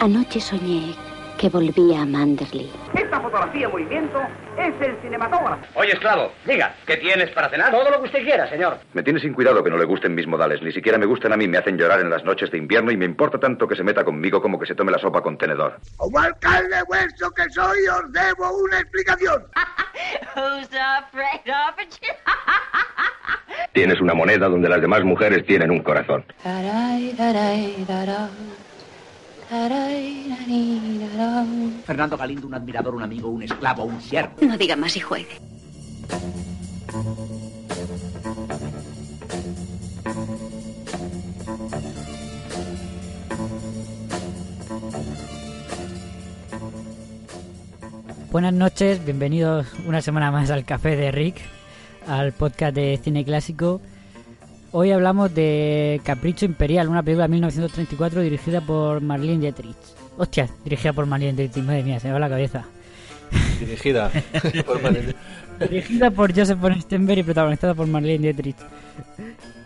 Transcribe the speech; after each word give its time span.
Anoche 0.00 0.40
soñé 0.40 0.94
que 1.38 1.48
volvía 1.48 2.02
a 2.02 2.06
Manderley. 2.06 2.70
Esta 2.94 3.18
fotografía 3.20 3.64
en 3.66 3.70
movimiento 3.72 4.20
es 4.58 4.74
el 4.86 4.94
cinematógrafo. 5.00 5.62
Oye, 5.74 5.92
esclavo, 5.92 6.32
diga, 6.46 6.74
¿qué 6.86 6.98
tienes 6.98 7.30
para 7.30 7.48
cenar? 7.48 7.70
Todo 7.70 7.90
lo 7.90 7.98
que 8.00 8.06
usted 8.06 8.22
quiera, 8.24 8.46
señor. 8.48 8.78
Me 8.92 9.02
tiene 9.02 9.20
sin 9.20 9.32
cuidado 9.32 9.64
que 9.64 9.70
no 9.70 9.78
le 9.78 9.86
gusten 9.86 10.14
mis 10.14 10.26
modales. 10.26 10.60
Ni 10.62 10.70
siquiera 10.72 10.98
me 10.98 11.06
gustan 11.06 11.32
a 11.32 11.36
mí. 11.38 11.48
Me 11.48 11.56
hacen 11.56 11.78
llorar 11.78 12.00
en 12.00 12.10
las 12.10 12.24
noches 12.24 12.50
de 12.50 12.58
invierno 12.58 12.90
y 12.90 12.96
me 12.98 13.06
importa 13.06 13.38
tanto 13.38 13.66
que 13.66 13.74
se 13.76 13.82
meta 13.82 14.04
conmigo 14.04 14.42
como 14.42 14.58
que 14.58 14.66
se 14.66 14.74
tome 14.74 14.92
la 14.92 14.98
sopa 14.98 15.22
con 15.22 15.38
tenedor. 15.38 15.78
Como 15.96 16.18
alcalde 16.18 16.76
vuestro 16.86 17.30
que 17.30 17.44
soy, 17.50 17.78
os 17.88 18.12
debo 18.12 18.50
una 18.64 18.80
explicación. 18.80 19.42
Who's 20.36 20.68
afraid 20.74 21.40
of 21.46 21.78
a 21.78 21.84
ch- 21.88 22.16
Tienes 23.72 24.00
una 24.00 24.12
moneda 24.14 24.48
donde 24.48 24.68
las 24.68 24.80
demás 24.80 25.04
mujeres 25.04 25.46
tienen 25.46 25.70
un 25.70 25.82
corazón. 25.82 26.24
Fernando 31.84 32.16
Galindo, 32.16 32.46
un 32.46 32.54
admirador, 32.54 32.94
un 32.94 33.02
amigo, 33.02 33.28
un 33.30 33.42
esclavo, 33.42 33.82
un 33.82 34.00
siervo. 34.00 34.34
No 34.42 34.56
diga 34.56 34.76
más 34.76 34.96
y 34.96 35.00
juegue. 35.00 35.26
Buenas 48.30 48.52
noches, 48.52 49.04
bienvenidos 49.04 49.66
una 49.84 50.00
semana 50.00 50.30
más 50.30 50.52
al 50.52 50.64
Café 50.64 50.94
de 50.94 51.10
Rick, 51.10 51.40
al 52.06 52.30
podcast 52.30 52.76
de 52.76 53.00
cine 53.02 53.24
clásico. 53.24 53.80
Hoy 54.72 54.92
hablamos 54.92 55.34
de 55.34 56.00
Capricho 56.04 56.44
Imperial, 56.44 56.88
una 56.88 57.02
película 57.02 57.24
de 57.26 57.32
1934 57.32 58.20
dirigida 58.22 58.60
por 58.60 59.00
Marlene 59.00 59.40
Dietrich. 59.40 59.76
Hostia, 60.16 60.48
dirigida 60.64 60.92
por 60.92 61.06
Marlene 61.06 61.32
Dietrich, 61.36 61.64
madre 61.64 61.82
mía, 61.82 61.98
se 61.98 62.06
me 62.08 62.12
va 62.14 62.20
la 62.20 62.28
cabeza. 62.28 62.64
dirigida 63.58 64.10
por 64.66 64.80
Marlene. 64.82 65.14
Dirigida 65.58 66.10
por 66.12 66.34
Joseph 66.34 66.58
von 66.60 66.80
Stenberg 66.80 67.18
y 67.18 67.22
protagonizada 67.24 67.74
por 67.74 67.86
Marlene 67.88 68.18
Dietrich. 68.32 68.56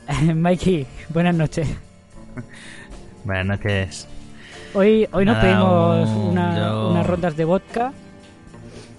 Mikey, 0.35 0.87
buenas 1.11 1.35
noches. 1.35 1.69
Buenas 3.25 3.47
noches. 3.47 4.09
Hoy, 4.73 5.07
hoy 5.13 5.25
nos 5.27 5.37
pedimos 5.39 6.09
un- 6.09 6.17
una- 6.31 6.57
yo- 6.59 6.91
unas 6.91 7.07
rondas 7.07 7.37
de 7.37 7.45
vodka. 7.45 7.93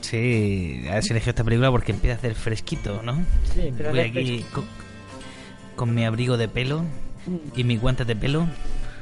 Sí, 0.02 0.86
has 0.92 1.10
elegido 1.10 1.32
esta 1.32 1.44
película 1.44 1.72
porque 1.72 1.92
empieza 1.92 2.16
a 2.16 2.18
hacer 2.20 2.36
fresquito, 2.36 3.02
¿no? 3.04 3.16
Sí, 3.56 3.74
pero 3.76 3.90
Voy 3.90 4.00
aquí 4.02 4.46
con 5.76 5.94
mi 5.94 6.06
abrigo 6.06 6.38
de 6.38 6.48
pelo 6.48 6.82
y 7.56 7.64
mis 7.64 7.80
guantes 7.82 8.08
de 8.08 8.16
pelo. 8.16 8.48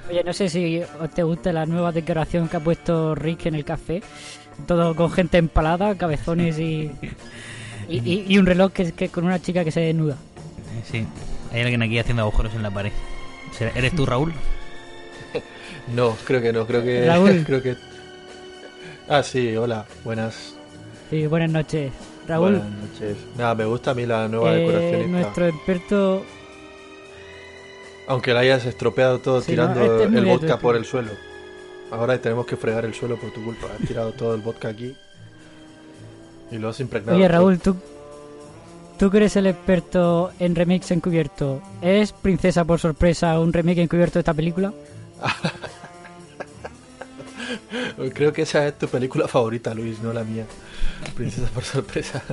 Oye, 0.10 0.24
no 0.24 0.34
sé 0.34 0.50
si 0.50 0.82
te 1.16 1.24
gusta 1.24 1.54
la 1.54 1.66
nueva 1.66 1.92
decoración 1.92 2.48
que 2.50 2.58
ha 2.58 2.60
puesto 2.60 3.16
Rick 3.16 3.46
en 3.48 3.56
el 3.56 3.64
café. 3.66 4.02
Todo 4.68 4.96
con 4.96 5.12
gente 5.12 5.38
empalada, 5.38 5.96
cabezones 5.96 6.60
y, 6.60 6.92
y, 7.90 7.98
y- 8.12 8.26
y 8.28 8.38
un 8.38 8.46
reloj 8.46 8.72
que, 8.72 8.92
que 8.92 9.10
con 9.10 9.24
una 9.26 9.42
chica 9.42 9.64
que 9.64 9.72
se 9.72 9.80
desnuda. 9.82 10.18
Sí, 10.92 11.06
hay 11.52 11.62
alguien 11.62 11.82
aquí 11.82 11.98
haciendo 11.98 12.24
agujeros 12.24 12.54
en 12.54 12.64
la 12.64 12.70
pared. 12.72 12.92
¿Será- 13.58 13.72
¿Eres 13.76 13.96
tú, 13.96 14.06
Raúl? 14.06 14.34
No, 15.96 16.16
creo 16.26 16.42
que 16.42 16.54
no, 16.54 16.66
creo 16.66 16.82
que. 16.84 17.06
Raúl. 17.08 17.44
creo 17.46 17.62
que. 17.62 17.76
Ah, 19.10 19.22
sí, 19.24 19.56
hola, 19.56 19.86
buenas. 20.06 20.56
Sí, 21.10 21.28
buenas 21.28 21.50
noches. 21.50 21.92
Raúl, 22.28 22.52
Buenas 22.58 22.70
noches. 22.72 23.18
Nada, 23.38 23.54
me 23.56 23.66
gusta 23.66 23.92
a 23.92 23.94
mí 23.94 24.06
la 24.06 24.28
nueva 24.30 24.54
eh, 24.56 24.60
decoración. 24.60 25.12
nuestro 25.12 25.48
experto... 25.48 26.26
Aunque 28.08 28.34
la 28.34 28.42
hayas 28.42 28.66
estropeado 28.66 29.20
todo 29.20 29.42
Sí, 29.42 29.52
tirando 29.52 29.80
no, 29.80 29.86
este 29.86 30.04
es 30.06 30.14
el 30.14 30.26
vodka 30.26 30.46
este. 30.48 30.58
por 30.58 30.76
el 30.76 30.86
suelo. 30.86 31.12
Ahora 31.92 32.18
tenemos 32.20 32.46
que 32.46 32.58
fregar 32.58 32.86
el 32.86 32.94
suelo 32.94 33.18
por 33.18 33.32
tu 33.32 33.44
culpa. 33.44 33.68
Has 33.80 33.88
tirado 33.88 34.12
todo 34.14 34.34
el 34.36 34.42
vodka 34.42 34.70
aquí. 34.70 34.96
Y 36.52 36.58
lo 36.58 36.70
has 36.70 36.80
impregnado. 36.80 37.18
Oye. 37.18 37.28
Raúl, 37.28 37.60
tú, 37.60 37.76
tú 39.00 39.10
que 39.10 39.18
eres 39.18 39.36
el 39.38 39.48
experto 39.48 40.32
en 40.40 40.56
remakes 40.56 40.92
encubierto, 40.92 41.62
¿es 41.82 42.12
Princesa 42.12 42.66
por 42.66 42.80
sorpresa 42.80 43.40
un 43.40 43.54
remake 43.54 43.82
encubierto 43.82 44.16
de 44.16 44.20
esta 44.22 44.34
película? 44.34 44.74
Creo 48.14 48.34
que 48.34 48.44
esa 48.44 48.68
es 48.68 48.78
tu 48.78 48.88
película 48.88 49.28
favorita, 49.28 49.74
Luis, 49.74 50.00
no 50.02 50.14
la 50.14 50.24
mía. 50.24 50.46
Princesa 51.16 51.48
por 51.54 51.64
sorpresa. 51.64 52.22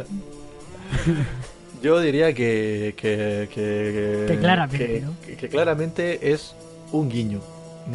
Yo 1.83 1.99
diría 2.01 2.33
que. 2.35 2.95
que, 2.97 3.49
que, 3.55 4.25
Que 4.29 4.39
claramente, 4.39 4.87
que- 4.87 5.01
¿no? 5.01 5.15
que- 5.39 5.49
claramente 5.49 6.33
es 6.33 6.55
un 6.93 7.09
guiño. 7.09 7.41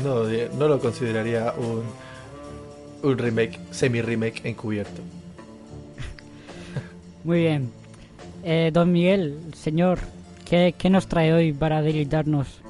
No, 0.04 0.24
de- 0.24 0.50
no 0.58 0.68
lo 0.68 0.80
consideraría 0.80 1.54
un, 1.58 1.84
un 3.10 3.18
remake, 3.18 3.60
semi-remake 3.72 4.42
encubierto. 4.46 5.02
Muy 7.24 7.42
bien. 7.42 7.72
Eh, 8.44 8.72
don 8.74 8.92
Miguel, 8.92 9.40
señor, 9.56 10.00
¿qué, 10.50 10.74
qué 10.78 10.90
nos 10.90 11.08
trae 11.08 11.34
hoy 11.34 11.54
para 11.54 11.82
deleitarnos? 11.82 12.62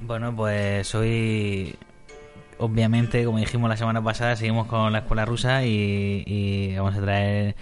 Bueno, 0.00 0.34
pues 0.36 0.94
hoy, 0.94 1.74
obviamente, 2.58 3.24
como 3.24 3.38
dijimos 3.38 3.68
la 3.70 3.76
semana 3.76 4.02
pasada, 4.02 4.36
seguimos 4.36 4.66
con 4.66 4.92
la 4.92 4.98
escuela 5.00 5.24
rusa 5.24 5.64
y, 5.64 6.22
y 6.26 6.76
vamos 6.76 6.94
a 6.96 7.00
traer, 7.00 7.56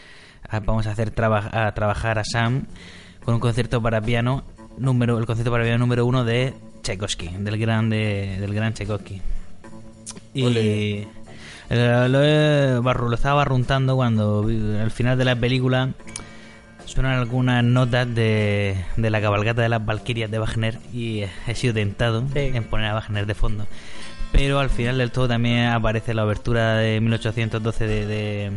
vamos 0.65 0.87
a 0.87 0.93
hacer 0.93 1.11
traba- 1.11 1.51
a 1.53 1.73
trabajar 1.75 2.19
a 2.19 2.25
Sam 2.25 2.67
con 3.25 3.35
un 3.35 3.41
concierto 3.41 3.81
para 3.83 4.01
piano 4.01 4.45
número, 4.79 5.19
el 5.19 5.27
concierto 5.27 5.51
para 5.51 5.65
piano 5.65 5.79
número 5.79 6.05
uno 6.07 6.25
de 6.25 6.55
Tchaikovsky, 6.83 7.29
del 7.39 7.59
gran 7.59 7.91
de- 7.91 8.37
del 8.41 8.55
gran 8.55 8.75
Tchaikovsky. 8.75 9.21
Y 10.35 10.45
eh, 10.47 11.07
lo, 11.71 12.23
he 12.23 12.79
barru- 12.81 13.09
lo 13.09 13.15
estaba 13.15 13.37
barruntando 13.37 13.97
cuando 13.97 14.47
al 14.81 14.91
final 14.91 15.17
de 15.19 15.25
la 15.25 15.37
película 15.37 15.91
Suenan 16.87 17.13
algunas 17.19 17.65
notas 17.65 18.15
de, 18.15 18.77
de 18.99 19.11
la 19.11 19.21
cabalgata 19.23 19.63
de 19.63 19.71
las 19.71 19.85
Valquirias 19.85 20.31
de 20.31 20.39
Wagner 20.39 20.79
y 20.93 21.23
he 21.47 21.55
sido 21.55 21.73
tentado 21.73 22.23
Sí. 22.33 22.51
en 22.55 22.63
poner 22.65 22.89
a 22.91 22.95
Wagner 22.95 23.25
de 23.27 23.35
fondo. 23.35 23.67
Pero 24.33 24.59
al 24.61 24.69
final 24.69 24.99
del 24.99 25.11
todo 25.11 25.27
también 25.27 25.69
aparece 25.69 26.13
la 26.13 26.25
obertura 26.27 26.75
de 26.77 27.01
1812 27.01 27.87
de, 27.87 28.07
de, 28.07 28.51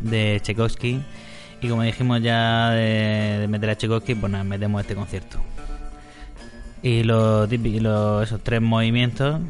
de 0.00 0.40
Tchaikovsky. 0.42 1.02
Y 1.60 1.68
como 1.68 1.82
dijimos 1.82 2.22
ya 2.22 2.70
de, 2.70 3.38
de 3.40 3.48
meter 3.48 3.70
a 3.70 3.76
Tchaikovsky, 3.76 4.14
pues 4.14 4.30
nada, 4.30 4.44
metemos 4.44 4.80
este 4.80 4.94
concierto. 4.94 5.38
Y 6.82 7.02
los, 7.02 7.50
esos 7.50 8.42
tres 8.44 8.62
movimientos: 8.62 9.40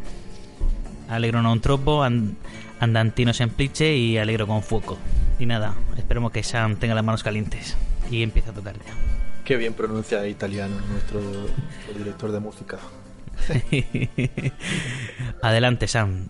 Alegro 1.09 1.43
non 1.43 1.61
troppo, 1.61 2.03
and- 2.03 2.35
Andantino 2.81 3.35
semplice 3.35 3.95
y 3.97 4.17
Alegro 4.17 4.47
con 4.47 4.63
fuoco. 4.63 4.97
Y 5.39 5.45
nada, 5.47 5.75
esperemos 5.99 6.33
que 6.33 6.43
Sam 6.43 6.77
tenga 6.77 6.95
las 6.95 7.05
manos 7.05 7.23
calientes 7.23 7.77
y 8.11 8.23
empiece 8.23 8.51
a 8.51 8.53
tocar 8.53 8.75
ya. 8.77 8.93
Qué 9.45 9.57
bien 9.57 9.75
pronuncia 9.75 10.27
italiano 10.27 10.77
nuestro 10.93 11.21
nuestro 11.21 11.93
director 11.99 12.33
de 12.33 12.41
música. 12.41 12.79
Adelante, 15.43 15.87
Sam. 15.87 16.29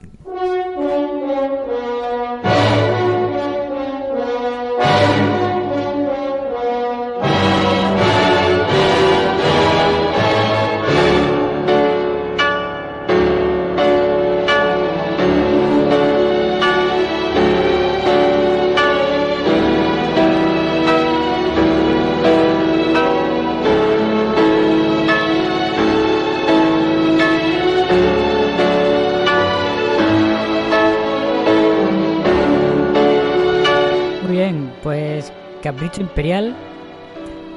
Capricho 35.63 36.01
Imperial, 36.01 36.55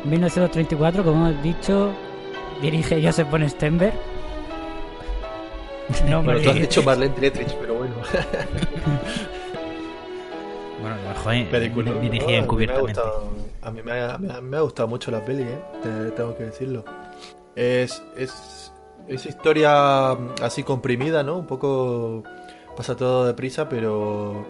1934, 0.06 1.04
como 1.04 1.28
hemos 1.28 1.44
dicho, 1.44 1.92
dirige 2.62 3.02
Joseph 3.04 3.30
von 3.30 3.48
Stenberg. 3.50 3.94
No, 5.90 5.98
Bueno, 6.06 6.20
hombre, 6.20 6.42
tú 6.44 6.50
has 6.50 6.56
dicho 6.56 6.84
Marlene 6.84 7.14
Dietrich, 7.20 7.54
pero 7.60 7.76
bueno. 7.76 7.96
Bueno, 10.82 10.96
joder, 11.24 11.50
Película. 11.50 11.92
dirigida 11.94 12.02
No, 12.02 12.26
a 12.26 12.26
mí 12.26 12.32
me 12.32 12.38
ha 12.38 12.40
encubiertamente. 12.44 12.94
gustado- 13.02 13.30
A 13.64 13.70
mí 13.72 13.82
me 13.84 13.92
ha, 13.92 14.18
me 14.18 14.34
ha- 14.34 14.42
me 14.42 14.58
ha 14.58 14.62
gustado 14.62 14.88
mucho 14.88 15.12
la 15.12 15.24
peli, 15.24 15.44
¿eh? 15.44 15.60
Te- 15.84 16.12
tengo 16.12 16.36
que 16.36 16.46
decirlo. 16.46 16.84
Es, 17.56 18.02
es, 18.18 18.72
es 19.08 19.26
historia 19.28 20.16
mm, 20.16 20.44
así 20.44 20.64
comprimida, 20.64 21.22
¿no? 21.22 21.38
Un 21.38 21.46
poco 21.46 22.24
pasa 22.76 22.96
todo 22.96 23.28
deprisa, 23.28 23.70
pero 23.70 24.48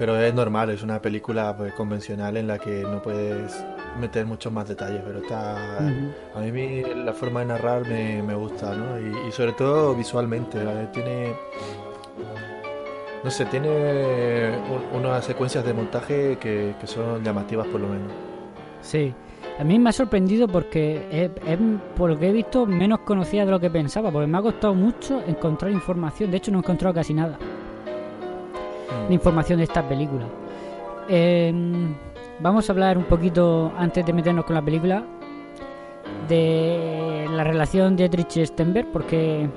pero 0.00 0.16
es 0.18 0.32
normal, 0.34 0.70
es 0.70 0.82
una 0.82 1.00
película 1.02 1.54
pues, 1.54 1.74
convencional 1.74 2.36
en 2.38 2.46
la 2.46 2.58
que 2.58 2.82
no 2.82 3.02
puedes 3.02 3.62
meter 4.00 4.24
muchos 4.24 4.50
más 4.50 4.66
detalles, 4.66 5.02
pero 5.04 5.18
está 5.20 5.76
a 5.78 6.40
mí 6.40 6.82
la 7.04 7.12
forma 7.12 7.40
de 7.40 7.46
narrar 7.46 7.86
me, 7.86 8.22
me 8.22 8.34
gusta, 8.34 8.74
¿no? 8.74 8.98
Y, 8.98 9.28
y 9.28 9.30
sobre 9.32 9.52
todo 9.52 9.94
visualmente, 9.94 10.64
¿vale? 10.64 10.86
tiene 10.86 11.34
No 13.22 13.30
sé, 13.30 13.44
tiene 13.44 13.68
un- 14.70 15.00
unas 15.00 15.22
secuencias 15.24 15.64
de 15.66 15.74
montaje 15.74 16.38
que, 16.40 16.74
que 16.80 16.86
son 16.86 17.22
llamativas 17.22 17.66
por 17.66 17.80
lo 17.80 17.88
menos. 17.88 18.10
Sí. 18.80 19.12
A 19.58 19.64
mí 19.64 19.78
me 19.78 19.90
ha 19.90 19.92
sorprendido 19.92 20.48
porque 20.48 21.06
es, 21.10 21.30
es, 21.46 21.58
por 21.94 22.08
lo 22.08 22.18
que 22.18 22.30
he 22.30 22.32
visto, 22.32 22.64
menos 22.64 23.00
conocida 23.00 23.44
de 23.44 23.50
lo 23.50 23.60
que 23.60 23.68
pensaba. 23.68 24.10
Porque 24.10 24.26
me 24.26 24.38
ha 24.38 24.40
costado 24.40 24.74
mucho 24.74 25.22
encontrar 25.26 25.70
información. 25.70 26.30
De 26.30 26.38
hecho, 26.38 26.50
no 26.50 26.58
he 26.58 26.60
encontrado 26.62 26.94
casi 26.94 27.12
nada 27.12 27.38
información 29.14 29.58
de 29.58 29.64
esta 29.64 29.86
película. 29.88 30.24
Eh, 31.08 31.52
vamos 32.40 32.68
a 32.68 32.72
hablar 32.72 32.98
un 32.98 33.04
poquito, 33.04 33.72
antes 33.76 34.04
de 34.04 34.12
meternos 34.12 34.44
con 34.44 34.54
la 34.54 34.62
película, 34.62 35.04
de 36.28 37.26
la 37.30 37.44
relación 37.44 37.96
de 37.96 38.08
Dietrich 38.08 38.36
y 38.38 38.46
Stenberg. 38.46 38.88
Porque, 38.92 39.48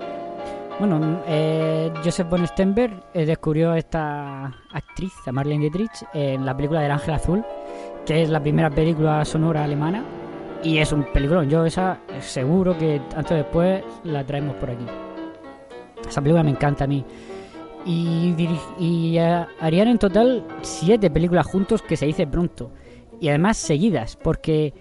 bueno, 0.80 1.22
eh, 1.28 1.92
Joseph 2.04 2.30
von 2.30 2.46
Stenberg 2.48 3.04
eh, 3.14 3.26
descubrió 3.26 3.72
a 3.72 3.78
esta 3.78 4.46
actriz, 4.72 5.14
a 5.26 5.32
Marlene 5.32 5.62
Dietrich, 5.62 6.06
en 6.14 6.46
la 6.46 6.56
película 6.56 6.82
del 6.82 6.92
Ángel 6.92 7.14
Azul 7.14 7.44
que 8.06 8.24
es 8.24 8.30
la 8.30 8.42
primera 8.42 8.70
película 8.70 9.24
sonora 9.24 9.64
alemana 9.64 10.04
y 10.64 10.78
es 10.78 10.92
un 10.92 11.04
peliculón. 11.04 11.50
Yo 11.50 11.66
esa 11.66 12.00
seguro 12.20 12.78
que 12.78 13.02
antes 13.16 13.32
o 13.32 13.36
después 13.36 13.84
la 14.04 14.24
traemos 14.24 14.56
por 14.56 14.72
aquí. 14.72 14.86
Esa 16.08 16.22
película 16.22 16.44
me 16.44 16.52
encanta 16.52 16.84
a 16.84 16.88
mí. 16.88 17.06
Y, 17.86 19.18
harían 19.18 19.88
en 19.90 19.98
total 19.98 20.44
siete 20.62 21.10
películas 21.10 21.46
juntos 21.46 21.82
que 21.82 21.98
se 21.98 22.06
dice 22.06 22.28
pronto. 22.28 22.72
Y 23.20 23.30
además 23.30 23.58
seguidas, 23.58 24.16
porque 24.16 24.74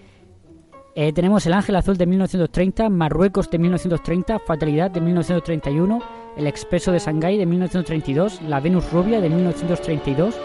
eh, 0.95 1.11
tenemos 1.13 1.45
El 1.45 1.53
Ángel 1.53 1.75
Azul 1.75 1.97
de 1.97 2.05
1930, 2.05 2.89
Marruecos 2.89 3.49
de 3.49 3.59
1930, 3.59 4.39
Fatalidad 4.39 4.91
de 4.91 5.01
1931, 5.01 6.01
El 6.37 6.47
Expreso 6.47 6.91
de 6.91 6.99
Shanghái 6.99 7.37
de 7.37 7.45
1932, 7.45 8.41
La 8.43 8.59
Venus 8.59 8.91
Rubia 8.91 9.21
de 9.21 9.29
1932, 9.29 10.35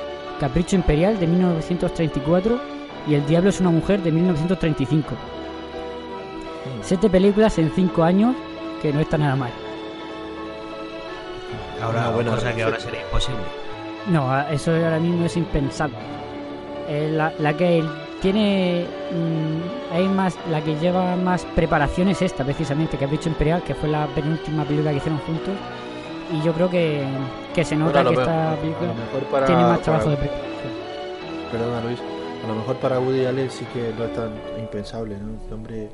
Capricho 0.40 0.76
Imperial 0.76 1.18
de 1.18 1.26
1934 1.26 2.60
y 3.08 3.14
El 3.14 3.26
Diablo 3.26 3.50
es 3.50 3.60
una 3.60 3.70
mujer 3.70 4.02
de 4.02 4.12
1935. 4.12 5.08
Siete 6.82 7.10
películas 7.10 7.58
en 7.58 7.70
cinco 7.74 8.02
años 8.02 8.36
que 8.80 8.92
no 8.92 9.00
está 9.00 9.18
nada 9.18 9.36
mal. 9.36 9.67
Ahora, 11.82 12.00
Una 12.00 12.10
buena 12.10 12.30
cosa 12.32 12.54
que 12.54 12.62
ahora 12.62 12.80
sería 12.80 13.02
imposible. 13.02 13.40
No, 14.08 14.40
eso 14.48 14.72
ahora 14.72 14.98
mismo 14.98 15.26
es 15.26 15.36
impensable. 15.36 15.96
Eh, 16.88 17.10
la, 17.12 17.32
la 17.38 17.54
que 17.56 17.84
tiene 18.22 18.86
mm, 19.12 19.94
hay 19.94 20.08
más 20.08 20.34
la 20.50 20.60
que 20.62 20.74
lleva 20.76 21.14
más 21.16 21.44
preparación 21.54 22.08
es 22.08 22.22
esta 22.22 22.42
precisamente 22.44 22.96
Capricho 22.96 23.28
Imperial 23.28 23.62
que 23.62 23.74
fue 23.74 23.88
la 23.90 24.06
penúltima 24.08 24.64
película 24.64 24.90
que 24.90 24.96
hicieron 24.96 25.20
juntos 25.20 25.54
y 26.32 26.42
yo 26.42 26.52
creo 26.54 26.68
que, 26.70 27.04
que 27.54 27.64
se 27.64 27.76
nota 27.76 28.02
Bueno, 28.02 28.10
que 28.10 28.16
lo 28.16 28.22
esta 28.22 28.36
mejor- 28.50 28.58
película 28.58 28.92
mejor 28.94 29.22
para- 29.30 29.46
tiene 29.46 29.62
más 29.62 29.70
para- 29.78 29.82
trabajo 29.82 30.10
de 30.10 30.16
preparación. 30.16 30.72
Perdona 31.52 31.80
Luis, 31.82 31.98
a 32.44 32.48
lo 32.48 32.54
mejor 32.54 32.76
para 32.76 32.98
Woody 32.98 33.24
Allen 33.26 33.50
sí 33.50 33.64
que 33.72 33.92
no 33.96 34.04
es 34.04 34.12
tan 34.14 34.32
impensable, 34.58 35.16
¿no? 35.18 35.38
El 35.46 35.52
hombre 35.52 35.88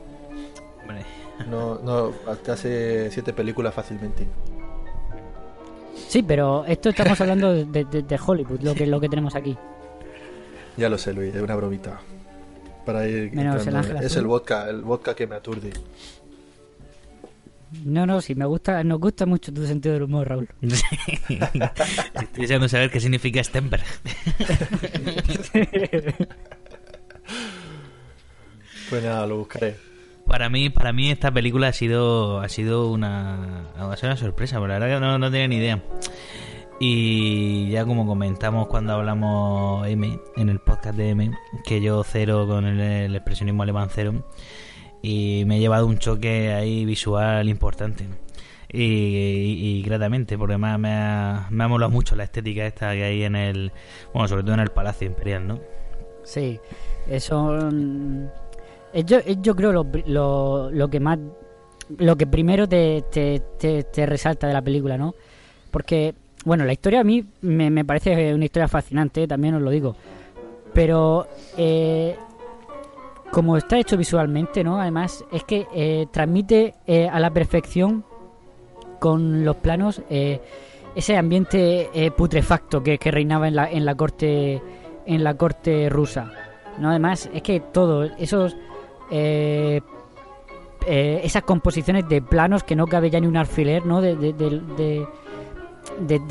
Hombre, 0.83 1.05
no, 1.49 1.79
no 1.83 2.11
te 2.43 2.53
hace 2.53 3.11
siete 3.11 3.33
películas 3.33 3.75
fácilmente. 3.75 4.27
Sí, 6.09 6.23
pero 6.23 6.65
esto 6.67 6.91
estamos 6.91 7.21
hablando 7.21 7.53
de, 7.53 7.85
de- 7.85 8.03
de 8.03 8.19
Hollywood, 8.25 8.61
lo 8.61 8.75
que 8.75 8.87
lo 8.87 9.01
que 9.01 9.09
tenemos 9.09 9.35
aquí. 9.35 9.57
Ya 10.77 10.89
lo 10.89 10.99
sé 10.99 11.13
Luis, 11.13 11.35
es 11.35 11.43
una 11.43 11.55
bromita. 11.55 12.01
Para 12.85 13.07
ir 13.09 13.33
Menos 13.33 13.67
el. 13.67 13.77
Ángel 13.77 13.97
Es 13.99 14.17
el 14.17 14.27
vodka, 14.27 14.69
el 14.69 14.83
vodka 14.83 15.15
que 15.15 15.27
me 15.27 15.37
aturde. 15.37 15.71
No, 17.85 18.07
no, 18.07 18.21
sí, 18.21 18.35
me 18.37 18.45
gusta, 18.45 18.85
nos 18.85 19.01
gusta 19.01 19.27
mucho 19.27 19.53
tu 19.53 19.67
sentido 19.67 19.95
del 19.95 20.05
humor, 20.05 20.29
Raúl. 20.29 20.49
Estoy 20.63 22.43
deseando 22.43 22.69
saber 22.69 22.91
qué 22.91 23.01
significa 23.01 23.43
Stenberg. 23.43 23.85
Pues 28.91 29.03
nada, 29.03 29.27
lo 29.27 29.39
buscaré. 29.39 29.77
Para 30.27 30.49
mí, 30.49 30.71
para 30.71 30.93
mí 30.93 31.11
esta 31.11 31.31
película 31.31 31.69
ha 31.69 31.73
sido, 31.73 32.41
ha 32.41 32.49
sido 32.49 32.91
una, 32.91 33.71
ha 33.77 33.97
sido 33.97 34.09
una 34.09 34.17
sorpresa, 34.17 34.57
pero 34.57 34.69
la 34.69 34.79
verdad 34.79 34.97
que 34.97 35.01
no, 35.01 35.19
no 35.19 35.31
tenía 35.31 35.49
ni 35.49 35.57
idea. 35.57 35.83
Y 36.81 37.71
ya 37.71 37.85
como 37.85 38.07
comentamos 38.07 38.67
cuando 38.67 38.95
hablamos 38.95 39.87
M, 39.87 40.19
en 40.37 40.49
el 40.49 40.59
podcast 40.59 40.97
de 40.97 41.11
M, 41.11 41.31
que 41.65 41.81
yo 41.81 42.03
cero 42.03 42.47
con 42.49 42.67
el, 42.67 43.15
expresionismo 43.15 43.63
alemán 43.63 43.89
cero, 43.93 44.25
y 45.01 45.45
me 45.47 45.57
he 45.57 45.61
llevado 45.61 45.87
un 45.87 45.99
choque 45.99 46.53
ahí 46.53 46.85
visual 46.85 47.49
importante. 47.49 48.07
Y, 48.77 49.83
gratamente, 49.83 50.37
porque 50.37 50.55
ha, 50.55 50.59
me, 50.59 50.69
ha, 50.93 51.47
me 51.49 51.65
ha 51.65 51.69
molado 51.69 51.91
mucho 51.91 52.17
la 52.17 52.25
estética 52.25 52.67
esta 52.67 52.93
que 52.93 53.05
hay 53.05 53.23
en 53.23 53.37
el, 53.37 53.73
bueno, 54.13 54.27
sobre 54.27 54.43
todo 54.43 54.55
en 54.55 54.61
el 54.61 54.71
Palacio 54.71 55.07
Imperial, 55.07 55.47
¿no? 55.47 55.61
Sí, 56.25 56.59
eso. 57.07 57.71
Es 58.95 59.05
yo, 59.05 59.19
yo 59.21 59.57
creo 59.57 59.73
lo, 59.73 59.87
lo, 60.07 60.71
lo 60.71 60.89
que 60.89 61.01
más. 61.01 61.19
Lo 61.99 62.17
que 62.17 62.27
primero 62.27 62.67
te, 62.67 63.05
te, 63.11 63.43
te, 63.59 64.07
resalta 64.07 64.47
de 64.47 64.55
la 64.55 64.63
película, 64.63 64.97
¿no? 64.97 65.15
Porque, 65.71 66.15
bueno, 66.47 66.65
la 66.65 66.73
historia 66.73 67.01
a 67.01 67.05
mí 67.05 67.27
me, 67.43 67.69
me 67.69 67.85
parece 67.85 68.33
una 68.33 68.47
historia 68.47 68.69
fascinante, 68.69 69.29
también 69.29 69.55
os 69.57 69.61
lo 69.61 69.71
digo. 69.71 69.95
Pero, 70.73 71.27
eh, 71.59 72.17
como 73.31 73.59
está 73.59 73.79
hecho 73.79 73.99
visualmente, 73.99 74.65
¿no? 74.65 74.81
Además, 74.81 75.23
es 75.31 75.45
que 75.45 75.67
eh, 75.75 76.07
transmite 76.11 76.75
eh, 76.87 77.07
a 77.07 77.21
la 77.21 77.31
perfección 77.31 78.03
con 78.99 79.45
los 79.45 79.57
planos 79.57 80.01
ese 80.09 81.17
ambiente 81.19 81.91
putrefacto 82.17 82.83
que, 82.83 82.97
que 82.97 83.11
reinaba 83.11 83.49
en 83.49 83.57
la, 83.57 83.71
en 83.71 83.85
la 83.85 83.95
corte 83.95 84.63
en 85.05 85.25
la 85.25 85.35
corte 85.35 85.91
rusa. 85.91 86.31
No, 86.79 86.89
además 86.89 87.29
es 87.35 87.43
que 87.43 87.61
todo 87.61 88.05
esos 88.05 88.57
eh, 89.17 89.81
eh, 90.89 91.21
esas 91.23 91.45
composiciones 91.45 92.09
de 92.09 92.21
planos 92.21 92.65
que 92.65 92.75
no 92.75 92.89
cabe 92.89 93.11
ya 93.11 93.21
ni 93.21 93.29
un 93.29 93.37
alfiler, 93.37 93.87
¿no? 93.87 94.01
De, 94.01 94.17
de, 94.17 95.07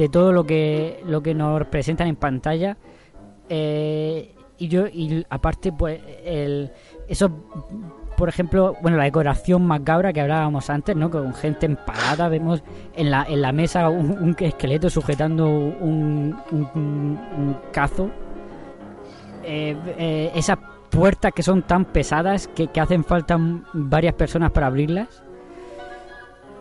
todo 0.09 0.33
lo 0.33 0.43
que 0.43 1.01
lo 1.05 1.23
que 1.23 1.33
nos 1.33 1.65
presentan 1.67 2.07
en 2.07 2.17
pantalla. 2.17 2.75
Eh, 3.47 4.35
y 4.57 4.67
yo 4.67 4.87
y 4.87 5.25
aparte 5.29 5.71
pues 5.71 6.01
el 6.25 6.73
eso 7.07 7.31
por 8.17 8.27
ejemplo, 8.27 8.75
bueno, 8.81 8.97
la 8.97 9.05
decoración 9.05 9.65
macabra 9.65 10.11
que 10.11 10.19
hablábamos 10.19 10.69
antes, 10.69 10.93
¿no? 10.93 11.09
Con 11.09 11.33
gente 11.33 11.65
empalada, 11.65 12.27
vemos 12.27 12.63
en 12.95 13.09
la, 13.09 13.23
en 13.23 13.41
la 13.41 13.53
mesa 13.53 13.87
un, 13.89 14.35
esqueleto 14.37 14.89
sujetando 14.89 15.47
un, 15.47 16.35
cazo. 17.71 18.09
Eh, 19.45 20.31
esas 20.35 20.57
puertas 20.93 21.31
que 21.33 21.43
son 21.43 21.63
tan 21.63 21.85
pesadas 21.85 22.47
que, 22.47 22.67
que 22.67 22.79
hacen 22.79 23.03
falta 23.03 23.37
varias 23.73 24.13
personas 24.13 24.51
para 24.51 24.67
abrirlas. 24.67 25.23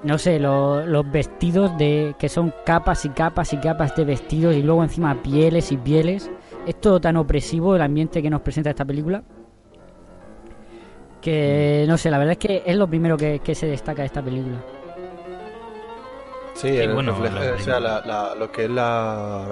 No 0.03 0.19
sé, 0.19 0.41
lo- 0.41 0.85
los 0.87 1.09
vestidos 1.11 1.77
de 1.79 2.17
que 2.19 2.29
son 2.29 2.53
capas 2.67 3.05
y 3.05 3.11
capas 3.11 3.53
y 3.53 3.59
capas 3.59 3.95
de 3.95 4.05
vestidos 4.05 4.55
y 4.57 4.63
luego 4.63 4.83
encima 4.83 5.15
pieles 5.23 5.71
y 5.71 5.77
pieles. 5.77 6.31
Es 6.67 6.81
todo 6.81 7.01
tan 7.01 7.17
opresivo 7.17 7.77
el 7.77 7.83
ambiente 7.83 8.21
que 8.23 8.31
nos 8.31 8.41
presenta 8.41 8.71
esta 8.71 8.85
película. 8.85 9.23
Que 11.21 11.85
no 11.87 11.97
sé, 11.99 12.11
la 12.11 12.19
verdad 12.19 12.33
es 12.33 12.39
que 12.39 12.63
es 12.67 12.77
lo 12.77 12.89
primero 12.89 13.17
que, 13.17 13.39
que 13.39 13.55
se 13.55 13.67
destaca 13.67 14.03
de 14.03 14.07
esta 14.07 14.23
película. 14.23 14.57
Sí, 16.55 16.69
Sí, 16.69 16.77
el 16.79 16.93
bueno, 16.95 17.13
refleja- 17.13 17.55
o 17.55 17.59
sea, 17.59 17.81
la- 17.81 18.01
la- 18.05 18.35
lo 18.35 18.51
que 18.51 18.65
es 18.65 18.71
la, 18.71 19.47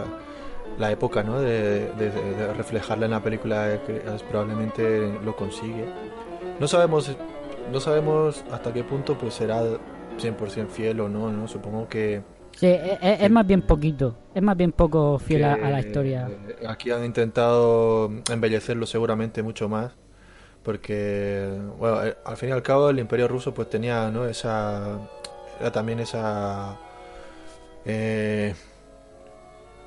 la 0.80 0.90
época, 0.90 1.22
¿no? 1.22 1.40
De, 1.40 1.90
de- 1.92 2.10
de 2.10 2.52
reflejarla 2.54 3.04
en 3.06 3.12
la 3.12 3.22
película 3.22 3.78
probablemente 4.28 5.12
lo 5.24 5.36
consigue. 5.36 5.84
No 6.58 6.66
sabemos, 6.66 7.14
no 7.72 7.80
sabemos 7.80 8.44
hasta 8.50 8.72
qué 8.72 8.82
punto 8.82 9.16
pues 9.16 9.34
será 9.34 9.62
100% 10.18 10.68
fiel 10.70 11.00
o 11.00 11.08
no, 11.08 11.30
¿no? 11.30 11.46
Supongo 11.46 11.88
que, 11.88 12.22
Sí, 12.56 12.66
es, 12.66 12.98
es- 13.00 13.22
es 13.22 13.30
más 13.30 13.46
bien 13.46 13.62
poquito, 13.62 14.16
es 14.34 14.42
más 14.42 14.56
bien 14.56 14.72
poco 14.72 15.18
fiel 15.18 15.44
a, 15.44 15.54
a 15.54 15.70
la 15.70 15.80
historia. 15.80 16.28
eh, 16.28 16.66
Aquí 16.66 16.90
han 16.90 17.04
intentado 17.04 18.10
embellecerlo 18.30 18.86
seguramente 18.86 19.42
mucho 19.42 19.68
más. 19.68 19.92
Porque, 20.62 21.58
bueno, 21.78 22.04
eh, 22.04 22.14
al 22.22 22.36
fin 22.36 22.50
y 22.50 22.52
al 22.52 22.60
cabo 22.62 22.90
el 22.90 22.98
imperio 22.98 23.28
ruso 23.28 23.54
pues 23.54 23.70
tenía, 23.70 24.10
¿no? 24.10 24.26
Esa... 24.26 24.98
Era 25.58 25.72
también 25.72 26.00
esa... 26.00 26.76
Eh, 27.86 28.54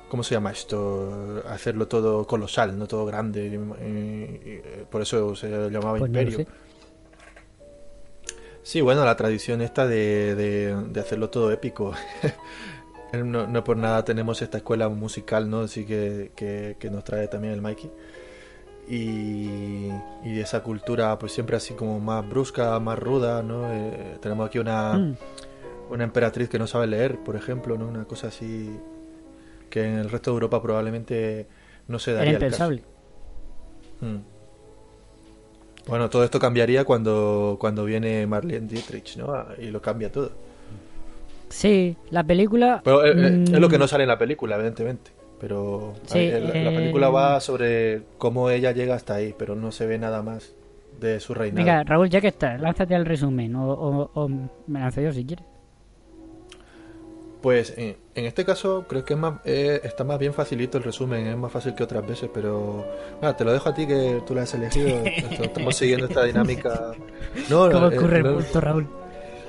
¿Cómo 0.08 0.22
se 0.22 0.34
llama 0.34 0.52
esto? 0.52 1.42
Hacerlo 1.48 1.88
todo 1.88 2.26
colosal, 2.26 2.78
no 2.78 2.86
todo 2.86 3.04
grande. 3.06 3.46
y- 3.46 3.84
y- 3.84 4.52
y 4.52 4.62
por 4.90 5.02
eso 5.02 5.34
se 5.34 5.48
llamaba 5.70 5.98
Pues 5.98 6.08
imperio. 6.08 6.46
Sí, 8.62 8.80
bueno, 8.80 9.04
la 9.04 9.16
tradición 9.16 9.60
esta 9.60 9.86
de, 9.86 10.34
de, 10.34 10.74
de 10.90 11.00
hacerlo 11.00 11.28
todo 11.30 11.50
épico. 11.52 11.92
no, 13.12 13.46
no 13.46 13.64
por 13.64 13.76
nada 13.76 14.04
tenemos 14.04 14.40
esta 14.40 14.58
escuela 14.58 14.88
musical, 14.88 15.50
¿no? 15.50 15.60
Así 15.60 15.84
que, 15.84 16.32
que, 16.34 16.76
que 16.78 16.90
nos 16.90 17.04
trae 17.04 17.28
también 17.28 17.52
el 17.54 17.60
Mikey. 17.60 17.90
Y, 18.88 19.88
y 20.24 20.40
esa 20.40 20.62
cultura, 20.62 21.18
pues 21.18 21.32
siempre 21.32 21.56
así 21.56 21.74
como 21.74 21.98
más 22.00 22.26
brusca, 22.28 22.78
más 22.80 22.98
ruda, 22.98 23.42
¿no? 23.42 23.70
Eh, 23.72 24.18
tenemos 24.20 24.46
aquí 24.46 24.58
una, 24.58 24.94
Mm. 24.94 25.16
una 25.90 26.04
emperatriz 26.04 26.48
que 26.48 26.58
no 26.58 26.66
sabe 26.66 26.86
leer, 26.86 27.18
por 27.18 27.36
ejemplo, 27.36 27.76
¿no? 27.78 27.86
Una 27.88 28.04
cosa 28.04 28.28
así 28.28 28.78
que 29.70 29.84
en 29.84 29.94
el 29.98 30.10
resto 30.10 30.30
de 30.30 30.34
Europa 30.34 30.62
probablemente 30.62 31.46
no 31.88 31.98
se 31.98 32.12
Era 32.12 32.20
daría 32.20 32.36
el 32.36 32.38
caso. 32.38 32.72
impensable. 32.72 32.82
Mm. 34.00 34.18
Bueno, 35.86 36.08
todo 36.08 36.24
esto 36.24 36.38
cambiaría 36.38 36.84
cuando, 36.84 37.56
cuando 37.60 37.84
viene 37.84 38.26
Marlene 38.26 38.66
Dietrich, 38.66 39.16
¿no? 39.16 39.32
Ah, 39.34 39.48
Y 39.58 39.66
lo 39.70 39.82
cambia 39.82 40.10
todo. 40.10 40.30
Sí, 41.50 41.96
la 42.10 42.24
película. 42.24 42.80
Pero 42.82 43.04
eh, 43.04 43.10
eh, 43.16 43.40
es 43.44 43.60
lo 43.60 43.68
que 43.68 43.76
mm, 43.76 43.80
no 43.80 43.86
sale 43.86 44.04
en 44.04 44.08
la 44.08 44.18
película, 44.18 44.56
evidentemente. 44.56 45.10
Pero 45.40 45.92
Sí, 46.06 46.18
la 46.30 46.70
eh, 46.70 46.72
película 46.74 47.10
va 47.10 47.38
sobre 47.40 48.02
cómo 48.18 48.48
ella 48.48 48.72
llega 48.72 48.94
hasta 48.94 49.14
ahí, 49.16 49.34
pero 49.38 49.54
no 49.54 49.72
se 49.72 49.84
ve 49.86 49.98
nada 49.98 50.22
más 50.22 50.54
de 51.00 51.20
su 51.20 51.34
reinado. 51.34 51.66
Venga, 51.66 51.84
Raúl, 51.84 52.08
ya 52.08 52.20
que 52.20 52.28
estás, 52.28 52.58
lánzate 52.60 52.94
al 52.94 53.04
resumen. 53.04 53.54
O, 53.56 53.70
o- 53.70 54.10
o 54.14 54.28
me 54.28 54.80
lanzo 54.80 55.02
yo 55.02 55.12
si 55.12 55.24
quieres. 55.24 55.44
Pues 57.44 57.74
en, 57.76 57.94
en 58.14 58.24
este 58.24 58.42
caso 58.42 58.86
creo 58.88 59.04
que 59.04 59.12
es 59.12 59.20
más, 59.20 59.34
eh, 59.44 59.78
está 59.84 60.02
más 60.02 60.18
bien 60.18 60.32
facilito 60.32 60.78
el 60.78 60.84
resumen, 60.84 61.26
es 61.26 61.36
más 61.36 61.52
fácil 61.52 61.74
que 61.74 61.82
otras 61.82 62.06
veces, 62.06 62.30
pero 62.32 62.86
nada, 63.20 63.36
te 63.36 63.44
lo 63.44 63.52
dejo 63.52 63.68
a 63.68 63.74
ti 63.74 63.86
que 63.86 64.22
tú 64.26 64.34
lo 64.34 64.40
has 64.40 64.54
elegido. 64.54 64.88
Estamos 65.04 65.76
siguiendo 65.76 66.06
esta 66.06 66.24
dinámica. 66.24 66.92
No, 67.50 67.70
¿Cómo 67.70 67.90
eh, 67.90 67.98
ocurre 67.98 68.16
el 68.20 68.34
punto, 68.34 68.60
Raúl? 68.62 68.88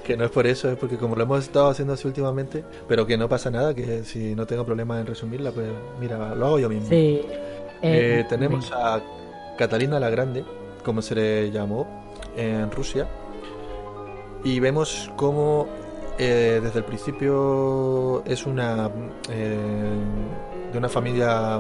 Que 0.04 0.18
no 0.18 0.26
es 0.26 0.32
por 0.32 0.46
eso, 0.46 0.70
es 0.70 0.78
porque 0.78 0.98
como 0.98 1.16
lo 1.16 1.24
hemos 1.24 1.46
estado 1.46 1.70
haciendo 1.70 1.94
así 1.94 2.06
últimamente, 2.06 2.66
pero 2.86 3.08
que 3.08 3.16
no 3.16 3.30
pasa 3.30 3.50
nada, 3.50 3.74
que 3.74 4.04
si 4.04 4.36
no 4.36 4.46
tengo 4.46 4.66
problema 4.66 5.00
en 5.00 5.06
resumirla, 5.06 5.54
pues 5.54 5.68
mira, 5.98 6.36
lo 6.36 6.48
hago 6.48 6.60
yo 6.60 6.68
mismo. 6.68 6.90
Sí. 6.90 6.96
Eh, 6.96 7.30
eh, 7.82 8.26
tenemos 8.28 8.74
a 8.74 9.02
Catalina 9.58 10.02
la 10.02 10.10
Grande, 10.10 10.44
como 10.84 11.02
se 11.02 11.16
le 11.16 11.50
llamó 11.50 11.88
en 12.36 12.70
Rusia, 12.72 13.08
y 14.44 14.60
vemos 14.60 15.10
cómo 15.16 15.85
eh, 16.18 16.60
desde 16.64 16.80
el 16.80 16.86
principio 16.86 18.24
es 18.26 18.46
una 18.46 18.90
eh, 19.30 19.58
de 20.72 20.78
una 20.78 20.90
familia 20.90 21.60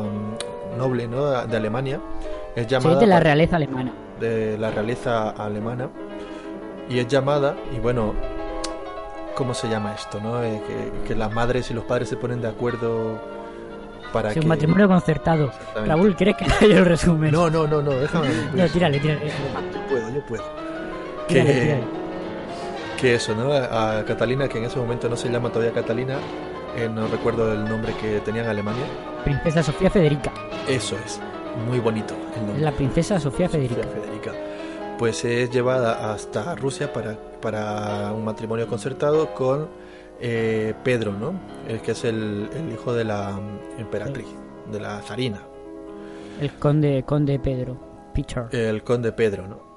noble, 0.77 1.07
¿no? 1.07 1.45
De 1.45 1.57
Alemania. 1.57 1.99
Es 2.55 2.63
sí, 2.63 2.69
llamada 2.69 2.99
de 2.99 3.07
la 3.07 3.19
realeza 3.19 3.55
alemana. 3.57 3.91
de 4.19 4.57
la 4.57 4.71
realeza 4.71 5.29
alemana 5.31 5.89
y 6.89 6.99
es 6.99 7.07
llamada 7.07 7.55
y 7.75 7.79
bueno 7.79 8.13
cómo 9.35 9.53
se 9.53 9.67
llama 9.67 9.93
esto 9.93 10.21
no 10.21 10.41
Eh, 10.41 10.61
que, 10.65 11.07
que 11.09 11.15
las 11.15 11.33
madres 11.33 11.69
y 11.71 11.73
los 11.73 11.83
padres 11.83 12.07
se 12.07 12.15
ponen 12.15 12.39
de 12.41 12.47
acuerdo 12.47 13.19
para 14.13 14.29
Sí, 14.29 14.35
que 14.35 14.45
un 14.45 14.47
matrimonio 14.49 14.87
concertado. 14.87 15.51
Raúl, 15.85 16.15
¿quieres 16.15 16.37
que 16.37 16.45
yo 16.69 16.77
el 16.77 16.85
resumen? 16.85 17.31
no 17.31 17.49
no 17.49 17.67
no 17.67 17.81
no 17.81 17.91
déjame 17.91 18.29
No, 18.53 18.65
tírale, 18.69 18.99
tírale. 18.99 19.27
yo 19.27 19.81
puedo 19.89 20.09
yo 20.15 20.25
puedo 20.25 20.43
Tírale, 21.27 21.53
que, 21.53 21.59
tírale. 21.61 21.83
Que 22.99 23.15
eso 23.15 23.35
no 23.35 23.51
a 23.53 24.03
Catalina 24.05 24.47
que 24.47 24.57
en 24.57 24.65
ese 24.65 24.77
momento 24.79 25.09
no 25.09 25.15
se 25.15 25.29
llama 25.29 25.49
todavía 25.49 25.73
Catalina 25.73 26.17
eh, 26.75 26.89
no 26.89 27.07
recuerdo 27.07 27.51
el 27.53 27.65
nombre 27.65 27.93
que 28.01 28.19
tenía 28.21 28.43
en 28.43 28.49
Alemania 28.49 28.85
Princesa 29.23 29.63
Sofía 29.63 29.89
Federica. 29.89 30.31
eso 30.67 30.95
es 31.05 31.19
muy 31.67 31.79
bonito 31.79 32.15
el 32.35 32.45
nombre 32.45 32.61
la 32.63 32.71
princesa 32.71 33.19
Sofía 33.19 33.47
Federica. 33.49 33.83
Sofía 33.83 34.01
Federica. 34.01 34.31
Pues 34.97 35.25
es 35.25 35.49
llevada 35.51 36.13
hasta 36.13 36.55
Rusia 36.55 36.93
para, 36.93 37.17
para 37.41 38.13
un 38.13 38.23
matrimonio 38.23 38.65
concertado 38.67 39.33
con 39.33 39.67
eh, 40.21 40.73
Pedro, 40.85 41.11
¿no? 41.11 41.33
El 41.67 41.81
que 41.81 41.91
es 41.91 42.05
el, 42.05 42.49
el 42.55 42.71
hijo 42.71 42.93
de 42.93 43.03
la 43.03 43.31
mm, 43.33 43.79
emperatriz, 43.81 44.27
de 44.71 44.79
la 44.79 45.01
zarina, 45.01 45.41
El 46.39 46.51
conde, 46.53 47.03
conde 47.05 47.39
Pedro. 47.39 47.77
Peter. 48.13 48.47
el 48.53 48.83
conde 48.83 49.11
Pedro, 49.11 49.45
¿no? 49.47 49.74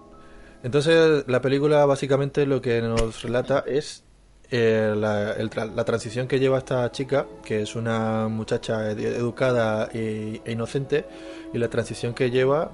Entonces 0.62 1.24
la 1.28 1.40
película 1.40 1.84
básicamente 1.86 2.46
lo 2.46 2.60
que 2.60 2.82
nos 2.82 3.22
relata 3.22 3.64
es 3.66 4.04
eh, 4.50 4.94
la, 4.96 5.36
la 5.66 5.84
transición 5.84 6.26
que 6.26 6.40
lleva 6.40 6.58
esta 6.58 6.90
chica, 6.90 7.26
que 7.44 7.62
es 7.62 7.76
una 7.76 8.28
muchacha 8.28 8.90
ed- 8.90 8.98
educada 8.98 9.88
e, 9.92 10.40
e 10.44 10.52
inocente, 10.52 11.04
y 11.52 11.58
la 11.58 11.68
transición 11.68 12.14
que 12.14 12.30
lleva 12.30 12.70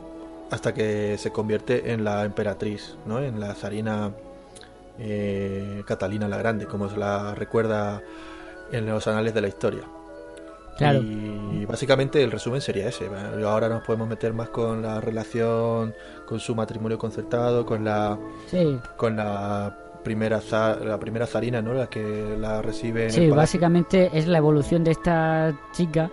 hasta 0.51 0.73
que 0.73 1.19
se 1.19 1.31
convierte 1.31 1.93
en 1.93 2.05
la 2.05 2.25
emperatriz, 2.25 2.97
¿no? 3.07 3.19
En 3.21 3.41
la 3.41 3.55
zarina 3.55 4.13
eh, 4.99 5.83
Catalina 5.87 6.29
la 6.29 6.37
Grande, 6.39 6.67
como 6.67 6.89
se 6.89 6.97
la 6.97 7.35
recuerda 7.35 8.03
en 8.73 8.87
los 8.87 9.07
anales 9.09 9.35
de 9.35 9.41
la 9.41 9.49
historia. 9.49 9.83
Claro. 10.77 11.01
Y 11.03 11.65
básicamente 11.67 12.23
el 12.23 12.31
resumen 12.31 12.61
sería 12.61 12.89
ese. 12.89 13.09
Ahora 13.45 13.69
nos 13.69 13.83
podemos 13.85 14.09
meter 14.09 14.33
más 14.33 14.49
con 14.49 14.83
la 14.83 15.01
relación, 15.01 15.95
con 16.27 16.41
su 16.41 16.55
matrimonio 16.55 16.99
concertado, 16.99 17.65
con 17.65 17.85
la 17.85 18.19
Sí, 18.49 18.79
con 18.97 19.17
la 19.17 19.77
primera 20.03 20.41
za- 20.41 20.77
la 20.85 20.99
primera 20.99 21.27
zarina, 21.27 21.63
¿no? 21.63 21.73
La 21.75 21.87
que 21.89 22.37
la 22.39 22.61
recibe 22.61 23.05
en 23.05 23.11
sí, 23.13 23.25
el 23.25 23.31
básicamente 23.33 24.11
es 24.13 24.27
la 24.27 24.39
evolución 24.39 24.85
de 24.85 24.91
esta 24.91 25.57
chica 25.73 26.11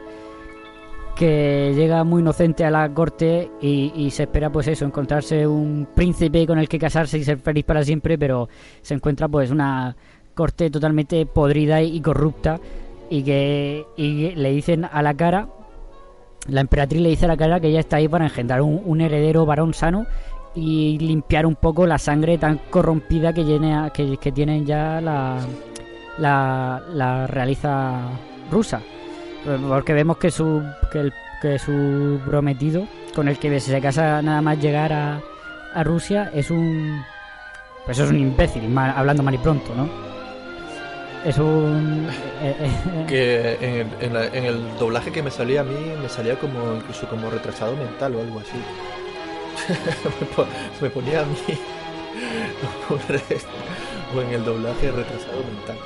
que 1.16 1.74
llega 1.76 2.04
muy 2.04 2.22
inocente 2.22 2.64
a 2.64 2.72
la 2.72 2.92
corte 2.94 3.52
y, 3.62 3.92
y 3.96 4.12
se 4.12 4.24
espera 4.24 4.50
pues 4.52 4.68
eso, 4.68 4.86
encontrarse 4.86 5.46
un 5.46 5.88
príncipe 5.94 6.48
con 6.48 6.58
el 6.58 6.70
que 6.70 6.80
casarse 6.80 7.18
y 7.18 7.24
ser 7.24 7.38
feliz 7.40 7.66
para 7.66 7.84
siempre, 7.84 8.18
pero 8.18 8.48
se 8.82 8.94
encuentra 8.94 9.28
pues 9.28 9.52
una 9.52 9.96
corte 10.34 10.70
totalmente 10.72 11.26
podrida 11.26 11.82
y 11.82 12.00
corrupta 12.00 12.60
y 13.12 13.22
que 13.24 13.86
y 13.98 14.32
le 14.36 14.52
dicen 14.52 14.86
a 14.92 15.02
la 15.04 15.14
cara, 15.14 15.48
la 16.48 16.62
emperatriz 16.62 17.02
le 17.02 17.10
dice 17.10 17.26
a 17.26 17.28
la 17.28 17.38
cara 17.38 17.60
que 17.60 17.68
ella 17.68 17.82
está 17.82 17.98
ahí 17.98 18.08
para 18.08 18.26
engendrar 18.26 18.62
un, 18.62 18.82
un 18.84 19.02
heredero 19.02 19.46
varón 19.46 19.74
sano 19.76 20.06
y 20.56 20.98
limpiar 20.98 21.46
un 21.46 21.56
poco 21.56 21.86
la 21.86 21.98
sangre 21.98 22.38
tan 22.38 22.60
corrompida 22.70 23.34
que, 23.34 23.44
llena, 23.44 23.90
que, 23.92 24.18
tienen 24.32 24.66
ya 24.66 25.00
la, 25.02 25.38
la, 26.18 26.82
la 26.94 27.28
realiza 27.28 28.00
rusa. 28.50 28.82
Porque 29.68 29.94
vemos 29.94 30.18
que 30.18 30.32
su, 30.32 30.64
que, 30.92 31.00
el- 31.02 31.14
que 31.42 31.58
su 31.60 32.20
prometido, 32.26 32.86
con 33.16 33.28
el 33.28 33.38
que 33.38 33.60
se 33.60 33.82
casa 33.82 34.22
nada 34.22 34.42
más 34.42 34.60
llegar 34.60 34.94
a, 34.94 35.20
a 35.74 35.84
Rusia, 35.84 36.32
es 36.34 36.52
un. 36.52 37.02
Pues 37.86 37.98
es 37.98 38.10
un 38.10 38.20
imbécil, 38.20 38.78
hablando 38.78 39.24
mal 39.24 39.34
y 39.34 39.40
pronto, 39.40 39.74
¿no? 39.76 40.11
Es 41.26 41.38
un. 41.38 42.08
eh, 42.42 42.56
eh, 42.60 43.06
Que 43.08 43.58
en 43.62 43.76
el, 43.76 43.88
en 44.00 44.14
la- 44.14 44.26
en 44.28 44.46
el 44.46 44.78
doblaje 44.80 45.12
que 45.12 45.22
me 45.22 45.30
salía 45.32 45.62
a 45.62 45.64
mí, 45.64 45.76
me 46.02 46.10
salía 46.10 46.36
como 46.40 46.74
incluso 46.76 47.08
como 47.08 47.30
retrasado 47.30 47.76
mental 47.76 48.16
o 48.16 48.22
algo 48.22 48.40
así. 48.40 48.58
me, 50.20 50.26
po- 50.28 50.48
me 50.82 50.90
ponía 50.90 51.22
a 51.22 51.26
mí 51.26 51.36
o 54.16 54.22
en 54.22 54.30
el 54.34 54.44
doblaje 54.44 54.92
retrasado 54.92 55.44
mental. 55.56 55.78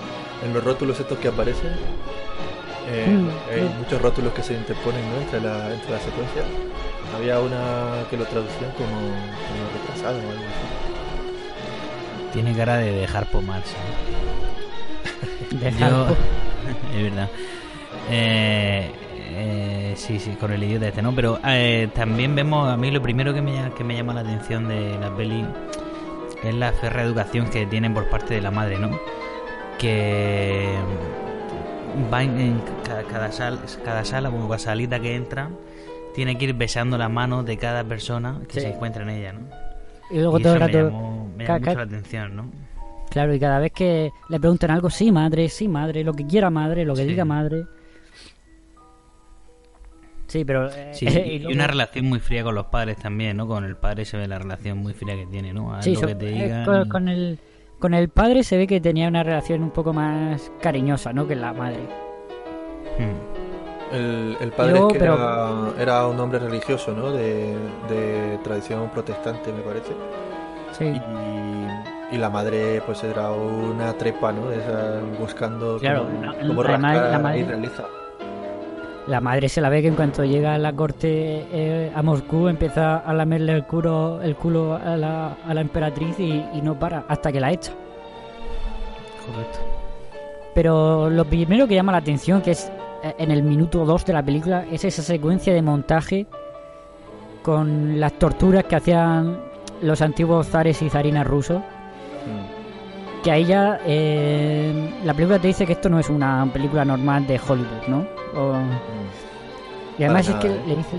En 0.46 0.54
los 0.54 0.64
rótulos 0.64 0.98
estos 1.00 1.18
que 1.20 1.28
aparecen, 1.28 1.74
eh, 2.88 3.08
Mm, 3.08 3.30
hay 3.52 3.62
mm. 3.64 3.78
muchos 3.80 4.02
rótulos 4.02 4.32
que 4.34 4.44
se 4.44 4.54
interponen 4.54 5.02
¿no? 5.10 5.18
entre, 5.22 5.42
la, 5.42 5.74
entre 5.74 5.92
las 5.92 6.02
secuencias. 6.04 6.46
Había 7.18 7.40
una 7.40 8.06
que 8.10 8.18
lo 8.18 8.26
traducían 8.26 8.72
como, 8.78 8.96
como 8.96 9.70
retrasado 9.74 10.18
o 10.18 10.22
algo 10.22 10.32
así. 10.32 10.68
Tiene 12.34 12.54
cara 12.56 12.78
de 12.78 12.92
dejar 12.92 13.26
pomarse. 13.32 13.74
dejar 13.74 14.45
Yo- 15.72 16.08
es 16.96 17.04
verdad. 17.04 17.30
Eh, 18.10 18.92
eh, 19.38 19.94
sí, 19.98 20.20
sí, 20.20 20.32
con 20.40 20.52
el 20.52 20.64
idiota 20.64 20.88
este, 20.88 21.02
¿no? 21.02 21.14
Pero 21.14 21.40
eh, 21.46 21.90
también 21.94 22.36
vemos, 22.36 22.70
a 22.70 22.78
mí 22.78 22.92
lo 22.92 23.02
primero 23.02 23.34
que 23.34 23.42
me, 23.42 23.54
llama- 23.54 23.74
que 23.76 23.84
me 23.84 23.96
llama 23.96 24.14
la 24.14 24.22
atención 24.22 24.68
de 24.68 24.98
la 25.00 25.16
peli 25.16 25.46
es 26.44 26.54
la 26.56 26.72
férrea 26.74 27.04
educación 27.04 27.50
que 27.50 27.66
tienen 27.66 27.94
por 27.94 28.10
parte 28.10 28.36
de 28.36 28.42
la 28.42 28.52
madre, 28.52 28.78
¿no? 28.78 28.92
Que 29.80 30.76
va 32.14 32.24
en, 32.24 32.40
en 32.40 32.62
cada, 32.86 33.04
cada, 33.04 33.32
sal- 33.32 33.60
cada 33.84 34.06
sala, 34.06 34.30
como 34.30 34.48
cada 34.48 34.60
salita 34.60 35.00
que 35.00 35.16
entra, 35.16 35.50
tiene 36.14 36.38
que 36.38 36.46
ir 36.46 36.54
besando 36.54 36.98
las 36.98 37.10
manos 37.10 37.46
de 37.46 37.58
cada 37.58 37.84
persona 37.84 38.40
que 38.48 38.56
Sí. 38.56 38.62
se 38.62 38.70
encuentra 38.74 39.04
en 39.04 39.10
ella, 39.10 39.34
¿no? 39.34 39.40
Y 40.12 40.20
luego 40.20 40.40
Y 40.40 40.44
todo 40.44 40.56
el 40.56 40.62
eso 40.62 40.68
me 40.68 40.72
rato. 40.74 40.86
llamó, 40.88 41.30
me 41.36 41.44
llamó 41.46 41.60
mucho 41.60 41.76
la 41.76 41.84
atención, 41.84 42.36
¿no? 42.36 42.46
Claro, 43.10 43.34
y 43.34 43.40
cada 43.40 43.60
vez 43.60 43.72
que 43.72 44.12
le 44.30 44.40
preguntan 44.40 44.72
algo, 44.72 44.90
sí, 44.90 45.12
madre, 45.12 45.48
sí, 45.50 45.68
madre, 45.68 46.04
lo 46.04 46.14
que 46.14 46.26
quiera 46.26 46.50
madre, 46.50 46.84
lo 46.86 46.94
que 46.96 47.04
Sí. 47.04 47.08
diga 47.10 47.24
madre. 47.26 47.66
Sí, 50.28 50.44
pero. 50.44 50.68
eh, 50.70 50.92
Sí, 50.94 51.06
y 51.50 51.54
una 51.54 51.68
relación 51.68 52.06
muy 52.08 52.20
fría 52.20 52.44
con 52.44 52.56
los 52.56 52.66
padres 52.66 52.98
también, 52.98 53.38
¿no? 53.38 53.48
Con 53.48 53.64
el 53.64 53.76
padre 53.78 54.06
se 54.06 54.18
ve 54.18 54.28
la 54.28 54.40
relación 54.40 54.80
muy 54.80 54.94
fría 54.94 55.16
que 55.16 55.26
tiene, 55.28 55.54
¿no? 55.54 55.82
Sí, 55.82 55.94
lo 55.94 56.02
so- 56.02 56.08
que 56.08 56.16
te 56.16 56.30
eh, 56.30 56.44
digan 56.44 56.90
con, 56.90 57.08
el, 57.08 57.40
con 57.80 57.94
el 57.94 58.10
padre 58.10 58.44
se 58.44 58.58
ve 58.58 58.68
que 58.68 58.82
tenía 58.82 59.08
una 59.08 59.24
relación 59.24 59.64
un 59.64 59.72
poco 59.72 59.94
más 59.94 60.52
cariñosa, 60.62 61.14
¿no? 61.14 61.28
Que 61.28 61.36
la 61.36 61.54
madre. 61.54 61.80
Hmm. 62.98 63.96
El, 63.96 64.36
el 64.42 64.52
padre 64.52 64.78
Yo, 64.80 64.88
es 64.88 64.94
que 64.94 65.00
pero- 65.00 65.14
era, 65.16 65.82
era 65.82 66.08
un 66.08 66.20
hombre 66.20 66.40
religioso, 66.40 66.92
¿no? 66.94 67.12
De, 67.12 67.56
de 67.88 68.40
tradición 68.44 68.90
protestante, 68.90 69.54
me 69.54 69.62
parece. 69.62 69.94
Sí. 70.78 70.86
Y, 70.86 71.95
y 72.12 72.18
la 72.18 72.30
madre, 72.30 72.82
pues 72.86 73.04
era 73.04 73.32
una 73.32 73.94
trepa, 73.94 74.32
¿no? 74.32 74.52
Esa- 74.52 75.00
buscando 75.20 75.78
Claro, 75.80 76.04
cómo, 76.06 76.24
la- 76.26 76.48
cómo 76.48 76.62
además, 76.62 76.94
rascar 76.94 77.12
la 77.12 77.20
madre- 77.20 77.40
y 77.40 77.44
realizar. 77.44 77.86
La 79.08 79.22
madre 79.22 79.50
se 79.50 79.62
la 79.62 79.70
ve 79.70 79.82
que 79.84 79.88
en 79.88 79.96
cuanto 79.96 80.24
llega 80.24 80.56
a 80.56 80.58
la 80.58 80.74
corte 80.74 81.46
eh, 81.52 81.92
a 81.96 82.02
Moscú 82.02 82.48
empieza 82.48 82.98
a 82.98 83.14
lamerle 83.14 83.54
el 83.54 83.64
culo, 83.66 84.20
el 84.22 84.36
culo 84.36 84.74
a, 84.76 84.98
la, 84.98 85.38
a 85.48 85.54
la 85.54 85.62
emperatriz 85.62 86.20
y, 86.20 86.44
y 86.54 86.62
no 86.64 86.78
para 86.80 87.06
hasta 87.08 87.32
que 87.32 87.40
la 87.40 87.52
echa. 87.52 87.72
Correcto. 89.28 89.60
Pero 90.56 91.10
lo 91.10 91.26
primero 91.26 91.68
que 91.68 91.76
llama 91.76 91.92
la 91.92 92.00
atención 92.00 92.42
que 92.42 92.52
es 92.52 92.72
eh, 93.04 93.14
en 93.20 93.30
el 93.30 93.44
minuto 93.44 93.86
2 93.86 94.06
de 94.06 94.14
la 94.14 94.24
película 94.24 94.66
es 94.72 94.84
esa 94.86 95.04
secuencia 95.04 95.54
de 95.54 95.62
montaje 95.62 96.26
con 97.44 98.00
las 98.00 98.14
torturas 98.14 98.64
que 98.64 98.76
hacían 98.76 99.38
los 99.84 100.02
antiguos 100.02 100.48
zares 100.48 100.82
y 100.82 100.90
zarinas 100.90 101.28
rusos. 101.28 101.62
Mm. 102.26 103.24
Que 103.24 103.32
ahí 103.32 103.46
ya 103.46 103.80
eh, 103.86 104.92
la 105.04 105.14
película 105.14 105.40
te 105.40 105.48
dice 105.48 105.66
que 105.66 105.74
esto 105.74 105.90
no 105.90 106.00
es 106.00 106.10
una 106.10 106.48
película 106.54 106.86
normal 106.86 107.26
de 107.26 107.40
Hollywood, 107.40 107.88
¿no? 107.88 108.06
O- 108.40 108.54
Mm. 108.54 110.00
y 110.00 110.04
además 110.04 110.28
Para 110.28 110.38
es 110.40 110.44
que 110.46 110.50
nada, 110.50 110.62
¿eh? 110.62 110.68
le 110.68 110.76
dice, 110.76 110.98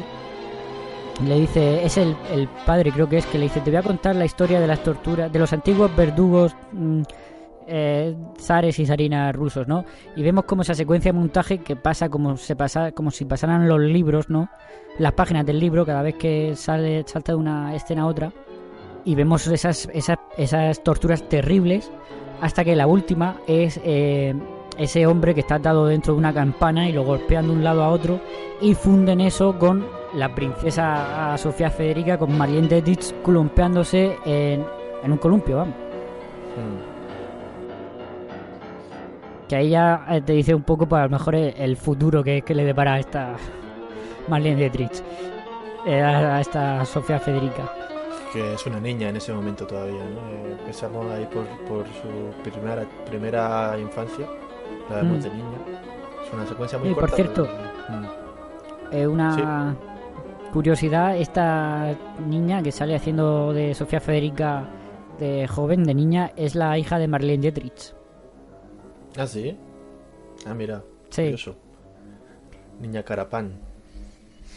le 1.29 1.41
dice, 1.41 1.85
es 1.85 1.97
el, 1.99 2.17
el 2.33 2.49
padre 2.67 2.91
creo 2.93 3.09
que 3.09 3.19
es, 3.19 3.27
que 3.27 3.39
le 3.39 3.45
dice, 3.45 3.61
te 3.61 3.71
voy 3.71 3.79
a 3.79 3.83
contar 3.83 4.17
la 4.17 4.25
historia 4.25 4.61
de 4.61 4.67
las 4.67 4.83
torturas, 4.83 5.33
de 5.33 5.39
los 5.39 5.53
antiguos 5.53 5.95
verdugos 5.97 6.55
mm, 6.73 7.03
eh, 7.69 8.15
zares 8.39 8.79
y 8.79 8.87
zarinas 8.87 9.35
rusos, 9.35 9.67
¿no? 9.67 9.85
Y 10.15 10.23
vemos 10.23 10.45
como 10.45 10.63
esa 10.63 10.75
secuencia 10.75 11.13
de 11.13 11.19
montaje 11.19 11.59
que 11.59 11.75
pasa 11.77 12.09
como 12.09 12.37
se 12.37 12.55
pasa, 12.57 12.93
como 12.93 13.11
si 13.11 13.25
pasaran 13.25 13.67
los 13.69 13.81
libros, 13.81 14.29
¿no? 14.31 14.49
Las 14.99 15.13
páginas 15.13 15.45
del 15.47 15.59
libro 15.59 15.85
cada 15.87 16.03
vez 16.03 16.15
que 16.17 16.55
sale, 16.57 17.03
salta 17.07 17.33
de 17.33 17.37
una 17.37 17.75
escena 17.75 18.03
a 18.03 18.07
otra. 18.07 18.33
Y 19.07 19.15
vemos 19.15 19.47
esas, 19.47 19.89
esas, 19.95 20.19
esas 20.37 20.83
torturas 20.83 21.27
terribles 21.29 21.91
hasta 22.43 22.65
que 22.65 22.77
la 22.77 22.87
última 22.87 23.37
es 23.47 23.81
eh, 23.85 24.35
ese 24.77 25.07
hombre 25.07 25.35
que 25.35 25.41
está 25.41 25.55
atado 25.55 25.87
dentro 25.87 26.13
de 26.13 26.19
una 26.19 26.35
campana 26.35 26.89
y 26.89 26.93
lo 26.93 27.05
golpean 27.05 27.47
de 27.47 27.53
un 27.53 27.65
lado 27.65 27.83
a 27.83 27.89
otro 27.89 28.21
y 28.61 28.75
funden 28.75 29.21
eso 29.21 29.59
con 29.59 29.87
la 30.15 30.35
princesa 30.35 31.35
Sofía 31.39 31.71
Federica 31.71 32.19
con 32.19 32.37
Marlene 32.37 32.69
Dietrich 32.69 33.15
columpiándose 33.23 34.17
en, 34.25 34.65
en 35.03 35.13
un 35.13 35.19
columpio, 35.19 35.57
vamos. 35.59 35.75
Mm. 36.57 36.97
Que 39.49 39.57
ahí 39.57 39.71
ya 39.71 40.05
eh, 40.11 40.21
te 40.21 40.33
dice 40.33 40.55
un 40.55 40.63
poco 40.63 40.87
para 40.89 41.05
a 41.05 41.07
lo 41.07 41.13
mejor 41.13 41.37
el, 41.37 41.77
futuro 41.77 42.25
que, 42.25 42.43
que 42.43 42.55
le 42.55 42.65
depara 42.65 42.95
a 42.95 42.99
esta 42.99 43.37
Marlene 44.29 44.57
Dietrich, 44.57 45.03
eh, 45.87 46.03
a 46.03 46.41
esta 46.41 46.85
Sofía 46.85 47.21
Federica. 47.21 47.86
Que 48.37 48.53
es 48.53 48.67
una 48.67 48.79
niña 48.79 49.09
en 49.09 49.17
ese 49.17 49.33
momento 49.33 49.67
todavía, 49.67 50.05
¿no? 50.05 50.29
Eh, 50.29 50.57
empezamos 50.61 51.11
ahí 51.11 51.25
por, 51.33 51.47
por 51.67 51.87
su 51.87 52.43
primera, 52.51 52.85
primera 53.07 53.79
infancia, 53.79 54.27
la 54.91 54.97
vemos 54.97 55.19
Mm. 55.21 55.23
de 55.23 55.31
niña. 55.31 55.59
Es 56.27 56.33
una 56.35 56.47
secuencia 56.47 56.79
muy 56.79 56.91
Y 56.91 56.95
por 56.95 57.11
cierto, 57.13 57.49
pero- 57.49 57.99
Mm. 57.99 58.07
Eh, 58.93 59.07
una 59.07 59.75
curiosidad, 60.53 61.17
esta 61.17 61.97
niña 62.27 62.63
que 62.63 62.73
sale 62.73 62.95
haciendo 62.95 63.55
de 63.55 63.75
Sofía 63.75 64.01
Federica 64.01 64.69
de 65.19 65.49
joven, 65.49 65.85
de 65.85 65.95
niña, 65.95 66.33
es 66.37 66.55
la 66.55 66.77
hija 66.77 66.99
de 66.99 67.09
Marlene 67.09 67.41
Dietrich. 67.41 67.95
Ah, 69.17 69.27
sí. 69.27 69.57
Ah, 70.47 70.53
mira. 70.53 70.83
Sí. 71.09 71.23
Curioso. 71.23 71.57
Niña 72.81 73.03
Carapán. 73.03 73.61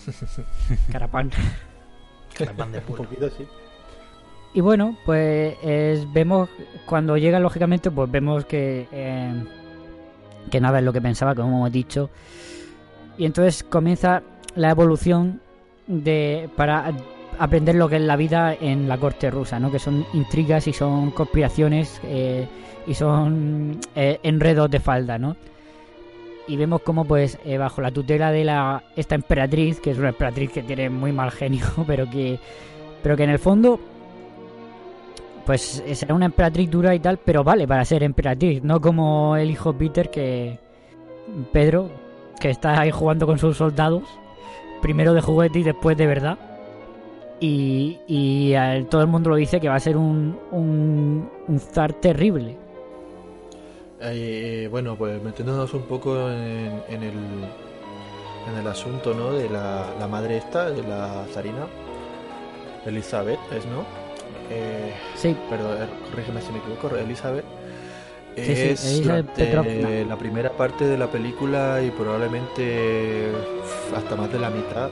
Carapán. 0.91 1.31
Carapán 2.37 2.71
de 2.73 2.77
Un 2.79 2.83
puro. 2.83 3.03
poquito 3.03 3.27
así. 3.27 3.47
Y 4.53 4.61
bueno, 4.61 4.95
pues 5.05 5.55
es- 5.63 6.11
vemos, 6.11 6.49
cuando 6.85 7.17
llega 7.17 7.39
lógicamente, 7.39 7.91
pues 7.91 8.09
vemos 8.09 8.45
que, 8.45 8.87
eh, 8.91 9.33
que 10.49 10.59
nada 10.59 10.79
es 10.79 10.85
lo 10.85 10.91
que 10.93 11.01
pensaba, 11.01 11.35
como 11.35 11.57
hemos 11.57 11.71
dicho. 11.71 12.09
Y 13.17 13.25
entonces 13.25 13.63
comienza 13.63 14.23
la 14.55 14.71
evolución 14.71 15.41
de 15.87 16.49
para 16.55 16.91
aprender 17.37 17.75
lo 17.75 17.87
que 17.89 17.97
es 17.97 18.01
la 18.01 18.15
vida 18.15 18.53
en 18.59 18.89
la 18.89 18.97
corte 18.97 19.29
rusa, 19.29 19.59
¿no? 19.59 19.71
Que 19.71 19.79
son 19.79 20.05
intrigas 20.13 20.67
y 20.67 20.73
son 20.73 21.11
conspiraciones 21.11 22.01
eh, 22.03 22.47
y 22.87 22.93
son 22.95 23.79
eh, 23.95 24.19
enredos 24.23 24.69
de 24.71 24.79
falda, 24.79 25.17
¿no? 25.17 25.35
Y 26.47 26.57
vemos 26.57 26.81
como 26.81 27.05
pues 27.05 27.37
bajo 27.59 27.81
la 27.81 27.91
tutela 27.91 28.31
de 28.31 28.43
la 28.43 28.83
esta 28.95 29.13
emperatriz, 29.13 29.79
que 29.79 29.91
es 29.91 29.99
una 29.99 30.09
emperatriz 30.09 30.51
que 30.51 30.63
tiene 30.63 30.89
muy 30.89 31.11
mal 31.11 31.29
genio, 31.31 31.65
pero 31.87 32.09
que 32.09 32.39
pero 33.03 33.15
que 33.15 33.23
en 33.23 33.29
el 33.29 33.39
fondo 33.39 33.79
pues 35.49 35.83
eh, 35.83 35.95
será 35.95 36.13
una 36.13 36.27
emperatriz 36.27 36.69
dura 36.69 36.93
y 36.93 36.99
tal, 36.99 37.17
pero 37.17 37.43
vale 37.43 37.67
para 37.67 37.83
ser 37.83 38.03
emperatriz, 38.03 38.63
no 38.63 38.79
como 38.79 39.35
el 39.35 39.49
hijo 39.49 39.73
Peter 39.73 40.11
que 40.11 40.59
Pedro 41.51 41.89
que 42.39 42.51
está 42.51 42.79
ahí 42.79 42.91
jugando 42.91 43.25
con 43.25 43.39
sus 43.39 43.57
soldados, 43.57 44.03
primero 44.79 45.11
de 45.15 45.21
juguete 45.21 45.57
y 45.57 45.63
después 45.63 45.97
de 45.97 46.05
verdad. 46.05 46.37
Y, 47.39 47.97
y 48.05 48.53
todo 48.91 49.01
el 49.01 49.07
mundo 49.07 49.31
lo 49.31 49.37
dice 49.37 49.59
que 49.59 49.67
va 49.67 49.73
a 49.73 49.79
ser 49.79 49.97
un, 49.97 50.37
un, 50.51 51.59
zar 51.59 51.93
terrible. 51.93 52.55
Eh, 54.01 54.67
bueno, 54.69 54.95
pues 54.95 55.19
metiéndonos 55.23 55.73
un 55.73 55.81
poco 55.81 56.29
en, 56.29 56.83
el, 56.89 57.17
en 58.51 58.55
el 58.55 58.67
asunto, 58.67 59.15
¿no? 59.15 59.33
De 59.33 59.49
la 59.49 60.07
madre 60.07 60.37
esta, 60.37 60.69
de 60.69 60.83
la 60.83 61.25
zarina, 61.33 61.65
Elizabeth, 62.85 63.39
¿es, 63.51 63.65
no? 63.65 64.08
Eh, 64.49 64.93
Sí, 65.15 65.35
perdón, 65.49 65.77
eh, 65.81 65.87
corrígeme 66.09 66.41
si 66.41 66.51
me 66.51 66.59
equivoco, 66.59 66.95
Elizabeth. 66.95 67.45
Sí, 68.35 68.51
es 68.53 69.01
durante 69.03 70.05
la 70.05 70.15
primera 70.17 70.51
parte 70.51 70.85
de 70.85 70.97
la 70.97 71.07
película 71.07 71.81
y 71.81 71.91
probablemente 71.91 73.31
hasta 73.95 74.15
más 74.15 74.31
de 74.31 74.39
la 74.39 74.49
mitad 74.49 74.89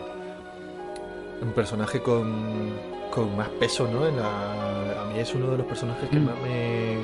un 1.41 1.53
personaje 1.53 2.01
con, 2.01 2.73
con 3.11 3.35
más 3.37 3.47
peso, 3.49 3.87
¿no? 3.87 4.07
En 4.07 4.17
la, 4.17 5.01
a 5.01 5.05
mí 5.05 5.19
es 5.19 5.33
uno 5.35 5.51
de 5.51 5.57
los 5.59 5.67
personajes 5.67 6.09
que 6.09 6.19
Mm. 6.19 6.25
más 6.25 6.35
me, 6.41 6.97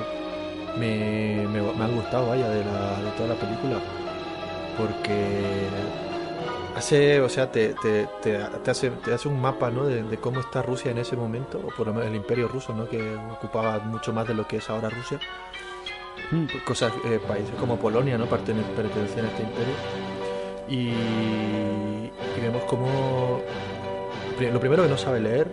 me, 0.78 1.48
me, 1.48 1.62
me 1.72 1.84
han 1.84 1.94
gustado, 1.94 2.28
vaya, 2.28 2.48
de, 2.48 2.64
la, 2.64 3.00
de 3.00 3.10
toda 3.16 3.28
la 3.30 3.34
película. 3.36 3.78
Porque 4.76 5.68
hace, 6.76 7.20
o 7.20 7.28
sea, 7.28 7.50
te, 7.50 7.74
te, 7.74 8.06
te, 8.22 8.38
te 8.62 8.70
hace, 8.70 8.90
te 8.90 9.12
hace 9.14 9.28
un 9.28 9.40
mapa, 9.40 9.70
¿no? 9.70 9.84
De, 9.86 10.02
de 10.02 10.16
cómo 10.18 10.40
está 10.40 10.62
Rusia 10.62 10.90
en 10.90 10.98
ese 10.98 11.16
momento, 11.16 11.58
o 11.58 11.68
por 11.76 11.86
lo 11.86 11.92
menos 11.94 12.08
el 12.08 12.16
imperio 12.16 12.48
ruso, 12.48 12.74
¿no? 12.74 12.88
Que 12.88 13.16
ocupaba 13.32 13.78
mucho 13.80 14.12
más 14.12 14.26
de 14.26 14.34
lo 14.34 14.46
que 14.46 14.56
es 14.58 14.68
ahora 14.70 14.88
Rusia. 14.90 15.18
Mm. 16.30 16.44
Cosas, 16.64 16.92
eh, 17.04 17.20
países 17.26 17.54
como 17.60 17.76
Polonia, 17.76 18.16
¿no? 18.18 18.26
Pertene- 18.26 18.62
Pertenecían 18.76 19.26
a 19.26 19.28
este 19.28 19.42
imperio. 19.42 19.74
Y, 20.68 20.88
y 20.88 22.40
vemos 22.40 22.62
pri- 24.38 24.50
Lo 24.50 24.58
primero 24.60 24.82
que 24.82 24.88
no 24.88 24.96
sabe 24.96 25.20
leer, 25.20 25.50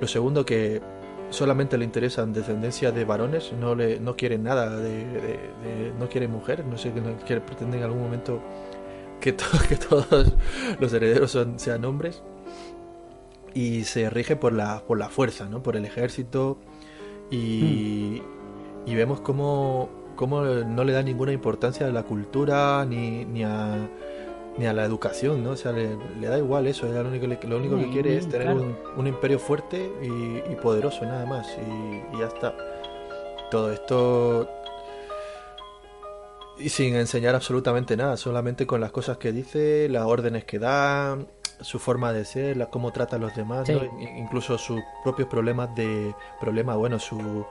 lo 0.00 0.06
segundo 0.08 0.44
que 0.44 0.82
solamente 1.30 1.76
le 1.78 1.84
interesan 1.84 2.32
descendencias 2.32 2.94
de 2.94 3.04
varones, 3.04 3.52
no 3.52 3.74
le 3.74 3.98
no 4.00 4.14
quieren 4.16 4.42
nada 4.44 4.70
de, 4.76 5.04
de- 5.06 5.20
de- 5.20 5.92
no 5.98 6.08
quieren 6.08 6.30
mujeres, 6.30 6.66
no 6.66 6.76
sé 6.78 6.92
que 6.92 7.00
no 7.00 7.16
quiere, 7.26 7.40
pretenden 7.40 7.80
en 7.80 7.84
algún 7.86 8.02
momento 8.02 8.40
que, 9.20 9.32
to- 9.32 9.44
que 9.68 9.76
todos 9.76 10.34
los 10.80 10.92
herederos 10.92 11.30
son, 11.30 11.58
sean 11.58 11.84
hombres 11.84 12.22
y 13.54 13.84
se 13.84 14.10
rige 14.10 14.36
por 14.36 14.52
la 14.52 14.80
por 14.86 14.98
la 14.98 15.08
fuerza, 15.08 15.46
¿no? 15.48 15.62
Por 15.62 15.76
el 15.76 15.84
ejército 15.84 16.58
y, 17.30 18.22
y 18.86 18.94
vemos 18.94 19.20
cómo, 19.20 19.88
cómo 20.16 20.42
no 20.44 20.84
le 20.84 20.92
da 20.92 21.02
ninguna 21.02 21.32
importancia 21.32 21.86
a 21.86 21.90
la 21.90 22.02
cultura 22.02 22.84
ni, 22.84 23.24
ni 23.24 23.42
a 23.44 23.88
ni 24.58 24.64
a 24.66 24.72
la 24.72 24.84
educación, 24.86 25.44
¿no? 25.44 25.50
O 25.50 25.56
sea, 25.56 25.72
le, 25.72 25.96
le 26.18 26.28
da 26.28 26.38
igual 26.38 26.66
eso, 26.66 26.86
lo 26.86 27.00
único, 27.06 27.28
que- 27.38 27.46
lo 27.46 27.58
único 27.58 27.76
que 27.76 27.86
Mm, 27.88 27.92
quiere 27.92 28.16
es 28.16 28.26
tener 28.26 28.46
claro. 28.46 28.62
un, 28.62 28.74
un 28.96 29.06
imperio 29.06 29.38
fuerte 29.38 29.90
y, 30.02 30.50
y 30.50 30.56
poderoso, 30.62 31.04
nada 31.04 31.26
más, 31.26 31.46
y, 31.58 32.16
y 32.16 32.20
ya 32.20 32.26
está. 32.28 32.54
Todo 33.50 33.70
esto 33.70 34.48
y 36.58 36.68
sin 36.70 36.94
enseñar 36.96 37.34
absolutamente 37.34 37.96
nada, 37.96 38.16
solamente 38.16 38.66
con 38.66 38.80
las 38.80 38.90
cosas 38.92 39.18
que 39.18 39.32
dice, 39.32 39.88
las 39.88 40.04
órdenes 40.04 40.44
que 40.44 40.58
da, 40.58 41.18
su 41.60 41.78
forma 41.78 42.12
de 42.12 42.24
ser, 42.24 42.56
la, 42.56 42.66
cómo 42.66 42.92
trata 42.92 43.16
a 43.16 43.18
los 43.18 43.34
demás, 43.34 43.66
Sí. 43.66 43.72
¿no? 43.74 44.00
Incluso 44.18 44.58
sus 44.58 44.80
propios 45.02 45.28
problemas 45.28 45.74
de 45.74 46.14
problemas, 46.40 46.76
bueno, 46.76 46.98
su 46.98 47.44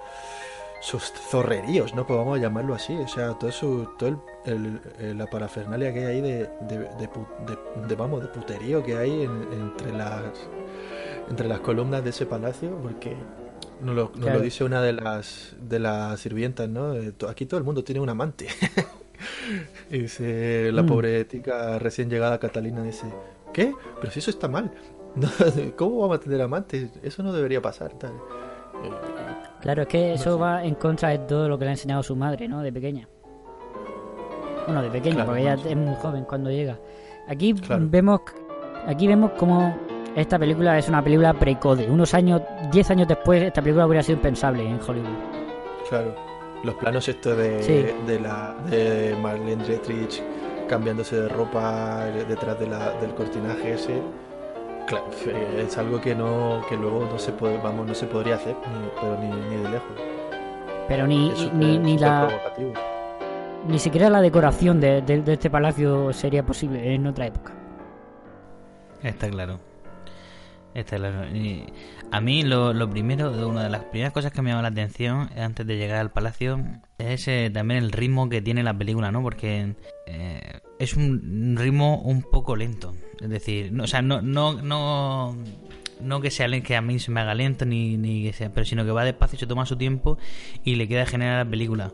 sus 0.81 1.01
zorreríos, 1.31 1.95
¿no? 1.95 2.05
Pues 2.05 2.15
vamos 2.19 2.37
a 2.37 2.41
llamarlo 2.41 2.75
así, 2.75 2.93
o 2.95 3.07
sea, 3.07 3.33
todo 3.39 3.51
su 3.51 3.87
todo 3.97 4.09
el, 4.09 4.17
el- 4.45 4.81
el- 4.99 5.17
la 5.17 5.25
parafernalia 5.25 5.91
que 5.91 5.99
hay 6.05 6.05
ahí 6.17 6.21
de, 6.21 6.37
de, 6.61 6.77
de- 6.77 7.87
de, 7.87 7.95
vamos, 7.95 8.21
de 8.21 8.27
puterío 8.27 8.83
que 8.83 8.95
hay 8.95 9.23
en- 9.23 9.47
entre 9.51 9.91
las 9.93 10.21
entre 11.27 11.47
las 11.47 11.59
columnas 11.61 12.03
de 12.03 12.11
ese 12.11 12.27
palacio, 12.27 12.77
porque 12.83 13.15
nos 13.81 13.95
lo, 13.95 14.03
nos 14.03 14.11
Claro. 14.19 14.37
lo 14.39 14.43
dice 14.43 14.63
una 14.63 14.81
de 14.81 14.93
las 14.93 15.55
de 15.59 15.79
las 15.79 16.19
sirvientas, 16.19 16.69
¿no? 16.69 16.93
Eh, 16.93 17.13
Aquí 17.29 17.45
todo 17.45 17.57
el 17.59 17.63
mundo 17.63 17.83
tiene 17.83 18.01
un 18.01 18.09
amante. 18.09 18.47
y 19.91 19.99
dice 19.99 20.71
la 20.71 20.83
Mm. 20.83 20.87
pobre 20.87 21.25
tica 21.25 21.79
recién 21.79 22.09
llegada 22.09 22.39
Catalina 22.39 22.83
dice, 22.83 23.05
¿qué? 23.53 23.73
Pero 23.99 24.11
si 24.11 24.19
eso 24.19 24.29
está 24.31 24.47
mal. 24.47 24.71
¿Cómo 25.77 25.99
vamos 25.99 26.17
a 26.17 26.19
tener 26.19 26.41
amantes? 26.41 26.89
Eso 27.03 27.23
no 27.23 27.31
debería 27.31 27.61
pasar. 27.61 27.93
Tal. 27.93 28.11
Claro, 29.61 29.83
es 29.83 29.87
que 29.87 30.13
eso 30.13 30.35
sé. 30.35 30.41
va 30.41 30.63
en 30.63 30.75
contra 30.75 31.09
de 31.09 31.19
todo 31.19 31.47
lo 31.47 31.57
que 31.57 31.63
le 31.65 31.69
ha 31.69 31.73
enseñado 31.73 32.03
su 32.03 32.15
madre, 32.15 32.47
¿no? 32.47 32.61
De 32.61 32.71
pequeña. 32.73 33.07
Bueno, 34.65 34.81
de 34.81 34.89
pequeña, 34.89 35.15
Claro, 35.15 35.29
porque 35.29 35.41
ella 35.43 35.53
es 35.53 35.77
muy 35.77 35.95
joven 35.95 36.23
cuando 36.25 36.49
llega. 36.51 36.77
Aquí 37.27 37.53
Claro. 37.53 37.85
vemos 37.87 38.21
aquí 38.87 39.07
vemos 39.07 39.31
como 39.31 39.75
esta 40.15 40.39
película 40.39 40.77
es 40.77 40.87
una 40.89 41.03
película 41.03 41.33
precode. 41.33 41.89
Unos 41.89 42.13
años, 42.13 42.41
10 42.71 42.91
años 42.91 43.07
después, 43.07 43.43
esta 43.43 43.61
película 43.61 43.85
hubiera 43.85 44.01
sido 44.03 44.15
impensable 44.17 44.63
en 44.67 44.79
Hollywood. 44.85 45.09
Claro. 45.89 46.15
Los 46.63 46.75
planos 46.75 47.07
estos 47.07 47.37
de, 47.37 47.61
Sí. 47.61 47.85
de 48.07 48.19
la 48.19 48.55
de 48.69 49.15
Marlene 49.21 49.63
Dietrich 49.65 50.21
cambiándose 50.67 51.15
de 51.21 51.27
ropa 51.29 52.05
detrás 52.27 52.59
de 52.59 52.67
la, 52.67 52.89
del 53.01 53.13
cortinaje 53.13 53.73
ese. 53.73 54.01
Claro, 54.87 55.05
es 55.57 55.77
algo 55.77 55.99
que 56.01 56.15
no 56.15 56.61
que 56.69 56.75
luego 56.77 57.07
no 57.11 57.19
se 57.19 57.31
puede, 57.31 57.57
vamos, 57.57 57.85
no 57.87 57.93
se 57.95 58.05
podría 58.07 58.35
hacer, 58.35 58.55
ni, 58.55 58.89
pero 59.01 59.17
ni, 59.19 59.27
ni 59.55 59.63
de 59.63 59.69
lejos. 59.69 59.97
Pero 60.87 61.07
ni, 61.07 61.29
Es 61.31 61.53
ni, 61.53 61.77
ni 61.79 61.97
la 61.97 62.27
provocativo. 62.27 62.73
ni 63.67 63.79
siquiera 63.79 64.09
la 64.11 64.21
decoración 64.21 64.79
de, 64.79 65.01
de- 65.01 65.21
de 65.21 65.33
este 65.33 65.49
palacio 65.49 66.13
sería 66.13 66.43
posible 66.43 66.93
en 66.93 67.05
otra 67.07 67.25
época. 67.27 67.51
Está 69.03 69.29
claro. 69.29 69.59
Y 71.33 71.63
a 72.11 72.21
mí 72.21 72.43
lo, 72.43 72.73
lo 72.73 72.89
primero, 72.89 73.31
una 73.47 73.63
de 73.63 73.69
las 73.69 73.83
primeras 73.85 74.13
cosas 74.13 74.31
que 74.31 74.41
me 74.41 74.49
llama 74.49 74.61
la 74.61 74.67
atención 74.67 75.29
antes 75.37 75.65
de 75.65 75.77
llegar 75.77 75.99
al 75.99 76.11
palacio 76.11 76.63
es 76.97 77.27
eh, 77.27 77.49
también 77.53 77.83
el 77.83 77.91
ritmo 77.91 78.29
que 78.29 78.41
tiene 78.41 78.61
la 78.63 78.77
película, 78.77 79.11
¿no? 79.11 79.21
Porque 79.21 79.75
eh, 80.07 80.41
es 80.79 80.95
un 80.95 81.55
ritmo 81.57 82.01
un 82.01 82.21
poco 82.21 82.55
lento. 82.55 82.93
Es 83.21 83.29
decir, 83.29 83.71
no, 83.71 83.85
o 83.85 83.87
sea, 83.87 84.01
no, 84.01 84.21
no, 84.21 84.61
no, 84.61 85.37
no 86.01 86.21
que 86.21 86.29
sea 86.29 86.47
que 86.61 86.75
a 86.75 86.81
mí 86.81 86.99
se 86.99 87.11
me 87.11 87.21
haga 87.21 87.33
lento 87.33 87.65
ni, 87.65 87.97
ni 87.97 88.23
que 88.23 88.33
sea, 88.33 88.51
pero 88.51 88.65
sino 88.65 88.83
que 88.85 88.91
va 88.91 89.05
despacio, 89.05 89.39
se 89.39 89.47
toma 89.47 89.65
su 89.65 89.77
tiempo 89.77 90.17
y 90.63 90.75
le 90.75 90.87
queda 90.87 91.03
a 91.03 91.43
la 91.43 91.49
película. 91.49 91.91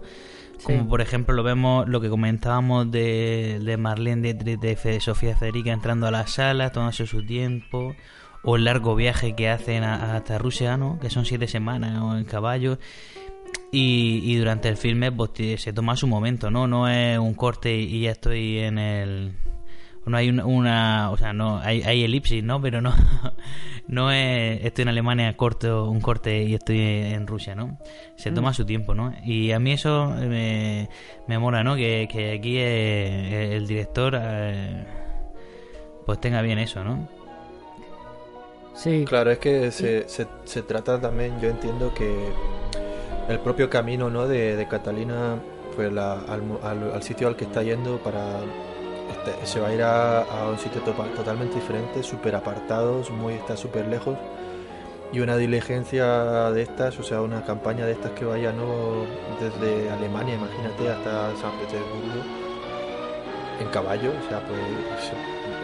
Como 0.63 0.87
por 0.87 1.01
ejemplo 1.01 1.33
lo 1.33 1.41
vemos, 1.41 1.87
lo 1.87 2.01
que 2.01 2.09
comentábamos 2.09 2.91
de, 2.91 3.59
de 3.63 3.77
Marlene, 3.77 4.33
de, 4.33 4.57
de- 4.57 4.99
Sofía 4.99 5.35
Federica 5.35 5.71
entrando 5.71 6.05
a 6.05 6.11
la 6.11 6.27
sala, 6.27 6.71
tomándose 6.71 7.07
su 7.07 7.25
tiempo, 7.25 7.95
o 8.43 8.55
el 8.55 8.63
largo 8.65 8.95
viaje 8.95 9.35
que 9.35 9.49
hacen 9.49 9.83
a- 9.83 10.15
hasta 10.15 10.37
Rusia, 10.37 10.77
¿no? 10.77 10.99
Que 10.99 11.09
son 11.09 11.25
siete 11.25 11.47
semanas 11.47 12.01
o 12.01 12.17
en 12.17 12.25
caballo. 12.25 12.77
Y, 13.71 14.21
y 14.23 14.35
durante 14.35 14.67
el 14.69 14.77
filme 14.77 15.11
pues, 15.11 15.31
se 15.61 15.71
toma 15.73 15.95
su 15.95 16.07
momento, 16.07 16.49
¿no? 16.51 16.67
No 16.67 16.89
es 16.89 17.17
un 17.17 17.33
corte 17.33 17.73
y 17.77 18.01
ya 18.01 18.11
estoy 18.11 18.59
en 18.59 18.77
el... 18.77 19.33
No 20.05 20.17
hay 20.17 20.29
una, 20.29 20.45
una- 20.45 21.11
o 21.11 21.17
sea, 21.17 21.31
no 21.31 21.59
hay, 21.59 21.83
hay 21.83 22.03
elipsis, 22.03 22.43
¿no? 22.43 22.59
Pero 22.59 22.81
no, 22.81 22.91
no 23.87 24.11
es 24.11 24.65
estoy 24.65 24.81
en 24.83 24.89
Alemania 24.89 25.37
corto 25.37 25.89
un 25.89 26.01
corte 26.01 26.43
y 26.43 26.55
estoy 26.55 26.79
en 26.81 27.27
Rusia, 27.27 27.53
¿no? 27.55 27.77
Se 28.15 28.31
toma 28.31 28.51
su 28.53 28.65
tiempo, 28.65 28.95
¿no? 28.95 29.13
Y 29.23 29.51
a 29.51 29.59
mí 29.59 29.71
eso 29.73 30.07
me, 30.19 30.89
me 31.27 31.37
mola, 31.37 31.63
¿no? 31.63 31.75
Que, 31.75 32.09
que 32.11 32.31
aquí 32.31 32.57
eh, 32.57 33.55
el 33.55 33.67
director 33.67 34.17
eh, 34.19 34.83
pues 36.05 36.19
tenga 36.19 36.41
bien 36.41 36.57
eso, 36.57 36.83
¿no? 36.83 37.07
Sí, 38.73 39.05
Claro, 39.05 39.31
es 39.31 39.39
que 39.39 39.71
se, 39.71 40.07
se, 40.07 40.27
se 40.45 40.61
trata 40.63 40.99
también, 40.99 41.39
yo 41.39 41.49
entiendo 41.49 41.93
que 41.93 42.33
el 43.29 43.39
propio 43.39 43.69
camino 43.69 44.09
¿no? 44.09 44.27
de, 44.27 44.55
de 44.55 44.67
Catalina, 44.67 45.39
pues 45.75 45.91
la- 45.91 46.13
al, 46.21 46.41
al- 46.63 46.91
al 46.93 47.03
sitio 47.03 47.27
al 47.27 47.35
que 47.35 47.45
está 47.45 47.63
yendo 47.63 47.97
para 47.99 48.39
este, 49.09 49.45
se 49.45 49.59
va 49.59 49.67
a 49.69 49.73
ir 49.73 49.81
a, 49.83 50.21
a 50.23 50.49
un 50.49 50.57
sitio 50.57 50.81
totalmente 50.81 51.55
diferente, 51.55 52.03
súper 52.03 52.35
apartados, 52.35 53.09
muy 53.11 53.33
está 53.33 53.57
súper 53.57 53.87
lejos. 53.87 54.17
Y 55.13 55.19
una 55.19 55.37
diligencia 55.37 56.51
de 56.51 56.61
estas, 56.61 56.97
o 56.99 57.03
sea, 57.03 57.21
una 57.21 57.43
campaña 57.45 57.85
de 57.85 57.93
estas 57.93 58.11
que 58.11 58.25
vaya 58.25 58.53
no 58.53 59.05
desde 59.41 59.89
Alemania, 59.91 60.35
imagínate, 60.35 60.89
hasta 60.89 61.35
San 61.35 61.51
Petersburgo 61.59 62.23
en 63.59 63.67
caballo, 63.69 64.11
o 64.11 64.29
sea, 64.29 64.39
pues 64.47 64.59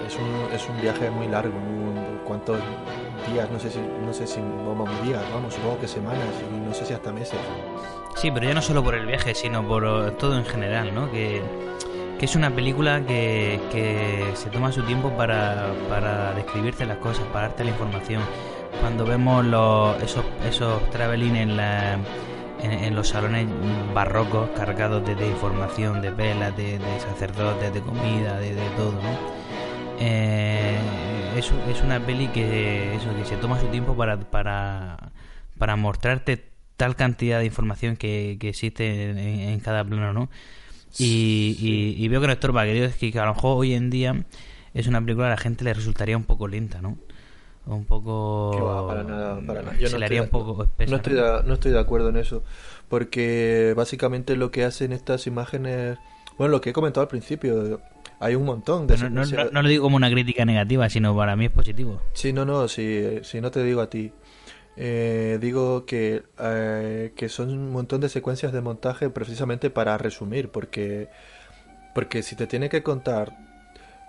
es 0.08 0.16
un, 0.16 0.56
es 0.56 0.70
un 0.70 0.82
viaje 0.82 1.10
muy 1.12 1.28
largo, 1.28 1.54
¿cuántos 2.26 2.58
días? 3.32 3.50
No 3.52 3.60
sé 3.60 3.70
si, 3.70 3.80
no 3.80 4.14
sé 4.14 4.26
si 4.26 4.40
vamos 4.40 4.90
días, 5.04 5.22
vamos, 5.34 5.54
supongo 5.54 5.80
que 5.80 5.88
semanas 5.88 6.28
y 6.50 6.66
no 6.66 6.74
sé 6.74 6.86
si 6.86 6.94
hasta 6.94 7.12
meses. 7.12 7.40
Sí, 8.16 8.32
pero 8.32 8.48
ya 8.48 8.54
no 8.54 8.62
solo 8.62 8.84
por 8.84 8.96
el 8.96 9.06
viaje, 9.06 9.36
sino 9.36 9.68
por 9.68 9.84
eh, 9.86 10.12
todo 10.18 10.38
en 10.38 10.46
general, 10.46 10.96
¿no? 10.96 11.12
Que, 11.12 11.42
que 12.18 12.26
es 12.26 12.36
una 12.36 12.50
película 12.50 13.06
que, 13.06 13.60
que 13.72 14.32
se 14.34 14.50
toma 14.50 14.72
su 14.72 14.82
tiempo 14.84 15.12
para, 15.12 15.74
para 15.90 16.34
describirte 16.34 16.86
las 16.86 16.98
cosas, 16.98 17.26
para 17.26 17.50
darte 17.50 17.66
la 17.66 17.72
información. 17.72 18.22
Cuando 18.80 19.06
vemos 19.06 19.46
los, 19.46 20.02
esos, 20.02 20.24
esos 20.48 20.90
traveling 20.90 21.36
en, 21.36 21.60
en, 22.62 22.96
los 22.96 23.10
salones 23.10 23.48
barrocos 23.94 24.50
cargados 24.56 25.04
de, 25.06 25.28
información, 25.28 26.02
de 26.02 26.12
velas, 26.12 26.56
de, 26.56 26.80
sacerdotes, 27.00 27.74
de 27.74 27.82
comida, 27.82 28.40
de 28.40 28.56
todo, 28.78 28.94
¿no? 28.94 29.37
Eh, 30.00 30.78
es, 31.38 31.52
es 31.70 31.82
una 31.84 32.00
peli 32.06 32.28
que, 32.28 32.96
eso, 32.96 33.16
que 33.16 33.26
se 33.26 33.38
toma 33.38 33.60
su 33.60 33.68
tiempo 33.68 33.96
para, 33.96 34.18
para, 34.20 35.12
para 35.58 35.76
mostrarte 35.76 36.46
tal 36.76 36.96
cantidad 36.96 37.40
de 37.40 37.46
información 37.46 37.96
que, 37.98 38.38
que 38.40 38.50
existe 38.50 39.10
en, 39.12 39.18
en 39.18 39.60
cada 39.60 39.84
plano, 39.84 40.14
¿no? 40.14 40.30
Y, 41.00 41.58
y- 41.60 42.04
y 42.04 42.08
veo 42.08 42.22
que 42.22 42.28
no 42.28 42.34
estorba, 42.34 42.64
que 42.64 42.86
es 42.86 42.96
que 42.96 43.18
a 43.20 43.26
lo 43.26 43.34
mejor 43.36 43.58
hoy 43.58 43.74
en 43.74 43.90
día 43.90 44.24
es 44.74 44.88
una 44.88 45.02
película 45.02 45.28
a 45.28 45.32
la 45.32 45.38
gente 45.38 45.64
le 45.64 45.74
resultaría 45.74 46.16
un 46.18 46.24
poco 46.24 46.48
lenta, 46.48 46.82
¿no? 46.82 46.98
Un 47.66 47.84
poco... 47.86 48.52
Va, 48.66 48.88
para 48.88 49.04
nada, 49.04 49.40
para 49.46 49.62
nada. 49.62 49.78
Yo 49.78 49.88
se 49.88 49.94
no 49.94 50.00
le 50.00 50.06
haría 50.06 50.22
un 50.22 50.30
poco 50.30 50.64
espesa. 50.64 50.90
No 50.90 50.98
estoy, 50.98 51.14
de, 51.16 51.44
no 51.46 51.54
estoy 51.56 51.72
de 51.72 51.80
acuerdo 51.80 52.10
en 52.10 52.18
eso, 52.18 52.44
porque 52.88 53.74
básicamente 53.76 54.36
lo 54.38 54.52
que 54.52 54.64
hacen 54.64 54.94
estas 54.94 55.28
imágenes, 55.28 55.98
bueno, 56.38 56.52
lo 56.52 56.62
que 56.62 56.70
he 56.70 56.74
comentado 56.74 57.02
al 57.02 57.10
principio, 57.10 57.82
hay 58.20 58.36
un 58.36 58.46
montón 58.46 58.88
de... 58.88 58.98
No, 58.98 59.10
no- 59.10 59.24
secuencias- 59.26 59.46
no- 59.46 59.52
no 59.52 59.62
lo 59.62 59.70
digo 59.70 59.84
como 59.84 59.96
una 59.98 60.10
crítica 60.10 60.46
negativa, 60.46 60.90
sino 60.90 61.16
para 61.16 61.36
mí 61.36 61.46
es 61.46 61.52
positivo. 61.52 62.02
Sí, 62.14 62.34
no, 62.34 62.46
no, 62.46 62.68
si, 62.68 63.20
si 63.24 63.42
no 63.42 63.52
te 63.52 63.64
digo 63.64 63.82
a 63.82 63.90
ti. 63.90 64.12
Eh, 64.80 65.40
digo 65.42 65.86
que, 65.86 66.24
eh, 66.40 67.12
que 67.16 67.30
son 67.30 67.50
un 67.50 67.72
montón 67.72 68.00
de 68.02 68.10
secuencias 68.10 68.52
de 68.54 68.62
montaje 68.62 69.10
precisamente 69.10 69.70
para 69.72 69.98
resumir, 69.98 70.50
porque, 70.50 71.10
porque 71.96 72.22
si 72.22 72.36
te 72.36 72.46
tiene 72.46 72.70
que 72.70 72.84
contar, 72.84 73.36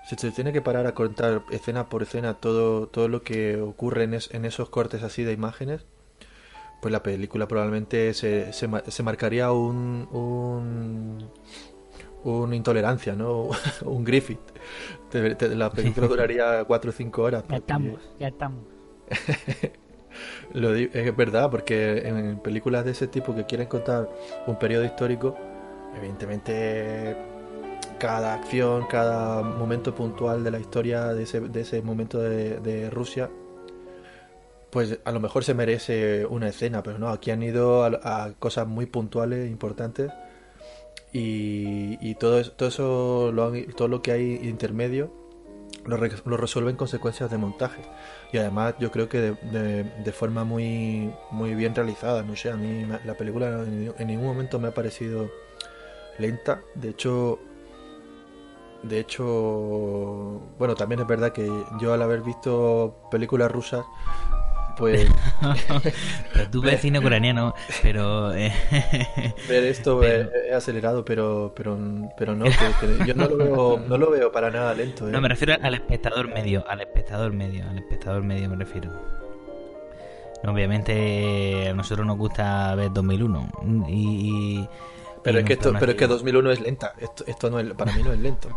si 0.06 0.14
te 0.16 0.30
tiene 0.30 0.52
que 0.52 0.60
parar 0.60 0.86
a 0.86 0.92
contar 0.92 1.42
escena 1.50 1.88
por 1.88 2.02
escena 2.02 2.34
todo, 2.34 2.86
todo 2.86 3.08
lo 3.08 3.22
que 3.22 3.56
ocurre 3.60 4.04
en, 4.04 4.14
es- 4.14 4.28
en 4.34 4.44
esos 4.44 4.68
cortes 4.68 5.02
así 5.02 5.22
de 5.24 5.32
imágenes, 5.32 5.86
pues 6.82 6.92
la 6.92 7.02
película 7.02 7.48
probablemente 7.48 8.12
se, 8.12 8.52
se, 8.52 8.68
se 8.88 9.02
marcaría 9.02 9.50
un, 9.52 10.06
un, 10.12 11.30
una 12.30 12.56
intolerancia, 12.56 13.14
¿no? 13.14 13.48
un 13.84 14.04
Griffith. 14.04 14.40
Te- 15.10 15.34
te- 15.34 15.54
La 15.54 15.70
película 15.70 16.06
duraría 16.08 16.64
cuatro 16.64 16.90
o 16.90 16.92
cinco 16.92 17.22
horas. 17.22 17.44
ya 17.48 17.56
estamos, 17.56 18.00
ya 18.18 18.28
estamos. 18.28 18.64
lo 20.52 20.72
di- 20.72 20.90
es 20.92 21.16
verdad, 21.16 21.50
porque 21.50 21.98
en 22.06 22.38
películas 22.40 22.84
de 22.84 22.92
ese 22.92 23.06
tipo 23.08 23.34
que 23.34 23.44
quieren 23.46 23.66
contar 23.68 24.08
un 24.46 24.58
periodo 24.58 24.84
histórico, 24.84 25.36
evidentemente 25.96 27.16
cada 27.98 28.34
acción, 28.34 28.86
cada 28.88 29.42
momento 29.42 29.94
puntual 29.94 30.44
de 30.44 30.50
la 30.50 30.58
historia 30.60 31.06
de 31.14 31.24
ese, 31.24 31.40
de 31.40 31.60
ese 31.62 31.82
momento 31.82 32.18
de, 32.18 32.60
de 32.60 32.90
Rusia, 32.90 33.28
pues 34.70 34.98
a 35.04 35.12
lo 35.12 35.20
mejor 35.20 35.44
se 35.44 35.54
merece 35.54 36.26
una 36.26 36.48
escena, 36.48 36.82
pero 36.82 36.98
no, 36.98 37.08
aquí 37.08 37.30
han 37.30 37.42
ido 37.42 37.84
a, 37.84 37.88
a 38.24 38.32
cosas 38.38 38.66
muy 38.66 38.86
puntuales, 38.86 39.50
importantes, 39.50 40.12
y, 41.12 41.98
todo, 42.16 42.38
es- 42.40 42.52
todo 42.56 42.68
eso, 42.68 43.32
lo 43.32 43.52
todo 43.76 43.88
lo 43.88 44.02
que 44.02 44.12
hay 44.12 44.34
intermedio, 44.42 45.10
lo, 45.86 45.96
re- 45.96 46.10
lo 46.24 46.36
resuelven 46.36 46.76
consecuencias 46.76 47.30
de 47.30 47.38
montaje. 47.38 47.82
Y 48.32 48.38
además 48.38 48.74
yo 48.78 48.90
creo 48.90 49.08
que 49.08 49.20
de, 49.20 49.32
de- 49.52 49.84
forma 50.12 50.44
muy, 50.44 51.12
muy 51.30 51.54
bien 51.54 51.74
realizada. 51.74 52.22
No 52.22 52.36
sé, 52.36 52.50
a 52.50 52.56
mí 52.56 52.86
la 53.04 53.14
película 53.16 53.48
en, 53.64 53.92
en 53.98 54.06
ningún 54.06 54.26
momento 54.26 54.58
me 54.58 54.68
ha 54.68 54.74
parecido 54.74 55.30
lenta. 56.18 56.60
De 56.74 56.90
hecho, 56.90 57.38
de 58.82 59.00
hecho, 59.00 60.40
bueno, 60.58 60.74
también 60.74 61.00
es 61.00 61.06
verdad 61.06 61.32
que 61.32 61.50
yo 61.80 61.92
al 61.94 62.02
haber 62.02 62.22
visto 62.22 62.94
películas 63.10 63.50
rusas, 63.50 63.84
pues 64.78 65.06
pero 66.32 66.50
tú 66.50 66.62
ves 66.62 66.80
cine 66.80 66.98
ucraniano, 67.00 67.54
pero... 67.82 68.32
eh, 68.34 68.52
ver 69.48 69.64
esto 69.64 69.98
Pero- 70.00 70.30
he, 70.32 70.48
he 70.50 70.54
acelerado, 70.54 71.04
pero, 71.04 71.52
pero, 71.54 71.76
pero 72.16 72.34
no, 72.34 72.44
que- 72.44 72.52
que 73.00 73.06
yo 73.06 73.14
no 73.14 73.26
lo 73.28 73.36
veo, 73.36 73.78
no 73.86 73.98
lo 73.98 74.10
veo 74.10 74.30
para 74.32 74.50
nada 74.50 74.72
lento. 74.74 75.08
¿eh? 75.08 75.12
No, 75.12 75.20
me 75.20 75.28
refiero 75.28 75.54
al 75.60 75.74
espectador 75.74 76.28
medio, 76.28 76.64
al 76.68 76.80
espectador 76.80 77.32
medio, 77.32 77.64
al 77.68 77.78
espectador 77.78 78.22
medio 78.22 78.48
me 78.48 78.56
refiero. 78.56 78.90
Obviamente 80.46 81.68
a 81.68 81.74
nosotros 81.74 82.06
nos 82.06 82.16
gusta 82.16 82.74
ver 82.76 82.92
2001 82.92 83.48
y... 83.88 84.58
y- 84.60 84.68
Pero 85.22 85.38
y 85.38 85.40
es 85.42 85.46
que 85.46 85.52
esto, 85.54 85.72
pero 85.78 85.92
es 85.92 85.98
que 85.98 86.06
2001 86.06 86.50
es 86.52 86.60
lenta. 86.60 86.92
Esto, 86.98 87.24
esto 87.26 87.50
no 87.50 87.58
es, 87.58 87.72
para 87.74 87.92
mí 87.92 88.02
no 88.02 88.12
es 88.12 88.20
lento. 88.20 88.48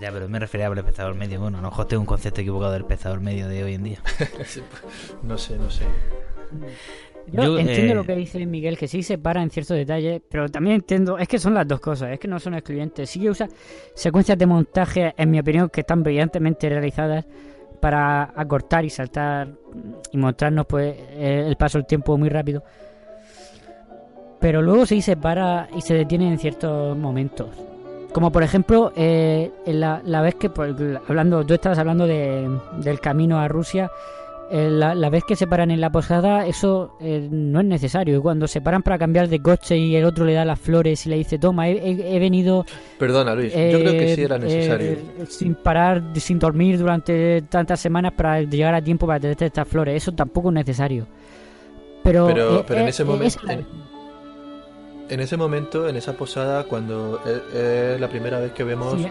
Ya, 0.00 0.12
pero 0.12 0.28
me 0.28 0.38
refería 0.38 0.66
al 0.66 0.78
espectador 0.78 1.14
medio. 1.14 1.40
Bueno, 1.40 1.58
a 1.58 1.60
lo 1.60 1.70
mejor 1.70 1.86
tengo 1.86 2.00
un 2.00 2.06
concepto 2.06 2.40
equivocado 2.40 2.72
del 2.72 2.82
espectador 2.82 3.20
medio 3.20 3.48
de 3.48 3.64
hoy 3.64 3.74
en 3.74 3.84
día. 3.84 3.98
No 5.22 5.36
sé, 5.36 5.58
no 5.58 5.70
sé. 5.70 5.84
Yo, 7.26 7.42
Yo, 7.42 7.58
entiendo 7.58 7.92
eh, 7.92 7.96
lo 7.96 8.04
que 8.04 8.14
dice 8.14 8.44
Miguel, 8.46 8.78
que 8.78 8.88
sí 8.88 9.02
se 9.02 9.18
para 9.18 9.42
en 9.42 9.50
ciertos 9.50 9.76
detalles, 9.76 10.22
pero 10.30 10.48
también 10.48 10.76
entiendo, 10.76 11.18
es 11.18 11.28
que 11.28 11.38
son 11.38 11.52
las 11.54 11.66
dos 11.68 11.80
cosas, 11.80 12.12
es 12.12 12.18
que 12.18 12.28
no 12.28 12.38
son 12.38 12.54
excluyentes. 12.54 13.10
Sí 13.10 13.20
que 13.20 13.30
usa 13.30 13.48
secuencias 13.94 14.38
de 14.38 14.46
montaje, 14.46 15.14
en 15.16 15.30
mi 15.30 15.38
opinión, 15.38 15.68
que 15.68 15.80
están 15.80 16.02
brillantemente 16.02 16.68
realizadas 16.68 17.26
para 17.80 18.32
acortar 18.34 18.84
y 18.84 18.90
saltar 18.90 19.48
y 20.12 20.16
mostrarnos 20.16 20.66
pues 20.66 20.96
eh, 20.96 21.44
el 21.46 21.56
paso 21.56 21.78
del 21.78 21.86
tiempo 21.86 22.16
muy 22.16 22.28
rápido. 22.28 22.62
Pero 24.40 24.62
luego 24.62 24.86
sí 24.86 25.02
se 25.02 25.16
para 25.16 25.68
y 25.76 25.80
se 25.80 25.94
detiene 25.94 26.28
en 26.28 26.38
ciertos 26.38 26.96
momentos. 26.96 27.48
Como 28.18 28.32
por 28.32 28.42
ejemplo, 28.42 28.92
eh, 28.96 29.52
en 29.64 29.78
la, 29.78 30.02
la 30.04 30.20
vez 30.22 30.34
que, 30.34 30.50
por- 30.50 30.74
hablando, 31.08 31.46
tú 31.46 31.54
estabas 31.54 31.78
hablando 31.78 32.04
de, 32.04 32.48
del 32.82 32.98
camino 32.98 33.38
a 33.38 33.46
Rusia, 33.46 33.92
eh, 34.50 34.68
la, 34.72 34.96
la 34.96 35.08
vez 35.08 35.22
que 35.22 35.36
se 35.36 35.46
paran 35.46 35.70
en 35.70 35.80
la 35.80 35.90
posada, 35.90 36.44
eso 36.44 36.96
eh, 37.00 37.28
no 37.30 37.60
es 37.60 37.66
necesario. 37.66 38.16
Y 38.18 38.20
Cuando 38.20 38.48
se 38.48 38.60
paran 38.60 38.82
para 38.82 38.98
cambiar 38.98 39.28
de 39.28 39.40
coche 39.40 39.76
y 39.76 39.94
el 39.94 40.04
otro 40.04 40.24
le 40.24 40.32
da 40.34 40.44
las 40.44 40.58
flores 40.58 41.06
y 41.06 41.10
le 41.10 41.16
dice, 41.18 41.38
toma, 41.38 41.68
he, 41.68 41.74
he- 41.74 42.16
he 42.16 42.18
venido 42.18 42.64
Perdona, 42.98 43.36
Luis, 43.36 43.52
yo 43.54 43.78
creo 43.78 43.92
que 43.92 44.16
sí 44.16 44.22
era 44.24 44.34
eh, 44.34 44.40
necesario. 44.40 44.90
eh, 44.92 44.98
sin 45.28 45.54
parar, 45.54 46.02
sin 46.16 46.40
dormir 46.40 46.76
durante 46.76 47.42
tantas 47.42 47.78
semanas 47.78 48.14
para 48.16 48.40
llegar 48.42 48.74
a 48.74 48.82
tiempo 48.82 49.06
para 49.06 49.20
tener 49.20 49.40
estas 49.40 49.68
flores. 49.68 49.94
Eso 50.02 50.10
tampoco 50.10 50.48
es 50.48 50.54
necesario. 50.54 51.06
Pero, 52.02 52.26
Pero, 52.26 52.64
pero 52.66 52.80
en 52.80 52.88
ese 52.88 53.04
momento, 53.04 53.38
en, 55.08 55.20
ese 55.20 55.36
momento, 55.36 55.88
en 55.88 55.96
esa 55.96 56.12
posada, 56.14 56.64
cuando 56.64 57.20
es, 57.24 57.54
es 57.54 58.00
la 58.00 58.08
primera 58.08 58.38
vez 58.40 58.52
que 58.52 58.64
vemos, 58.64 58.94
sí, 59.00 59.06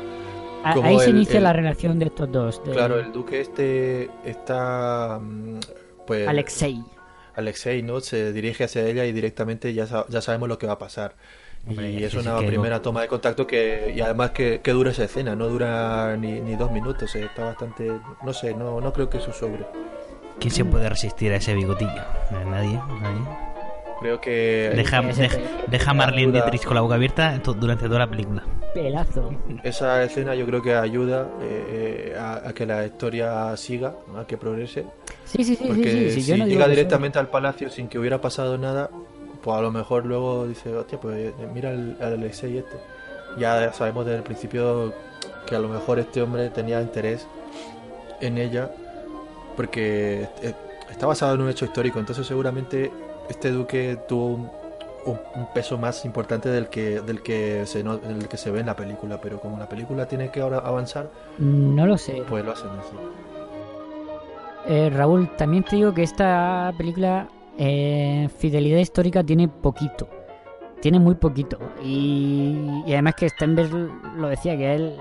ahí 0.64 1.00
se 1.00 1.06
el- 1.06 1.16
inicia 1.18 1.38
el- 1.38 1.44
la 1.44 1.54
relación 1.54 2.00
de 2.00 2.06
estos 2.06 2.32
dos. 2.32 2.64
de 2.66 2.72
claro, 2.72 3.00
el 3.00 3.12
duque 3.12 3.42
este 3.42 4.10
está, 4.26 5.20
mm, 5.22 5.60
pues, 6.06 6.28
Alexei. 6.28 6.84
Alexei, 7.36 7.84
¿no? 7.84 8.00
Se 8.00 8.34
dirige 8.34 8.64
hacia 8.64 8.84
ella 8.88 9.06
y 9.06 9.12
directamente 9.12 9.74
ya, 9.74 9.86
sa- 9.86 10.06
ya 10.10 10.22
sabemos 10.22 10.50
lo 10.50 10.58
que 10.58 10.66
va 10.68 10.74
a 10.74 10.80
pasar. 10.80 11.16
Hombre, 11.70 11.92
y 11.92 12.04
es 12.04 12.14
una 12.14 12.38
primera 12.38 12.82
toma 12.82 13.02
de 13.02 13.08
contacto 13.10 13.46
que, 13.46 13.94
y 13.94 14.00
además 14.00 14.32
que, 14.32 14.62
que 14.64 14.72
dura 14.72 14.92
esa 14.92 15.04
escena, 15.04 15.36
no 15.36 15.48
dura 15.50 16.16
ni, 16.16 16.40
ni 16.40 16.56
dos 16.56 16.72
minutos, 16.72 17.14
eh, 17.16 17.26
está 17.26 17.44
bastante, 17.44 17.92
no 18.24 18.34
sé, 18.34 18.54
no, 18.54 18.80
no 18.80 18.94
creo 18.94 19.10
que 19.10 19.18
eso 19.18 19.34
sobre. 19.34 19.66
¿Quién 20.40 20.54
se 20.54 20.64
puede 20.64 20.88
resistir 20.88 21.32
a 21.34 21.36
ese 21.38 21.54
bigotillo? 21.56 21.92
Nadie, 22.32 22.80
nadie. 23.02 23.22
Creo 24.00 24.22
que 24.22 24.72
Deja, 24.76 25.02
deja, 25.02 25.38
deja 25.68 25.92
a 25.92 25.94
Marlene. 25.94 26.32
Dietrich 26.32 26.64
con 26.64 26.76
la 26.76 26.82
boca 26.82 26.96
abierta 26.96 27.40
durante 27.40 27.86
toda 27.88 28.00
la 28.00 28.08
película. 28.10 28.44
Pelazo. 28.74 29.32
esa 29.64 30.04
escena 30.04 30.36
yo 30.36 30.46
creo 30.46 30.62
que 30.62 30.76
ayuda 30.76 31.28
eh, 31.42 32.16
a, 32.20 32.50
a 32.50 32.54
que 32.54 32.66
la 32.66 32.86
historia 32.86 33.56
siga, 33.58 33.96
a 34.16 34.26
que 34.28 34.38
progrese. 34.38 34.86
Sí, 35.26 35.44
sí, 35.44 35.56
sí, 35.56 35.64
Porque 35.68 35.92
sí, 35.92 36.12
sí, 36.12 36.22
si 36.22 36.32
yo 36.32 36.38
no 36.38 36.46
digo 36.46 36.60
llega 36.60 36.70
directamente 36.70 37.18
al 37.18 37.28
palacio 37.30 37.70
sin 37.70 37.88
que 37.88 37.98
hubiera 37.98 38.22
pasado 38.22 38.58
nada, 38.58 38.90
pues 39.42 39.58
a 39.58 39.62
lo 39.62 39.72
mejor 39.72 40.06
luego 40.06 40.48
dice, 40.48 40.76
hostia, 40.76 41.00
pues 41.00 41.18
eh, 41.18 41.34
mira 41.54 41.70
al, 41.72 41.98
al 42.00 42.14
Alexei 42.14 42.58
este. 42.58 42.76
Ya 43.40 43.74
sabemos 43.74 44.06
desde 44.06 44.18
el 44.18 44.24
principio 44.24 44.94
que 45.48 45.56
a 45.56 45.60
lo 45.60 45.70
mejor 45.70 45.98
este 46.00 46.22
hombre 46.22 46.50
tenía 46.50 46.82
interés 46.82 47.28
en 48.22 48.38
ella 48.38 48.70
porque 49.56 50.28
eh, 50.44 50.54
está 50.90 51.08
basado 51.08 51.34
en 51.36 51.42
un 51.42 51.50
hecho 51.50 51.66
histórico, 51.66 52.00
entonces 52.00 52.26
seguramente 52.28 52.92
este 53.30 53.52
duque 53.52 53.98
tuvo 54.08 54.26
un, 54.28 54.50
peso 55.54 55.78
más 55.78 56.04
importante 56.06 56.50
del 56.50 56.68
que 56.68 57.00
del 57.02 57.22
que 57.24 57.66
se 57.66 57.82
no- 57.84 57.98
del 57.98 58.28
que 58.28 58.36
se 58.38 58.52
ve 58.52 58.60
en 58.60 58.66
la 58.66 58.76
película, 58.76 59.20
pero 59.22 59.40
como 59.40 59.58
la 59.58 59.68
película 59.70 60.06
tiene 60.06 60.30
que 60.32 60.42
ahora 60.42 60.58
avanzar, 60.60 61.10
No 61.40 61.86
lo 61.88 61.98
sé. 61.98 62.24
pues 62.28 62.44
lo 62.44 62.52
hacen 62.52 62.68
así. 62.72 62.96
Eh, 64.68 64.90
Raúl, 64.94 65.30
también 65.38 65.64
te 65.64 65.78
digo 65.78 65.94
que 65.94 66.04
esta 66.04 66.74
película, 66.78 67.30
eh, 67.58 68.28
fidelidad 68.38 68.80
histórica, 68.80 69.24
tiene 69.24 69.48
poquito. 69.48 70.10
Tiene 70.82 71.00
muy 71.00 71.16
poquito. 71.16 71.58
Y, 71.84 72.82
y 72.86 72.92
además 72.94 73.16
que 73.16 73.30
Stenberg 73.30 73.72
lo 74.18 74.28
decía, 74.28 74.58
que 74.58 74.76
él 74.76 74.96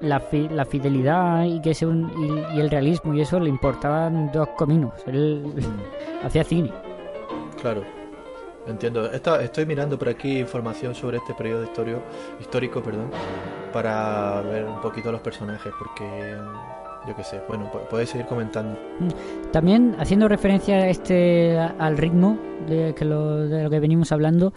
la, 0.00 0.18
fi- 0.20 0.48
la 0.48 0.64
fidelidad 0.64 1.44
y 1.44 1.60
que 1.62 1.70
ese 1.70 1.86
un- 1.86 2.10
y, 2.52 2.56
y 2.56 2.60
el 2.60 2.68
realismo 2.68 3.14
y 3.14 3.20
eso 3.20 3.38
le 3.38 3.48
importaban 3.48 4.30
dos 4.32 4.48
cominos. 4.56 4.92
Él 5.06 5.44
hacía 6.24 6.42
cine. 6.42 6.72
Claro, 7.60 7.82
entiendo. 8.66 9.10
Estoy 9.10 9.66
mirando 9.66 9.98
por 9.98 10.08
aquí 10.08 10.38
información 10.38 10.94
sobre 10.94 11.18
este 11.18 11.34
periodo 11.34 11.64
histórico, 12.40 12.82
perdón, 12.82 13.10
para 13.72 14.40
ver 14.42 14.64
un 14.64 14.80
poquito 14.80 15.10
los 15.12 15.20
personajes, 15.20 15.72
porque 15.78 16.36
yo 17.08 17.16
qué 17.16 17.24
sé. 17.24 17.40
Bueno, 17.48 17.70
po- 17.72 17.80
podéis 17.88 18.10
seguir 18.10 18.26
comentando. 18.26 18.78
También 19.52 19.96
haciendo 19.98 20.28
referencia 20.28 20.76
a 20.76 20.88
este 20.88 21.58
al 21.58 21.96
ritmo 21.96 22.38
de, 22.68 22.94
lo, 23.04 23.70
que 23.70 23.80
venimos 23.80 24.12
hablando, 24.12 24.52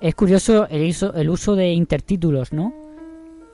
es 0.00 0.14
curioso 0.14 0.66
el 0.68 1.30
uso 1.30 1.54
de 1.56 1.72
intertítulos, 1.72 2.52
¿no? 2.52 2.74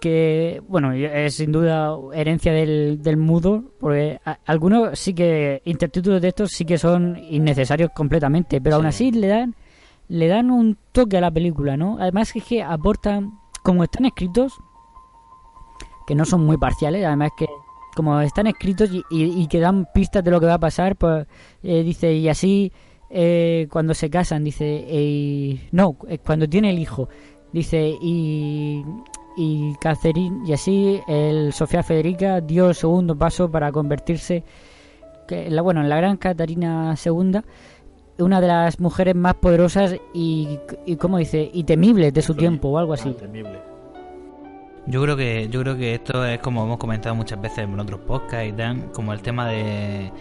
Que, 0.00 0.62
bueno, 0.66 0.92
es 0.92 1.34
sin 1.34 1.52
duda 1.52 1.94
herencia 2.14 2.52
del, 2.52 3.02
del 3.02 3.16
mudo, 3.18 3.64
porque 3.78 4.18
a- 4.24 4.38
algunos 4.46 4.98
sí 4.98 5.12
que, 5.14 5.60
intertítulos 5.66 6.20
de 6.22 6.28
estos 6.28 6.50
sí 6.52 6.64
que 6.64 6.78
son 6.78 7.18
innecesarios 7.30 7.90
completamente, 7.94 8.60
pero 8.60 8.76
aún 8.76 8.86
así 8.86 9.10
le 9.12 9.26
dan, 9.26 9.54
le 10.08 10.26
dan 10.28 10.50
un 10.50 10.78
toque 10.92 11.18
a 11.18 11.20
la 11.20 11.30
película, 11.30 11.76
¿no? 11.76 11.98
Además 12.00 12.34
es 12.34 12.42
que 12.44 12.62
aportan, 12.62 13.32
como 13.62 13.84
están 13.84 14.06
escritos, 14.06 14.54
que 16.06 16.14
no 16.14 16.24
son 16.24 16.44
muy 16.44 16.56
parciales, 16.56 17.04
además 17.04 17.30
que 17.36 17.46
como 17.94 18.20
están 18.20 18.46
escritos 18.46 18.90
y, 18.92 19.02
y- 19.10 19.42
y 19.42 19.46
que 19.48 19.60
dan 19.60 19.86
pistas 19.92 20.24
de 20.24 20.30
lo 20.30 20.40
que 20.40 20.46
va 20.46 20.54
a 20.54 20.58
pasar, 20.60 20.96
pues 20.96 21.26
eh, 21.62 21.82
dice, 21.82 22.12
y 22.14 22.28
así 22.28 22.72
eh, 23.10 23.66
cuando 23.70 23.92
se 23.94 24.08
casan, 24.08 24.44
dice, 24.44 24.84
eh, 24.88 25.68
no, 25.72 25.92
cuando 26.24 26.48
tiene 26.48 26.70
el 26.70 26.78
hijo, 26.78 27.08
dice, 27.52 27.94
y, 28.00 28.82
y 29.42 29.74
Catherine, 29.80 30.46
y 30.46 30.52
así 30.52 31.00
el 31.08 31.54
Sofía 31.54 31.82
Federica 31.82 32.42
dio 32.42 32.68
el 32.68 32.74
segundo 32.74 33.16
paso 33.16 33.50
para 33.50 33.72
convertirse, 33.72 34.44
en 35.30 35.56
la, 35.56 35.62
bueno, 35.62 35.80
en 35.80 35.88
la 35.88 35.96
gran 35.96 36.18
Catarina 36.18 36.94
II, 37.02 37.40
una 38.18 38.40
de 38.42 38.46
las 38.46 38.78
mujeres 38.80 39.14
más 39.14 39.36
poderosas 39.36 39.96
y, 40.12 40.58
y 40.84 40.96
¿cómo 40.96 41.16
dice? 41.16 41.50
Y 41.54 41.64
temibles 41.64 42.12
de 42.12 42.20
su 42.20 42.34
tiempo 42.34 42.68
o 42.68 42.76
algo 42.78 42.92
así. 42.92 43.14
Ah, 43.16 43.18
temible. 43.18 43.58
Yo 44.86 45.02
creo 45.02 45.16
que 45.16 45.48
yo 45.48 45.60
creo 45.60 45.76
que 45.76 45.94
esto 45.94 46.22
es 46.26 46.38
como 46.40 46.64
hemos 46.64 46.76
comentado 46.76 47.14
muchas 47.14 47.40
veces 47.40 47.60
en 47.60 47.80
otros 47.80 48.00
podcasts 48.00 48.46
y 48.46 48.52
tal, 48.52 48.92
como 48.92 49.14
el 49.14 49.22
tema 49.22 49.48
de, 49.48 50.12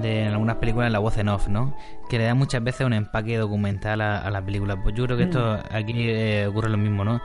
de 0.00 0.22
en 0.26 0.28
algunas 0.28 0.56
películas 0.56 0.92
la 0.92 0.98
voz 1.00 1.18
en 1.18 1.28
off, 1.28 1.48
¿no? 1.48 1.74
Que 2.08 2.18
le 2.18 2.24
da 2.24 2.34
muchas 2.34 2.62
veces 2.62 2.86
un 2.86 2.92
empaque 2.92 3.36
documental 3.36 4.00
a, 4.00 4.18
a 4.18 4.30
la 4.30 4.42
película. 4.42 4.80
Pues 4.80 4.94
yo 4.94 5.06
creo 5.06 5.16
que 5.16 5.24
esto 5.24 5.58
aquí 5.72 5.92
eh, 5.96 6.46
ocurre 6.48 6.68
lo 6.68 6.76
mismo, 6.76 7.04
¿no? 7.04 7.20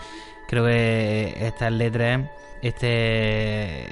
Creo 0.47 0.65
que 0.65 1.35
estas 1.39 1.71
letras, 1.71 2.21
este 2.61 3.85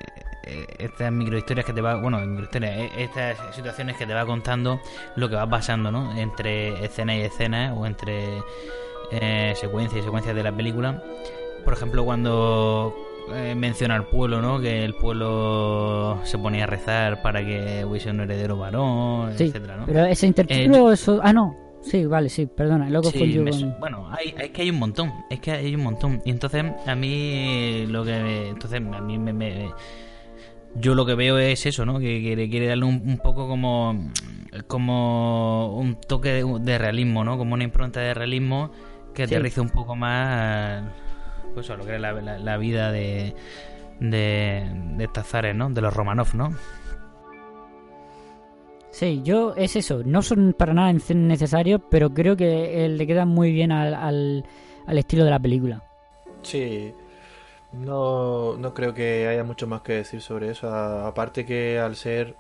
eh, 0.46 0.66
estas 0.78 1.12
microhistorias 1.12 1.66
que 1.66 1.74
te 1.74 1.82
va, 1.82 1.96
bueno, 1.96 2.20
microhistorias, 2.20 2.78
eh, 2.78 2.92
estas 2.98 3.38
situaciones 3.56 3.96
que 3.98 4.06
te 4.06 4.14
va 4.14 4.26
contando 4.26 4.82
lo 5.16 5.30
que 5.30 5.36
va 5.36 5.48
pasando, 5.48 5.92
¿no? 5.92 6.16
Entre 6.18 6.84
escena 6.84 7.16
y 7.16 7.22
escena 7.22 7.74
o 7.74 7.86
entre 7.86 8.40
eh, 9.12 9.54
secuencias 9.56 10.02
y 10.02 10.04
secuencias 10.04 10.36
de 10.36 10.44
la 10.44 10.52
película. 10.52 11.02
Por 11.64 11.74
ejemplo, 11.74 12.04
cuando 12.04 12.94
eh, 13.34 13.56
menciona 13.56 13.96
al 13.96 14.06
pueblo, 14.08 14.42
¿no? 14.42 14.60
Que 14.60 14.84
el 14.84 14.96
pueblo 14.96 16.20
se 16.24 16.38
ponía 16.38 16.66
a 16.66 16.68
rezar 16.68 17.22
para 17.22 17.40
que 17.46 17.86
hubiese 17.86 18.10
un 18.10 18.20
heredero 18.20 18.58
varón, 18.58 19.34
Sí, 19.38 19.46
etcétera, 19.46 19.78
¿no? 19.78 19.86
pero 19.86 20.06
ese 20.06 20.28
intertítulo, 20.28 20.92
eso... 20.92 21.22
Ah, 21.24 21.32
no. 21.32 21.63
Sí, 21.84 22.06
vale, 22.06 22.30
sí, 22.30 22.46
perdona, 22.48 22.90
luego 22.90 23.12
Sí, 23.12 23.38
me 23.40 23.52
con- 23.52 23.80
bueno, 23.80 24.08
hay, 24.12 24.34
es 24.40 24.50
que 24.52 24.62
hay 24.64 24.70
un 24.70 24.80
montón, 24.80 25.12
es 25.30 25.40
que 25.40 25.52
hay 25.52 25.76
un 25.76 25.84
montón. 25.84 26.22
Y 26.26 26.32
entonces 26.32 26.64
a 26.88 26.96
mí 26.96 27.86
lo 27.88 28.04
que 28.06 28.12
me- 28.20 28.50
entonces 28.50 28.82
a 28.82 29.02
mí 29.02 29.18
me, 29.18 29.34
me- 29.34 29.72
yo 30.76 30.96
lo 30.96 31.06
que 31.06 31.14
veo 31.16 31.38
es 31.38 31.66
eso, 31.66 31.86
¿no? 31.86 32.00
Que 32.00 32.20
quiere, 32.22 32.50
quiere 32.50 32.68
darle 32.68 32.86
un, 32.86 33.02
un 33.06 33.18
poco 33.20 33.48
como 33.48 34.10
como 34.68 35.76
un 35.78 35.96
toque 35.96 36.30
de, 36.32 36.60
de 36.62 36.78
realismo, 36.78 37.24
¿no? 37.24 37.38
Como 37.38 37.54
una 37.56 37.64
impronta 37.64 38.00
de 38.00 38.14
realismo 38.14 38.72
que 39.14 39.28
Sí. 39.28 39.60
un 39.60 39.70
poco 39.70 39.96
más 39.96 40.84
pues 41.54 41.70
a 41.70 41.76
lo 41.76 41.86
que 41.86 41.96
es 41.96 42.02
la, 42.02 42.14
la- 42.14 42.40
la 42.40 42.58
vida 42.58 42.92
de 42.92 43.36
de, 44.00 44.64
de 44.98 45.04
estas 45.04 45.28
zares, 45.28 45.56
¿no? 45.56 45.70
De 45.70 45.82
los 45.82 45.94
Romanov, 45.94 46.34
¿no? 46.36 46.54
Sí, 48.94 49.22
yo 49.24 49.56
es 49.56 49.76
eso, 49.76 50.04
no 50.06 50.22
son 50.22 50.54
para 50.54 50.72
nada 50.72 50.94
necesarios, 50.94 51.82
pero 51.90 52.14
creo 52.14 52.38
que 52.38 52.86
eh, 52.86 52.90
le 52.90 53.08
quedan 53.08 53.28
muy 53.28 53.52
bien 53.52 53.72
al, 53.72 53.96
al, 53.96 54.46
al 54.86 54.98
estilo 55.00 55.26
de 55.26 55.32
la 55.32 55.40
película. 55.40 55.84
Sí, 56.44 56.94
no, 57.72 58.56
no 58.56 58.74
creo 58.76 58.94
que 58.94 59.28
haya 59.28 59.44
mucho 59.44 59.66
más 59.66 59.82
que 59.82 59.94
decir 59.94 60.22
sobre 60.22 60.52
eso. 60.52 60.72
Aparte 60.72 61.44
que 61.44 61.80
al 61.80 61.96
ser, 61.96 62.36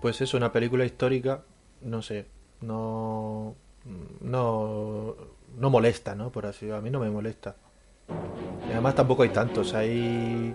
pues 0.00 0.20
eso, 0.20 0.36
una 0.36 0.52
película 0.52 0.84
histórica, 0.84 1.42
no 1.82 2.00
sé, 2.00 2.26
no, 2.60 3.56
no, 4.20 5.16
no 5.58 5.70
molesta, 5.70 6.14
¿no? 6.14 6.30
Por 6.30 6.46
así, 6.46 6.70
a 6.70 6.80
mí 6.80 6.90
no 6.90 7.00
me 7.00 7.10
molesta. 7.10 7.56
Y 8.68 8.70
además 8.70 8.94
tampoco 8.94 9.24
hay 9.24 9.30
tantos, 9.30 9.74
hay 9.74 10.54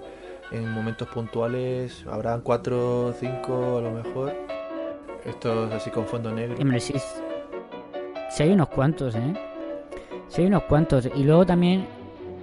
en 0.52 0.72
momentos 0.72 1.10
puntuales, 1.10 2.06
habrán 2.10 2.40
cuatro 2.40 3.14
cinco 3.20 3.80
a 3.80 3.82
lo 3.82 3.92
mejor. 3.92 4.61
Estos 5.26 5.72
así 5.72 5.90
con 5.92 6.06
fondo 6.06 6.32
negro. 6.32 6.56
Hombre, 6.60 6.80
sí, 6.80 6.94
sí 8.30 8.44
hay 8.44 8.52
unos 8.52 8.70
cuantos, 8.70 9.16
¿eh? 9.16 9.34
Sí 10.30 10.42
hay 10.42 10.48
unos 10.48 10.64
cuantos. 10.64 11.08
Y 11.16 11.24
luego 11.24 11.46
también, 11.46 11.86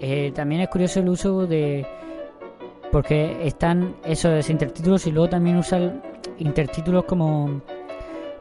eh, 0.01 0.33
también 0.35 0.61
es 0.63 0.69
curioso 0.69 1.01
el 1.01 1.09
uso 1.09 1.47
de... 1.47 1.87
Porque 2.93 3.47
están 3.47 3.97
esos 4.05 4.49
intertítulos 4.49 5.07
y 5.07 5.13
luego 5.13 5.29
también 5.29 5.57
usan 5.57 6.03
intertítulos 6.39 7.05
como... 7.05 7.61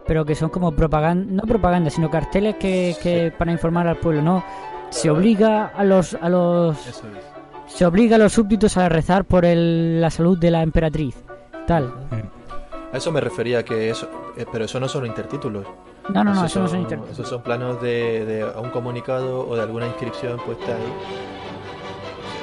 Pero 0.06 0.24
que 0.24 0.36
son 0.36 0.50
como 0.50 0.72
propaganda, 0.72 1.26
no 1.30 1.42
propaganda, 1.44 1.90
sino 1.90 2.10
carteles 2.10 2.56
que, 2.56 2.96
que 3.04 3.34
para 3.38 3.52
informar 3.52 3.88
al 3.88 3.98
pueblo, 3.98 4.22
¿no? 4.22 4.42
Se 4.90 5.10
obliga 5.10 5.66
a 5.76 5.84
los, 5.84 6.14
a 6.22 6.30
los 6.30 6.78
Eso 6.88 7.04
es. 7.08 7.74
se 7.74 7.86
obliga 7.86 8.16
a 8.16 8.20
los 8.20 8.32
súbditos 8.32 8.78
a 8.78 8.88
rezar 8.88 9.26
por 9.26 9.44
el- 9.44 10.00
la 10.00 10.10
salud 10.10 10.38
de 10.40 10.50
la 10.52 10.64
emperatriz. 10.64 11.16
Tal. 11.66 11.94
A 12.98 13.00
eso 13.00 13.12
me 13.12 13.22
refería, 13.22 13.64
que 13.64 13.92
eso, 13.92 14.10
eh, 14.36 14.46
pero 14.52 14.66
eso 14.66 14.80
no 14.80 14.88
son 14.90 15.06
intertítulos. 15.06 15.68
No, 16.10 16.24
no, 16.24 16.34
no, 16.34 16.46
Esos 16.46 16.46
eso 16.50 16.60
no 16.62 16.68
son 16.68 16.80
intertítulos. 16.82 17.12
Esos 17.12 17.30
son 17.30 17.44
planos 17.44 17.80
de, 17.80 18.26
de 18.26 18.44
un 18.60 18.72
comunicado 18.72 19.48
o 19.48 19.56
de 19.56 19.62
alguna 19.62 19.86
inscripción 19.86 20.40
puesta 20.40 20.76
ahí. 20.76 20.94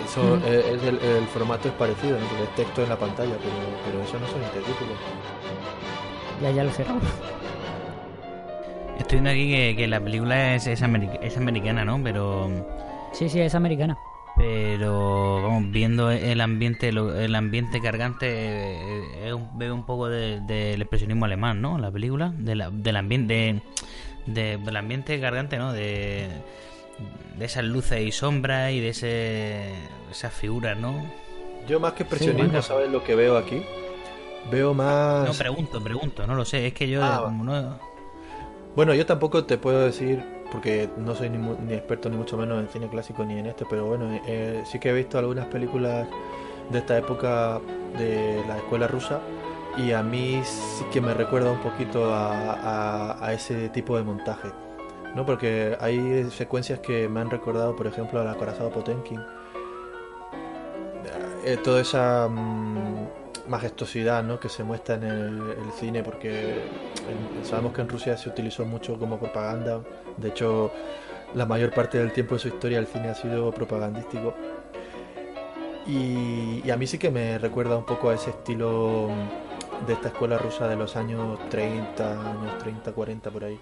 Eso, 0.04 0.36
eh, 0.46 0.76
es 0.76 0.82
el, 0.84 0.98
el 1.02 1.26
formato 1.26 1.66
es 1.66 1.74
parecido, 1.74 2.16
¿no? 2.20 2.24
porque 2.26 2.44
es 2.44 2.54
texto 2.54 2.84
en 2.84 2.88
la 2.88 2.96
pantalla, 2.96 3.34
pero, 3.36 3.54
pero 3.84 4.04
eso 4.04 4.16
no 4.20 4.28
son 4.28 4.42
intertítulos. 4.42 4.96
Ya, 6.40 6.50
ya 6.52 6.62
lo 6.62 6.70
sé. 6.70 6.84
Estoy 9.00 9.16
viendo 9.18 9.30
aquí 9.30 9.50
que, 9.50 9.74
que 9.76 9.88
la 9.88 9.98
película 10.00 10.54
es, 10.54 10.68
es, 10.68 10.82
americ- 10.82 11.18
es 11.20 11.36
americana, 11.36 11.84
¿no? 11.84 12.00
Pero 12.00 12.48
Sí, 13.10 13.28
sí, 13.28 13.40
es 13.40 13.56
americana. 13.56 13.98
Pero 14.44 15.40
vamos 15.42 15.70
viendo 15.72 16.11
el 16.11 16.40
ambiente 16.42 16.92
lo- 16.92 17.18
el 17.18 17.35
ambiente 17.35 17.80
cargante 17.80 18.26
eh, 18.28 19.26
es 19.28 19.33
un- 19.33 19.57
veo 19.59 19.74
un 19.74 19.87
poco 19.87 20.09
de- 20.11 20.40
del 20.40 20.83
expresionismo 20.83 21.24
alemán 21.24 21.62
no 21.62 21.78
la 21.78 21.90
película 21.90 22.33
de 22.37 22.54
la- 22.54 22.68
del 22.70 22.96
ambiente 22.96 23.62
de- 24.26 24.59
del 24.59 24.76
ambiente 24.76 25.18
cargante 25.18 25.57
no 25.57 25.72
de 25.72 26.28
de 27.38 27.44
esas 27.44 27.64
luces 27.64 28.00
y 28.02 28.12
sombras 28.12 28.70
y 28.72 28.80
de 28.80 28.90
ese 28.90 29.70
esas 30.11 30.33
figuras 30.35 30.76
no 30.78 30.94
Yo 31.66 31.80
más 31.80 31.94
que 31.94 32.02
expresionismo. 32.02 32.61
¿sabes 32.61 32.90
lo 32.90 33.02
que 33.02 33.14
veo 33.14 33.38
aquí? 33.38 33.62
Veo 34.52 34.74
más... 34.74 35.26
no 35.26 35.33
pregunto 35.33 35.83
pregunto 35.83 36.26
no 36.26 36.35
lo 36.35 36.44
sé 36.44 36.66
es 36.66 36.74
que 36.74 36.87
yo 36.88 37.02
Ah, 37.02 37.22
como 37.24 37.44
no 37.44 37.78
Bueno, 38.76 38.92
yo 38.92 39.07
tampoco 39.07 39.44
te 39.44 39.57
puedo 39.57 39.80
decir, 39.87 40.22
porque 40.54 40.88
no 40.96 41.16
soy 41.16 41.30
ni, 41.30 41.74
experto 41.74 42.08
ni 42.08 42.16
mucho 42.16 42.36
menos 42.36 42.60
en 42.60 42.68
cine 42.68 42.86
clásico 42.88 43.24
ni 43.24 43.36
en 43.40 43.46
este, 43.46 43.66
pero 43.68 43.86
bueno, 43.86 44.08
eh, 44.24 44.62
sí 44.64 44.78
que 44.78 44.90
he 44.90 44.92
visto 44.92 45.18
algunas 45.18 45.46
películas 45.46 46.06
de 46.70 46.78
esta 46.78 46.96
época 46.96 47.60
de 47.98 48.40
la 48.46 48.58
escuela 48.58 48.86
rusa 48.86 49.20
y 49.76 49.90
a 49.90 50.04
mí 50.04 50.40
sí 50.44 50.84
que 50.92 51.00
me 51.00 51.12
recuerda 51.12 51.50
un 51.50 51.58
poquito 51.58 52.08
a 52.14 53.28
ese 53.32 53.68
tipo 53.70 53.96
de 53.96 54.04
montaje, 54.04 54.52
¿no? 55.16 55.26
Porque 55.26 55.76
hay 55.80 56.30
secuencias 56.30 56.78
que 56.78 57.08
me 57.08 57.20
han 57.20 57.30
recordado, 57.30 57.74
por 57.74 57.88
ejemplo, 57.88 58.20
al 58.20 58.28
acorazado 58.28 58.70
Potemkin. 58.70 59.20
Eh, 61.44 61.58
toda 61.64 61.80
esa 61.80 62.28
mm, 62.28 63.23
majestuosidad 63.48 64.22
¿no? 64.22 64.40
que 64.40 64.48
se 64.48 64.64
muestra 64.64 64.94
en 64.96 65.02
el, 65.04 65.40
el 65.64 65.72
cine, 65.78 66.02
porque 66.02 66.52
en- 66.54 67.44
sabemos 67.44 67.72
que 67.72 67.83
en 67.83 67.88
Rusia 67.88 68.16
se 68.16 68.28
utilizó 68.28 68.64
mucho 68.64 68.98
como 68.98 69.18
propaganda. 69.18 69.80
De 70.16 70.28
hecho, 70.28 70.70
la 71.35 71.44
mayor 71.46 71.72
parte 71.72 71.98
del 71.98 72.12
tiempo 72.12 72.35
de 72.35 72.40
su 72.40 72.48
historia 72.48 72.78
el 72.78 72.87
cine 72.87 73.09
ha 73.09 73.14
sido 73.14 73.50
propagandístico. 73.52 74.35
Y, 75.87 76.62
y 76.64 76.70
a 76.70 76.76
mí 76.76 76.87
sí 76.87 76.96
que 76.98 77.11
me 77.11 77.38
recuerda 77.38 77.76
un 77.76 77.85
poco 77.85 78.09
a 78.11 78.14
ese 78.14 78.30
estilo 78.30 79.09
de 79.87 79.92
esta 79.92 80.09
escuela 80.09 80.38
rusa 80.38 80.66
de 80.66 80.76
los 80.76 80.96
años 80.96 81.38
30, 81.50 82.12
años 82.12 82.59
30, 82.59 82.92
40 82.92 83.30
por 83.30 83.44
ahí. 83.44 83.59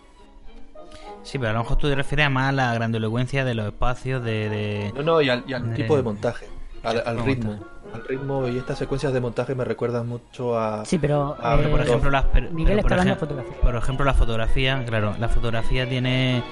sí 1.25 1.39
pero 1.39 1.51
a 1.51 1.53
lo 1.55 1.61
mejor 1.61 1.79
tú 1.79 1.89
te 1.89 1.97
refieres 1.97 2.31
más 2.31 2.51
a 2.51 2.53
la 2.53 2.75
grandilocuencia 2.75 3.45
de 3.45 3.55
los 3.55 3.67
espacios 3.67 4.23
de, 4.23 4.49
de- 4.49 4.93
No, 4.95 5.03
no, 5.03 5.21
y 5.21 5.31
al, 5.31 5.43
y 5.49 5.53
al 5.53 5.71
de- 5.71 5.75
tipo 5.77 5.97
de 5.97 6.03
montaje, 6.05 6.47
al, 6.83 6.99
al 7.07 7.17
¿Cómo 7.17 7.27
ritmo. 7.27 7.59
Al 7.95 8.05
ritmo 8.05 8.49
y 8.49 8.57
estas 8.59 8.79
secuencias 8.79 9.13
de 9.13 9.21
montaje 9.21 9.55
me 9.55 9.65
recuerdan 9.65 10.09
mucho 10.09 10.59
a... 10.59 10.85
Sí, 10.85 10.99
pero. 10.99 11.37
Eh, 11.43 11.69
por 11.69 11.81
ejemplo 11.83 12.11
las 12.11 12.25
Miguel 12.53 12.53
pero 12.55 12.83
por 12.83 12.93
está 12.93 12.95
hablando 12.95 13.15
de 13.15 13.21
fotografía. 13.21 13.61
Por 13.61 13.77
ejemplo, 13.77 14.05
la 14.07 14.15
fotografía, 14.15 14.85
claro, 14.87 15.15
la 15.19 15.29
fotografía 15.29 15.89
tiene 15.89 16.43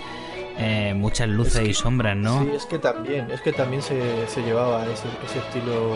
eh, 0.59 0.93
muchas 0.95 1.29
luces 1.29 1.57
Es 1.57 1.61
que- 1.63 1.69
y 1.71 1.75
sombras, 1.75 2.17
¿no? 2.17 2.43
Sí, 2.43 2.51
es 2.55 2.67
que 2.67 2.79
también, 2.79 3.31
es 3.31 3.41
que 3.41 3.53
también 3.53 3.81
se, 3.81 4.27
se 4.29 4.43
llevaba 4.43 4.85
ese, 4.85 5.09
ese 5.25 5.39
estilo 5.39 5.95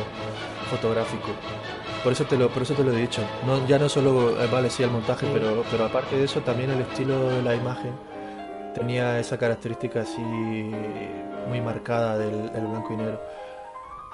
fotográfico. 0.70 1.28
Por 2.02 2.12
eso 2.12 2.24
te 2.24 2.36
lo, 2.38 2.48
por 2.48 2.62
eso 2.62 2.74
te 2.74 2.82
lo 2.84 2.92
he 2.92 2.96
dicho. 2.96 3.22
No, 3.46 3.66
ya 3.66 3.78
no 3.78 3.88
solo, 3.88 4.30
eh, 4.42 4.48
vale, 4.50 4.70
sí, 4.70 4.82
el 4.82 4.90
montaje, 4.90 5.26
pero, 5.32 5.62
pero 5.70 5.84
aparte 5.84 6.16
de 6.16 6.24
eso, 6.24 6.40
también 6.40 6.70
el 6.70 6.80
estilo 6.80 7.28
de 7.30 7.42
la 7.42 7.54
imagen 7.54 7.92
tenía 8.74 9.18
esa 9.20 9.38
característica 9.38 10.00
así 10.00 10.20
muy 11.48 11.60
marcada 11.60 12.16
del, 12.18 12.50
del 12.52 12.66
blanco 12.66 12.92
y 12.92 12.96
negro. 12.96 13.20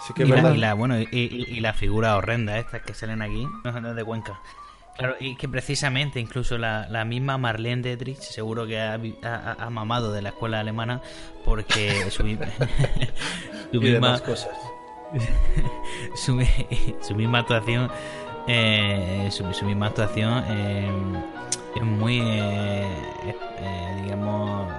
Así 0.03 0.13
que 0.15 0.25
y, 0.25 0.27
la, 0.29 0.51
y 0.55 0.57
la- 0.59 0.75
bueno, 0.75 0.99
y, 0.99 1.61
la 1.61 1.73
figura 1.75 2.17
horrenda 2.17 2.59
estas 2.59 2.83
que 2.83 2.95
salen 2.95 3.23
aquí, 3.23 3.47
de 3.95 4.05
Cuenca. 4.05 4.41
Claro, 4.97 5.15
y 5.21 5.37
que 5.37 5.49
precisamente 5.49 6.21
incluso 6.21 6.59
la, 6.59 6.87
la 6.89 7.05
misma 7.05 7.39
Marlene 7.39 7.81
Dietrich 7.83 8.19
seguro 8.21 8.67
que 8.67 8.81
ha, 8.81 8.99
mamado 9.71 10.13
de 10.13 10.21
la 10.23 10.31
escuela 10.31 10.61
alemana 10.61 11.01
porque 11.45 12.11
su, 12.11 12.23
su 13.73 13.81
misma 13.81 14.19
cosas. 14.21 14.51
su, 16.15 16.35
mi- 16.35 16.47
su 17.01 17.15
misma 17.15 17.39
actuación 17.41 17.91
eh, 18.47 19.29
su, 19.31 19.53
su 19.53 19.65
misma 19.65 19.87
actuación 19.87 20.45
eh, 20.49 20.91
es 21.77 21.83
muy 21.83 22.21
eh, 22.21 22.87
eh, 23.27 23.37
eh, 23.59 24.01
digamos 24.03 24.71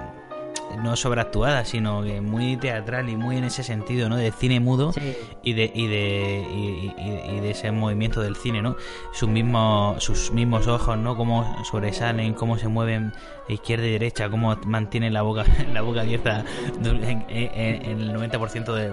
no 0.82 0.96
sobreactuada 0.96 1.64
sino 1.64 2.02
que 2.02 2.20
muy 2.20 2.56
teatral 2.56 3.08
y 3.08 3.16
muy 3.16 3.36
en 3.36 3.44
ese 3.44 3.62
sentido 3.62 4.08
no 4.08 4.16
de 4.16 4.30
cine 4.32 4.60
mudo 4.60 4.92
Sí. 4.92 5.16
y 5.42 5.52
de 5.54 5.70
y 5.74 5.86
de 5.86 6.46
y, 6.50 7.00
y- 7.00 7.36
y 7.36 7.40
de 7.40 7.50
ese 7.50 7.70
movimiento 7.72 8.20
del 8.20 8.36
cine 8.36 8.62
no 8.62 8.76
sus 9.12 9.28
mismos 9.28 10.02
sus 10.02 10.30
mismos 10.32 10.66
ojos 10.68 10.96
no 10.98 11.16
cómo 11.16 11.62
sobresalen 11.64 12.34
cómo 12.34 12.58
se 12.58 12.68
mueven 12.68 13.12
de 13.48 13.54
izquierda 13.54 13.86
y 13.86 13.90
derecha 13.90 14.28
cómo 14.30 14.56
mantienen 14.66 15.12
la 15.12 15.22
boca 15.22 15.44
la 15.72 15.82
boca 15.82 16.00
abierta 16.02 16.44
en, 16.84 17.24
en- 17.28 17.82
en 17.90 18.00
el 18.00 18.14
90% 18.16 18.72
de, 18.72 18.90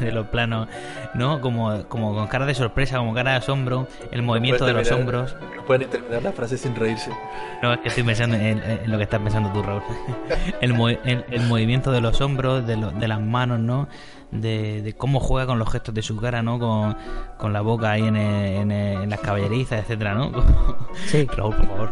de- 0.00 0.12
los 0.12 0.26
planos 0.28 0.68
no 1.14 1.40
como 1.40 1.84
como 1.88 2.14
con 2.14 2.26
cara 2.26 2.46
de 2.46 2.54
sorpresa 2.54 2.98
como 2.98 3.14
cara 3.14 3.32
de 3.32 3.36
asombro 3.38 3.86
el 4.10 4.22
movimiento 4.22 4.64
de 4.66 4.72
los 4.72 4.88
terminar- 4.88 5.00
hombros 5.30 5.36
No 5.56 5.64
pueden 5.64 5.88
terminar 5.88 6.22
la 6.22 6.32
frase 6.32 6.58
sin 6.58 6.74
reírse. 6.74 7.10
no, 7.62 7.72
es 7.72 7.80
que 7.80 7.88
estoy 7.88 8.02
pensando 8.04 8.36
en, 8.36 8.60
en 8.62 8.90
lo 8.90 8.96
que 8.98 9.04
estás 9.04 9.20
pensando 9.20 9.50
tú, 9.52 9.62
Raúl. 9.62 9.82
El, 10.60 10.74
el, 10.88 11.24
el 11.30 11.42
movimiento 11.48 11.90
de 11.92 12.00
los 12.00 12.20
hombros, 12.20 12.66
de, 12.66 12.76
lo- 12.76 12.90
de 12.90 13.08
las 13.08 13.20
manos, 13.20 13.58
¿no? 13.60 13.88
De, 14.30 14.80
de 14.82 14.92
cómo 14.94 15.20
juega 15.20 15.46
con 15.46 15.58
los 15.58 15.70
gestos 15.70 15.94
de 15.94 16.02
su 16.02 16.16
cara, 16.16 16.42
¿no? 16.42 16.58
Con, 16.58 16.96
con 17.38 17.52
la 17.52 17.60
boca 17.60 17.90
ahí 17.92 18.02
en, 18.04 18.16
el- 18.16 18.56
en, 18.62 18.70
el- 18.72 19.02
en 19.02 19.10
las 19.10 19.20
caballerizas, 19.20 19.80
etcétera, 19.80 20.14
¿no? 20.14 20.30
Sí. 21.06 21.26
Raúl, 21.36 21.54
por 21.56 21.66
favor. 21.66 21.90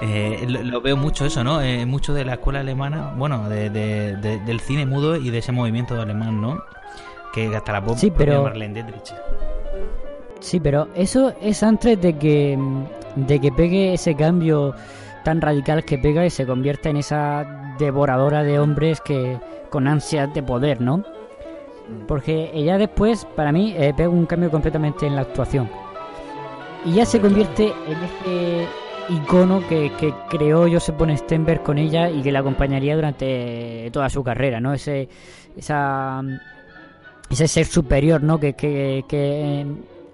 Eh, 0.00 0.46
lo, 0.48 0.62
lo 0.62 0.80
veo 0.80 0.96
mucho 0.96 1.26
eso, 1.26 1.44
¿no? 1.44 1.60
Eh, 1.60 1.84
mucho 1.84 2.14
de 2.14 2.24
la 2.24 2.34
escuela 2.34 2.60
alemana, 2.60 3.12
bueno, 3.16 3.48
de, 3.48 3.68
de- 3.68 4.16
de- 4.16 4.38
del 4.40 4.60
cine 4.60 4.86
mudo 4.86 5.16
y 5.16 5.28
de 5.30 5.38
ese 5.38 5.52
movimiento 5.52 6.00
alemán, 6.00 6.40
¿no? 6.40 6.62
Que 7.34 7.54
hasta 7.54 7.72
la 7.72 7.84
pop- 7.84 7.98
Sí, 7.98 8.10
pero- 8.10 8.42
Marlene 8.44 8.74
Dietrich. 8.74 9.14
Sí, 10.40 10.60
pero 10.60 10.88
eso 10.94 11.34
es 11.42 11.62
antes 11.62 12.00
de 12.00 12.16
que, 12.16 12.56
de 13.16 13.40
que 13.40 13.50
pegue 13.52 13.92
ese 13.92 14.14
cambio 14.14 14.72
tan 15.28 15.42
radical 15.42 15.84
que 15.84 15.98
pega 15.98 16.24
y 16.24 16.30
se 16.30 16.46
convierta 16.46 16.88
en 16.88 16.96
esa 16.96 17.74
devoradora 17.78 18.42
de 18.44 18.58
hombres 18.58 19.02
que 19.02 19.38
con 19.68 19.86
ansias 19.86 20.32
de 20.32 20.42
poder, 20.42 20.80
¿no? 20.80 21.04
Porque 22.06 22.50
ella 22.54 22.78
después, 22.78 23.26
para 23.36 23.52
mí, 23.52 23.74
eh, 23.76 23.92
pega 23.94 24.08
un 24.08 24.24
cambio 24.24 24.50
completamente 24.50 25.06
en 25.06 25.16
la 25.16 25.20
actuación. 25.20 25.68
Y 26.86 26.94
ya 26.94 27.04
se 27.04 27.20
convierte 27.20 27.64
en 27.66 27.98
ese 28.04 28.68
icono 29.10 29.60
que, 29.68 29.92
que 30.00 30.14
creó 30.30 30.66
Joseph 30.66 30.96
von 30.96 31.14
Stenberg 31.14 31.62
con 31.62 31.76
ella 31.76 32.08
y 32.08 32.22
que 32.22 32.32
la 32.32 32.38
acompañaría 32.38 32.96
durante 32.96 33.90
toda 33.92 34.08
su 34.08 34.24
carrera, 34.24 34.60
¿no? 34.60 34.72
Ese, 34.72 35.10
esa, 35.58 36.22
ese 37.28 37.48
ser 37.48 37.66
superior, 37.66 38.22
¿no? 38.22 38.40
Que, 38.40 38.54
que, 38.54 39.04
que, 39.06 39.66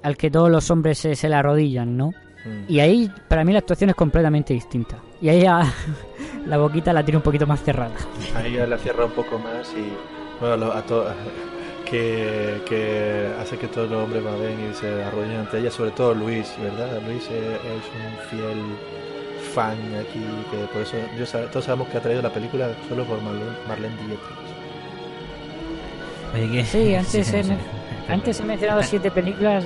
al 0.03 0.16
que 0.16 0.29
todos 0.29 0.50
los 0.50 0.68
hombres 0.72 0.98
se, 0.98 1.14
se 1.14 1.29
le 1.29 1.37
arrodillan, 1.37 1.96
¿no? 1.96 2.11
Mm. 2.45 2.65
Y 2.73 2.81
ahí, 2.81 3.11
para 3.29 3.45
mí, 3.45 3.53
la 3.53 3.61
actuación 3.61 3.90
es 3.90 3.97
completamente 3.97 4.53
distinta. 4.55 4.97
Y 5.21 5.29
ahí 5.31 5.42
ya 5.42 5.63
la 6.47 6.59
boquita 6.59 6.92
la 6.92 7.03
tiene 7.05 7.17
un 7.19 7.23
poquito 7.23 7.47
más 7.47 7.63
cerrada. 7.63 7.95
Ahí 8.37 8.53
ya 8.55 8.67
la 8.67 8.79
cierra 8.79 9.05
un 9.07 9.13
poco 9.13 9.38
más 9.38 9.73
y 9.73 9.92
bueno, 10.40 10.57
lo- 10.59 10.73
a 10.73 10.83
to- 10.83 11.07
que, 11.85 12.61
que 12.67 13.29
hace 13.40 13.57
que 13.59 13.69
todos 13.69 13.90
los 13.90 14.03
hombres 14.05 14.23
más 14.23 14.38
ven 14.40 14.71
y 14.71 14.75
se 14.75 15.03
arrodillen 15.05 15.40
ante 15.40 15.59
ella, 15.59 15.71
sobre 15.71 15.90
todo 15.92 16.15
Luis, 16.15 16.53
¿verdad? 16.61 17.01
Luis 17.07 17.23
es, 17.25 17.31
es 17.31 17.85
un 17.95 18.29
fiel 18.38 18.59
fan 19.55 19.77
aquí, 20.01 20.25
que 20.51 20.65
por 20.73 20.83
eso 20.83 20.97
yo 21.19 21.25
sab- 21.25 21.49
todos 21.51 21.67
sabemos 21.67 21.88
que 21.88 21.99
ha 21.99 22.01
traído 22.01 22.23
la 22.23 22.31
película 22.31 22.71
solo 22.88 23.05
por 23.05 23.21
Marlene, 23.23 23.45
Marlene 23.69 23.97
Dietrich. 23.97 24.19
Oye, 26.35 26.51
¿qué? 26.51 26.65
Sí, 26.65 26.95
antes, 26.95 27.27
sí, 27.27 27.37
he, 27.37 27.45
sí. 27.45 27.53
antes 28.09 28.40
he 28.40 28.44
mencionado 28.44 28.83
siete 28.83 29.11
películas 29.11 29.65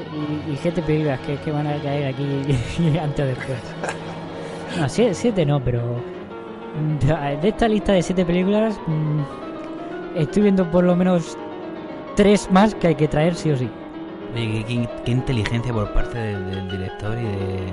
y, 0.48 0.52
y 0.52 0.56
siete 0.56 0.82
películas 0.82 1.20
que, 1.20 1.36
que 1.36 1.50
van 1.50 1.66
a 1.66 1.76
caer 1.82 2.14
aquí 2.14 2.98
antes 3.02 3.24
o 3.24 3.28
después. 3.28 3.58
No, 4.78 4.88
siete, 4.88 5.46
no, 5.46 5.62
pero 5.62 5.80
mm, 7.02 7.40
de 7.40 7.48
esta 7.48 7.68
lista 7.68 7.92
de 7.92 8.02
siete 8.02 8.24
películas 8.24 8.78
mm, 8.86 9.20
estoy 10.16 10.42
viendo 10.42 10.70
por 10.70 10.84
lo 10.84 10.94
menos 10.94 11.36
tres 12.16 12.50
más 12.50 12.74
que 12.74 12.88
hay 12.88 12.94
que 12.94 13.08
traer 13.08 13.34
sí 13.34 13.50
o 13.50 13.56
sí. 13.56 13.68
Qué, 14.34 14.64
qué- 15.04 15.10
inteligencia 15.10 15.72
por 15.72 15.92
parte 15.92 16.18
del, 16.18 16.68
director 16.70 17.16
y 17.18 17.22
de, 17.24 17.72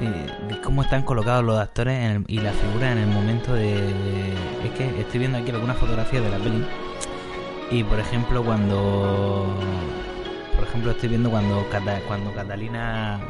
y 0.00 0.48
de 0.54 0.60
cómo 0.60 0.82
están 0.82 1.02
colocados 1.02 1.42
los 1.44 1.58
actores 1.58 1.94
en 1.98 2.10
el- 2.10 2.24
y 2.28 2.38
la 2.38 2.52
figura 2.52 2.92
en 2.92 2.98
el 2.98 3.06
momento 3.08 3.54
de, 3.54 3.64
de- 3.64 4.34
Es 4.64 4.70
que 4.76 5.00
estoy 5.00 5.20
viendo 5.20 5.38
aquí 5.38 5.50
algunas 5.50 5.76
fotografías 5.78 6.22
de 6.22 6.30
la 6.30 6.36
peli 6.38 6.64
Y 7.70 7.84
por 7.84 7.98
ejemplo, 8.00 8.42
cuando. 8.42 9.54
Por 10.56 10.64
ejemplo, 10.68 10.90
estoy 10.90 11.08
viendo 11.08 11.30
cuando, 11.30 11.66
Cata- 11.70 12.00
cuando 12.06 12.32
Catalina 12.34 13.20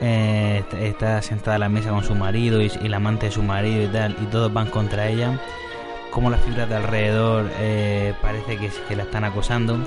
eh, 0.00 0.58
está- 0.60 0.80
está 0.80 1.22
sentada 1.22 1.56
a 1.56 1.58
la 1.58 1.68
mesa 1.68 1.90
con 1.90 2.04
su 2.04 2.14
marido 2.14 2.60
y, 2.62 2.70
y 2.82 2.88
la 2.88 2.98
amante 2.98 3.26
de 3.26 3.32
su 3.32 3.42
marido 3.42 3.82
y 3.84 3.88
tal, 3.88 4.16
y 4.20 4.26
todos 4.26 4.52
van 4.52 4.68
contra 4.68 5.08
ella. 5.08 5.38
Como 6.10 6.28
las 6.30 6.40
figuras 6.42 6.68
de 6.68 6.76
alrededor 6.76 7.50
eh, 7.58 8.12
parece 8.20 8.58
que, 8.58 8.70
que 8.88 8.96
la 8.96 9.04
están 9.04 9.24
acosando. 9.24 9.78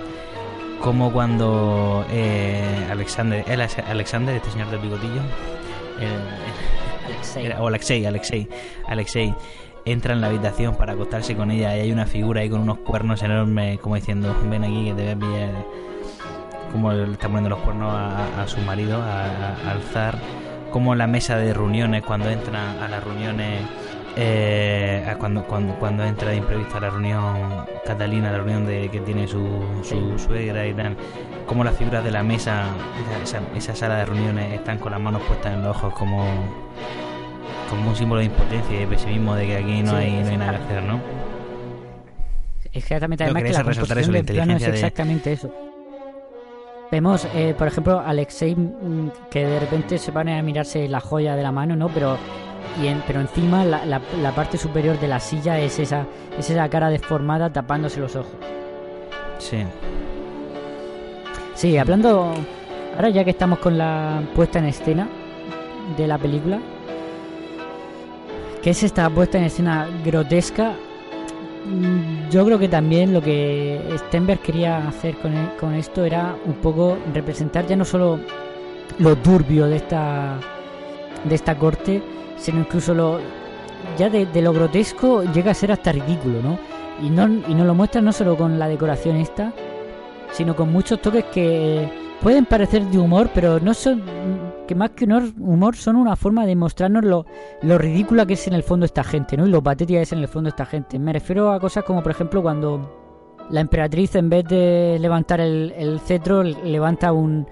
Como 0.82 1.12
cuando 1.14 2.06
eh, 2.12 2.88
Alexander, 2.92 3.44
es 3.48 3.78
Alexander, 3.88 4.36
este 4.36 4.52
señor 4.52 4.70
del 4.72 4.80
bigotillo, 4.80 5.22
el- 6.00 7.14
Alexei. 7.14 7.46
era- 7.46 7.62
o 7.62 7.68
Alexei, 7.68 8.06
Alexei, 8.06 8.48
Alexei 8.88 9.34
entra 9.86 10.14
en 10.14 10.22
la 10.22 10.28
habitación 10.28 10.76
para 10.76 10.94
acostarse 10.94 11.36
con 11.36 11.52
ella 11.52 11.76
y 11.78 11.82
hay 11.82 11.92
una 11.92 12.06
figura 12.08 12.42
ahí 12.42 12.50
con 12.50 12.62
unos 12.62 12.80
cuernos 12.80 13.22
enormes 13.22 13.80
como 13.80 13.96
diciendo 13.96 14.36
ven 14.50 14.64
aquí 14.64 14.86
que 14.86 14.94
te 14.96 15.04
voy 15.04 15.12
a 15.12 15.16
pillar 15.16 15.66
como 16.72 16.92
le 16.92 17.12
está 17.12 17.28
poniendo 17.28 17.50
los 17.52 17.60
cuernos 17.60 17.94
a, 17.94 18.42
a 18.42 18.48
su 18.48 18.60
marido 18.62 19.02
a- 19.02 19.26
a- 19.26 19.72
al 19.72 19.82
zar. 19.94 20.18
Como 20.72 20.94
la 20.94 21.08
mesa 21.08 21.38
de 21.38 21.54
reuniones 21.54 22.04
cuando 22.04 22.30
entran 22.30 22.78
a 22.84 22.90
las 22.90 23.02
reuniones 23.02 23.62
eh, 24.18 25.16
cuando, 25.20 25.44
cuando 25.44 25.74
cuando 25.76 26.04
entra 26.04 26.32
de 26.32 26.38
imprevisto 26.38 26.78
a 26.78 26.82
la 26.82 26.90
reunión 26.90 27.66
Catalina 27.86 28.32
la 28.32 28.38
reunión 28.40 28.66
de 28.66 28.90
que 28.90 29.00
tiene 29.02 29.28
su, 29.28 29.48
su 29.84 30.18
suegra 30.20 30.66
y 30.68 30.74
tal. 30.74 30.98
Como 31.46 31.64
las 31.64 31.76
figuras 31.78 32.04
de 32.04 32.12
la 32.12 32.24
mesa 32.24 32.66
esa, 33.24 33.38
esa- 33.40 33.56
esa 33.56 33.76
sala 33.76 33.98
de 33.98 34.06
reuniones 34.06 34.52
están 34.54 34.80
con 34.80 34.92
las 34.92 35.00
manos 35.00 35.22
puestas 35.24 35.54
en 35.54 35.62
los 35.64 35.78
ojos 35.78 35.94
como 35.94 36.26
como 37.70 37.90
un 37.90 37.96
símbolo 37.96 38.20
de 38.20 38.26
impotencia 38.28 38.76
y 38.76 38.80
de 38.80 38.88
pesimismo 38.88 39.36
de 39.36 39.46
que 39.48 39.58
aquí 39.58 39.82
no, 39.84 39.92
Sí, 39.92 39.96
hay, 39.98 40.12
no 40.24 40.30
hay 40.30 40.38
nada 40.38 40.58
que 40.58 40.64
hacer, 40.64 40.84
¿no? 40.84 41.00
Exactamente, 42.74 43.24
además 43.24 43.44
que 43.44 43.48
quería 43.48 43.64
la 43.64 43.70
resaltar 43.70 43.98
eso, 44.00 44.12
la 44.12 44.18
es 44.18 44.22
inteligencia 44.24 44.68
de- 44.70 44.74
exactamente 44.76 45.32
eso. 45.34 45.50
Vemos, 46.92 47.28
eh, 47.34 47.56
por 47.58 47.68
ejemplo, 47.68 48.00
Alexei 48.06 48.56
mm, 48.56 49.12
que 49.30 49.46
de 49.46 49.60
repente 49.60 49.98
se 49.98 50.12
pone 50.12 50.38
a 50.38 50.44
mirarse 50.44 50.88
la 50.88 51.00
joya 51.00 51.36
de 51.36 51.44
la 51.44 51.52
mano, 51.52 51.76
¿no? 51.76 51.90
Pero 51.90 52.18
y 52.82 52.88
en- 52.88 53.02
pero 53.08 53.22
encima 53.22 53.64
la, 53.64 53.86
la- 53.86 54.02
la 54.22 54.32
parte 54.34 54.58
superior 54.58 55.00
de 55.00 55.08
la 55.08 55.20
silla 55.20 55.60
es 55.60 55.80
esa 55.80 56.06
es 56.38 56.50
esa 56.50 56.68
cara 56.70 56.90
deformada 56.90 57.52
tapándose 57.52 58.00
los 58.00 58.16
ojos. 58.16 58.34
Sí. 59.40 59.64
Sí, 61.54 61.78
hablando 61.78 62.34
ahora 62.96 63.10
ya 63.10 63.24
que 63.24 63.30
estamos 63.32 63.60
con 63.60 63.78
la 63.78 64.22
puesta 64.36 64.60
en 64.60 64.66
escena 64.66 65.08
de 65.98 66.08
la 66.08 66.18
película, 66.18 66.60
que 68.66 68.72
es 68.72 68.82
esta 68.82 69.08
puesta 69.12 69.38
en 69.38 69.44
escena 69.44 69.88
grotesca. 70.04 70.74
Mm, 71.66 72.32
Yo 72.32 72.44
creo 72.44 72.58
que 72.58 72.68
también 72.68 73.14
lo 73.14 73.22
que 73.22 73.80
Stenberg 74.08 74.40
quería 74.40 74.88
hacer 74.88 75.18
con, 75.18 75.32
e- 75.38 75.56
con 75.60 75.76
esto 75.76 76.04
era 76.04 76.36
un 76.48 76.54
poco 76.56 76.98
representar 77.14 77.68
ya 77.68 77.76
no 77.76 77.86
solo 77.86 78.20
lo 78.98 79.16
turbio 79.18 79.68
de 79.68 79.76
esta 79.76 80.40
de 81.24 81.36
esta 81.36 81.54
corte, 81.56 82.02
sino 82.38 82.62
incluso 82.62 82.96
lo 82.96 83.20
ya 84.00 84.10
de, 84.10 84.28
lo 84.42 84.52
grotesco 84.52 85.22
llega 85.32 85.52
a 85.52 85.54
ser 85.54 85.72
hasta 85.72 85.92
ridículo, 85.92 86.42
¿no? 86.42 86.58
Y 87.06 87.12
no 87.12 87.28
y 87.48 87.54
nos 87.54 87.68
lo 87.68 87.76
muestra 87.76 88.02
no 88.02 88.12
solo 88.14 88.36
con 88.36 88.58
la 88.58 88.68
decoración 88.68 89.18
esta, 89.18 89.54
sino 90.32 90.56
con 90.56 90.72
muchos 90.72 91.00
toques 91.04 91.26
que 91.26 91.88
pueden 92.20 92.48
parecer 92.48 92.82
de 92.86 92.98
humor, 92.98 93.30
pero 93.32 93.60
no 93.60 93.76
son 93.76 94.02
que 94.66 94.76
más 94.76 94.92
que 94.92 95.06
humor, 95.06 95.24
humor 95.40 95.76
son 95.76 95.96
una 95.96 96.16
forma 96.16 96.46
de 96.46 96.56
mostrarnos 96.56 97.04
lo, 97.04 97.26
lo 97.62 97.78
ridícula 97.78 98.26
que 98.26 98.34
es 98.34 98.48
en 98.48 98.54
el 98.54 98.64
fondo 98.64 98.86
esta 98.86 99.04
gente, 99.04 99.38
¿no? 99.38 99.46
Y 99.46 99.50
lo 99.50 99.62
patética 99.64 100.00
que 100.00 100.04
es 100.04 100.14
en 100.14 100.20
el 100.20 100.28
fondo 100.28 100.50
esta 100.50 100.66
gente. 100.66 100.98
Me 101.00 101.14
refiero 101.14 101.52
a 101.52 101.60
cosas 101.60 101.84
como, 101.84 102.02
por 102.04 102.12
ejemplo, 102.12 102.42
cuando 102.42 103.02
la 103.50 103.62
emperatriz, 103.62 104.16
en 104.16 104.30
vez 104.30 104.44
de 104.46 104.98
levantar 105.00 105.40
el, 105.40 105.74
el 105.78 106.00
cetro, 106.00 106.42
levanta 106.44 107.12
un, 107.14 107.48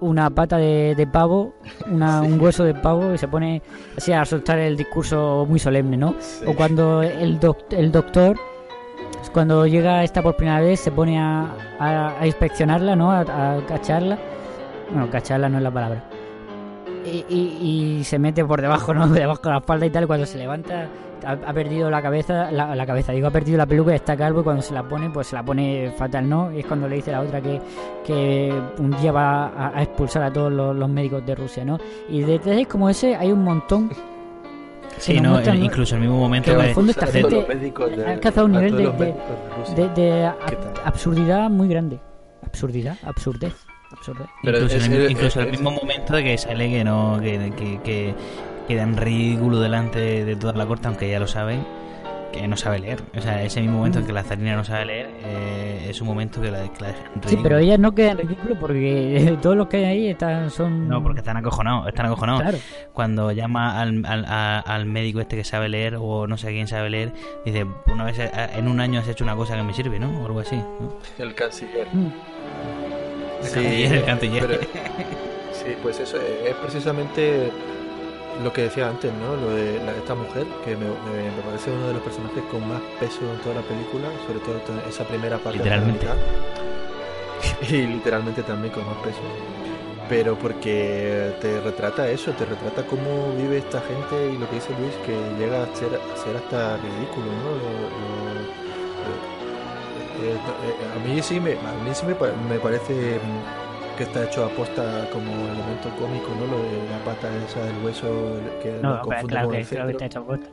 una 0.00 0.30
pata 0.30 0.56
de, 0.56 0.94
de 0.94 1.06
pavo, 1.06 1.54
una, 1.90 2.22
un 2.22 2.40
hueso 2.40 2.64
de 2.64 2.74
pavo 2.74 3.12
y 3.14 3.18
se 3.18 3.28
pone 3.28 3.62
así 3.96 4.12
a 4.12 4.24
soltar 4.24 4.58
el 4.58 4.76
discurso 4.76 5.44
muy 5.48 5.58
solemne, 5.58 5.96
¿no? 5.96 6.14
O 6.46 6.54
cuando 6.54 7.02
el, 7.02 7.38
doc- 7.38 7.70
el 7.72 7.92
doctor, 7.92 8.36
cuando 9.32 9.66
llega 9.66 10.04
esta 10.04 10.22
por 10.22 10.36
primera 10.36 10.60
vez, 10.60 10.80
se 10.80 10.90
pone 10.90 11.18
a, 11.18 11.54
a- 11.78 12.18
a 12.20 12.26
inspeccionarla, 12.26 12.96
¿no? 12.96 13.10
A, 13.12 13.20
a 13.56 13.66
cacharla. 13.66 14.18
Bueno, 14.90 15.10
cacharla 15.10 15.48
no 15.48 15.58
es 15.58 15.64
la 15.64 15.70
palabra. 15.70 16.04
Y, 17.06 17.24
y- 17.28 17.98
y 18.00 18.04
se 18.04 18.18
mete 18.18 18.44
por 18.44 18.60
debajo, 18.60 18.92
¿no? 18.92 19.06
Debajo 19.08 19.40
de 19.44 19.50
la 19.50 19.58
espalda 19.58 19.86
y 19.86 19.90
tal. 19.90 20.06
Cuando 20.06 20.26
se 20.26 20.38
levanta, 20.38 20.88
ha, 21.24 21.32
ha 21.32 21.52
perdido 21.52 21.88
la 21.90 22.02
cabeza, 22.02 22.50
la, 22.50 22.74
la 22.74 22.84
cabeza, 22.86 23.12
digo, 23.12 23.28
ha 23.28 23.30
perdido 23.30 23.58
la 23.58 23.66
peluca 23.66 23.92
y 23.92 23.96
está 23.96 24.16
calvo. 24.16 24.40
Y 24.40 24.44
cuando 24.44 24.62
se 24.62 24.74
la 24.74 24.82
pone, 24.82 25.08
pues 25.10 25.28
se 25.28 25.36
la 25.36 25.42
pone 25.44 25.92
fatal, 25.96 26.28
¿no? 26.28 26.52
Y 26.52 26.60
es 26.60 26.66
cuando 26.66 26.88
le 26.88 26.96
dice 26.96 27.12
la 27.12 27.20
otra 27.20 27.40
que, 27.40 27.60
que 28.04 28.52
un 28.78 28.90
día 29.00 29.12
va 29.12 29.46
a, 29.48 29.78
a 29.78 29.82
expulsar 29.82 30.22
a 30.24 30.32
todos 30.32 30.52
los, 30.52 30.74
los 30.74 30.88
médicos 30.88 31.24
de 31.24 31.34
Rusia, 31.34 31.64
¿no? 31.64 31.78
Y 32.08 32.20
de 32.20 32.32
detalles 32.32 32.66
como 32.66 32.90
ese 32.90 33.14
hay 33.14 33.30
un 33.32 33.42
montón. 33.44 33.90
Sí, 34.98 35.20
nos 35.20 35.46
no, 35.46 35.54
incluso 35.54 35.94
en 35.96 36.02
el 36.02 36.08
mismo 36.08 36.22
momento 36.22 36.52
que 36.52 36.58
en 36.58 36.64
el 36.68 36.74
fondo 36.74 36.90
esta 36.92 37.06
gente 37.08 37.46
ha 38.06 38.10
alcanzado 38.12 38.46
un 38.46 38.52
nivel 38.52 38.76
de, 38.78 38.84
de, 38.86 39.88
de 39.88 39.88
de- 39.94 40.32
absurdidad 40.86 41.50
muy 41.50 41.68
grande. 41.68 42.00
Absurdidad, 42.46 42.96
absurdez. 43.04 43.52
Pero 44.42 44.58
incluso, 44.58 44.76
es- 44.76 44.86
en 44.86 44.92
el, 44.92 45.02
es- 45.02 45.10
incluso 45.10 45.40
en 45.40 45.48
el 45.48 45.54
es- 45.54 45.60
mismo 45.60 45.70
momento 45.76 46.14
de 46.14 46.24
que 46.24 46.38
sale 46.38 46.70
que 46.70 46.84
no 46.84 47.18
que, 47.20 47.52
que, 47.56 47.80
que 47.82 48.14
queda 48.68 48.82
en 48.82 48.96
ridículo 48.96 49.60
delante 49.60 49.98
de, 50.00 50.24
de 50.24 50.36
toda 50.36 50.52
la 50.54 50.66
corte 50.66 50.88
aunque 50.88 51.08
ya 51.10 51.18
lo 51.20 51.26
saben 51.28 51.64
que 52.32 52.46
no 52.48 52.56
sabe 52.56 52.80
leer 52.80 53.02
o 53.16 53.20
sea 53.20 53.42
ese 53.44 53.60
mismo 53.62 53.78
momento 53.78 54.00
en 54.00 54.06
que 54.06 54.12
la 54.12 54.22
zarina 54.24 54.56
no 54.56 54.64
sabe 54.64 54.84
leer 54.86 55.10
eh, 55.24 55.86
es 55.88 56.00
un 56.00 56.08
momento 56.08 56.42
que 56.42 56.50
la, 56.50 56.64
que 56.70 56.80
la 56.82 56.88
deja 56.88 57.00
en 57.04 57.12
Sí, 57.14 57.20
ridículo. 57.28 57.42
pero 57.44 57.58
ellas 57.58 57.78
no 57.78 57.94
quedan 57.94 58.18
ridículo 58.18 58.58
porque 58.58 59.38
todos 59.40 59.56
los 59.56 59.68
que 59.68 59.76
hay 59.78 59.84
ahí 59.84 60.08
están, 60.08 60.50
son... 60.50 60.88
no 60.88 61.02
porque 61.02 61.20
están 61.20 61.36
acojonados 61.38 61.86
están 61.88 62.06
acojonados 62.06 62.42
Claro. 62.42 62.58
cuando 62.92 63.30
llama 63.32 63.80
al, 63.80 64.04
al, 64.04 64.24
a- 64.26 64.58
al 64.58 64.84
médico 64.84 65.20
este 65.20 65.36
que 65.36 65.44
sabe 65.44 65.68
leer 65.68 65.96
o 65.98 66.26
no 66.26 66.36
sé 66.36 66.48
quién 66.48 66.66
sabe 66.66 66.90
leer 66.90 67.12
dice 67.44 67.64
una 67.86 68.04
vez 68.04 68.18
eh, 68.18 68.30
en 68.56 68.68
un 68.68 68.80
año 68.80 69.00
has 69.00 69.08
hecho 69.08 69.22
una 69.24 69.36
cosa 69.36 69.54
que 69.56 69.62
me 69.62 69.72
sirve 69.72 69.98
no 70.00 70.22
o 70.22 70.26
algo 70.26 70.40
así 70.40 70.56
¿no? 70.56 70.96
El 71.18 71.34
canciller. 71.34 71.86
Mm. 71.92 72.08
El 73.42 73.50
canciller, 73.50 73.92
el 73.94 74.04
canciller. 74.04 74.46
pero- 74.46 74.60
sí, 75.52 75.76
pues 75.82 76.00
eso 76.00 76.16
es 76.20 76.54
precisamente 76.56 77.50
lo 78.42 78.52
que 78.52 78.62
decía 78.62 78.88
antes, 78.88 79.10
¿no? 79.14 79.36
Lo 79.36 79.54
de 79.54 79.80
la- 79.84 79.92
esta 79.92 80.14
mujer, 80.14 80.44
que 80.64 80.76
me, 80.76 80.84
me- 80.86 81.30
me 81.36 81.42
parece 81.44 81.70
uno 81.70 81.88
de 81.88 81.94
los 81.94 82.02
personajes 82.02 82.42
con 82.50 82.68
más 82.68 82.80
peso 83.00 83.20
en 83.32 83.38
toda 83.40 83.54
la 83.56 83.62
película, 83.62 84.08
sobre 84.26 84.40
todo 84.40 84.60
esa 84.88 85.04
primera 85.04 85.38
parte. 85.38 85.58
de 85.58 85.70
la 85.70 85.76
Literalmente. 85.78 86.06
Y 87.68 87.86
literalmente 87.86 88.42
también 88.42 88.72
con 88.74 88.84
más 88.86 88.96
peso. 89.04 89.20
Pero 90.08 90.36
porque 90.36 91.32
te 91.40 91.60
retrata 91.60 92.08
eso, 92.08 92.30
te 92.32 92.44
retrata 92.44 92.84
cómo 92.86 93.32
vive 93.36 93.58
esta 93.58 93.80
gente 93.80 94.32
y 94.34 94.38
lo 94.38 94.48
que 94.48 94.56
dice 94.56 94.70
Luis, 94.78 94.94
que 95.04 95.16
llega 95.38 95.64
a 95.64 95.66
ser, 95.74 95.88
a 95.98 96.16
ser 96.16 96.36
hasta 96.36 96.76
ridículo, 96.76 97.26
¿no? 97.26 97.50
Lo- 97.50 97.90
lo- 97.90 98.40
eh, 98.40 98.46
eh, 99.06 99.35
a 100.94 101.08
mí 101.08 101.22
sí 101.22 101.40
me, 101.40 101.52
a 101.52 101.74
mí 101.84 101.90
sí 101.94 102.06
me, 102.06 102.14
me 102.48 102.58
parece 102.60 103.18
que 103.96 104.02
está 104.04 104.24
hecho 104.24 104.44
a 104.44 104.48
posta 104.50 105.08
como 105.12 105.30
elemento 105.32 105.88
cómico, 105.98 106.28
¿no? 106.38 106.46
Lo 106.46 106.62
de 106.62 106.90
la 106.90 106.98
pata 107.04 107.28
esa 107.44 107.64
del 107.64 107.84
hueso 107.84 108.06
que 108.62 108.78
No, 108.82 108.96
lo 108.96 109.02
pero 109.02 109.02
confunde 109.02 109.28
claro 109.28 109.46
con 109.48 109.56
el 109.56 109.66
claro 109.66 109.86
que 109.88 109.92
centro. 109.92 109.92
está 109.92 110.06
hecho 110.06 110.18
a 110.20 110.26
posta. 110.26 110.46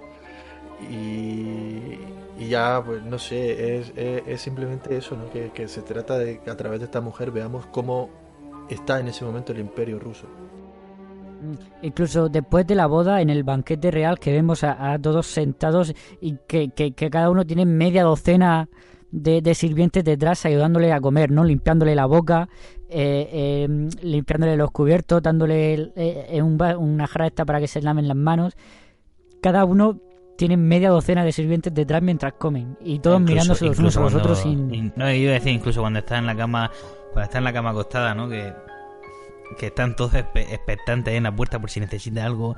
Y, 0.90 1.98
y 2.38 2.48
ya, 2.50 2.82
pues 2.86 3.04
no 3.04 3.18
sé, 3.20 3.78
es, 3.80 3.94
es, 3.96 4.24
es 4.28 4.42
simplemente 4.42 4.96
eso, 4.98 5.16
¿no? 5.16 5.30
Que, 5.30 5.52
que 5.52 5.68
se 5.68 5.82
trata 5.82 6.18
de 6.18 6.40
que 6.40 6.50
a 6.50 6.58
través 6.58 6.80
de 6.80 6.86
esta 6.86 7.02
mujer 7.02 7.32
veamos 7.32 7.66
cómo 7.68 8.10
está 8.70 9.00
en 9.00 9.08
ese 9.10 9.24
momento 9.26 9.52
el 9.52 9.60
imperio 9.60 10.00
ruso. 10.00 10.28
Mm, 11.42 11.56
Incluso 11.82 12.30
después 12.30 12.66
de 12.68 12.76
la 12.76 12.88
boda, 12.88 13.22
en 13.22 13.30
el 13.30 13.44
banquete 13.44 13.92
real, 13.92 14.20
que 14.20 14.32
vemos 14.32 14.64
a, 14.64 14.94
a 14.94 15.00
todos 15.00 15.28
sentados 15.28 15.94
y 16.22 16.38
que, 16.48 16.70
que- 16.72 16.94
que 16.94 17.10
cada 17.10 17.30
uno 17.30 17.46
tiene 17.46 17.66
media 17.66 18.04
docena 18.04 18.70
de, 19.16 19.42
de 19.44 19.54
sirvientes 19.54 20.04
detrás 20.04 20.44
ayudándole 20.46 20.92
a 20.92 21.00
comer, 21.00 21.30
¿no? 21.30 21.44
Limpiándole 21.44 21.94
la 21.94 22.08
boca, 22.08 22.50
eh, 22.90 23.30
eh, 23.32 23.88
limpiándole 24.02 24.58
los 24.58 24.72
cubiertos, 24.72 25.22
dándole 25.22 25.74
eh, 25.74 25.92
eh, 26.32 26.42
un 26.42 26.60
una 26.62 27.06
jarra 27.08 27.28
esta 27.28 27.46
para 27.46 27.60
que 27.60 27.68
se 27.68 27.82
lamen 27.82 28.08
las 28.08 28.18
manos. 28.18 28.56
Cada 29.42 29.66
uno 29.66 30.00
tiene 30.36 30.58
media 30.58 30.90
docena 30.90 31.24
de 31.24 31.32
sirvientes 31.32 31.72
detrás 31.74 32.02
mientras 32.02 32.34
comen 32.34 32.76
y 32.84 32.98
todos 33.00 33.22
Incluso- 33.22 33.34
mirándose 33.34 33.66
los 33.68 33.80
unos 33.80 33.98
a 33.98 34.02
los 34.02 34.16
otros 34.16 34.40
sin... 34.40 34.74
in- 34.74 34.94
No, 34.96 35.08
yo 35.10 35.16
iba 35.16 35.32
a 35.32 35.36
decir, 35.36 35.54
incluso 35.54 35.82
cuando 35.82 36.00
está 36.00 36.18
en 36.18 36.26
la 36.26 36.36
cama, 36.36 36.72
cuando 37.12 37.24
está 37.26 37.38
en 37.38 37.44
la 37.44 37.54
cama 37.54 37.70
acostada, 37.70 38.16
¿no? 38.16 38.28
Que, 38.28 38.52
que 39.60 39.68
están 39.68 39.96
todos 39.96 40.16
expectantes 40.16 41.14
en 41.14 41.24
la 41.24 41.36
puerta 41.36 41.60
por 41.60 41.70
si 41.70 41.80
necesita 41.80 42.26
algo. 42.26 42.56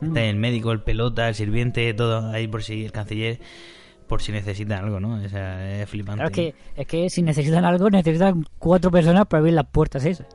Mm. 0.00 0.06
Está 0.08 0.22
el 0.24 0.36
médico, 0.36 0.70
el 0.72 0.82
pelota, 0.82 1.28
el 1.28 1.34
sirviente, 1.34 1.94
todo 1.94 2.28
ahí 2.30 2.46
por 2.46 2.62
si 2.62 2.84
el 2.84 2.92
canciller, 2.92 3.38
por 4.08 4.22
si 4.22 4.32
necesitan 4.32 4.84
algo, 4.84 5.00
¿no? 5.00 5.14
O 5.24 5.28
sea, 5.28 5.80
es 5.82 5.88
flipante. 5.88 6.18
Claro, 6.24 6.30
es 6.30 6.34
que, 6.34 6.54
es 6.80 6.86
que 6.86 7.10
si 7.10 7.22
necesitan 7.22 7.64
algo, 7.64 7.88
necesitan 7.90 8.44
cuatro 8.58 8.90
personas 8.90 9.26
para 9.26 9.38
abrir 9.40 9.54
las 9.54 9.66
puertas 9.66 10.04
esas. 10.04 10.26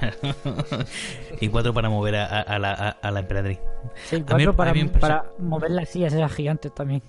y 1.40 1.48
cuatro 1.48 1.72
para 1.72 1.88
mover 1.88 2.16
a, 2.16 2.40
a 2.42 2.58
la, 2.58 2.72
a, 2.72 2.88
a 2.90 3.10
la 3.10 3.20
emperatriz. 3.20 3.58
Sí, 4.06 4.16
A 4.16 4.18
mí- 4.18 4.24
cuatro 4.28 4.56
para, 4.56 4.70
a 4.70 4.74
mí 4.74 4.82
perso- 4.84 5.00
para 5.00 5.24
mover 5.38 5.70
las 5.70 5.88
sillas 5.88 6.12
esas 6.12 6.32
gigantes 6.32 6.74
también. 6.74 7.02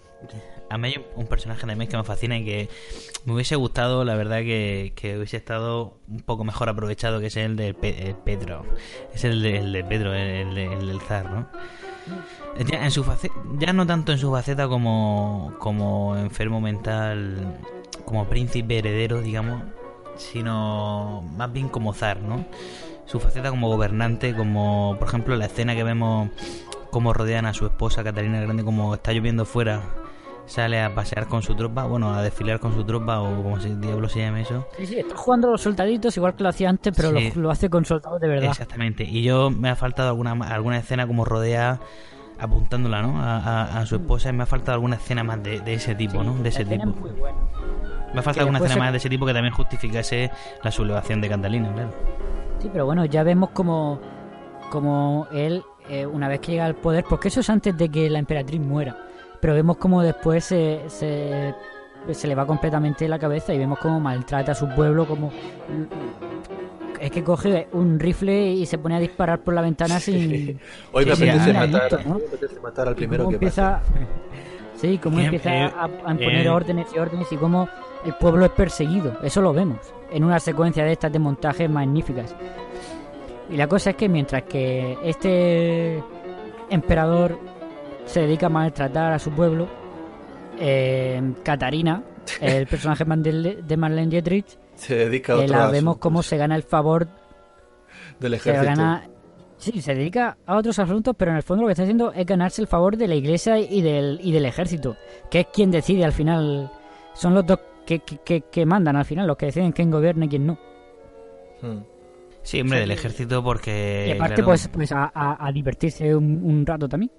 A 0.69 0.77
mí 0.77 0.87
hay 0.89 0.95
un, 0.97 1.21
un 1.21 1.27
personaje 1.27 1.65
también 1.67 1.89
que 1.89 1.95
me 1.97 2.03
fascina 2.03 2.37
y 2.37 2.45
que 2.45 2.69
me 3.25 3.33
hubiese 3.33 3.55
gustado, 3.55 4.03
la 4.03 4.15
verdad, 4.15 4.39
que, 4.39 4.93
que 4.95 5.17
hubiese 5.17 5.37
estado 5.37 5.97
un 6.07 6.21
poco 6.21 6.43
mejor 6.43 6.69
aprovechado, 6.69 7.19
que 7.19 7.27
es 7.27 7.37
el 7.37 7.55
del 7.55 7.75
Pe- 7.75 8.07
el 8.09 8.15
Pedro. 8.15 8.65
Es 9.13 9.23
el 9.25 9.41
de, 9.41 9.57
el 9.57 9.71
de 9.73 9.83
Pedro, 9.83 10.13
el, 10.13 10.29
el 10.49 10.55
de- 10.55 10.73
el 10.73 10.87
del 10.87 11.01
zar, 11.01 11.29
¿no? 11.29 11.47
Ya, 12.57 12.83
en 12.85 12.91
su 12.91 13.03
face- 13.03 13.31
ya 13.59 13.73
no 13.73 13.85
tanto 13.85 14.11
en 14.13 14.17
su 14.17 14.31
faceta 14.31 14.67
como, 14.67 15.53
como 15.59 16.15
enfermo 16.15 16.61
mental, 16.61 17.57
como 18.05 18.25
príncipe 18.25 18.77
heredero, 18.77 19.21
digamos, 19.21 19.61
sino 20.15 21.23
más 21.35 21.51
bien 21.51 21.69
como 21.69 21.93
zar, 21.93 22.21
¿no? 22.21 22.45
Su 23.05 23.19
faceta 23.19 23.49
como 23.49 23.67
gobernante, 23.67 24.33
como 24.35 24.95
por 24.97 25.07
ejemplo 25.07 25.35
la 25.35 25.45
escena 25.45 25.75
que 25.75 25.83
vemos 25.83 26.29
cómo 26.91 27.13
rodean 27.13 27.45
a 27.45 27.53
su 27.53 27.65
esposa 27.65 28.03
Catalina 28.03 28.39
Grande, 28.39 28.63
como 28.63 28.93
está 28.95 29.11
lloviendo 29.11 29.45
fuera, 29.45 29.81
sale 30.45 30.81
a 30.81 30.95
pasear 30.95 31.27
con 31.27 31.41
su 31.41 31.55
tropa, 31.55 31.83
bueno, 31.85 32.13
a 32.13 32.21
desfilar 32.21 32.59
con 32.59 32.73
su 32.73 32.83
tropa 32.85 33.19
o 33.19 33.43
como 33.43 33.59
se 33.59 33.75
diablo 33.75 34.07
se 34.07 34.19
llame 34.19 34.41
eso. 34.41 34.65
Sí, 34.77 34.85
sí, 34.85 34.99
está 34.99 35.15
jugando 35.17 35.49
a 35.49 35.51
los 35.51 35.61
soldaditos 35.61 36.15
igual 36.17 36.35
que 36.35 36.43
lo 36.43 36.49
hacía 36.49 36.69
antes, 36.69 36.93
pero 36.95 37.09
Sí. 37.17 37.31
lo, 37.35 37.41
lo 37.43 37.51
hace 37.51 37.69
con 37.69 37.83
soldados 37.83 38.21
de 38.21 38.27
verdad. 38.27 38.49
Exactamente. 38.51 39.03
Y 39.03 39.23
yo 39.23 39.49
me 39.51 39.69
ha 39.69 39.75
faltado 39.75 40.09
alguna 40.09 40.31
alguna 40.53 40.77
escena 40.77 41.05
como 41.05 41.25
rodea 41.25 41.79
apuntándola, 42.39 43.01
¿no? 43.01 43.21
A, 43.21 43.37
a- 43.37 43.79
a 43.79 43.85
su 43.85 43.95
esposa 43.95 44.29
y 44.29 44.33
me 44.33 44.43
ha 44.43 44.45
faltado 44.45 44.73
alguna 44.75 44.95
escena 44.97 45.23
más 45.23 45.41
de, 45.43 45.59
de 45.61 45.73
ese 45.75 45.95
tipo, 45.95 46.23
¿no? 46.23 46.33
De 46.35 46.49
ese 46.49 46.65
tipo. 46.65 46.89
es 46.89 46.95
muy 46.95 47.11
buena. 47.11 47.37
Me 48.13 48.19
ha 48.19 48.23
faltado 48.23 48.41
alguna 48.47 48.59
escena 48.59 48.73
se- 48.75 48.79
más 48.79 48.91
de 48.91 48.97
ese 48.97 49.09
tipo 49.09 49.25
que 49.25 49.33
también 49.33 49.53
justificase 49.53 50.31
la 50.63 50.71
sublevación 50.71 51.21
de 51.21 51.29
Catalina, 51.29 51.71
claro. 51.73 51.89
Sí, 52.59 52.69
pero 52.71 52.85
bueno, 52.85 53.03
ya 53.05 53.23
vemos 53.23 53.49
como, 53.51 53.99
como 54.71 55.27
él, 55.31 55.63
eh, 55.89 56.05
una 56.05 56.27
vez 56.27 56.39
que 56.39 56.53
llega 56.53 56.65
al 56.65 56.75
poder, 56.75 57.03
porque 57.09 57.27
eso 57.27 57.41
es 57.41 57.49
antes 57.49 57.77
de 57.77 57.89
que 57.89 58.09
la 58.09 58.19
emperatriz 58.19 58.59
muera, 58.61 58.95
pero 59.41 59.53
vemos 59.53 59.77
como 59.77 60.01
después 60.01 60.45
se, 60.45 60.81
se, 60.87 61.53
se 62.11 62.27
le 62.27 62.35
va 62.35 62.45
completamente 62.47 63.07
la 63.07 63.19
cabeza 63.19 63.53
y 63.53 63.57
vemos 63.57 63.79
como 63.79 63.99
maltrata 63.99 64.53
a 64.53 64.55
su 64.55 64.67
pueblo, 64.69 65.05
como... 65.05 65.31
Es 66.99 67.11
que 67.11 67.23
coge 67.23 67.67
un 67.73 67.99
rifle 67.99 68.51
y 68.51 68.65
se 68.65 68.77
pone 68.77 68.95
a 68.95 68.99
disparar 68.99 69.39
por 69.43 69.53
la 69.53 69.61
ventana 69.61 69.99
sin... 69.99 70.59
Hoy 70.91 71.05
me 71.05 71.11
apetece 71.13 71.53
matar, 71.53 72.05
¿no? 72.05 72.19
me 72.19 72.25
apetece 72.25 72.59
matar 72.59 72.87
al 72.87 72.95
primero 72.95 73.23
cómo 73.23 73.31
que 73.31 73.35
empieza, 73.35 73.79
pase. 73.79 73.91
Sí, 74.75 74.97
cómo 74.97 75.19
empieza 75.19 75.55
eh, 75.55 75.63
a, 75.63 75.85
a 75.85 76.11
imponer 76.11 76.45
eh. 76.45 76.49
órdenes 76.49 76.87
y 76.93 76.99
órdenes 76.99 77.31
y 77.31 77.37
cómo 77.37 77.69
el 78.05 78.13
pueblo 78.15 78.45
es 78.45 78.51
perseguido. 78.51 79.17
Eso 79.23 79.41
lo 79.41 79.53
vemos 79.53 79.79
en 80.11 80.23
una 80.23 80.39
secuencia 80.39 80.83
de 80.83 80.91
estas 80.91 81.11
de 81.11 81.19
montajes 81.19 81.69
magníficas. 81.69 82.35
Y 83.49 83.57
la 83.57 83.67
cosa 83.67 83.91
es 83.91 83.95
que 83.95 84.09
mientras 84.09 84.43
que 84.43 84.97
este 85.03 86.03
emperador 86.69 87.37
se 88.05 88.21
dedica 88.21 88.47
a 88.47 88.49
maltratar 88.49 89.13
a 89.13 89.19
su 89.19 89.31
pueblo, 89.31 89.67
eh, 90.59 91.21
Catarina, 91.43 92.03
el 92.41 92.67
personaje 92.67 93.05
de 93.05 93.77
Marlene 93.77 94.09
Dietrich, 94.09 94.57
Se 94.75 94.95
dedica 94.95 95.33
a 95.33 95.37
eh, 95.37 95.43
otro 95.45 95.57
la 95.57 95.67
vemos 95.69 95.97
como 95.97 96.21
se 96.23 96.37
gana 96.37 96.55
el 96.55 96.63
favor 96.63 97.07
del 98.19 98.31
se 98.31 98.37
ejército. 98.37 98.65
gana 98.65 99.09
sí 99.57 99.81
se 99.81 99.95
dedica 99.95 100.37
a 100.45 100.57
otros 100.57 100.77
asuntos 100.79 101.15
pero 101.17 101.31
en 101.31 101.37
el 101.37 101.43
fondo 101.43 101.61
lo 101.63 101.67
que 101.67 101.71
está 101.73 101.83
haciendo 101.83 102.11
es 102.11 102.25
ganarse 102.25 102.61
el 102.61 102.67
favor 102.67 102.97
de 102.97 103.07
la 103.07 103.15
iglesia 103.15 103.57
y 103.57 103.81
del 103.81 104.19
y 104.21 104.31
del 104.33 104.45
ejército 104.45 104.97
que 105.31 105.41
es 105.41 105.47
quien 105.53 105.71
decide 105.71 106.03
al 106.03 106.11
final 106.11 106.69
son 107.13 107.33
los 107.33 107.45
dos 107.45 107.59
que, 107.85 107.99
que, 107.99 108.17
que- 108.19 108.41
que 108.41 108.65
mandan 108.65 108.95
al 108.97 109.05
final 109.05 109.27
los 109.27 109.37
que 109.37 109.45
deciden 109.47 109.71
quién 109.71 109.89
gobierna 109.91 110.25
y 110.25 110.29
quién 110.29 110.45
no 110.45 110.59
Hmm. 111.61 111.79
Sí, 112.43 112.59
hombre, 112.61 112.81
del 112.81 112.91
ejército 112.91 113.41
porque... 113.43 114.05
y 114.09 114.11
aparte 114.11 114.35
claro, 114.35 114.47
pues 114.47 114.67
pues 114.67 114.91
a, 114.91 115.09
a- 115.15 115.37
a 115.47 115.51
divertirse 115.53 116.13
un, 116.13 116.41
un 116.43 116.65
rato 116.65 116.87
también 116.89 117.11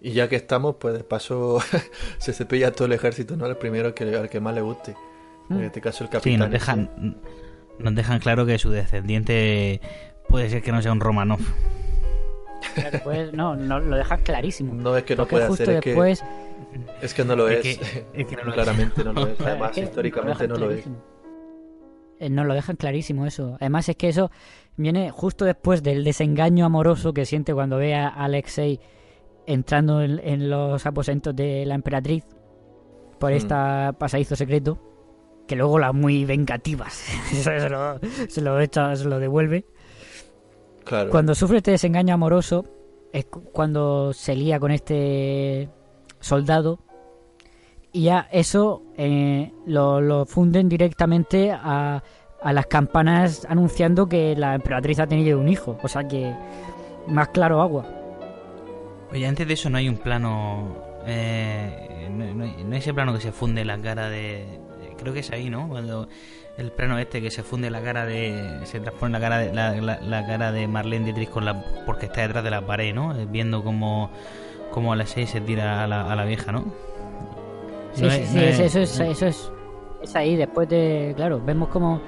Y 0.00 0.12
ya 0.12 0.26
que 0.28 0.36
estamos, 0.36 0.76
pues 0.80 0.94
de 0.96 1.04
paso 1.04 1.58
se 2.18 2.32
cepilla 2.32 2.72
todo 2.72 2.86
el 2.86 2.92
ejército, 2.94 3.36
¿no? 3.36 3.46
El 3.46 3.56
primero 3.58 3.94
que, 3.94 4.04
al 4.16 4.28
que 4.30 4.40
más 4.40 4.54
le 4.54 4.62
guste. 4.62 4.96
En 5.50 5.58
Mm. 5.58 5.62
este 5.64 5.80
caso 5.80 6.04
el 6.04 6.08
Sí, 6.08 6.12
capitán. 6.12 6.38
nos 6.40 6.50
dejan, 6.50 7.16
nos 7.78 7.94
dejan 7.94 8.18
claro 8.20 8.46
que 8.46 8.58
su 8.58 8.70
descendiente 8.70 9.80
puede 10.28 10.48
ser 10.50 10.62
que 10.62 10.72
no 10.72 10.80
sea 10.82 10.92
un 10.92 11.00
Romanov. 11.00 11.40
Pues 13.04 13.32
no, 13.34 13.54
no 13.56 13.78
lo 13.78 13.96
dejas 13.96 14.20
clarísimo 14.22 14.72
No 14.74 14.96
es 14.96 15.04
que 15.04 15.14
no 15.16 15.26
pueda 15.26 15.48
justo 15.48 15.64
ser, 15.66 15.74
es 15.76 15.80
que, 15.82 15.90
después 15.90 16.24
es 17.02 17.14
que 17.14 17.24
no 17.24 17.36
lo 17.36 17.48
Es 17.48 17.64
es. 17.66 17.78
que- 17.78 18.06
es 18.14 18.26
que 18.26 18.36
no 18.36 18.42
lo 18.44 18.48
es. 18.48 18.54
Claramente 18.54 19.04
no 19.04 19.12
lo 19.12 19.26
es. 19.26 19.40
Además, 19.46 19.70
Es 19.70 19.74
que 19.76 19.80
históricamente 19.82 20.48
lo 20.48 20.58
no 20.58 20.68
dejan 20.68 20.92
lo 20.94 20.96
es. 20.96 21.00
Eh, 22.20 22.30
Nos 22.30 22.46
lo 22.46 22.54
dejan 22.54 22.76
clarísimo 22.76 23.26
eso. 23.26 23.56
Además 23.60 23.88
es 23.88 23.96
que 23.96 24.08
eso 24.08 24.30
viene 24.76 25.10
justo 25.10 25.44
después 25.44 25.82
del 25.82 26.04
desengaño 26.04 26.64
amoroso 26.64 27.12
que 27.12 27.26
siente 27.26 27.52
cuando 27.52 27.76
ve 27.76 27.94
a 27.94 28.08
Alexei 28.08 28.80
entrando 29.46 30.00
en, 30.00 30.18
en 30.24 30.48
los 30.48 30.86
aposentos 30.86 31.36
de 31.36 31.66
la 31.66 31.74
emperatriz 31.74 32.24
por 33.20 33.30
Mm. 33.30 33.34
este 33.36 33.54
pasadizo 33.98 34.36
secreto, 34.36 34.78
que 35.46 35.56
luego 35.56 35.78
las 35.78 35.92
muy 35.94 36.24
vengativas 36.24 36.92
se, 37.32 37.68
lo, 37.68 37.98
se 38.28 38.40
lo 38.40 38.60
echa, 38.60 38.94
se 38.96 39.04
lo 39.04 39.18
devuelve. 39.18 39.66
Claro. 40.84 41.10
Cuando 41.10 41.34
sufre 41.34 41.58
este 41.58 41.70
desengaño 41.72 42.14
amoroso 42.14 42.64
es 43.12 43.24
cu- 43.26 43.42
cuando 43.52 44.12
se 44.12 44.34
lía 44.34 44.58
con 44.60 44.70
este 44.70 45.68
soldado 46.20 46.78
y 47.92 48.04
ya 48.04 48.28
eso 48.32 48.82
eh, 48.96 49.52
lo, 49.66 50.00
lo 50.00 50.26
funden 50.26 50.68
directamente 50.68 51.52
a, 51.52 52.02
a 52.42 52.52
las 52.52 52.66
campanas 52.66 53.46
anunciando 53.48 54.08
que 54.08 54.34
la 54.36 54.54
emperatriz 54.54 54.98
ha 54.98 55.06
tenido 55.06 55.38
un 55.38 55.48
hijo. 55.48 55.78
O 55.82 55.88
sea 55.88 56.06
que 56.08 56.34
más 57.08 57.28
claro 57.28 57.62
agua. 57.62 57.86
Oye, 59.12 59.26
antes 59.26 59.46
de 59.46 59.54
eso 59.54 59.70
no 59.70 59.78
hay 59.78 59.88
un 59.88 59.96
plano... 59.98 60.76
eh, 61.06 62.08
no, 62.10 62.34
no 62.34 62.44
hay, 62.44 62.64
no 62.64 62.72
hay 62.72 62.78
ese 62.78 62.92
plano 62.92 63.12
que 63.14 63.20
se 63.20 63.30
funde 63.32 63.64
la 63.64 63.78
cara 63.78 64.08
de... 64.10 64.60
Creo 65.04 65.14
que 65.14 65.20
es 65.20 65.30
ahí, 65.30 65.48
¿no? 65.50 65.68
Cuando 65.68 66.08
el 66.58 66.72
plano 66.72 66.98
este 66.98 67.20
que 67.22 67.30
se 67.30 67.42
funde 67.42 67.70
la 67.70 67.80
cara 67.82 68.04
de... 68.06 68.60
Se 68.64 68.80
transpone 68.80 69.12
la 69.12 69.20
cara 69.20 69.38
de, 69.38 69.52
la, 69.52 69.72
la- 69.80 70.00
la 70.00 70.26
cara 70.26 70.50
de 70.52 70.66
Marlene 70.66 71.04
Dietrich 71.06 71.30
con 71.30 71.44
la, 71.44 71.62
porque 71.86 72.06
está 72.06 72.22
detrás 72.22 72.42
de 72.44 72.50
la 72.50 72.66
pared, 72.66 72.94
¿no? 72.94 73.14
Eh, 73.16 73.26
Viendo 73.28 73.62
cómo, 73.62 74.10
cómo 74.70 74.92
a 74.92 74.96
las 74.96 75.10
6 75.10 75.30
se 75.30 75.40
tira 75.40 75.84
a 75.84 75.86
la, 75.86 76.10
a 76.10 76.16
la 76.16 76.24
vieja, 76.24 76.50
¿no? 76.52 76.64
Sí, 77.94 78.02
No 78.02 78.10
sí, 78.10 78.16
es- 78.20 78.28
sí, 78.28 78.34
no 78.36 78.42
es- 78.42 78.58
es- 78.60 78.76
eso, 78.76 78.80
es, 79.04 79.10
eso 79.10 79.26
es, 79.26 79.52
es 80.02 80.16
ahí. 80.16 80.36
Después 80.36 80.68
de. 80.68 81.12
Claro, 81.16 81.40
vemos 81.44 81.68
como. 81.68 82.00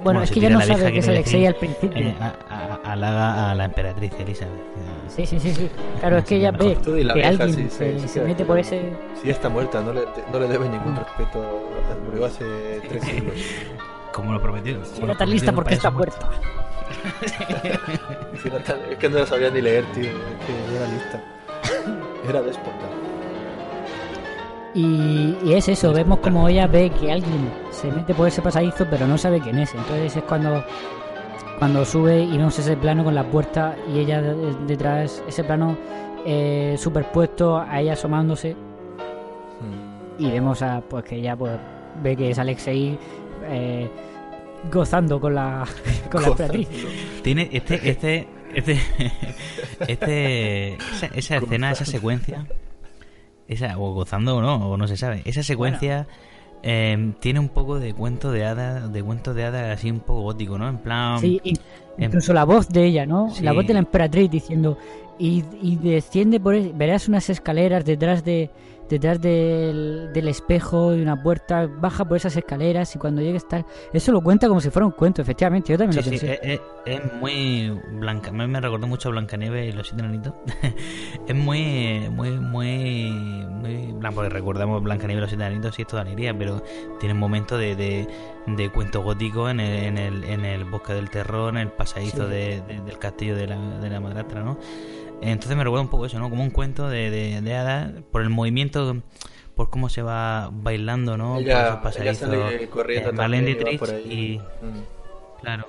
Bueno, 0.00 0.20
Bueno, 0.20 0.22
es 0.22 0.28
se 0.28 0.34
que 0.34 0.40
ya 0.40 0.48
tira 0.48 0.60
no 0.60 0.64
sabe 0.66 0.92
que 0.92 1.00
Alexei 1.00 1.14
decir, 1.16 1.46
al 1.48 1.54
principio. 1.56 1.98
Eh, 2.06 2.14
a- 2.20 2.92
a- 2.92 3.54
la 3.54 3.64
emperatriz 3.64 4.12
Elizabeth. 4.18 4.54
Sí, 5.08 5.26
sí, 5.26 5.40
sí, 5.40 5.52
sí. 5.54 5.68
Claro, 6.00 6.18
es 6.18 6.24
que 6.24 6.36
ella 6.36 6.52
ve 6.52 6.76
que 6.82 6.90
vieja, 6.92 7.28
alguien 7.28 7.52
sí, 7.54 7.62
sí, 7.64 7.70
se, 7.70 7.98
sí, 8.00 8.08
se 8.08 8.20
sí, 8.20 8.20
mete 8.20 8.42
sí. 8.42 8.44
por 8.44 8.58
ese. 8.58 8.92
Si 9.20 9.28
está 9.30 9.48
muerta, 9.48 9.80
no 9.82 9.92
le, 9.92 10.02
no 10.32 10.38
le 10.38 10.46
debe 10.46 10.68
ningún 10.68 10.94
respeto. 10.96 11.68
Murió 12.04 12.26
hace 12.26 12.80
tres 12.88 13.02
siglos. 13.04 13.34
Como 14.12 14.32
lo 14.32 14.40
prometido. 14.40 14.84
Si 14.84 15.02
no 15.02 15.12
está 15.12 15.26
lista 15.26 15.52
porque 15.52 15.74
está 15.74 15.90
muerta. 15.90 16.28
Es 18.90 18.96
que 18.98 19.08
no 19.08 19.18
la 19.18 19.26
sabía 19.26 19.50
ni 19.50 19.60
leer, 19.60 19.84
tío. 19.92 20.04
Es 20.04 20.46
que 20.46 20.76
era 20.76 20.86
lista. 20.88 21.22
Era 22.28 22.42
déspota. 22.42 22.86
Y, 24.78 25.36
y 25.44 25.54
es 25.54 25.68
eso, 25.68 25.92
vemos 25.92 26.20
como 26.20 26.48
ella 26.48 26.68
ve 26.68 26.88
que 26.90 27.10
alguien 27.10 27.50
se 27.72 27.90
mete 27.90 28.14
por 28.14 28.28
ese 28.28 28.40
pasadizo, 28.40 28.86
pero 28.88 29.08
no 29.08 29.18
sabe 29.18 29.40
quién 29.40 29.58
es. 29.58 29.74
Entonces 29.74 30.14
es 30.14 30.22
cuando, 30.22 30.64
cuando 31.58 31.84
sube 31.84 32.22
y 32.22 32.36
vemos 32.36 32.56
ese 32.60 32.76
plano 32.76 33.02
con 33.02 33.12
la 33.12 33.24
puerta 33.24 33.74
y 33.92 33.98
ella 33.98 34.22
de- 34.22 34.54
detrás, 34.68 35.20
ese 35.26 35.42
plano 35.42 35.76
eh, 36.24 36.76
superpuesto 36.78 37.58
a 37.58 37.80
ella 37.80 37.94
asomándose. 37.94 38.54
Hmm. 38.54 40.22
Y 40.22 40.30
vemos 40.30 40.62
a, 40.62 40.80
pues 40.80 41.04
que 41.04 41.16
ella 41.16 41.34
pues, 41.34 41.58
ve 42.00 42.14
que 42.16 42.30
es 42.30 42.38
Alexei 42.38 42.96
eh, 43.48 43.90
gozando 44.70 45.20
con 45.20 45.34
la, 45.34 45.66
con 46.12 46.22
la. 46.22 46.36
Tiene 47.22 47.48
este, 47.50 47.74
este, 47.90 48.28
este, 48.54 48.78
este, 49.88 50.74
esa, 50.94 51.06
esa 51.06 51.36
escena, 51.38 51.72
esa 51.72 51.84
secuencia, 51.84 52.46
esa, 53.48 53.78
o 53.78 53.92
gozando 53.94 54.36
o 54.36 54.42
no, 54.42 54.70
o 54.70 54.76
no 54.76 54.86
se 54.86 54.96
sabe, 54.96 55.22
esa 55.24 55.42
secuencia 55.42 56.06
eh, 56.62 57.12
tiene 57.20 57.40
un 57.40 57.48
poco 57.48 57.78
de 57.78 57.94
cuento 57.94 58.30
de 58.30 58.44
hadas, 58.44 58.92
de 58.92 59.02
cuento 59.02 59.34
de 59.34 59.44
hadas 59.44 59.78
así 59.78 59.90
un 59.90 60.00
poco 60.00 60.22
gótico, 60.22 60.58
¿no? 60.58 60.68
En 60.68 60.78
plan, 60.78 61.18
Sí, 61.20 61.40
em- 61.44 61.56
incluso 61.98 62.32
la 62.32 62.44
voz 62.44 62.68
de 62.68 62.84
ella, 62.84 63.06
¿no? 63.06 63.30
Sí. 63.30 63.42
La 63.42 63.52
voz 63.52 63.66
de 63.66 63.72
la 63.72 63.78
emperatriz 63.80 64.30
diciendo, 64.30 64.78
y, 65.18 65.44
y 65.62 65.76
desciende 65.76 66.38
por, 66.40 66.54
verás 66.74 67.08
unas 67.08 67.28
escaleras 67.30 67.84
detrás 67.84 68.24
de, 68.24 68.50
detrás 68.88 69.20
del, 69.20 70.10
del 70.12 70.28
espejo 70.28 70.94
y 70.94 71.02
una 71.02 71.22
puerta, 71.22 71.66
baja 71.66 72.04
por 72.06 72.16
esas 72.16 72.36
escaleras 72.36 72.94
y 72.96 72.98
cuando 72.98 73.20
llegue 73.20 73.34
a 73.34 73.36
estar... 73.38 73.64
Eso 73.92 74.12
lo 74.12 74.20
cuenta 74.20 74.48
como 74.48 74.60
si 74.60 74.70
fuera 74.70 74.86
un 74.86 74.92
cuento, 74.92 75.22
efectivamente, 75.22 75.72
yo 75.72 75.78
también 75.78 76.02
Sí, 76.02 76.10
lo 76.10 76.16
sí, 76.18 76.26
pensé. 76.26 76.40
es, 76.42 76.54
es- 76.54 76.60
es 76.86 77.12
muy 77.20 77.78
blanca. 77.92 78.32
Me, 78.32 78.46
me 78.46 78.60
recordó 78.62 78.86
mucho 78.86 79.08
a 79.10 79.12
Blancanieves 79.12 79.74
y 79.74 79.76
los 79.76 79.88
siete 79.88 80.02
enanitos. 80.02 80.32
es 81.26 81.34
muy, 81.36 82.08
muy, 82.10 82.30
muy, 82.30 83.10
muy. 83.50 83.94
Porque 84.14 84.30
recordamos 84.30 84.82
Blancanieves 84.82 85.18
y 85.18 85.20
los 85.20 85.30
siete 85.30 85.44
enanitos 85.44 85.78
y 85.78 85.82
es 85.82 85.88
toda 85.88 86.02
alegría, 86.02 86.36
pero 86.38 86.62
tiene 86.98 87.12
un 87.12 87.20
momento 87.20 87.58
de, 87.58 87.76
de, 87.76 88.08
de 88.46 88.70
cuento 88.70 89.02
gótico 89.02 89.50
en 89.50 89.60
el, 89.60 89.84
en, 89.84 89.98
el, 89.98 90.24
en 90.24 90.44
el 90.46 90.64
bosque 90.64 90.94
del 90.94 91.10
terror, 91.10 91.50
en 91.50 91.58
el 91.58 91.68
pasadizo 91.72 92.24
Sí. 92.24 92.30
de- 92.30 92.62
de- 92.66 92.80
del 92.86 92.98
castillo 92.98 93.36
de 93.36 93.46
la, 93.48 93.58
de 93.80 93.90
la 93.90 94.00
madrastra, 94.00 94.42
¿no? 94.42 94.56
Entonces 95.20 95.56
me 95.56 95.64
recuerda 95.64 95.82
un 95.82 95.90
poco 95.90 96.06
eso, 96.06 96.18
¿no? 96.18 96.30
Como 96.30 96.42
un 96.42 96.50
cuento 96.50 96.88
de, 96.88 97.10
de, 97.10 97.40
de 97.40 97.54
hadas 97.56 97.90
por 98.12 98.22
el 98.22 98.30
movimiento, 98.30 98.96
por 99.54 99.70
cómo 99.70 99.88
se 99.88 100.02
va 100.02 100.50
bailando, 100.52 101.16
¿no? 101.16 101.34
por 101.34 101.42
Ella, 101.42 101.60
esos 101.60 101.72
ella 101.72 101.82
pasadizos. 101.82 102.18
sale 102.28 102.68
corriendo 102.68 103.10
Eh, 103.10 103.78
por 103.78 103.90
ahí. 103.90 104.12
y 104.12 104.38
Mm. 104.38 105.40
Claro. 105.42 105.66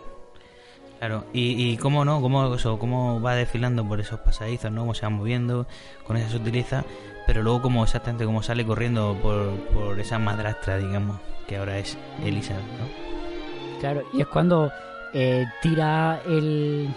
Claro, 1.00 1.24
y, 1.32 1.72
y 1.72 1.78
cómo 1.78 2.04
no, 2.04 2.20
cómo 2.22 2.54
eso, 2.56 2.78
cómo 2.78 3.22
va 3.22 3.34
desfilando 3.34 3.88
por 3.88 4.02
esos 4.02 4.20
pasadizos, 4.20 4.70
¿no? 4.70 4.82
Cómo 4.82 4.94
se 4.94 5.04
va 5.04 5.10
moviendo, 5.10 5.66
con 6.06 6.18
esa 6.18 6.30
sutileza, 6.30 6.84
pero 7.26 7.42
luego 7.42 7.62
como 7.62 7.84
exactamente 7.86 8.26
cómo 8.26 8.44
sale 8.44 8.66
corriendo 8.66 9.16
por, 9.22 9.52
por 9.74 9.98
esa 9.98 10.20
madrastra, 10.20 10.78
digamos, 10.78 11.18
que 11.48 11.56
ahora 11.56 11.78
es 11.80 11.98
Elizabeth, 12.26 12.66
¿no? 12.78 13.80
Claro, 13.80 14.04
y 14.12 14.20
es 14.20 14.28
cuando 14.28 14.74
eh, 15.14 15.46
tira 15.62 16.22
el, 16.28 16.90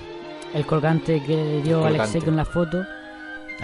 el 0.55 0.67
colgante 0.67 1.23
que 1.23 1.35
le 1.37 1.63
dio 1.63 1.85
Alexei 1.85 2.21
con 2.21 2.37
la 2.37 2.45
foto 2.45 2.83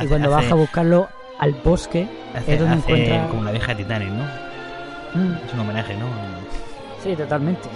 y 0.01 0.07
cuando 0.07 0.29
hace- 0.35 0.45
baja 0.45 0.55
a 0.55 0.57
buscarlo 0.57 1.09
al 1.39 1.53
bosque 1.53 2.09
Hace, 2.35 2.55
es 2.55 2.61
donde 2.61 2.77
hace 2.77 2.93
encuentra... 2.93 3.29
como 3.29 3.43
la 3.45 3.51
vieja 3.53 3.75
Titanic, 3.77 4.09
¿no? 4.11 4.25
Mm, 5.15 5.35
Es 5.47 5.53
un 5.55 5.61
homenaje, 5.61 5.95
¿no? 5.97 6.07
sí, 7.03 7.15
totalmente. 7.17 7.69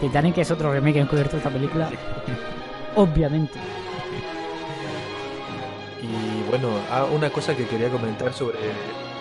Titanic 0.00 0.38
es 0.38 0.50
otro 0.50 0.72
remake 0.72 0.94
que 0.94 1.00
han 1.00 1.06
cubierto 1.06 1.36
esta 1.36 1.50
película, 1.50 1.88
obviamente. 2.96 3.58
Y 6.02 6.48
bueno, 6.50 6.68
ah, 6.90 7.04
una 7.12 7.30
cosa 7.30 7.54
que 7.56 7.66
quería 7.66 7.88
comentar 7.88 8.32
sobre, 8.32 8.58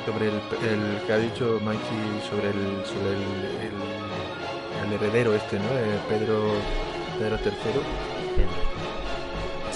sobre 0.05 0.27
el, 0.29 0.33
el 0.67 1.01
que 1.05 1.13
ha 1.13 1.17
dicho 1.17 1.59
Mikey 1.63 2.21
sobre 2.29 2.49
el, 2.49 2.85
sobre 2.85 3.09
el, 3.11 3.21
el- 3.67 4.01
el 4.87 4.93
heredero 4.93 5.35
este, 5.35 5.57
¿no? 5.57 5.65
Eh, 5.65 5.99
Pedro, 6.09 6.41
Pedro 7.19 7.37
III. 7.45 8.80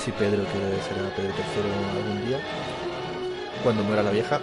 Sí, 0.06 0.12
Pedro, 0.20 0.44
que 0.44 0.84
será 0.88 1.10
Pedro 1.16 1.32
III 1.34 2.00
algún 2.04 2.28
día, 2.28 2.40
cuando 3.64 3.84
muera 3.84 4.04
la 4.04 4.12
vieja. 4.12 4.40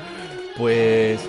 pues 0.56 1.20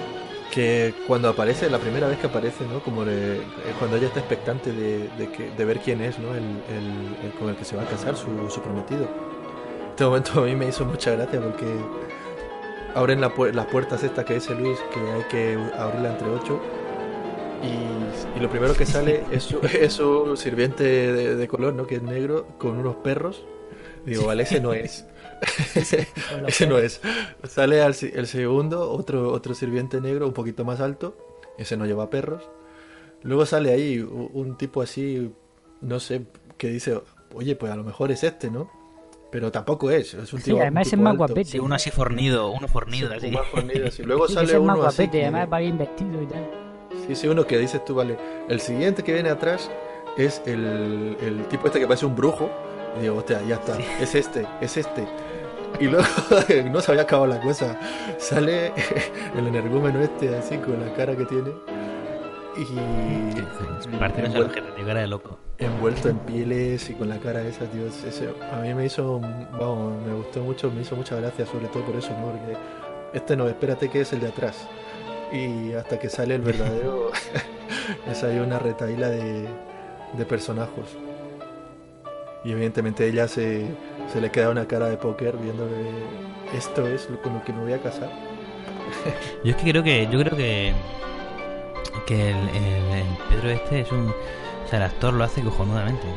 que 0.52 0.94
cuando 1.08 1.30
aparece, 1.30 1.70
la 1.70 1.80
primera 1.80 2.08
vez 2.08 2.20
que 2.20 2.28
aparece, 2.28 2.66
¿no? 2.72 2.80
Como 2.82 3.04
le- 3.06 3.42
cuando 3.80 3.96
ella 3.98 4.08
está 4.08 4.20
expectante 4.20 4.72
de, 4.72 5.08
de, 5.18 5.32
que- 5.32 5.50
de 5.50 5.66
ver 5.66 5.80
quién 5.80 6.02
es, 6.02 6.20
¿no? 6.20 6.30
El, 6.36 6.44
el- 6.44 7.26
el 7.26 7.32
con 7.40 7.50
el 7.50 7.56
que 7.56 7.64
se 7.66 7.76
va 7.76 7.84
a 7.84 7.86
casar, 7.86 8.16
su, 8.16 8.28
su 8.50 8.62
prometido. 8.62 9.08
Este 9.92 10.04
momento 10.06 10.42
a 10.42 10.46
mí 10.46 10.56
me 10.56 10.68
hizo 10.68 10.86
mucha 10.86 11.12
gracia 11.12 11.40
porque 11.42 11.66
abren 12.94 13.22
la 13.22 13.32
las 13.54 13.66
puertas 13.68 14.04
estas 14.04 14.26
que 14.26 14.36
dice 14.36 14.54
Luis, 14.54 14.78
que 14.94 15.00
hay 15.00 15.24
que 15.30 15.58
abrirla 15.78 16.10
entre 16.10 16.30
ocho. 16.30 16.60
Y, 17.64 18.38
y 18.38 18.42
lo 18.42 18.50
primero 18.50 18.74
que 18.76 18.86
sale 18.86 19.24
es, 19.32 19.52
es 19.74 20.00
un 20.00 20.36
sirviente 20.38 20.84
de, 20.84 21.36
de 21.36 21.48
color, 21.48 21.74
¿no? 21.74 21.88
Que 21.88 21.96
es 21.96 22.04
negro, 22.04 22.46
con 22.58 22.78
unos 22.78 22.96
perros. 22.98 23.46
Digo, 24.06 24.26
vale, 24.26 24.44
ese 24.44 24.60
no 24.60 24.74
es. 24.74 25.06
ese 26.48 26.68
no 26.68 26.78
es. 26.78 27.02
Sale 27.48 27.82
al 27.82 27.94
si- 27.94 28.12
el 28.14 28.28
segundo, 28.28 28.92
otro, 28.92 29.32
otro 29.32 29.54
sirviente 29.54 30.02
negro, 30.02 30.28
un 30.28 30.34
poquito 30.34 30.66
más 30.66 30.80
alto. 30.80 31.16
Ese 31.58 31.78
no 31.78 31.86
lleva 31.86 32.10
perros. 32.10 32.44
Luego 33.24 33.46
sale 33.46 33.72
ahí 33.72 34.00
un 34.00 34.58
tipo 34.58 34.82
así, 34.82 35.32
no 35.82 36.00
sé, 36.00 36.24
que 36.58 36.70
dice, 36.70 37.00
oye, 37.36 37.56
pues 37.56 37.72
a 37.72 37.76
lo 37.76 37.84
mejor 37.84 38.12
es 38.12 38.24
este, 38.24 38.50
¿no? 38.50 38.72
Pero 39.32 39.52
tampoco 39.52 39.92
es. 39.92 40.14
Es 40.16 40.34
un 40.34 40.40
Sí, 40.40 40.46
tipo, 40.46 40.58
un 40.58 40.62
además 40.64 40.88
es 40.88 40.92
tipo 40.92 41.04
más 41.04 41.12
alto. 41.12 41.18
guapete. 41.28 41.44
Sí, 41.52 41.60
uno 41.60 41.76
así 41.76 41.92
fornido, 41.92 42.50
uno 42.52 42.68
fornido, 42.68 43.10
Sí, 43.12 43.16
así. 43.18 43.32
más 43.32 43.48
fornido, 43.48 43.88
así. 43.88 44.04
Luego 44.04 44.28
Sí, 44.28 44.34
sale 44.34 44.48
es 44.48 44.54
más 44.54 44.62
uno 44.62 44.72
así. 44.74 44.80
guapete, 45.04 45.12
que- 45.20 45.24
además 45.24 45.50
va 45.54 45.60
bien 45.60 45.78
vestido 45.78 46.22
y 46.22 46.26
tal. 46.26 46.50
Sí, 47.08 47.16
sí, 47.16 47.28
uno 47.28 47.46
que 47.46 47.58
dices 47.58 47.86
tú, 47.86 47.96
vale. 47.96 48.18
El 48.50 48.60
siguiente 48.60 49.04
que 49.04 49.14
viene 49.14 49.30
atrás 49.30 49.70
es 50.18 50.42
el, 50.46 51.16
el 51.22 51.46
tipo 51.48 51.68
este 51.68 51.80
que 51.80 51.88
parece 51.88 52.06
un 52.06 52.16
brujo. 52.16 52.50
Y 52.98 53.02
digo, 53.04 53.18
hostia, 53.18 53.42
ya 53.48 53.56
está. 53.56 53.78
Es 54.00 54.16
este, 54.16 54.46
es 54.62 54.78
este. 54.78 55.08
Y 55.80 55.86
luego 55.86 56.06
no 56.72 56.82
se 56.82 56.92
había 56.92 57.04
acabado 57.04 57.28
la 57.28 57.40
cosa. 57.42 57.78
Sale 58.18 58.74
el 59.38 59.48
energúmeno 59.48 60.02
este 60.02 60.36
así 60.38 60.58
con 60.58 60.80
la 60.86 60.94
cara 60.94 61.16
que 61.16 61.26
tiene. 61.26 61.52
Y 62.58 62.66
Partiéndose 63.98 64.38
el 64.38 64.44
ojete, 64.44 64.72
tío, 64.76 64.86
cara 64.86 65.00
de 65.02 65.08
loco. 65.08 65.40
envuelto 65.58 66.10
en 66.10 66.18
pieles 66.20 66.90
y 66.90 66.94
con 66.94 67.08
la 67.08 67.18
cara 67.18 67.42
esa, 67.44 67.66
tío. 67.66 67.88
ese- 67.88 68.34
a 68.52 68.58
mí 68.58 68.74
me 68.74 68.86
hizo, 68.86 69.20
vamos, 69.20 70.06
me 70.06 70.14
gustó 70.14 70.42
mucho, 70.42 70.70
me 70.70 70.82
hizo 70.82 70.96
mucha 70.98 71.16
gracia, 71.16 71.46
sobre 71.46 71.68
todo 71.68 71.84
por 71.86 71.96
eso, 71.96 72.10
¿no? 72.20 72.32
Porque 72.32 72.58
este 73.14 73.38
no, 73.38 73.48
espérate 73.48 73.90
que 73.90 74.02
es 74.02 74.12
el 74.14 74.20
de 74.20 74.28
atrás. 74.28 74.68
Y 75.32 75.72
hasta 75.74 75.98
que 75.98 76.10
sale 76.10 76.36
el 76.36 76.42
verdadero, 76.42 77.10
es 78.12 78.22
ahí 78.24 78.38
una 78.40 78.60
retaíla 78.60 79.10
de, 79.10 79.48
de 80.14 80.26
personajes. 80.26 80.98
Y 82.44 82.52
evidentemente 82.52 83.08
ella 83.08 83.28
se, 83.28 83.68
se 84.12 84.20
le 84.22 84.32
queda 84.32 84.50
una 84.50 84.66
cara 84.68 84.88
de 84.88 84.98
póker 84.98 85.38
viendo 85.38 85.68
que 85.68 86.58
esto 86.58 86.88
es 86.88 87.10
lo- 87.10 87.22
con 87.22 87.34
lo 87.36 87.44
que 87.44 87.54
me 87.54 87.62
voy 87.62 87.74
a 87.74 87.80
casar. 87.82 88.10
Yo 89.44 89.52
es 89.52 89.56
que 89.58 89.70
creo 89.72 89.84
que, 89.84 90.08
yo 90.12 90.20
creo 90.20 90.36
que, 90.36 90.74
que 92.08 92.32
el, 92.32 92.38
el- 92.50 92.98
el 93.00 93.06
Pedro 93.30 93.50
este 93.52 93.82
es 93.82 93.92
un, 93.92 94.08
o 94.10 94.68
sea, 94.70 94.78
el 94.80 94.84
actor 94.86 95.14
lo 95.14 95.24
hace 95.24 95.42
cojonudamente. 95.42 96.08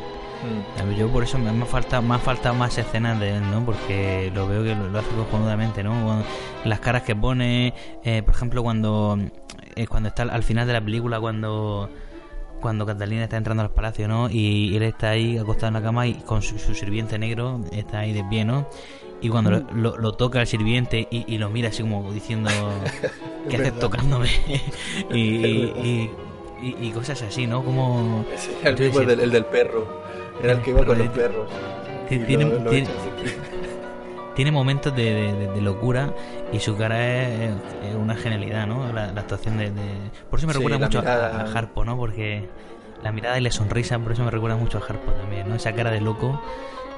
Ver, 0.86 0.94
Yo 0.96 1.08
por 1.08 1.22
eso 1.22 1.38
me 1.38 1.50
me 1.52 1.62
ha 1.64 2.18
faltado 2.18 2.54
más 2.54 2.76
escenas 2.76 3.18
de 3.18 3.36
él, 3.36 3.50
¿no? 3.50 3.64
Porque 3.64 4.30
lo 4.34 4.46
veo 4.46 4.62
que 4.62 4.74
lo, 4.74 4.88
lo 4.88 4.98
hace 4.98 5.08
cojonudamente, 5.10 5.82
¿no? 5.82 5.90
Cuando- 6.04 6.24
las 6.64 6.80
caras 6.80 7.02
que 7.02 7.14
pone, 7.16 7.72
eh, 8.02 8.22
por 8.22 8.34
ejemplo, 8.34 8.62
cuando 8.62 9.18
eh, 9.76 9.86
cuando 9.86 10.08
está 10.08 10.22
al 10.24 10.42
final 10.42 10.66
de 10.66 10.72
la 10.74 10.80
película, 10.82 11.18
cuando 11.20 11.88
cuando 12.64 12.86
Catalina 12.86 13.24
está 13.24 13.36
entrando 13.36 13.62
al 13.62 13.68
palacio, 13.70 14.08
¿no? 14.08 14.30
Y 14.30 14.74
él 14.74 14.82
está 14.84 15.10
ahí 15.10 15.36
acostado 15.36 15.68
en 15.68 15.74
la 15.74 15.82
cama 15.82 16.06
y 16.06 16.14
con 16.14 16.40
su, 16.40 16.58
su 16.58 16.74
sirviente 16.74 17.18
negro 17.18 17.60
está 17.72 17.98
ahí 17.98 18.14
de 18.14 18.24
pie, 18.24 18.46
¿no? 18.46 18.66
Y 19.20 19.28
cuando 19.28 19.50
lo, 19.50 19.60
lo- 19.74 19.96
lo 19.98 20.12
toca 20.12 20.40
el 20.40 20.46
sirviente 20.46 21.06
y, 21.10 21.26
y 21.32 21.36
lo 21.36 21.50
mira 21.50 21.68
así 21.68 21.82
como 21.82 22.10
diciendo, 22.10 22.48
¿qué 23.50 23.56
haces 23.56 23.78
tocándome? 23.78 24.30
y, 25.12 26.08
cosas 26.94 27.20
así, 27.20 27.46
¿no? 27.46 27.62
Como... 27.62 28.24
El 28.64 28.74
tipo 28.76 29.00
del, 29.00 29.20
el 29.20 29.30
del 29.30 29.44
perro. 29.44 30.02
Era 30.42 30.54
el 30.54 30.62
que 30.62 30.70
iba 30.70 30.86
con 30.86 30.96
los 30.96 31.08
perros. 31.08 31.50
Tiene- 32.08 32.44
lo-. 32.46 32.70
Tiene 34.34 34.50
momentos 34.52 34.94
de, 34.94 35.02
de- 35.14 35.32
de- 35.34 35.48
de 35.52 35.60
locura 35.60 36.12
y 36.52 36.58
su 36.60 36.76
cara 36.76 37.22
es, 37.22 37.50
es 37.88 37.94
una 37.94 38.14
genialidad, 38.16 38.66
¿no? 38.66 38.92
La, 38.92 39.12
la 39.12 39.20
actuación 39.20 39.58
de, 39.58 39.70
de- 39.70 40.10
Por 40.30 40.38
eso 40.38 40.46
me 40.48 40.52
recuerda 40.52 40.78
mucho 40.78 40.98
a- 40.98 41.02
mirada. 41.02 41.40
a, 41.42 41.58
Harpo, 41.58 41.84
¿no? 41.84 41.96
Porque 41.96 42.48
la 43.02 43.12
mirada 43.12 43.38
y 43.38 43.42
la 43.42 43.50
sonrisa, 43.50 43.98
por 43.98 44.12
eso 44.12 44.24
me 44.24 44.30
recuerda 44.30 44.56
mucho 44.56 44.78
a 44.78 44.80
Harpo 44.80 45.12
también, 45.12 45.48
¿no? 45.48 45.54
Esa 45.54 45.72
cara 45.72 45.90
de 45.90 46.00
loco, 46.00 46.40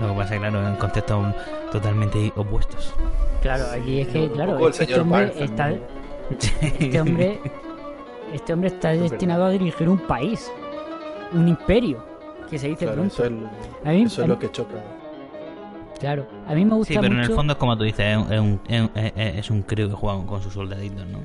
lo 0.01 0.09
que 0.09 0.15
pasa, 0.15 0.37
claro, 0.39 0.67
en 0.67 0.77
contextos 0.77 1.35
totalmente 1.73 2.33
opuestos. 2.37 2.95
Claro, 3.43 3.65
aquí 3.73 4.01
es 4.01 4.09
que, 4.09 4.31
claro, 4.31 4.69
este 4.69 4.85
señor 4.87 5.01
hombre 5.01 5.33
está, 5.39 5.73
este 6.31 7.01
hombre, 7.01 7.41
este 8.33 8.53
hombre 8.53 8.69
está 8.69 8.93
Es 8.93 9.01
destinado 9.11 9.45
a 9.45 9.51
dirigir 9.51 9.89
un 9.89 9.99
país, 9.99 10.51
un 11.33 11.49
imperio, 11.49 12.05
que 12.51 12.59
se 12.59 12.69
dice 12.69 12.85
Claro, 12.87 13.03
pronto. 13.03 13.15
eso 13.15 13.25
es, 13.25 13.33
A 13.87 13.91
mí- 13.91 14.03
eso 14.05 14.21
a 14.23 14.25
es 14.25 14.29
lo 14.29 14.39
que 14.39 14.51
choca. 14.51 14.75
Claro, 15.99 16.27
a 16.47 16.55
mí 16.55 16.65
me 16.65 16.75
gusta 16.75 16.95
Sí, 16.95 17.01
pero 17.01 17.15
en 17.15 17.21
el 17.21 17.31
fondo 17.31 17.53
es 17.55 17.59
como 17.59 17.77
tú 17.77 17.85
dices, 17.85 18.05
es 18.07 18.17
un, 18.19 18.31
es 18.33 18.41
un, 18.41 18.61
es 18.69 18.81
un- 18.83 18.91
es- 19.21 19.37
es 19.39 19.51
un 19.51 19.63
crío 19.63 19.89
que 19.89 19.95
juega 19.95 20.25
con 20.27 20.43
sus 20.43 20.53
soldaditos, 20.53 21.07
¿no? 21.07 21.21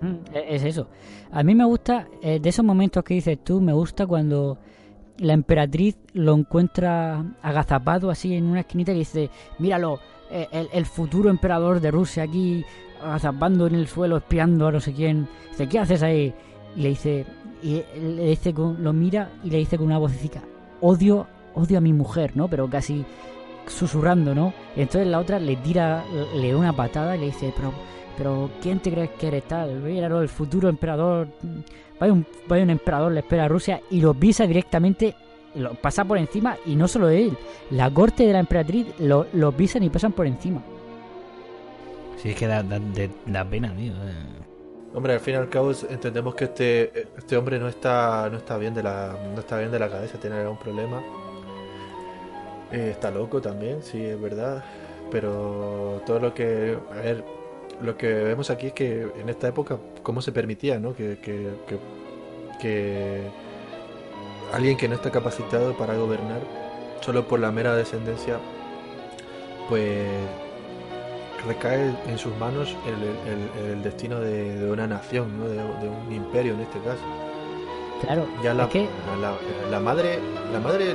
Mm, 0.00 0.16
e- 0.34 0.54
Es 0.56 0.64
eso. 0.64 0.88
A 1.30 1.42
mí 1.42 1.54
me 1.54 1.64
gusta, 1.64 2.06
eh, 2.22 2.38
de 2.40 2.48
esos 2.48 2.64
momentos 2.64 3.02
que 3.04 3.14
dices 3.14 3.38
tú, 3.42 3.60
me 3.60 3.72
gusta 3.72 4.06
cuando 4.06 4.58
la 5.18 5.32
emperatriz 5.32 5.96
lo 6.12 6.34
encuentra 6.34 7.24
agazapado 7.42 8.10
así 8.10 8.34
en 8.34 8.44
una 8.46 8.60
esquinita 8.60 8.92
y 8.92 8.98
dice, 8.98 9.30
míralo, 9.58 9.98
eh, 10.30 10.48
el, 10.52 10.68
el 10.72 10.86
futuro 10.86 11.30
emperador 11.30 11.80
de 11.80 11.90
Rusia 11.90 12.24
aquí 12.24 12.64
agazapando 13.02 13.66
en 13.66 13.74
el 13.74 13.86
suelo, 13.88 14.16
espiando 14.18 14.66
a 14.68 14.72
no 14.72 14.80
sé 14.80 14.92
quién. 14.92 15.26
Dice, 15.50 15.68
¿qué 15.68 15.78
haces 15.78 16.02
ahí? 16.02 16.34
Y 16.76 16.80
le 16.82 16.88
dice, 16.90 17.26
y 17.62 17.82
le 17.98 18.26
dice 18.28 18.52
con, 18.52 18.82
lo 18.82 18.92
mira 18.92 19.30
y 19.44 19.50
le 19.50 19.58
dice 19.58 19.76
con 19.78 19.86
una 19.86 19.98
vocecita, 19.98 20.42
odio, 20.80 21.26
odio 21.54 21.78
a 21.78 21.80
mi 21.80 21.92
mujer, 21.92 22.32
¿no? 22.34 22.48
Pero 22.48 22.68
casi 22.68 23.04
susurrando, 23.66 24.34
¿no? 24.34 24.52
Y 24.76 24.80
entonces 24.82 25.06
la 25.08 25.18
otra 25.18 25.38
le 25.38 25.56
tira, 25.56 26.04
le 26.34 26.50
da 26.52 26.56
una 26.58 26.72
patada 26.72 27.16
y 27.16 27.20
le 27.20 27.26
dice, 27.26 27.52
pero 27.56 27.72
pero 28.16 28.50
¿quién 28.60 28.78
te 28.80 28.90
crees 28.92 29.10
que 29.18 29.28
eres 29.28 29.44
tal? 29.44 29.80
Míralo, 29.80 30.20
el 30.20 30.28
futuro 30.28 30.68
emperador. 30.68 31.28
Vaya 31.98 32.12
un, 32.12 32.26
vaya 32.46 32.62
un 32.62 32.70
emperador 32.70 33.10
le 33.12 33.20
espera 33.20 33.44
a 33.44 33.48
Rusia 33.48 33.80
y 33.90 34.00
lo 34.02 34.12
visa 34.12 34.46
directamente, 34.46 35.14
lo 35.54 35.74
pasa 35.74 36.04
por 36.04 36.18
encima 36.18 36.56
y 36.66 36.76
no 36.76 36.88
solo 36.88 37.08
él, 37.08 37.36
la 37.70 37.90
corte 37.90 38.26
de 38.26 38.32
la 38.34 38.40
emperatriz 38.40 38.86
lo, 38.98 39.26
lo 39.32 39.52
pisan 39.52 39.82
y 39.82 39.88
pasan 39.88 40.12
por 40.12 40.26
encima. 40.26 40.62
Sí, 42.18 42.30
es 42.30 42.36
que 42.36 42.46
da, 42.46 42.62
da, 42.62 42.78
de- 42.78 43.10
da 43.26 43.44
pena, 43.44 43.74
tío. 43.74 43.92
eh. 43.94 44.12
Hombre, 44.94 45.14
al 45.14 45.20
fin 45.20 45.34
y 45.34 45.36
al 45.38 45.48
cabo 45.48 45.72
entendemos 45.88 46.34
que 46.34 46.44
este, 46.44 47.06
este 47.16 47.36
hombre 47.36 47.58
no 47.58 47.66
está, 47.68 48.28
no 48.30 48.36
está 48.36 48.58
bien 48.58 48.74
de 48.74 48.82
la, 48.82 49.16
no 49.34 49.40
está 49.40 49.56
bien 49.58 49.70
de 49.72 49.78
la 49.78 49.88
cabeza, 49.88 50.18
tiene 50.18 50.36
algún 50.36 50.58
problema. 50.58 51.00
Eh, 52.72 52.90
está 52.90 53.10
loco 53.10 53.40
también, 53.40 53.82
sí, 53.82 54.04
es 54.04 54.20
verdad. 54.20 54.64
Pero 55.10 56.00
todo 56.06 56.18
lo 56.20 56.32
que, 56.34 56.78
a 56.90 56.94
ver, 57.02 57.24
lo 57.82 57.96
que 57.96 58.06
vemos 58.12 58.48
aquí 58.50 58.68
es 58.68 58.72
que 58.72 59.06
en 59.20 59.28
esta 59.28 59.48
época, 59.48 59.76
cómo 60.02 60.22
se 60.22 60.32
permitía, 60.32 60.78
¿no? 60.78 60.94
Que, 60.94 61.18
que, 61.18 61.48
que, 61.66 61.78
que 62.60 63.20
alguien 64.52 64.76
que 64.76 64.88
no 64.88 64.94
está 64.94 65.10
capacitado 65.10 65.76
para 65.76 65.94
gobernar, 65.96 66.40
solo 67.00 67.26
por 67.28 67.40
la 67.40 67.50
mera 67.52 67.74
descendencia, 67.76 68.38
pues 69.68 70.06
recae 71.46 71.92
en 72.06 72.18
sus 72.18 72.34
manos 72.36 72.76
el, 72.86 73.30
el- 73.32 73.72
el 73.72 73.82
destino 73.82 74.20
de, 74.20 74.56
de 74.60 74.70
una 74.70 74.86
nación, 74.86 75.38
¿no? 75.38 75.48
de, 75.48 75.56
de 75.56 75.88
un 75.88 76.12
imperio 76.12 76.54
en 76.54 76.60
este 76.60 76.78
caso. 76.80 77.02
Claro, 78.02 78.26
Ya 78.42 78.54
la, 78.54 78.64
es 78.64 78.68
que 78.70 78.88
la, 79.20 79.34
la 79.70 79.80
madre, 79.80 80.18
la 80.52 80.60
madre 80.60 80.94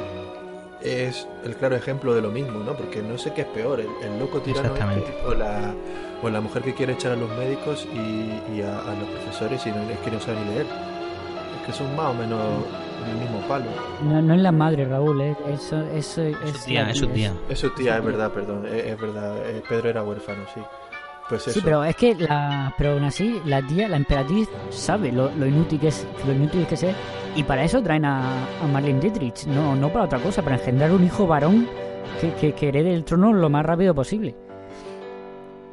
es 0.82 1.28
el 1.44 1.56
claro 1.56 1.76
ejemplo 1.76 2.14
de 2.14 2.22
lo 2.22 2.30
mismo, 2.30 2.60
¿no? 2.60 2.74
Porque 2.76 3.02
no 3.02 3.18
sé 3.18 3.34
qué 3.34 3.42
es 3.42 3.48
peor, 3.48 3.80
el, 3.80 3.88
el 4.04 4.20
loco 4.20 4.40
tirano 4.42 4.74
este 4.92 5.14
o 5.26 5.34
la, 5.34 5.74
o 6.22 6.30
la 6.30 6.42
mujer 6.42 6.62
que 6.64 6.74
quiere 6.74 6.94
echar 6.94 7.14
a 7.14 7.16
los 7.16 7.30
médicos 7.38 7.88
y, 7.94 8.56
y 8.58 8.62
a, 8.62 8.80
a 8.80 8.96
los 8.96 9.10
profesores 9.10 9.66
y 9.66 9.72
no 9.72 9.84
les 9.88 9.98
quiere 10.00 10.20
saber 10.20 10.40
ni 10.46 10.54
leer. 10.54 10.66
Es 10.66 11.66
que 11.66 11.74
son 11.74 11.96
más 11.96 12.12
o 12.12 12.14
menos 12.14 12.40
el 13.10 13.16
mismo 13.18 13.40
palo. 13.48 13.66
no, 14.04 14.22
no 14.22 14.34
es 14.34 14.42
la 14.42 14.52
madre, 14.52 14.86
Raúl, 14.86 15.22
¿eh? 15.22 15.36
eso, 15.54 15.82
eso, 15.94 16.22
Es 16.24 16.36
es 16.44 16.58
su 16.58 16.66
tía, 16.66 16.90
es 16.90 16.98
su 16.98 17.08
tía, 17.08 17.32
tía. 17.32 17.34
Es 17.50 17.60
su 17.60 17.70
tía, 17.72 17.98
es 17.98 18.04
verdad, 18.06 18.32
perdón, 18.32 18.66
es, 18.66 18.86
es 18.86 19.00
verdad. 19.00 19.38
eh, 19.50 19.62
Pedro 19.68 19.90
era 19.90 20.04
huérfano, 20.04 20.44
sí. 20.54 20.62
Pues 21.30 21.42
eso. 21.48 21.60
Sí, 21.60 21.62
pero 21.64 21.84
es 21.84 21.96
que 21.96 22.16
la, 22.16 22.74
pero 22.78 22.94
aún 22.94 23.04
así 23.04 23.42
la 23.46 23.62
tía, 23.62 23.88
la 23.90 23.98
emperatriz 23.98 24.48
sabe 24.70 25.12
lo, 25.12 25.30
lo 25.36 25.46
inútil 25.46 25.80
que 25.80 25.90
es, 25.90 26.08
lo 26.26 26.32
inútil 26.34 26.66
que 26.66 26.76
es 26.76 26.86
y 27.36 27.44
para 27.44 27.64
eso 27.64 27.82
traen 27.84 28.06
a, 28.06 28.46
a 28.64 28.68
Marlene 28.72 29.00
Dietrich, 29.02 29.46
no, 29.48 29.76
no 29.76 29.90
para 29.92 30.06
otra 30.06 30.20
cosa, 30.20 30.42
para 30.42 30.56
engendrar 30.56 30.92
un 30.92 31.04
hijo 31.04 31.28
varón 31.28 31.68
que, 32.22 32.32
que, 32.34 32.54
que 32.54 32.70
herede 32.70 32.94
el 32.94 33.04
trono 33.04 33.34
lo 33.34 33.50
más 33.50 33.66
rápido 33.66 33.94
posible. 33.94 34.36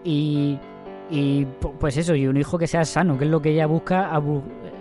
Y, 0.03 0.59
y 1.11 1.45
pu- 1.45 1.73
pues 1.79 1.97
eso, 1.97 2.15
y 2.15 2.27
un 2.27 2.37
hijo 2.37 2.59
que 2.59 2.67
sea 2.67 2.85
sano, 2.85 3.17
que 3.17 3.25
es 3.25 3.31
lo 3.31 3.41
que 3.41 3.51
ella 3.51 3.67
busca, 3.67 4.11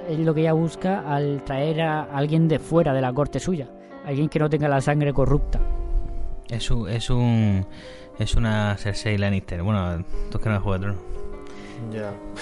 es 0.10 0.20
lo 0.20 0.34
que 0.34 0.42
ella 0.42 0.54
busca 0.54 1.02
al 1.08 1.44
traer 1.44 1.82
a 1.82 2.04
alguien 2.04 2.48
de 2.48 2.60
fuera 2.60 2.94
de 2.94 3.02
la 3.02 3.14
corte 3.14 3.40
suya, 3.40 3.70
alguien 4.06 4.28
que 4.28 4.40
no 4.40 4.50
tenga 4.50 4.68
la 4.68 4.82
sangre 4.82 5.14
corrupta. 5.14 5.60
Es 6.50 6.70
un, 6.70 6.90
es 6.90 7.10
un. 7.10 7.66
Es 8.20 8.36
una 8.36 8.78
Cersei 8.78 9.18
Lannister. 9.18 9.64
Bueno, 9.64 10.04
tú 10.30 10.38
es 10.38 10.44
que 10.44 10.50
no 10.50 10.62
juego 10.62 10.74
de 10.74 10.80
Tronos. 10.80 11.14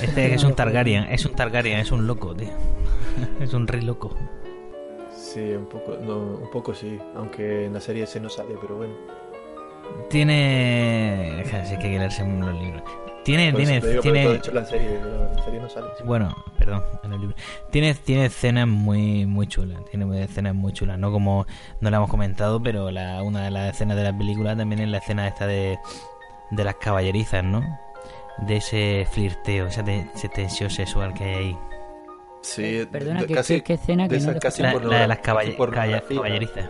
Este 0.01 0.33
es 0.33 0.43
un 0.45 0.53
Targaryen, 0.55 1.05
es 1.05 1.25
un 1.25 1.33
Targaryen, 1.33 1.79
es 1.79 1.91
un 1.91 2.07
loco, 2.07 2.35
tío. 2.35 2.49
Es 3.41 3.53
un 3.53 3.67
rey 3.67 3.81
loco. 3.81 4.15
Sí, 5.13 5.51
un 5.51 5.65
poco, 5.65 5.97
no, 6.01 6.17
un 6.17 6.49
poco 6.49 6.73
sí, 6.73 6.97
aunque 7.15 7.65
en 7.65 7.73
la 7.73 7.81
serie 7.81 8.03
ese 8.03 8.19
no 8.19 8.29
sale, 8.29 8.55
pero 8.61 8.77
bueno. 8.77 8.93
Tiene. 10.09 11.41
es 11.41 11.49
que 11.49 11.55
hay 11.57 11.77
que 11.77 11.99
leerse 11.99 12.25
los 12.25 12.53
libros. 12.53 12.83
Tiene, 13.23 13.53
tiene, 13.53 13.79
tiene. 14.01 14.41
la 14.51 14.65
serie, 14.65 14.99
la 15.35 15.43
serie 15.43 15.59
no 15.59 15.69
sale. 15.69 15.87
sí. 15.97 16.03
Bueno, 16.03 16.35
perdón, 16.57 16.83
en 17.03 17.13
el 17.13 17.21
libro. 17.21 17.35
Tiene, 17.69 17.93
tiene 17.93 18.25
escenas 18.25 18.67
muy, 18.67 19.25
muy 19.27 19.45
chulas. 19.47 19.79
Tiene 19.91 20.23
escenas 20.23 20.55
muy 20.55 20.73
chulas. 20.73 20.97
No 20.97 21.11
como 21.11 21.45
no 21.81 21.89
la 21.91 21.97
hemos 21.97 22.09
comentado, 22.09 22.61
pero 22.63 22.89
la, 22.89 23.21
una 23.21 23.43
de 23.45 23.51
las 23.51 23.75
escenas 23.75 23.95
de 23.97 24.03
la 24.03 24.17
película 24.17 24.55
también 24.55 24.81
es 24.81 24.89
la 24.89 24.97
escena 24.97 25.27
esta 25.27 25.45
de, 25.45 25.77
de 26.49 26.63
las 26.63 26.75
caballerizas, 26.75 27.43
¿no? 27.43 27.61
De 28.39 28.57
ese 28.57 29.07
flirteo, 29.11 29.67
esa, 29.67 29.83
te- 29.83 30.09
esa 30.15 30.27
tensión 30.29 30.69
sexual 30.71 31.13
que 31.13 31.23
hay 31.23 31.35
ahí. 31.35 31.57
Sí, 32.41 32.87
Perdona, 32.91 33.21
de- 33.21 33.27
¿qué, 33.27 33.33
casi- 33.35 33.63
escena 33.67 34.07
que 34.07 34.19
no 34.19 34.39
casi 34.39 34.63
La, 34.63 34.73
la 34.73 34.99
de 35.01 35.07
las 35.07 35.19
caballerizas. 35.19 36.65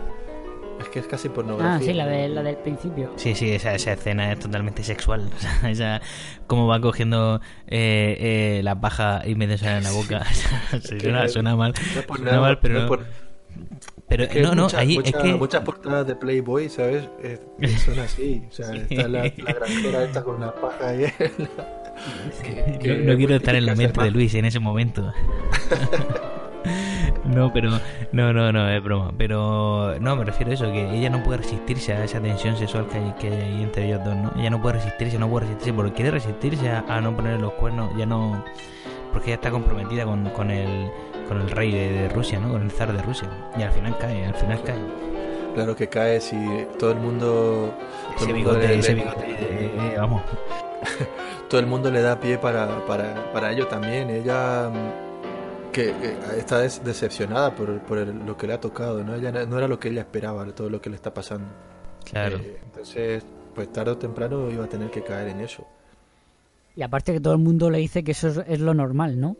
Es 0.80 0.88
que 0.88 0.98
es 0.98 1.06
casi 1.06 1.28
pornografía. 1.28 1.74
Ah, 1.76 1.80
sí, 1.80 1.92
la, 1.92 2.06
de, 2.06 2.28
la 2.28 2.42
del 2.42 2.56
principio. 2.56 3.12
Sí, 3.16 3.34
sí, 3.34 3.50
esa, 3.52 3.74
esa 3.74 3.92
escena 3.92 4.32
es 4.32 4.38
totalmente 4.40 4.82
sexual. 4.82 5.30
O 5.36 5.38
sea, 5.40 5.70
esa, 5.70 6.00
como 6.46 6.66
va 6.66 6.80
cogiendo 6.80 7.40
eh, 7.68 8.58
eh, 8.58 8.60
la 8.64 8.80
paja 8.80 9.22
y 9.24 9.34
metiéndose 9.34 9.68
en 9.76 9.84
la 9.84 9.92
boca. 9.92 10.24
Sí, 10.82 10.98
suena, 11.00 11.28
suena 11.28 11.56
mal. 11.56 11.72
No 11.74 12.02
Suena 12.16 12.30
nada, 12.32 12.40
mal, 12.40 12.58
pero 12.58 12.80
no 12.82 12.88
por- 12.88 13.06
Pero 14.08 14.24
es 14.24 14.28
que 14.30 14.40
no, 14.42 14.54
no, 14.54 14.62
muchas- 14.64 14.80
ahí 14.80 14.96
muchas- 14.96 15.14
es 15.14 15.20
que. 15.22 15.34
muchas 15.34 15.60
portadas 15.62 16.06
de 16.06 16.16
Playboy, 16.16 16.68
¿sabes? 16.68 17.08
Eh, 17.22 17.38
son 17.84 17.98
así. 18.00 18.42
O 18.48 18.52
sea, 18.52 18.66
Sí. 18.72 18.78
está 18.90 19.08
la, 19.08 19.22
la 19.24 19.52
granjera 19.52 20.04
esta 20.04 20.22
con 20.24 20.40
la 20.40 20.52
paja 20.54 20.88
ahí. 20.88 21.06
que- 22.42 22.78
que 22.78 22.88
no, 22.98 23.12
no 23.12 23.16
quiero 23.18 23.36
estar 23.36 23.54
en 23.54 23.66
la 23.66 23.74
mente 23.74 24.02
de. 24.02 24.10
Luis 24.10 24.34
en 24.34 24.46
ese 24.46 24.58
momento. 24.58 25.12
no, 27.34 27.52
pero 27.52 27.70
no, 28.12 28.32
no, 28.32 28.52
no, 28.52 28.68
es 28.68 28.82
broma. 28.82 29.12
Pero 29.16 29.94
no, 30.00 30.16
me 30.16 30.24
refiero 30.24 30.50
a 30.50 30.54
eso, 30.54 30.64
que 30.72 30.90
ella 30.96 31.10
no 31.10 31.22
puede 31.22 31.38
resistirse 31.38 31.92
a 31.92 32.04
esa 32.04 32.20
tensión 32.20 32.56
sexual 32.56 32.86
que 32.88 32.98
hay, 32.98 33.12
que 33.18 33.28
hay 33.28 33.62
entre 33.62 33.86
ellos 33.86 34.00
dos, 34.04 34.14
¿no? 34.16 34.32
Ella 34.36 34.50
no 34.50 34.60
puede 34.60 34.76
resistirse, 34.76 35.18
no 35.18 35.28
puede 35.28 35.46
resistirse, 35.46 35.72
porque 35.74 35.92
quiere 35.92 36.10
resistirse 36.10 36.68
a, 36.70 36.84
a 36.88 37.00
no 37.00 37.14
poner 37.14 37.40
los 37.40 37.52
cuernos, 37.54 37.90
ya 37.96 38.06
no... 38.06 38.44
Porque 39.12 39.26
ella 39.28 39.34
está 39.36 39.50
comprometida 39.50 40.04
con, 40.04 40.24
con, 40.30 40.50
el, 40.50 40.90
con 41.28 41.40
el 41.40 41.50
rey 41.50 41.70
de, 41.70 41.92
de 41.92 42.08
Rusia, 42.08 42.40
¿no? 42.40 42.50
Con 42.50 42.62
el 42.62 42.70
zar 42.70 42.92
de 42.94 43.02
Rusia. 43.02 43.28
Y 43.58 43.62
al 43.62 43.70
final 43.70 43.96
cae, 43.98 44.24
al 44.24 44.34
final 44.34 44.62
cae. 44.62 44.78
Claro 45.54 45.76
que 45.76 45.86
cae 45.88 46.18
si 46.18 46.36
todo 46.78 46.92
el 46.92 46.98
mundo. 46.98 47.74
todo 48.16 48.24
Ese 48.24 48.32
bigote, 48.32 48.68
le- 48.68 48.78
ese 48.78 48.94
bigote, 48.94 49.26
eh, 49.28 49.70
eh, 49.78 49.94
vamos. 49.98 50.22
todo 51.50 51.60
el 51.60 51.66
mundo 51.66 51.90
le 51.90 52.00
da 52.00 52.18
pie 52.18 52.38
para, 52.38 52.66
para, 52.86 53.30
para 53.34 53.52
ello 53.52 53.66
también. 53.66 54.08
Ella 54.08 54.70
que 55.72 55.94
está 56.38 56.60
des- 56.60 56.84
decepcionada 56.84 57.54
por, 57.54 57.80
por 57.80 57.98
el- 57.98 58.24
lo 58.26 58.36
que 58.36 58.46
le 58.46 58.52
ha 58.52 58.60
tocado, 58.60 59.02
¿no? 59.02 59.14
Ella 59.14 59.32
no 59.32 59.46
no 59.46 59.58
era 59.58 59.66
lo 59.68 59.78
que 59.78 59.88
ella 59.88 60.02
esperaba, 60.02 60.44
todo 60.54 60.68
lo 60.70 60.80
que 60.80 60.90
le 60.90 60.96
está 60.96 61.12
pasando. 61.14 61.48
Claro. 62.04 62.36
Eh, 62.38 62.58
entonces, 62.64 63.24
pues 63.54 63.72
tarde 63.72 63.92
o 63.92 63.98
temprano 63.98 64.50
iba 64.50 64.64
a 64.64 64.68
tener 64.68 64.90
que 64.90 65.02
caer 65.02 65.28
en 65.28 65.40
eso. 65.40 65.66
Y 66.74 66.82
aparte 66.82 67.12
que 67.12 67.20
todo 67.20 67.34
el 67.34 67.38
mundo 67.40 67.70
le 67.70 67.78
dice 67.78 68.02
que 68.04 68.12
eso 68.12 68.28
es, 68.28 68.38
es 68.46 68.60
lo 68.60 68.72
normal, 68.74 69.18
¿no? 69.20 69.36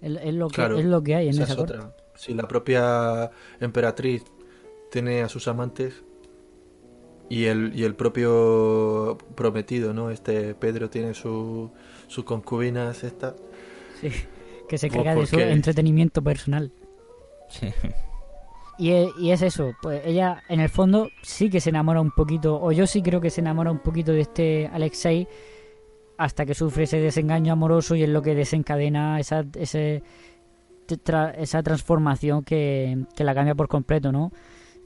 Es, 0.00 0.16
es 0.22 0.34
lo 0.34 0.48
que, 0.48 0.54
Claro, 0.54 0.78
es 0.78 0.84
lo 0.84 1.02
que 1.02 1.14
hay 1.14 1.26
en 1.28 1.34
esa 1.34 1.42
esa 1.44 1.52
es 1.52 1.58
corte. 1.58 1.74
otra. 1.74 1.96
Si 2.14 2.34
la 2.34 2.46
propia 2.48 3.30
emperatriz 3.60 4.24
tiene 4.90 5.22
a 5.22 5.28
sus 5.28 5.46
amantes 5.48 6.02
y 7.28 7.44
el, 7.44 7.72
y 7.74 7.84
el 7.84 7.94
propio 7.94 9.16
prometido, 9.34 9.92
¿no? 9.94 10.10
Este 10.10 10.54
Pedro 10.54 10.90
tiene 10.90 11.14
su, 11.14 11.70
sus 12.08 12.24
concubinas, 12.24 13.04
esta. 13.04 13.36
Sí, 14.00 14.10
que 14.70 14.78
se 14.78 14.86
Pues 14.86 14.96
carga 15.02 15.20
de 15.20 15.26
su 15.26 15.38
entretenimiento 15.40 16.22
personal. 16.22 16.70
Sí. 17.48 17.72
Y 18.78 18.92
es, 18.92 19.08
y 19.18 19.32
es 19.32 19.42
eso, 19.42 19.72
pues 19.82 20.00
ella 20.06 20.42
en 20.48 20.60
el 20.60 20.68
fondo 20.68 21.08
sí 21.22 21.50
que 21.50 21.60
se 21.60 21.70
enamora 21.70 22.00
un 22.00 22.12
poquito, 22.12 22.58
o 22.62 22.70
yo 22.70 22.86
sí 22.86 23.02
creo 23.02 23.20
que 23.20 23.30
se 23.30 23.40
enamora 23.40 23.72
un 23.72 23.80
poquito 23.80 24.12
de 24.12 24.20
este 24.20 24.70
Alexei 24.72 25.26
hasta 26.16 26.46
que 26.46 26.54
sufre 26.54 26.84
ese 26.84 26.98
desengaño 26.98 27.52
amoroso 27.52 27.96
y 27.96 28.04
es 28.04 28.08
lo 28.08 28.22
que 28.22 28.36
desencadena 28.36 29.18
esa, 29.18 29.44
ese, 29.58 30.02
tra- 30.86 31.34
esa 31.36 31.62
transformación 31.62 32.44
que, 32.44 33.04
que 33.16 33.24
la 33.24 33.34
cambia 33.34 33.56
por 33.56 33.66
completo, 33.66 34.12
¿no? 34.12 34.30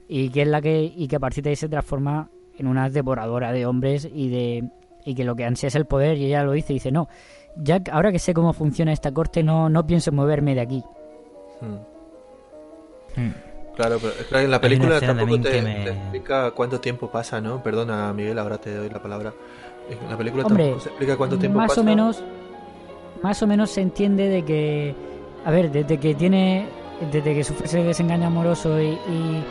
Y 0.09 0.31
que 0.31 0.43
es 0.43 0.49
la 0.49 0.63
que, 0.63 0.83
y 0.83 1.07
que 1.07 1.17
a 1.17 1.21
partir 1.21 1.45
de 1.45 1.51
ahí 1.51 1.57
se 1.57 1.69
transforma 1.69 2.31
en 2.57 2.67
una 2.67 2.89
devoradora 2.89 3.53
de 3.53 3.67
hombres 3.67 4.09
y 4.13 4.29
de 4.31 4.65
y 5.05 5.15
que 5.15 5.25
lo 5.25 5.37
que 5.37 5.45
ansía 5.45 5.69
es 5.69 5.75
el 5.75 5.85
poder 5.85 6.17
y 6.17 6.25
ella 6.25 6.43
lo 6.43 6.53
dice, 6.53 6.73
dice, 6.73 6.91
no, 6.91 7.09
ya 7.57 7.81
ahora 7.93 8.11
que 8.13 8.19
sé 8.19 8.35
cómo 8.35 8.53
funciona 8.53 8.93
esta 8.93 9.13
corte 9.13 9.43
no, 9.43 9.69
no 9.69 9.87
pienso 9.87 10.11
moverme 10.13 10.55
de 10.55 10.61
aquí. 10.61 10.85
Hmm. 11.61 13.21
Mm. 13.21 13.35
Claro, 13.77 13.99
pero 14.01 14.13
es 14.13 14.27
que 14.27 14.43
en 14.45 14.51
la 14.51 14.61
película 14.61 15.01
tampoco 15.01 15.41
te, 15.41 15.51
que 15.51 15.63
me- 15.63 15.75
te 15.85 15.91
explica 15.91 16.51
cuánto 16.53 16.81
tiempo 16.81 17.11
pasa, 17.11 17.41
¿no? 17.41 17.63
Perdona, 17.63 18.13
Miguel, 18.13 18.39
ahora 18.39 18.59
te 18.59 18.75
doy 18.75 18.89
la 18.89 19.01
palabra. 19.03 19.33
En 19.91 20.09
la 20.09 20.17
película 20.17 20.45
Hombre, 20.47 20.65
tampoco 20.65 20.83
se 20.83 20.89
explica 20.91 21.17
cuánto 21.17 21.39
tiempo 21.39 21.59
más 21.59 21.69
pasa. 21.69 21.81
o 21.81 21.85
menos 21.85 22.25
más 23.23 23.43
o 23.43 23.47
menos 23.47 23.71
se 23.71 23.81
entiende 23.83 24.29
de 24.29 24.45
que 24.45 24.95
a 25.45 25.51
ver 25.51 25.71
desde 25.71 25.99
que 25.99 26.15
tiene 26.15 26.67
desde 27.13 27.35
que 27.35 27.43
sufre 27.45 27.67
ese 27.67 27.83
desengaño 27.83 28.27
amoroso 28.29 28.81
y, 28.81 28.87
y, 28.87 29.45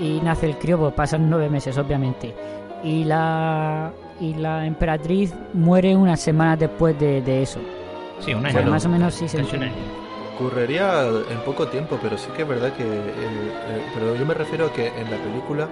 y 0.00 0.20
nace 0.22 0.46
el 0.46 0.56
crío 0.58 0.78
pues 0.78 0.94
pasan 0.94 1.28
nueve 1.28 1.48
meses 1.48 1.76
obviamente 1.78 2.34
y 2.82 3.04
la 3.04 3.92
y 4.20 4.34
la 4.34 4.66
emperatriz 4.66 5.32
muere 5.54 5.94
unas 5.96 6.20
semanas 6.20 6.58
después 6.58 6.98
de, 6.98 7.22
de 7.22 7.42
eso 7.42 7.60
Sí, 8.20 8.34
un 8.34 8.44
O 8.44 8.48
año. 8.48 8.70
más 8.70 8.84
o 8.84 8.88
menos 8.88 9.14
sí 9.14 9.28
se. 9.28 9.40
Ocurriría 10.34 11.04
en 11.30 11.38
poco 11.44 11.66
tiempo, 11.68 11.98
pero 12.00 12.16
sí 12.16 12.28
que 12.36 12.42
es 12.42 12.48
verdad 12.48 12.72
que... 12.72 12.82
el- 12.82 12.88
el- 12.90 13.82
pero 13.94 14.14
yo 14.14 14.24
me 14.26 14.34
refiero 14.34 14.66
a 14.66 14.72
que 14.72 14.86
en 14.88 15.10
la 15.10 15.16
película 15.18 15.68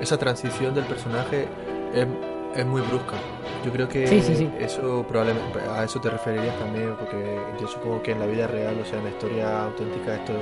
esa 0.00 0.16
transición 0.18 0.74
del 0.74 0.84
personaje 0.84 1.46
es, 1.94 2.06
es 2.56 2.66
muy 2.66 2.82
brusca. 2.82 3.14
Yo 3.64 3.70
creo 3.72 3.88
que 3.88 4.06
Sí, 4.08 4.20
sí, 4.22 4.34
sí. 4.34 4.50
eso 4.58 5.04
probablemente... 5.08 5.60
A 5.70 5.84
eso 5.84 6.00
te 6.00 6.10
referirías 6.10 6.56
también, 6.58 6.94
porque 6.98 7.38
yo 7.60 7.68
supongo 7.68 8.02
que 8.02 8.12
en 8.12 8.18
la 8.20 8.26
vida 8.26 8.46
real, 8.48 8.76
o 8.80 8.84
sea, 8.84 8.98
en 8.98 9.04
la 9.04 9.10
historia 9.10 9.64
auténtica, 9.64 10.14
esto 10.16 10.32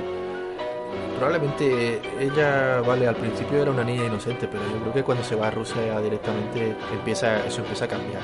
probablemente 1.17 2.01
ella, 2.19 2.81
vale, 2.81 3.07
al 3.07 3.15
principio 3.15 3.61
era 3.61 3.71
una 3.71 3.83
niña 3.83 4.05
inocente, 4.05 4.47
pero 4.47 4.63
yo 4.71 4.79
creo 4.81 4.93
que 4.93 5.03
cuando 5.03 5.23
se 5.23 5.35
va 5.35 5.47
a 5.47 5.51
Rusia 5.51 5.99
directamente 6.01 6.75
empieza, 6.93 7.45
eso 7.45 7.61
empieza 7.61 7.85
a 7.85 7.87
cambiar. 7.87 8.21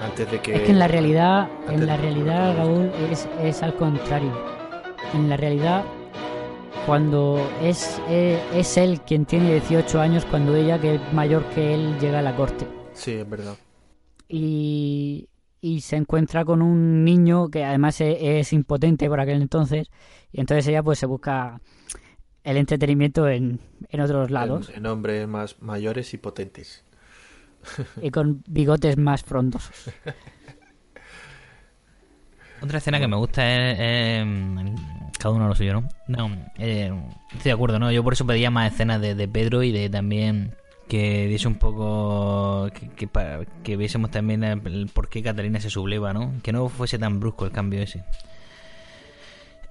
Antes 0.00 0.30
de 0.30 0.40
que. 0.40 0.54
Es 0.54 0.62
que 0.62 0.70
en 0.70 0.78
la 0.78 0.88
realidad, 0.88 1.48
en 1.68 1.86
la 1.86 1.96
realidad, 1.96 2.56
Raúl, 2.56 2.90
es, 3.10 3.28
es 3.42 3.62
al 3.62 3.74
contrario. 3.74 4.32
En 5.14 5.28
la 5.28 5.36
realidad, 5.36 5.84
cuando 6.86 7.50
es, 7.62 8.00
es, 8.08 8.40
es 8.54 8.76
él 8.76 9.00
quien 9.02 9.26
tiene 9.26 9.52
18 9.52 10.00
años, 10.00 10.24
cuando 10.24 10.54
ella, 10.56 10.78
que 10.80 10.96
es 10.96 11.12
mayor 11.12 11.44
que 11.50 11.74
él, 11.74 11.98
llega 12.00 12.20
a 12.20 12.22
la 12.22 12.34
corte. 12.36 12.66
Sí, 12.92 13.12
es 13.12 13.28
verdad. 13.28 13.54
y, 14.28 15.28
y 15.60 15.80
se 15.80 15.96
encuentra 15.96 16.44
con 16.44 16.62
un 16.62 17.04
niño 17.04 17.48
que 17.48 17.64
además 17.64 18.00
es, 18.00 18.16
es 18.20 18.52
impotente 18.52 19.08
por 19.08 19.20
aquel 19.20 19.42
entonces 19.42 19.90
y 20.32 20.40
entonces 20.40 20.66
ella 20.68 20.82
pues 20.82 20.98
se 20.98 21.06
busca 21.06 21.60
el 22.44 22.56
entretenimiento 22.56 23.28
en, 23.28 23.60
en 23.88 24.00
otros 24.00 24.30
lados 24.30 24.70
En, 24.70 24.76
en 24.76 24.86
hombres 24.86 25.28
más 25.28 25.60
mayores 25.60 26.14
y 26.14 26.18
potentes. 26.18 26.84
y 28.02 28.10
con 28.10 28.42
bigotes 28.46 28.96
más 28.96 29.22
frondosos. 29.22 29.90
Otra 32.60 32.78
escena 32.78 32.98
que 32.98 33.06
me 33.06 33.16
gusta 33.16 33.70
es, 33.70 34.26
cada 35.18 35.34
uno 35.34 35.46
lo 35.46 35.54
suyo, 35.54 35.74
¿no? 35.74 35.88
No, 36.08 36.28
eh, 36.58 36.92
estoy 37.30 37.44
de 37.44 37.52
acuerdo, 37.52 37.78
¿no? 37.78 37.92
Yo 37.92 38.02
por 38.02 38.14
eso 38.14 38.26
pedía 38.26 38.50
más 38.50 38.72
escenas 38.72 39.00
de, 39.00 39.14
de 39.14 39.28
Pedro 39.28 39.62
y 39.62 39.70
de 39.70 39.88
también 39.88 40.56
que 40.88 41.28
diese 41.28 41.46
un 41.46 41.54
poco 41.56 42.68
que, 42.72 42.88
que, 42.88 43.08
que 43.62 43.76
viésemos 43.76 44.10
también 44.10 44.42
el, 44.42 44.66
el 44.66 44.88
por 44.88 45.08
qué 45.08 45.22
Catalina 45.22 45.60
se 45.60 45.70
subleva, 45.70 46.12
¿no? 46.12 46.32
Que 46.42 46.50
no 46.50 46.68
fuese 46.68 46.98
tan 46.98 47.20
brusco 47.20 47.44
el 47.44 47.52
cambio 47.52 47.80
ese. 47.80 48.04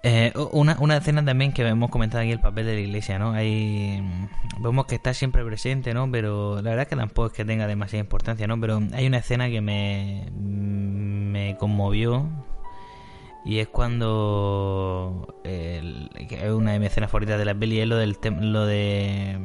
Eh, 0.03 0.31
una, 0.51 0.77
una 0.79 0.97
escena 0.97 1.25
también 1.25 1.51
que 1.51 1.67
hemos 1.67 1.89
comentado 1.89 2.21
aquí 2.21 2.31
el 2.31 2.39
papel 2.39 2.65
de 2.67 2.73
la 2.75 2.79
iglesia, 2.81 3.17
¿no? 3.19 3.31
Hay, 3.31 3.99
mm, 4.01 4.61
vemos 4.63 4.85
que 4.85 4.95
está 4.95 5.13
siempre 5.13 5.43
presente, 5.43 5.93
¿no? 5.93 6.09
Pero 6.11 6.55
la 6.61 6.69
verdad 6.69 6.83
es 6.83 6.87
que 6.87 6.95
tampoco 6.95 7.27
es 7.27 7.33
que 7.33 7.43
tenga 7.45 7.67
demasiada 7.67 8.01
importancia, 8.01 8.47
¿no? 8.47 8.59
Pero 8.61 8.79
hay 8.93 9.07
una 9.07 9.17
escena 9.17 9.49
que 9.49 9.59
me, 9.59 10.27
me 10.39 11.57
conmovió 11.57 12.29
y 13.43 13.59
es 13.59 13.67
cuando 13.67 15.35
el- 15.43 16.09
que 16.29 16.45
es 16.45 16.51
una 16.51 16.73
de 16.73 16.79
mis 16.79 16.89
escenas 16.89 17.09
favoritas 17.09 17.39
de 17.39 17.45
la 17.45 17.55
peli 17.55 17.79
es 17.79 17.87
lo 17.87 17.97
del 17.97 18.17
lo 18.41 18.65
de 18.65 19.39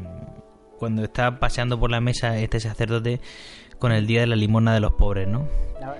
cuando 0.78 1.02
está 1.04 1.38
paseando 1.38 1.78
por 1.78 1.90
la 1.90 2.00
mesa 2.00 2.36
este 2.38 2.58
sacerdote 2.60 3.20
con 3.78 3.92
el 3.92 4.06
día 4.06 4.20
de 4.20 4.26
la 4.26 4.36
limosna 4.36 4.74
de 4.74 4.80
los 4.80 4.92
pobres, 4.94 5.28
¿no? 5.28 5.46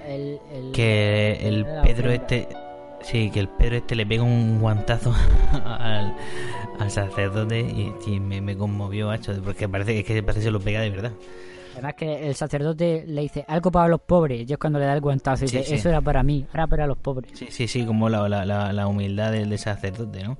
El- 0.07 0.39
el- 0.53 0.73
Que 0.73 1.39
el 1.43 1.65
Pedro 1.83 2.11
este 2.11 2.49
sí, 3.03 3.31
que 3.31 3.41
el 3.41 3.49
Pedro 3.49 3.77
este 3.77 3.95
le 3.95 4.07
pega 4.07 4.23
un 4.23 4.59
guantazo 4.61 5.15
al, 5.65 6.15
al 6.79 6.91
sacerdote 6.91 7.61
y, 7.61 7.93
y 8.07 8.21
me, 8.21 8.41
me 8.41 8.57
conmovió, 8.57 9.09
macho, 9.09 9.33
porque 9.45 9.69
parece 9.69 9.99
es 10.01 10.05
que 10.05 10.23
parece 10.23 10.41
que 10.41 10.45
se 10.45 10.51
lo 10.51 10.61
pega 10.61 10.81
de 10.81 10.91
verdad. 10.91 11.13
Además 11.75 11.95
que 11.95 12.29
el 12.29 12.35
sacerdote 12.35 13.05
le 13.07 13.23
dice 13.23 13.47
algo 13.49 13.71
para 13.73 13.89
los 13.89 14.03
pobres 14.03 14.45
y 14.47 14.53
es 14.53 14.59
cuando 14.59 14.79
le 14.79 14.85
da 14.85 14.93
el 14.93 15.01
guantazo 15.01 15.47
y 15.47 15.49
Sí, 15.49 15.57
dice 15.57 15.69
sí. 15.71 15.75
eso 15.77 15.89
era 15.89 16.03
para 16.03 16.23
mí, 16.23 16.45
era 16.53 16.67
para 16.67 16.87
los 16.87 16.99
pobres. 16.99 17.31
Sí, 17.35 17.47
sí, 17.51 17.67
sí, 17.67 17.87
como 17.87 18.11
la, 18.11 18.29
la, 18.29 18.45
la, 18.45 18.75
la 18.75 18.87
humildad 18.87 19.33
del, 19.33 19.49
del 19.49 19.59
sacerdote, 19.59 20.23
¿no? 20.23 20.37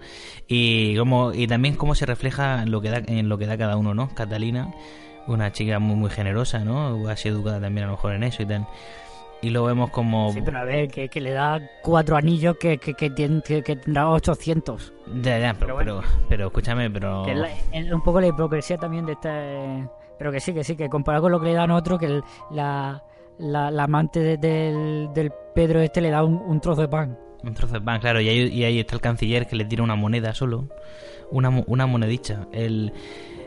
Y 0.47 0.95
como 0.99 1.33
y 1.33 1.47
también 1.47 1.75
cómo 1.77 1.95
se 1.95 2.05
refleja 2.05 2.63
en 2.63 2.71
lo 2.71 2.83
que 2.83 2.91
da 2.91 2.99
en 3.07 3.31
lo 3.31 3.39
que 3.39 3.47
da 3.47 3.57
cada 3.57 3.79
uno, 3.79 3.95
¿no? 3.95 4.15
Catalina, 4.15 4.75
una 5.27 5.53
chica 5.53 5.79
muy 5.79 5.97
muy 5.97 6.11
generosa, 6.11 6.59
¿no? 6.67 7.09
Ha 7.09 7.17
sido 7.17 7.37
educada 7.37 7.61
también 7.63 7.85
a 7.85 7.87
lo 7.87 7.93
mejor 7.95 8.13
en 8.13 8.25
eso 8.25 8.43
y 8.43 8.47
tal. 8.47 8.67
Y 9.43 9.51
lo 9.51 9.65
vemos 9.65 9.91
como 9.91 10.33
Sí, 10.33 10.41
pero 10.45 10.59
a 10.59 10.65
ver, 10.65 10.89
que, 10.89 11.09
que 11.09 11.21
le 11.21 11.33
da 11.33 11.61
cuatro 11.83 12.17
anillos 12.17 12.57
que, 12.59 12.79
que, 12.79 12.95
que, 12.95 13.11
tiene- 13.11 13.43
que- 13.43 13.63
que 13.63 13.77
tendrá 13.77 14.09
800. 14.09 14.93
ya, 15.23 15.39
ya, 15.39 15.55
pero, 15.55 15.77
Pero 15.77 16.01
pero, 16.01 16.03
pero 16.29 16.47
escúchame, 16.47 16.89
pero 16.91 17.25
Que 17.25 17.33
es, 17.33 17.39
la- 17.39 17.51
es 17.73 17.93
un 17.93 18.03
poco 18.03 18.21
la 18.21 18.29
hipocresía 18.29 18.79
también 18.79 19.05
de 19.05 19.13
este... 19.13 19.89
Pero 20.19 20.31
que 20.31 20.39
sí, 20.41 20.55
que 20.55 20.63
sí, 20.63 20.77
que 20.77 20.89
comparado 20.89 21.23
con 21.25 21.33
lo 21.33 21.41
que 21.41 21.47
le 21.47 21.55
dan 21.55 21.71
a 21.73 21.77
otro, 21.77 21.99
que 21.99 22.07
el- 22.07 22.23
la, 22.53 23.03
la, 23.39 23.71
la 23.73 23.83
amante 23.85 24.21
de- 24.21 24.37
del, 24.39 25.09
del 25.13 25.33
Pedro 25.55 25.81
este 25.81 26.01
le 26.01 26.11
da 26.11 26.23
un, 26.25 26.35
un 26.37 26.61
trozo 26.61 26.81
de 26.83 26.89
pan. 26.89 27.19
un 27.43 27.55
trozo 27.55 27.75
de 27.75 27.81
pan, 27.81 27.99
claro, 28.01 28.21
y 28.21 28.29
ahí, 28.29 28.47
y 28.49 28.63
ahí 28.63 28.79
está 28.79 28.95
el 28.95 29.01
canciller 29.01 29.49
que 29.49 29.57
le 29.57 29.65
tira 29.65 29.83
una 29.83 29.97
moneda 29.97 30.33
solo, 30.35 30.69
una, 31.33 31.49
una 31.67 31.87
monedicha. 31.87 32.47
El, 32.53 32.93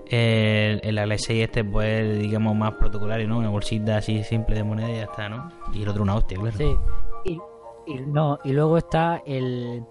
el, 0.09 0.79
el 0.83 0.97
Alexei 0.97 1.41
este, 1.41 1.63
pues, 1.63 2.19
digamos, 2.19 2.55
más 2.55 2.73
protocolario, 2.75 3.27
¿no? 3.27 3.39
Una 3.39 3.49
bolsita 3.49 3.97
así 3.97 4.23
simple 4.23 4.55
de 4.55 4.63
moneda 4.63 4.89
y 4.91 4.95
ya 4.95 5.03
está, 5.03 5.29
¿no? 5.29 5.49
Y 5.73 5.83
el 5.83 5.89
otro 5.89 6.03
una 6.03 6.15
hostia, 6.15 6.37
claro. 6.37 6.57
Sí. 6.57 6.75
Y, 7.25 7.39
y 7.87 7.99
no, 8.01 8.39
y 8.43 8.51
luego 8.53 8.77
está 8.77 9.21
el, 9.25 9.83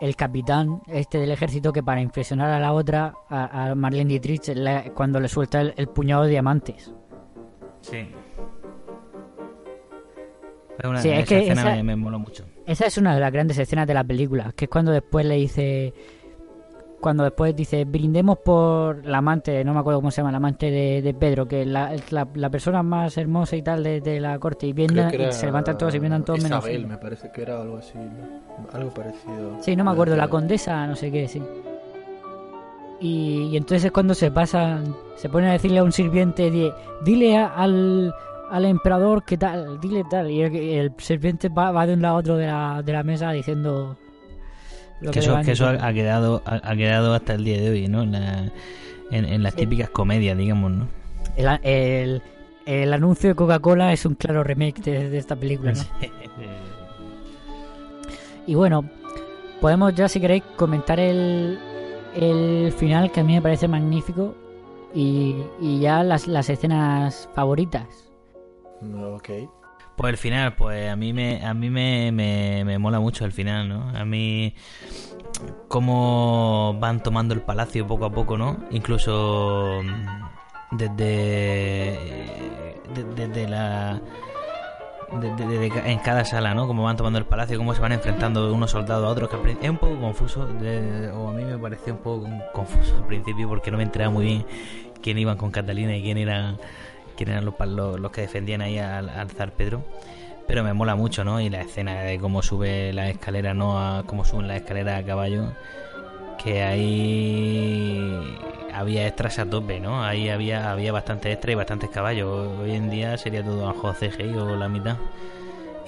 el 0.00 0.16
capitán 0.16 0.80
este 0.86 1.18
del 1.18 1.30
ejército 1.30 1.72
que 1.72 1.82
para 1.82 2.00
impresionar 2.00 2.50
a 2.50 2.58
la 2.60 2.72
otra, 2.72 3.14
a, 3.28 3.70
a 3.70 3.74
Marlene 3.74 4.08
Dietrich, 4.18 4.52
cuando 4.94 5.20
le 5.20 5.28
suelta 5.28 5.60
el, 5.60 5.74
el 5.76 5.88
puñado 5.88 6.24
de 6.24 6.30
diamantes. 6.30 6.92
Sí. 7.82 8.08
Es 10.78 10.84
una, 10.84 11.00
Sí, 11.00 11.08
es 11.08 11.18
esa 11.20 11.26
que 11.26 11.38
escena 11.40 11.60
esa- 11.62 11.74
me, 11.76 11.82
me 11.82 11.96
moló 11.96 12.18
mucho. 12.18 12.44
Esa 12.66 12.86
es 12.86 12.98
una 12.98 13.14
de 13.14 13.20
las 13.20 13.32
grandes 13.32 13.56
escenas 13.58 13.86
de 13.86 13.94
la 13.94 14.04
película, 14.04 14.52
que 14.54 14.66
es 14.66 14.70
cuando 14.70 14.92
después 14.92 15.24
le 15.24 15.36
dice, 15.36 15.94
cuando 17.06 17.22
después 17.22 17.54
dice, 17.54 17.84
brindemos 17.84 18.38
por 18.38 19.06
la 19.06 19.18
amante, 19.18 19.62
no 19.62 19.72
me 19.72 19.78
acuerdo 19.78 20.00
cómo 20.00 20.10
se 20.10 20.16
llama, 20.22 20.32
la 20.32 20.38
amante 20.38 20.72
de, 20.72 21.00
de 21.02 21.14
Pedro, 21.14 21.46
que 21.46 21.62
es 21.62 21.66
la, 21.68 21.94
la, 22.10 22.26
la 22.34 22.50
persona 22.50 22.82
más 22.82 23.16
hermosa 23.16 23.54
y 23.54 23.62
tal 23.62 23.84
de, 23.84 24.00
de 24.00 24.18
la 24.18 24.36
corte, 24.40 24.66
y, 24.66 24.72
vienen, 24.72 25.08
y 25.20 25.30
se 25.32 25.46
levantan 25.46 25.78
todos 25.78 25.94
y 25.94 26.00
vienen 26.00 26.24
todos 26.24 26.42
menos 26.42 26.64
Isabel, 26.64 26.86
me 26.88 26.98
parece 26.98 27.30
que 27.30 27.42
era 27.42 27.60
algo 27.62 27.76
así, 27.76 27.92
algo 28.72 28.90
parecido. 28.90 29.56
Sí, 29.60 29.76
no 29.76 29.84
me 29.84 29.92
acuerdo, 29.92 30.16
la 30.16 30.26
condesa, 30.26 30.84
no 30.88 30.96
sé 30.96 31.12
qué, 31.12 31.28
sí. 31.28 31.40
Y, 33.00 33.50
y 33.52 33.56
entonces 33.56 33.84
es 33.84 33.92
cuando 33.92 34.14
se 34.14 34.30
pasan, 34.30 34.94
se 35.16 35.28
ponen 35.28 35.50
a 35.50 35.52
decirle 35.52 35.78
a 35.78 35.84
un 35.84 35.92
sirviente, 35.92 36.50
di- 36.50 36.72
dile 37.04 37.36
a- 37.36 37.48
al, 37.54 38.12
al 38.50 38.64
emperador 38.64 39.22
que 39.24 39.36
tal, 39.36 39.78
dile 39.80 40.02
tal. 40.10 40.30
Y 40.30 40.42
el, 40.42 40.56
el 40.56 40.92
sirviente 40.98 41.48
va, 41.50 41.70
va 41.70 41.86
de 41.86 41.94
un 41.94 42.02
lado 42.02 42.16
a 42.16 42.18
otro 42.18 42.36
de 42.36 42.46
la, 42.46 42.82
de 42.84 42.92
la 42.92 43.02
mesa 43.02 43.30
diciendo 43.32 43.96
lo 45.00 45.10
Que 45.10 45.18
eso, 45.20 45.38
que 45.44 45.52
eso 45.52 45.66
ha, 45.66 45.86
ha 45.86 45.92
quedado 45.92 46.42
ha, 46.46 46.60
ha 46.70 46.76
quedado 46.76 47.14
hasta 47.14 47.34
el 47.34 47.44
día 47.44 47.60
de 47.60 47.70
hoy, 47.70 47.88
¿no? 47.88 48.02
En, 48.02 48.12
la- 48.12 48.50
en, 49.10 49.24
en 49.24 49.42
las 49.42 49.52
Sí. 49.54 49.60
típicas 49.60 49.90
comedias, 49.90 50.36
digamos, 50.36 50.70
¿no? 50.72 50.88
El, 51.36 51.58
el, 51.62 52.22
el 52.66 52.92
anuncio 52.92 53.28
de 53.28 53.34
Coca-Cola 53.34 53.92
es 53.92 54.04
un 54.06 54.14
claro 54.14 54.42
remake 54.42 54.80
de, 54.82 55.10
de 55.10 55.18
esta 55.18 55.36
película, 55.36 55.72
¿no? 55.72 55.82
Y 58.46 58.54
bueno, 58.54 58.84
podemos 59.60 59.94
ya, 59.94 60.08
si 60.08 60.20
queréis, 60.20 60.42
comentar 60.56 61.00
el, 61.00 61.58
el 62.14 62.72
final, 62.76 63.10
que 63.10 63.20
a 63.20 63.24
mí 63.24 63.34
me 63.34 63.42
parece 63.42 63.66
magnífico, 63.68 64.34
y, 64.94 65.36
y 65.60 65.80
ya 65.80 66.02
las, 66.04 66.26
las 66.26 66.48
escenas 66.48 67.28
favoritas. 67.34 67.86
No, 68.80 69.16
ok. 69.16 69.28
Pues 69.96 70.10
el 70.10 70.18
final, 70.18 70.54
pues 70.54 70.90
a 70.90 70.96
mí 70.96 71.12
me 71.14 71.44
a 71.44 71.54
mí 71.54 71.70
me, 71.70 72.12
me, 72.12 72.64
me 72.64 72.78
mola 72.78 73.00
mucho 73.00 73.24
el 73.24 73.32
final, 73.32 73.68
¿no? 73.68 73.88
A 73.96 74.04
mí 74.04 74.54
cómo 75.68 76.76
van 76.78 77.02
tomando 77.02 77.34
el 77.34 77.40
palacio 77.42 77.86
poco 77.86 78.04
a 78.04 78.10
poco, 78.10 78.36
¿no? 78.36 78.58
Incluso 78.70 79.80
mm, 79.82 80.76
desde 80.76 81.98
de- 82.94 83.04
desde 83.14 83.48
la 83.48 84.00
de- 85.20 85.30
de- 85.34 85.46
de- 85.46 85.70
de- 85.70 85.90
en 85.92 85.98
cada 86.00 86.24
sala, 86.24 86.52
¿no? 86.54 86.66
Cómo 86.66 86.82
van 86.84 86.96
tomando 86.96 87.18
el 87.18 87.24
palacio, 87.26 87.56
cómo 87.58 87.74
se 87.74 87.80
van 87.80 87.92
enfrentando 87.92 88.52
unos 88.52 88.70
soldados 88.72 89.04
a 89.06 89.08
otros, 89.08 89.30
que 89.30 89.52
es 89.62 89.70
un 89.70 89.78
poco 89.78 89.98
confuso, 90.00 90.46
de- 90.46 91.10
o 91.10 91.28
a 91.30 91.32
mí 91.32 91.44
me 91.44 91.56
pareció 91.58 91.94
un 91.94 92.00
poco 92.00 92.22
con- 92.22 92.42
confuso 92.52 92.96
al 92.96 93.06
principio 93.06 93.48
porque 93.48 93.70
no 93.70 93.76
me 93.78 93.84
enteraba 93.84 94.10
muy 94.12 94.24
bien 94.26 94.46
quién 95.02 95.16
iban 95.18 95.36
con 95.36 95.50
Catalina 95.50 95.96
y 95.96 96.02
quién 96.02 96.18
eran 96.18 96.58
quién 97.16 97.30
eran 97.30 97.44
los, 97.44 98.10
que 98.12 98.20
defendían 98.22 98.60
ahí 98.60 98.78
al, 98.78 99.08
al 99.08 99.30
zar 99.30 99.52
Pedro. 99.52 99.84
Pero 100.46 100.62
me 100.62 100.72
mola 100.72 100.94
mucho, 100.94 101.24
¿no? 101.24 101.40
Y 101.40 101.50
la 101.50 101.62
escena 101.62 102.02
de 102.02 102.18
cómo 102.18 102.42
sube 102.42 102.92
la 102.92 103.10
escalera, 103.10 103.52
¿no? 103.52 103.78
A, 103.80 104.04
cómo 104.04 104.24
suben 104.24 104.46
la 104.46 104.56
escalera 104.56 104.98
a 104.98 105.02
caballo. 105.04 105.52
Que 106.42 106.62
ahí 106.62 108.38
había 108.72 109.06
extras 109.06 109.38
a 109.38 109.46
tope, 109.46 109.80
¿no? 109.80 110.04
Ahí 110.04 110.28
había, 110.28 110.70
había 110.70 110.92
bastante 110.92 111.32
extra 111.32 111.50
y 111.50 111.54
bastantes 111.56 111.90
caballos. 111.90 112.60
Hoy 112.60 112.72
en 112.72 112.90
día 112.90 113.16
sería 113.18 113.42
todo 113.42 113.66
bajo 113.66 113.92
CGI 113.92 114.34
o 114.36 114.56
la 114.56 114.68
mitad. 114.68 114.96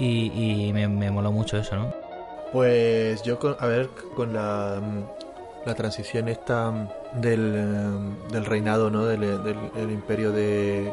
Y, 0.01 0.71
me, 0.73 0.89
me 0.89 1.11
moló 1.11 1.33
mucho 1.33 1.59
eso, 1.59 1.77
¿no? 1.77 1.93
Pues 2.53 3.23
yo, 3.23 3.39
a 3.59 3.67
ver, 3.67 3.91
con 4.15 4.33
la, 4.33 4.81
transición 5.77 6.29
esta 6.29 6.73
del, 7.15 8.45
reinado, 8.47 8.91
¿no? 8.91 9.05
Del 9.05 9.91
imperio 9.91 10.33
de... 10.33 10.93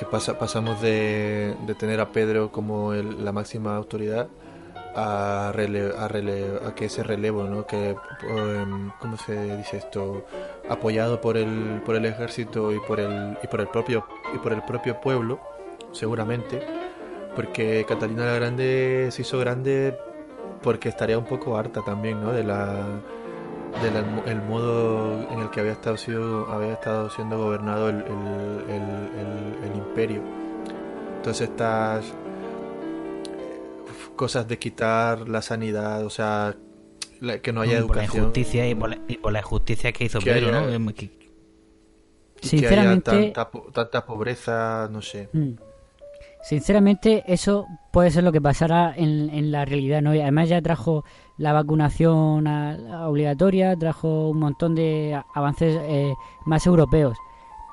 que 0.00 0.06
pasa, 0.06 0.38
pasamos 0.38 0.80
de, 0.80 1.54
tener 1.78 2.00
a 2.00 2.10
Pedro 2.10 2.50
como 2.50 2.94
el- 2.94 3.22
la 3.22 3.32
máxima 3.32 3.76
autoridad 3.76 4.28
a, 4.96 5.50
a 5.50 6.74
que 6.74 6.86
ese 6.86 7.02
relevo, 7.02 7.44
¿no? 7.44 7.66
Que, 7.66 7.90
em, 8.22 8.90
¿cómo 8.98 9.18
se 9.18 9.58
dice 9.58 9.76
esto? 9.76 10.24
Apoyado 10.70 11.20
por 11.20 11.36
el, 11.36 11.82
por 11.84 11.96
el 11.96 12.06
ejército 12.06 12.72
y 12.72 12.80
por 12.80 12.98
el, 12.98 13.36
y 13.42 13.46
por 13.46 13.60
el 13.60 13.68
propio, 13.68 14.06
y 14.34 14.38
por 14.38 14.54
el 14.54 14.62
propio 14.62 14.98
pueblo, 15.02 15.38
seguramente, 15.92 16.62
porque 17.36 17.84
Catalina 17.86 18.24
la 18.24 18.34
Grande 18.36 19.08
se 19.10 19.20
hizo 19.20 19.38
grande 19.38 19.98
porque 20.62 20.88
estaría 20.88 21.18
un 21.18 21.26
poco 21.26 21.58
harta 21.58 21.82
también, 21.84 22.22
¿no? 22.22 22.32
De 22.32 22.42
la 22.42 22.86
del 23.82 23.96
el, 23.96 24.04
el 24.30 24.42
modo 24.42 25.28
en 25.30 25.38
el 25.40 25.50
que 25.50 25.60
había 25.60 25.72
estado, 25.72 25.96
sido, 25.96 26.50
había 26.50 26.72
estado 26.74 27.08
siendo 27.10 27.38
gobernado 27.38 27.88
el, 27.88 27.96
el- 27.96 28.70
el- 28.70 29.10
el- 29.18 29.70
el 29.70 29.76
imperio. 29.76 30.22
Entonces 31.16 31.48
estas 31.50 32.04
eh, 32.06 32.12
cosas 34.16 34.46
de 34.48 34.58
quitar 34.58 35.28
la 35.28 35.42
sanidad, 35.42 36.04
o 36.04 36.10
sea, 36.10 36.54
la- 37.20 37.38
que 37.40 37.52
no 37.52 37.60
haya 37.62 37.80
por 37.86 37.96
la 37.96 38.02
educación. 38.04 38.24
injusticia 38.24 38.68
y 38.68 38.74
por 38.74 38.90
la, 38.90 38.98
y 39.08 39.16
por 39.18 39.32
la 39.32 39.40
injusticia 39.40 39.92
que 39.92 40.04
hizo 40.04 40.18
Que 40.18 40.32
Pedro, 40.32 40.48
haya- 40.58 40.78
¿no? 40.78 40.92
Que- 40.94 41.10
Sinceramente- 42.42 43.10
que 43.10 43.16
haya 43.18 43.32
tanta, 43.34 43.50
tanta 43.72 44.06
pobreza, 44.06 44.88
no 44.90 45.02
sé. 45.02 45.28
Mm. 45.32 45.52
Sinceramente, 46.42 47.22
eso 47.26 47.66
puede 47.92 48.10
ser 48.10 48.24
lo 48.24 48.32
que 48.32 48.40
pasará 48.40 48.94
en, 48.96 49.28
en 49.28 49.52
la 49.52 49.66
realidad, 49.66 50.00
¿no? 50.00 50.14
Y 50.14 50.20
además 50.22 50.48
ya 50.48 50.62
trajo 50.62 51.04
la 51.40 51.52
vacunación 51.54 52.46
a- 52.46 52.72
a 53.02 53.08
obligatoria, 53.08 53.74
trajo 53.76 54.28
un 54.28 54.38
montón 54.38 54.74
de 54.74 55.18
avances 55.34 55.74
eh, 55.82 56.12
más 56.44 56.66
europeos. 56.66 57.16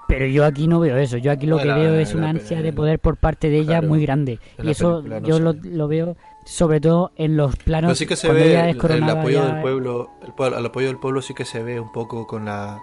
Pero 0.07 0.25
yo 0.25 0.45
aquí 0.45 0.69
no 0.69 0.79
veo 0.79 0.95
eso. 0.95 1.17
Yo 1.17 1.31
aquí 1.33 1.45
lo 1.45 1.57
No, 1.57 1.61
que 1.63 1.67
la- 1.67 1.75
veo 1.75 1.95
es 1.95 2.13
la- 2.13 2.19
una 2.19 2.29
ansia 2.29 2.61
de 2.61 2.71
poder 2.71 2.99
por 2.99 3.17
parte 3.17 3.49
de 3.49 3.57
ella 3.57 3.79
claro, 3.79 3.87
muy 3.89 4.01
grande. 4.01 4.39
Y 4.63 4.69
eso 4.69 5.01
no 5.01 5.19
yo 5.19 5.37
lo, 5.39 5.53
ve. 5.53 5.59
lo 5.69 5.87
veo 5.89 6.15
sobre 6.45 6.79
todo 6.79 7.11
en 7.17 7.35
los 7.35 7.57
planos 7.57 7.89
Pero 7.89 7.95
sí 7.95 8.05
que 8.07 8.15
se 8.15 8.31
ve 8.31 8.57
el, 8.69 8.79
el 8.89 9.03
apoyo 9.03 9.41
ya- 9.43 9.51
del 9.53 9.61
pueblo, 9.61 10.09
el, 10.57 10.65
apoyo 10.65 10.87
del 10.87 10.97
pueblo 10.97 11.21
sí 11.21 11.33
que 11.33 11.43
se 11.43 11.61
ve 11.61 11.77
un 11.81 11.91
poco 11.91 12.25
con 12.25 12.45
la 12.45 12.79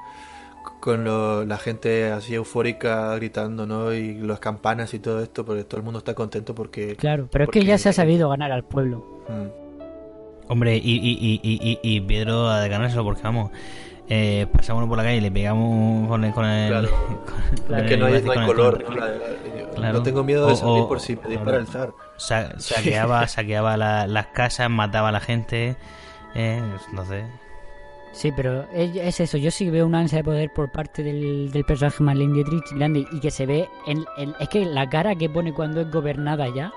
con 0.81 1.03
lo- 1.05 1.47
la 1.47 1.57
gente 1.57 2.13
así 2.13 2.35
eufórica 2.35 3.15
gritando, 3.17 3.65
¿no? 3.67 3.95
Y 3.95 4.19
las 4.19 4.39
campanas 4.39 4.93
y 4.93 4.99
todo 4.99 5.23
esto, 5.23 5.47
porque 5.47 5.65
todo 5.65 5.79
el 5.79 5.85
mundo 5.85 5.99
está 6.01 6.13
contento 6.13 6.55
porque 6.55 6.95
Claro, 6.97 7.27
pero 7.33 7.45
es 7.45 7.51
que 7.51 7.65
ya 7.65 7.79
se 7.79 7.89
ha 7.89 7.93
sabido 7.95 8.29
ganar 8.29 8.53
al 8.53 8.65
pueblo. 8.65 9.03
Mm. 9.31 9.64
Hombre, 10.49 10.77
y, 10.77 10.81
y, 10.81 11.41
y, 11.41 11.41
y, 11.43 11.79
y- 11.83 11.97
y 11.97 12.01
Pedro 12.03 12.49
ha 12.49 12.61
de 12.61 12.69
ganárselo 12.69 13.03
porque 13.05 13.23
vamos, 13.23 13.51
eh, 14.09 14.47
pasamos 14.53 14.87
por 14.89 14.99
la 14.99 15.05
calle 15.05 15.17
y 15.17 15.21
le 15.23 15.31
pegamos 15.31 16.07
con 16.09 16.23
el... 16.25 16.33
Con 16.33 16.45
el 16.45 16.69
Claro. 16.71 16.89
con 17.67 17.77
Es 17.77 17.83
el- 17.83 17.89
que 17.89 17.97
no 17.97 18.07
hay, 18.07 18.13
con 18.21 18.25
no 18.27 18.33
hay 18.33 18.39
el- 18.41 18.47
color, 18.47 18.85
Claro. 19.75 19.93
no 19.95 20.03
tengo 20.03 20.23
miedo 20.23 20.47
de 20.49 20.57
salir 20.57 20.83
o- 20.83 20.89
por 20.89 21.01
si 21.01 21.17
me 21.17 21.29
dispara 21.31 21.57
el 21.59 21.67
zar. 21.67 21.93
Sa- 22.19 22.59
saqueaba, 22.61 23.27
saqueaba 23.29 23.77
la- 23.77 24.07
las 24.07 24.27
casas, 24.29 24.69
mataba 24.71 25.09
a 25.09 25.13
la 25.13 25.21
gente, 25.21 25.77
eh, 26.35 26.61
no 26.93 27.05
sé. 27.07 27.25
Sí, 28.13 28.31
pero 28.37 28.65
es, 28.73 28.95
es 28.95 29.19
eso. 29.21 29.39
Yo 29.39 29.51
sí 29.51 29.69
veo 29.71 29.87
una 29.87 29.99
ansia 29.99 30.19
de 30.19 30.25
poder 30.25 30.53
por 30.53 30.71
parte 30.71 31.03
del, 31.03 31.51
del 31.51 31.65
personaje 31.65 32.01
Marlene 32.03 32.35
Dietrich 32.35 32.71
grande 32.73 33.05
y 33.11 33.19
que 33.19 33.31
se 33.33 33.45
ve 33.47 33.69
en, 33.89 34.05
en- 34.19 34.35
Es 34.39 34.49
que 34.51 34.65
la 34.65 34.89
cara 34.89 35.17
que 35.17 35.29
pone 35.29 35.53
cuando 35.53 35.81
es 35.81 35.91
gobernada 35.91 36.47
ya. 36.55 36.71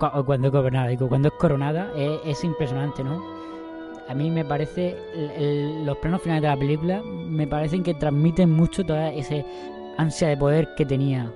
O 0.00 0.24
cuando 0.24 0.48
es 0.48 0.52
gobernada, 0.52 0.88
digo, 0.88 1.08
cuando 1.08 1.28
es 1.28 1.34
coronada, 1.34 1.90
es, 1.96 2.20
es 2.24 2.44
impresionante, 2.44 3.02
¿no? 3.04 3.22
A 4.08 4.14
mí 4.14 4.30
me 4.30 4.44
parece. 4.44 4.96
el- 5.14 5.30
el- 5.32 5.86
los 5.86 5.96
planos 5.98 6.22
finales 6.22 6.42
de 6.42 6.48
la 6.48 6.56
película 6.56 7.02
me 7.02 7.46
parecen 7.46 7.82
que 7.82 7.94
transmiten 7.94 8.50
mucho 8.50 8.84
toda 8.84 9.10
esa 9.12 9.36
ansia 9.98 10.28
de 10.28 10.36
poder 10.36 10.68
que 10.76 10.86
tenía. 10.86 11.30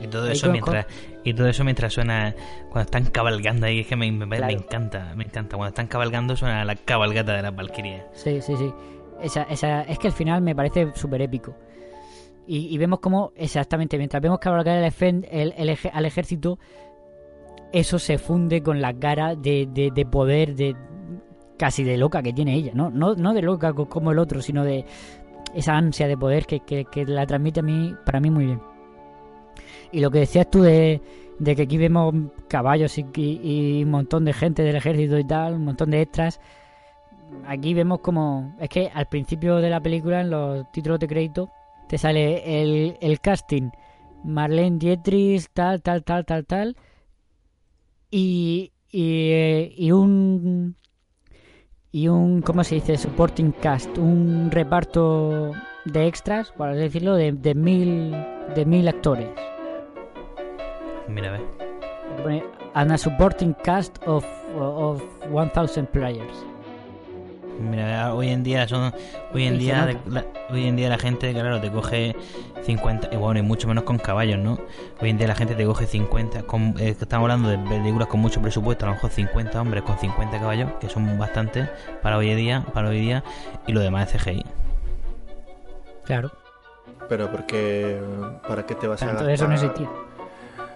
Y 0.00 0.08
todo 0.08 0.26
eso 0.28 0.50
mientras 0.50 0.86
y 1.22 1.32
todo 1.34 1.46
eso 1.46 1.62
mientras 1.62 1.92
suena 1.92 2.34
cuando 2.70 2.86
están 2.86 3.04
cabalgando 3.04 3.66
ahí 3.66 3.80
es 3.80 3.86
que 3.86 3.94
me, 3.94 4.10
me- 4.10 4.26
me 4.26 4.36
Claro. 4.38 4.52
encanta, 4.52 5.12
me 5.14 5.22
encanta 5.24 5.56
cuando 5.56 5.68
están 5.68 5.86
cabalgando 5.86 6.34
suena 6.34 6.64
la 6.64 6.74
cabalgata 6.74 7.34
de 7.36 7.42
las 7.42 7.54
Valkyrias. 7.54 8.04
Sí, 8.14 8.40
sí, 8.40 8.56
sí. 8.56 8.72
Esa, 9.22 9.42
esa, 9.44 9.82
es 9.82 9.98
que 10.00 10.08
al 10.08 10.12
final 10.12 10.42
me 10.42 10.56
parece 10.56 10.90
súper 10.96 11.22
épico. 11.22 11.54
Y, 12.48 12.74
y 12.74 12.78
vemos 12.78 12.98
como, 12.98 13.30
exactamente, 13.36 13.96
mientras 13.96 14.20
vemos 14.20 14.40
cabalgar 14.40 14.78
el, 14.82 14.90
efen- 14.90 15.28
el- 15.30 15.54
el 15.56 15.78
al 15.92 16.04
ejército, 16.06 16.58
eso 17.72 17.98
se 17.98 18.18
funde 18.18 18.62
con 18.62 18.80
la 18.80 18.92
cara 18.94 19.34
de, 19.34 19.68
de, 19.72 19.90
de 19.90 20.06
poder, 20.06 20.54
de 20.54 20.76
casi 21.58 21.84
de 21.84 21.96
loca 21.96 22.22
que 22.22 22.32
tiene 22.32 22.54
ella, 22.54 22.72
¿no? 22.74 22.90
No, 22.90 23.14
no 23.14 23.32
de 23.34 23.42
loca 23.42 23.72
co- 23.72 23.88
como 23.88 24.12
el 24.12 24.18
otro, 24.18 24.42
sino 24.42 24.64
de 24.64 24.84
esa 25.54 25.76
ansia 25.76 26.08
de 26.08 26.16
poder 26.16 26.46
que, 26.46 26.60
que, 26.60 26.84
que 26.84 27.04
la 27.04 27.26
transmite 27.26 27.60
a 27.60 27.62
mí, 27.62 27.94
para 28.04 28.20
mí 28.20 28.30
muy 28.30 28.46
bien. 28.46 28.60
Y 29.92 30.00
lo 30.00 30.10
que 30.10 30.20
decías 30.20 30.50
tú 30.50 30.62
de, 30.62 31.00
de 31.38 31.56
que 31.56 31.62
aquí 31.62 31.76
vemos 31.78 32.14
caballos 32.48 32.96
y, 32.98 33.06
y- 33.16 33.78
y 33.78 33.84
un 33.84 33.90
montón 33.90 34.24
de 34.24 34.32
gente 34.32 34.62
del 34.62 34.76
ejército 34.76 35.18
y 35.18 35.24
tal, 35.24 35.54
un 35.54 35.64
montón 35.64 35.90
de 35.90 36.02
extras 36.02 36.40
aquí 37.46 37.72
vemos 37.72 38.00
como 38.00 38.54
es 38.60 38.68
que 38.68 38.90
al 38.92 39.06
principio 39.06 39.56
de 39.56 39.70
la 39.70 39.80
película 39.80 40.20
en 40.20 40.30
los 40.30 40.70
títulos 40.70 40.98
de 41.00 41.08
crédito 41.08 41.48
te 41.88 41.96
sale 41.96 42.62
el, 42.62 42.96
el 43.00 43.20
casting 43.20 43.70
Marlene 44.24 44.78
Dietrich 44.78 45.46
tal 45.54 45.80
tal 45.80 46.04
tal 46.04 46.26
tal 46.26 46.44
tal 46.44 46.76
y 48.12 48.72
y, 48.92 49.30
eh, 49.32 49.74
y 49.74 49.90
un 49.90 50.76
y 51.90 52.08
un 52.08 52.42
cómo 52.42 52.62
se 52.62 52.76
dice 52.76 52.98
supporting 52.98 53.52
cast 53.52 53.96
un 53.96 54.50
reparto 54.50 55.52
de 55.86 56.06
extras 56.06 56.52
por 56.52 56.68
así 56.68 56.80
decirlo 56.80 57.14
de, 57.14 57.32
de 57.32 57.54
mil 57.54 58.14
de 58.54 58.64
mil 58.66 58.86
actores. 58.86 59.28
Mira, 61.08 61.28
a 61.28 61.32
ver. 61.32 61.40
Pone, 62.22 62.44
and 62.74 62.92
a 62.92 62.98
supporting 62.98 63.54
cast 63.64 63.98
of 64.06 64.24
of 64.54 65.02
1000 65.30 65.86
players 65.86 66.51
Mira, 67.62 68.12
hoy 68.14 68.28
en 68.28 68.42
día 68.42 68.66
son 68.66 68.92
hoy 69.32 69.44
en 69.44 69.58
día 69.58 69.88
la, 70.06 70.24
hoy 70.50 70.66
en 70.66 70.76
día 70.76 70.88
la 70.88 70.98
gente, 70.98 71.32
claro, 71.32 71.60
te 71.60 71.70
coge 71.70 72.16
50 72.64 73.08
y 73.12 73.16
bueno, 73.16 73.40
y 73.40 73.42
mucho 73.42 73.68
menos 73.68 73.84
con 73.84 73.98
caballos, 73.98 74.38
¿no? 74.38 74.58
Hoy 75.00 75.10
en 75.10 75.18
día 75.18 75.28
la 75.28 75.34
gente 75.34 75.54
te 75.54 75.64
coge 75.64 75.86
50 75.86 76.42
con, 76.42 76.74
eh, 76.78 76.96
estamos 77.00 77.24
hablando 77.24 77.48
de 77.48 77.58
películas 77.58 78.08
con 78.08 78.20
mucho 78.20 78.40
presupuesto, 78.42 78.84
a 78.84 78.88
lo 78.88 78.94
mejor 78.96 79.10
50 79.10 79.60
hombres 79.60 79.82
con 79.84 79.96
50 79.98 80.38
caballos, 80.40 80.70
que 80.80 80.88
son 80.88 81.18
bastantes 81.18 81.68
para 82.02 82.18
hoy 82.18 82.30
en 82.30 82.36
día, 82.36 82.64
para 82.74 82.88
hoy 82.88 83.00
día 83.00 83.22
y 83.66 83.72
lo 83.72 83.80
demás 83.80 84.12
es 84.14 84.22
CGI. 84.22 84.44
claro 86.04 86.30
Pero 87.08 87.30
porque 87.30 88.00
¿para 88.48 88.66
qué 88.66 88.74
te 88.74 88.86
vas 88.88 89.02
a 89.02 89.10
entonces 89.10 89.34
eso 89.34 89.44
no 89.46 89.52
gastar? 89.52 89.70
existía 89.70 89.90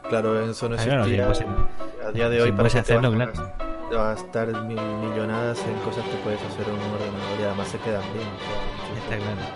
Claro, 0.09 0.41
eso 0.49 0.69
no 0.69 0.77
Ah, 0.77 0.85
claro, 0.85 1.03
existía. 1.05 1.35
sí, 1.35 1.45
pues, 1.45 2.07
a 2.07 2.13
día 2.13 2.29
de 2.29 2.37
si 2.37 2.43
hoy 2.43 2.51
para 2.53 2.57
puedes 2.59 2.75
qué 2.75 2.83
te 2.83 2.95
hacerlo, 2.95 3.11
vas 3.11 3.21
a 3.21 3.33
claro. 3.33 3.76
Gastar- 3.91 4.47
gastar 4.53 4.65
mil 4.65 4.81
millonadas 4.81 5.59
en 5.67 5.75
cosas 5.81 6.05
que 6.05 6.17
puedes 6.19 6.41
hacer 6.43 6.67
en 6.69 6.75
un 6.75 6.81
ordenador 6.81 7.41
y 7.41 7.43
además 7.45 7.69
se 7.69 7.79
quedan 7.79 8.03
bien. 8.13 8.29
Está 9.03 9.17
claro. 9.17 9.49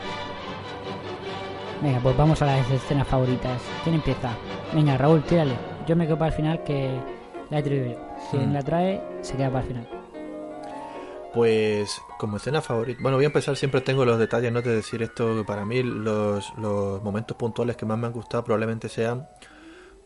Venga, 1.82 1.98
pues 2.00 2.16
vamos 2.16 2.42
a 2.42 2.46
las 2.46 2.70
escenas 2.70 3.06
favoritas. 3.08 3.60
¿Quién 3.82 3.94
empieza? 3.96 4.30
Venga, 4.74 4.96
Raúl, 4.98 5.22
tírale. 5.22 5.54
Yo 5.86 5.96
me 5.96 6.06
quedo 6.06 6.18
para 6.18 6.28
el 6.28 6.34
final 6.34 6.62
que 6.62 6.90
la 7.50 7.58
he 7.58 7.62
traído 7.62 7.86
yo. 7.92 7.98
Si 8.30 8.36
Hmm. 8.36 8.52
la 8.52 8.62
trae, 8.62 9.02
se 9.22 9.36
queda 9.36 9.48
para 9.48 9.60
el 9.62 9.66
final. 9.68 9.88
Pues 11.32 12.02
como 12.18 12.38
escena 12.38 12.60
favorita, 12.60 12.98
bueno 13.02 13.16
voy 13.16 13.24
a 13.24 13.28
empezar, 13.28 13.56
siempre 13.56 13.80
tengo 13.82 14.04
los 14.04 14.18
detalles, 14.18 14.52
no 14.52 14.62
de 14.62 14.74
decir 14.74 15.00
esto, 15.02 15.36
que 15.36 15.44
para 15.44 15.64
mí 15.64 15.80
los, 15.82 16.52
los 16.58 17.00
momentos 17.04 17.36
puntuales 17.36 17.76
que 17.76 17.86
más 17.86 17.96
me 17.98 18.08
han 18.08 18.12
gustado 18.12 18.42
probablemente 18.42 18.88
sean 18.88 19.28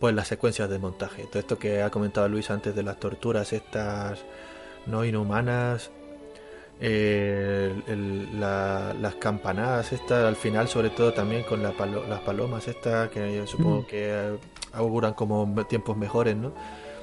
pues 0.05 0.15
las 0.15 0.29
secuencias 0.29 0.69
de 0.69 0.79
montaje, 0.79 1.25
todo 1.25 1.39
esto 1.39 1.59
que 1.59 1.81
ha 1.83 1.89
comentado 1.89 2.29
Luis 2.29 2.51
antes 2.51 2.75
de 2.77 2.83
las 2.83 2.99
torturas 3.01 3.55
estas 3.55 4.23
no 4.85 5.03
inhumanas, 5.03 5.91
eh, 6.79 7.73
el- 7.87 7.91
el- 7.91 8.39
la- 8.39 8.93
las 9.01 9.15
campanadas 9.15 9.95
estas 9.95 10.25
al 10.27 10.37
final 10.37 10.69
sobre 10.69 10.91
todo 10.91 11.15
también 11.15 11.43
con 11.45 11.63
la 11.63 11.71
palo- 11.73 12.07
las 12.07 12.21
palomas 12.21 12.69
estas 12.69 13.09
que 13.09 13.35
yo 13.35 13.47
supongo 13.47 13.81
Mm. 13.81 13.87
que 13.87 14.37
auguran 14.75 15.15
como 15.15 15.65
tiempos 15.65 15.97
mejores, 15.97 16.37
¿no? 16.37 16.53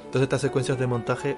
Entonces 0.05 0.21
estas 0.21 0.41
secuencias 0.41 0.77
de 0.77 0.85
montaje 0.85 1.37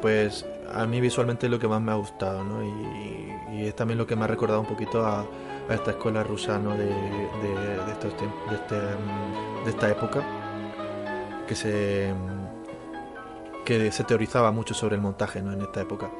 pues 0.00 0.46
a 0.72 0.86
mí 0.86 1.00
visualmente 1.00 1.46
es 1.46 1.50
lo 1.50 1.58
que 1.58 1.66
más 1.66 1.80
me 1.80 1.90
ha 1.90 1.96
gustado, 1.96 2.44
¿no? 2.44 2.62
Y, 2.62 3.56
y 3.56 3.66
es 3.66 3.74
también 3.74 3.98
lo 3.98 4.06
que 4.06 4.14
me 4.14 4.22
ha 4.22 4.28
recordado 4.28 4.60
un 4.60 4.66
poquito 4.66 5.04
a, 5.04 5.26
a 5.68 5.74
esta 5.74 5.90
escuela 5.90 6.22
rusa, 6.22 6.60
¿no? 6.60 6.70
De, 6.76 6.84
de, 6.86 7.84
de 7.86 7.90
estos 7.92 8.12
de, 8.20 8.54
este, 8.54 8.76
mm, 8.76 9.64
de 9.64 9.70
esta 9.70 9.90
época, 9.90 10.22
que 11.46 11.54
se 11.54 12.12
que 13.64 13.92
se 13.92 14.02
teorizaba 14.04 14.50
mucho 14.50 14.74
sobre 14.74 14.96
el 14.96 15.00
montaje, 15.02 15.40
¿no? 15.40 15.52
En 15.52 15.62
esta 15.62 15.80
época. 15.80 16.10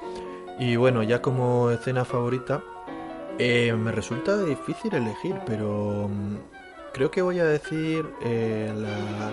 Y 0.58 0.76
bueno, 0.76 1.02
ya 1.02 1.20
como 1.20 1.70
escena 1.70 2.04
favorita, 2.04 2.62
eh, 3.38 3.72
me 3.72 3.90
resulta 3.90 4.36
difícil 4.44 4.94
elegir, 4.94 5.36
pero 5.44 6.08
mm, 6.08 6.36
creo 6.92 7.10
que 7.10 7.20
voy 7.22 7.40
a 7.40 7.44
decir 7.44 8.08
eh, 8.22 8.72
la- 8.76 9.32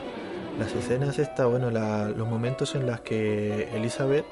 las 0.57 0.73
escenas 0.75 1.19
esta, 1.19 1.45
bueno, 1.45 1.69
la- 1.69 2.09
los 2.09 2.27
momentos 2.27 2.73
en 2.75 2.87
las 2.87 3.01
que 3.01 3.69
Elizabeth 3.75 4.25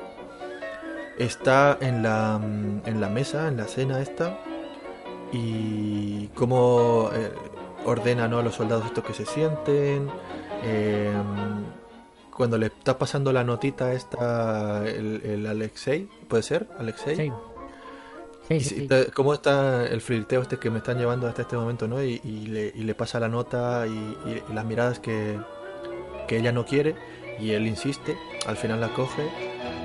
está 1.20 1.78
en 1.80 2.02
la, 2.04 2.40
mm, 2.40 2.82
en 2.86 3.02
la 3.02 3.10
mesa, 3.10 3.48
en 3.48 3.58
la 3.58 3.66
cena 3.66 4.02
esta, 4.02 4.40
y 5.32 6.28
cómo 6.30 7.10
eh, 7.14 7.32
ordena 7.86 8.28
¿no? 8.28 8.40
a 8.40 8.44
los 8.44 8.56
soldados 8.56 8.86
estos 8.88 9.04
que 9.04 9.14
se 9.14 9.26
sienten. 9.26 10.10
Eh, 10.64 11.14
cuando 12.36 12.58
le 12.58 12.68
está 12.68 12.98
pasando 12.98 13.34
la 13.34 13.44
notita 13.44 13.94
esta, 13.94 14.88
el, 14.88 15.22
el 15.26 15.48
Alexei, 15.48 16.08
¿puede 16.28 16.44
ser? 16.44 16.68
Alexei. 16.78 17.16
Sí. 17.16 17.32
Sí, 18.48 18.60
sí, 18.62 18.88
sí. 18.90 19.12
¿Cómo 19.14 19.34
está 19.34 19.86
el 19.88 20.00
flirteo 20.00 20.42
este 20.42 20.58
que 20.58 20.70
me 20.70 20.78
están 20.78 20.98
llevando 20.98 21.28
hasta 21.28 21.42
este 21.42 21.58
momento, 21.58 21.86
¿no? 21.88 22.02
Y, 22.02 22.22
y 22.24 22.48
le, 22.48 22.72
y 22.74 22.84
le 22.84 22.96
pasa 22.96 23.20
la 23.20 23.28
nota 23.28 23.86
y, 23.88 23.90
y- 23.92 24.54
las 24.54 24.64
miradas 24.64 25.00
que, 25.00 25.38
que 26.30 26.38
ella 26.38 26.54
no 26.54 26.66
quiere 26.66 26.96
y 27.40 27.52
él 27.52 27.68
insiste, 27.68 28.18
al 28.48 28.56
final 28.56 28.80
la 28.80 28.94
coge, 28.94 29.28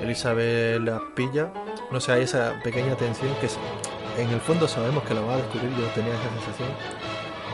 Elizabeth 0.01 0.79
la 0.81 1.01
pilla, 1.13 1.51
no 1.91 1.99
sé, 1.99 2.13
hay 2.13 2.23
esa 2.23 2.61
pequeña 2.63 2.95
tensión 2.95 3.31
que 3.41 3.49
en 4.21 4.29
el 4.29 4.39
fondo 4.39 4.67
sabemos 4.67 5.03
que 5.03 5.13
lo 5.13 5.25
va 5.25 5.33
a 5.33 5.37
descubrir, 5.37 5.69
yo 5.71 5.85
tenía 5.93 6.13
esa 6.13 6.29
sensación. 6.29 6.69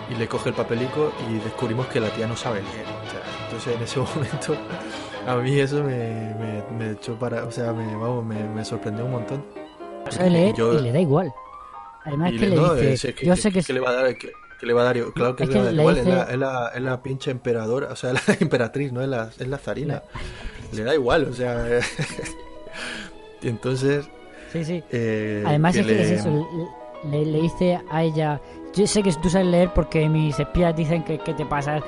Y 0.10 0.16
le 0.16 0.28
coge 0.28 0.49
el 0.49 0.55
papelico 0.55 1.12
y 1.30 1.36
descubrimos 1.39 1.86
que 1.88 1.99
la 1.99 2.10
tía 2.10 2.26
no 2.28 2.36
sabe 2.36 2.62
leer. 2.62 2.86
O 2.86 3.10
sea, 3.12 3.22
entonces 3.45 3.76
en 3.76 3.82
ese 3.84 3.99
momento 4.16 4.55
a 5.28 5.36
mí 5.36 5.60
eso 5.60 5.84
me, 5.84 6.34
me, 6.36 6.64
me 6.78 6.91
echó 6.93 7.18
para, 7.20 7.43
o 7.45 7.51
sea, 7.51 7.74
me, 7.74 7.86
vamos, 7.95 8.26
me, 8.26 8.43
me 8.49 8.66
sorprendió 8.66 9.05
un 9.05 9.12
montón. 9.12 9.45
No 10.05 10.12
sabe 10.12 10.30
leer 10.32 10.55
Yo- 10.55 10.74
y 10.80 10.82
le 10.82 10.91
da 10.91 10.99
igual. 10.99 11.32
Además 12.05 12.32
que 12.32 12.47
le 12.47 12.55
no, 12.55 12.74
dice, 12.74 12.93
es- 12.93 13.05
es 13.05 13.16
que- 13.16 13.26
yo 13.26 13.36
que- 13.36 13.41
sé 13.41 13.51
que... 13.51 13.62
que 13.62 13.74
le 13.74 13.80
va 13.82 13.89
a 13.91 13.93
dar, 13.93 14.18
que, 14.18 14.32
le 14.66 14.74
va 14.74 14.82
a 14.82 14.86
dar, 14.86 14.97
claro 15.14 15.36
que 15.36 15.43
Es 15.43 15.49
le 15.49 15.55
va 15.55 15.62
a 15.62 15.66
dar 15.66 15.74
igual, 15.76 15.97
es, 15.97 16.05
la, 16.07 16.24
es, 16.24 16.38
la, 16.38 16.72
es 16.76 16.82
la 16.82 17.03
pinche 17.03 17.30
emperadora, 17.32 17.89
o 17.91 17.95
sea, 17.95 18.14
la 18.14 18.22
emperatriz, 18.39 18.91
no 18.91 19.01
es 19.01 19.07
la, 19.10 19.30
es 19.38 19.47
la 19.47 19.57
zarina. 19.60 20.01
Le 20.72 20.84
da 20.84 20.95
igual, 20.95 21.26
o 21.30 21.34
sea. 21.34 21.66
y 23.41 23.47
entonces. 23.47 24.07
Sí, 24.51 24.64
sí. 24.66 24.84
eh, 24.91 25.43
Además 25.45 25.76
es 25.76 25.86
que 25.86 25.93
le- 25.93 26.01
es 26.01 26.12
eso, 26.22 26.47
le, 27.10 27.26
le 27.26 27.41
dice 27.41 27.80
a 27.91 28.03
ella, 28.03 28.41
yo 28.76 28.88
sé 28.88 29.04
que 29.04 29.12
tú 29.14 29.30
sabes 29.30 29.48
leer 29.48 29.72
porque 29.74 30.08
mis 30.10 30.40
espías 30.40 30.76
dicen 30.76 31.04
que, 31.04 31.18
que 31.20 31.34
te 31.34 31.46
pasas 31.46 31.82
eh, 31.82 31.86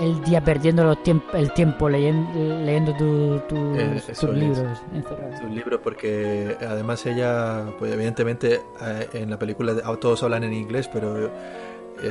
el 0.00 0.22
día 0.24 0.40
perdiendo 0.42 0.84
los 0.84 0.98
tiemp- 0.98 1.34
el 1.34 1.52
tiempo 1.52 1.88
leyendo, 1.88 2.30
leyendo 2.64 2.92
tu- 2.96 3.38
tu- 3.48 3.74
Eh, 3.76 4.00
tus 4.06 4.30
libros. 4.34 4.80
encerrado. 4.94 5.36
su 5.38 5.46
libro 5.48 5.80
porque 5.80 6.56
además 6.66 7.04
ella 7.06 7.64
pues 7.78 7.92
evidentemente 7.92 8.62
eh, 8.80 9.08
en 9.12 9.30
la 9.30 9.38
película 9.38 9.74
todos 10.00 10.22
hablan 10.22 10.44
en 10.44 10.52
inglés 10.54 10.88
pero 10.92 11.26
eh, 11.26 11.30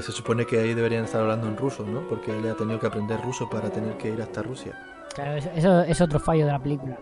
se 0.02 0.12
supone 0.12 0.46
que 0.46 0.60
ahí 0.60 0.74
deberían 0.74 1.04
estar 1.06 1.22
hablando 1.22 1.48
en 1.48 1.58
ruso 1.58 1.84
no 1.86 2.02
porque 2.08 2.38
ella 2.38 2.52
ha 2.52 2.56
tenido 2.56 2.80
que 2.80 2.88
aprender 2.88 3.20
ruso 3.22 3.50
para 3.50 3.70
tener 3.70 3.98
que 3.98 4.10
ir 4.10 4.22
hasta 4.22 4.42
Rusia 4.42 4.72
Claro, 5.14 5.34
eso, 5.36 5.50
eso 5.58 5.82
es 5.82 6.00
otro 6.00 6.20
fallo 6.22 6.46
de 6.46 6.52
la 6.54 6.60
película. 6.60 6.98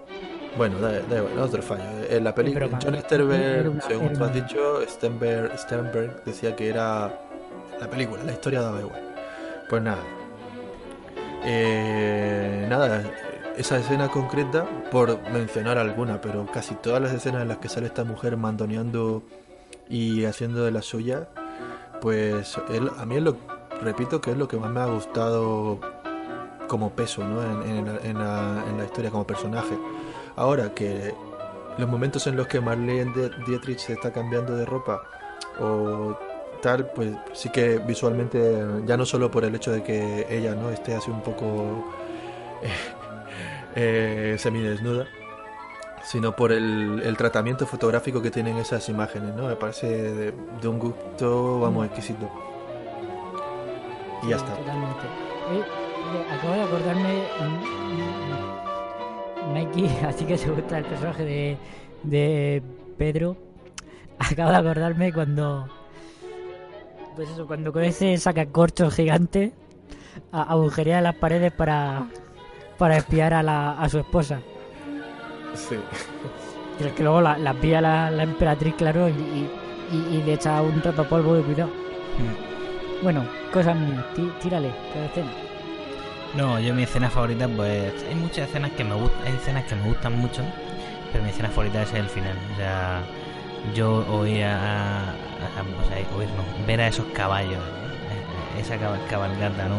Bueno 0.58 0.80
da, 0.80 0.92
da 1.02 1.18
igual 1.18 1.40
otro 1.40 1.62
fallo 1.62 1.84
en 2.10 2.24
la 2.24 2.34
película 2.36 2.68
John 2.84 2.96
Sternberg 3.02 3.82
según 3.88 4.14
tú 4.14 4.24
has 4.24 4.34
dicho 4.34 4.82
Sternberg, 4.88 5.58
Sternberg 5.58 6.24
decía 6.26 6.56
que 6.56 6.70
era 6.70 7.20
la 7.80 7.88
película 7.90 8.24
la 8.24 8.32
historia 8.34 8.62
daba 8.62 8.80
igual 8.80 9.02
pues 9.70 9.82
nada 9.82 10.02
Eh, 11.46 12.66
nada, 12.70 13.02
esa 13.58 13.78
escena 13.78 14.10
concreta, 14.10 14.66
por 14.92 15.22
mencionar 15.32 15.78
alguna, 15.78 16.20
pero 16.20 16.46
casi 16.48 16.76
todas 16.76 17.02
las 17.02 17.14
escenas 17.14 17.42
en 17.44 17.48
las 17.48 17.58
que 17.60 17.70
sale 17.70 17.88
esta 17.88 18.04
mujer 18.04 18.36
mandoneando 18.36 19.24
y 19.90 20.26
haciendo 20.26 20.66
de 20.66 20.72
la 20.72 20.82
suya, 20.82 21.30
pues 22.02 22.58
él, 22.70 22.92
a 22.98 23.06
mí 23.06 23.16
es 23.16 23.24
lo, 23.24 23.38
repito 23.82 24.20
que 24.20 24.32
es 24.32 24.38
lo 24.38 24.48
que 24.50 24.58
más 24.58 24.70
me 24.70 24.82
ha 24.82 24.86
gustado 24.88 25.80
como 26.68 26.92
peso 26.92 27.24
¿no? 27.24 27.42
en, 27.42 27.70
en 27.78 27.86
la, 27.86 28.00
en 28.04 28.18
la- 28.20 28.64
en 28.70 28.78
la 28.78 28.86
historia, 28.86 29.10
como 29.10 29.26
personaje. 29.26 29.78
Ahora 30.40 30.74
que 30.74 31.14
los 31.78 31.90
momentos 31.90 32.26
en 32.28 32.38
los 32.38 32.48
que 32.48 32.62
Marlene 32.62 33.12
Die- 33.14 33.32
Dietrich 33.46 33.80
se 33.80 33.94
está 33.94 34.12
cambiando 34.12 34.56
de 34.56 34.66
ropa 34.66 35.02
o 35.60 36.18
tal, 36.62 36.88
pues 36.96 37.12
sí 37.34 37.50
que 37.50 37.78
visualmente, 37.80 38.64
ya 38.86 38.96
no 38.96 39.06
solo 39.06 39.30
por 39.30 39.44
el 39.44 39.54
hecho 39.56 39.72
de 39.72 39.84
que 39.84 40.26
ella 40.30 40.56
no 40.56 40.70
esté 40.70 40.96
así 40.96 41.12
un 41.12 41.22
poco 41.22 41.84
eh, 42.64 42.70
eh, 43.76 44.36
semidesnuda, 44.40 45.08
sino 46.06 46.34
por 46.36 46.54
el, 46.54 47.02
el 47.06 47.18
tratamiento 47.18 47.68
fotográfico 47.68 48.22
que 48.22 48.32
tienen 48.32 48.58
esas 48.58 48.88
imágenes, 48.88 49.36
¿no? 49.36 49.48
Me 49.48 49.56
parece 49.58 49.88
de, 49.88 50.34
de 50.62 50.68
un 50.70 50.80
gusto, 50.80 51.60
vamos, 51.60 51.86
exquisito. 51.88 52.30
Y 54.24 54.30
ya 54.30 54.38
está. 54.38 54.54
Totalmente. 54.56 55.06
Acabo 56.34 56.54
de 56.54 56.62
acordarme, 56.62 57.24
mm, 57.40 57.44
mm, 57.94 57.99
Mikey, 59.54 59.88
así 60.08 60.26
que 60.26 60.38
se 60.38 60.50
gusta 60.50 60.78
el 60.80 60.86
personaje 60.86 61.24
de, 61.26 61.58
de 62.04 62.64
Pedro. 62.98 63.36
Acabo 64.20 64.50
de 64.52 64.58
acordarme 64.58 65.14
cuando. 65.14 65.68
Pues 67.16 67.30
eso, 67.30 67.48
cuando 67.48 67.74
con 67.74 67.84
ese 67.84 68.18
sacacorchos 68.18 68.94
gigante 68.96 69.52
a- 70.32 70.44
agujerea 70.44 71.02
las 71.02 71.16
paredes 71.16 71.52
para, 71.52 72.08
para 72.78 72.98
espiar 72.98 73.34
a, 73.34 73.44
la, 73.44 73.72
a 73.80 73.90
su 73.90 74.00
esposa. 74.00 74.40
Sí. 75.56 75.76
Y 76.82 76.86
es 76.88 76.94
que 76.94 77.04
luego 77.04 77.20
la, 77.20 77.38
la 77.38 77.54
pilla 77.54 77.82
la, 77.82 78.10
la 78.10 78.24
emperatriz, 78.24 78.74
claro, 78.76 79.10
y, 79.10 79.50
y, 79.92 80.24
le 80.26 80.32
echa 80.36 80.62
un 80.62 80.82
rapapolvo 80.82 81.34
de 81.34 81.42
cuidado. 81.44 81.70
Bueno, 83.04 83.26
cosas 83.52 83.76
mías, 83.78 84.06
tí- 84.16 84.32
tírale, 84.42 84.72
cada 84.94 85.06
escena. 85.08 85.30
No, 86.36 86.60
yo 86.60 86.74
mi 86.76 86.84
escena 86.84 87.10
favorita, 87.10 87.48
pues 87.48 87.94
hay 88.08 88.16
muchas 88.16 88.50
escenas 88.50 88.72
que 88.72 88.84
me 88.84 88.94
gustan, 88.96 89.26
hay 89.26 89.34
escenas 89.34 89.66
que 89.66 89.76
me 89.76 89.84
gustan 89.84 90.18
mucho, 90.18 90.44
pero 91.12 91.24
mi 91.24 91.32
escena 91.32 91.50
favorita 91.50 91.82
es 91.82 91.94
el 91.94 92.08
final. 92.08 92.38
O 92.54 92.56
sea, 92.58 93.02
yo 93.74 94.06
oír 94.12 94.44
a, 94.46 95.14
o 95.82 95.88
sea, 95.88 95.98
oír 96.18 96.30
no, 96.30 96.66
ver 96.68 96.82
a 96.82 96.88
esos 96.88 97.06
caballos, 97.14 97.54
eh, 97.58 98.60
esa 98.62 98.76
cab- 98.76 99.06
cabalgata, 99.10 99.68
¿no? 99.68 99.78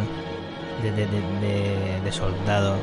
De, 0.83 0.91
de, 0.93 1.07
de, 1.07 2.01
de- 2.03 2.13
soldados 2.13 2.79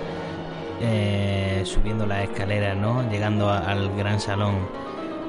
eh, 0.81 1.63
subiendo 1.65 2.05
las 2.05 2.23
escaleras, 2.23 2.77
¿no? 2.77 3.09
Llegando 3.09 3.49
al 3.51 3.93
gran 3.97 4.19
salón. 4.19 4.69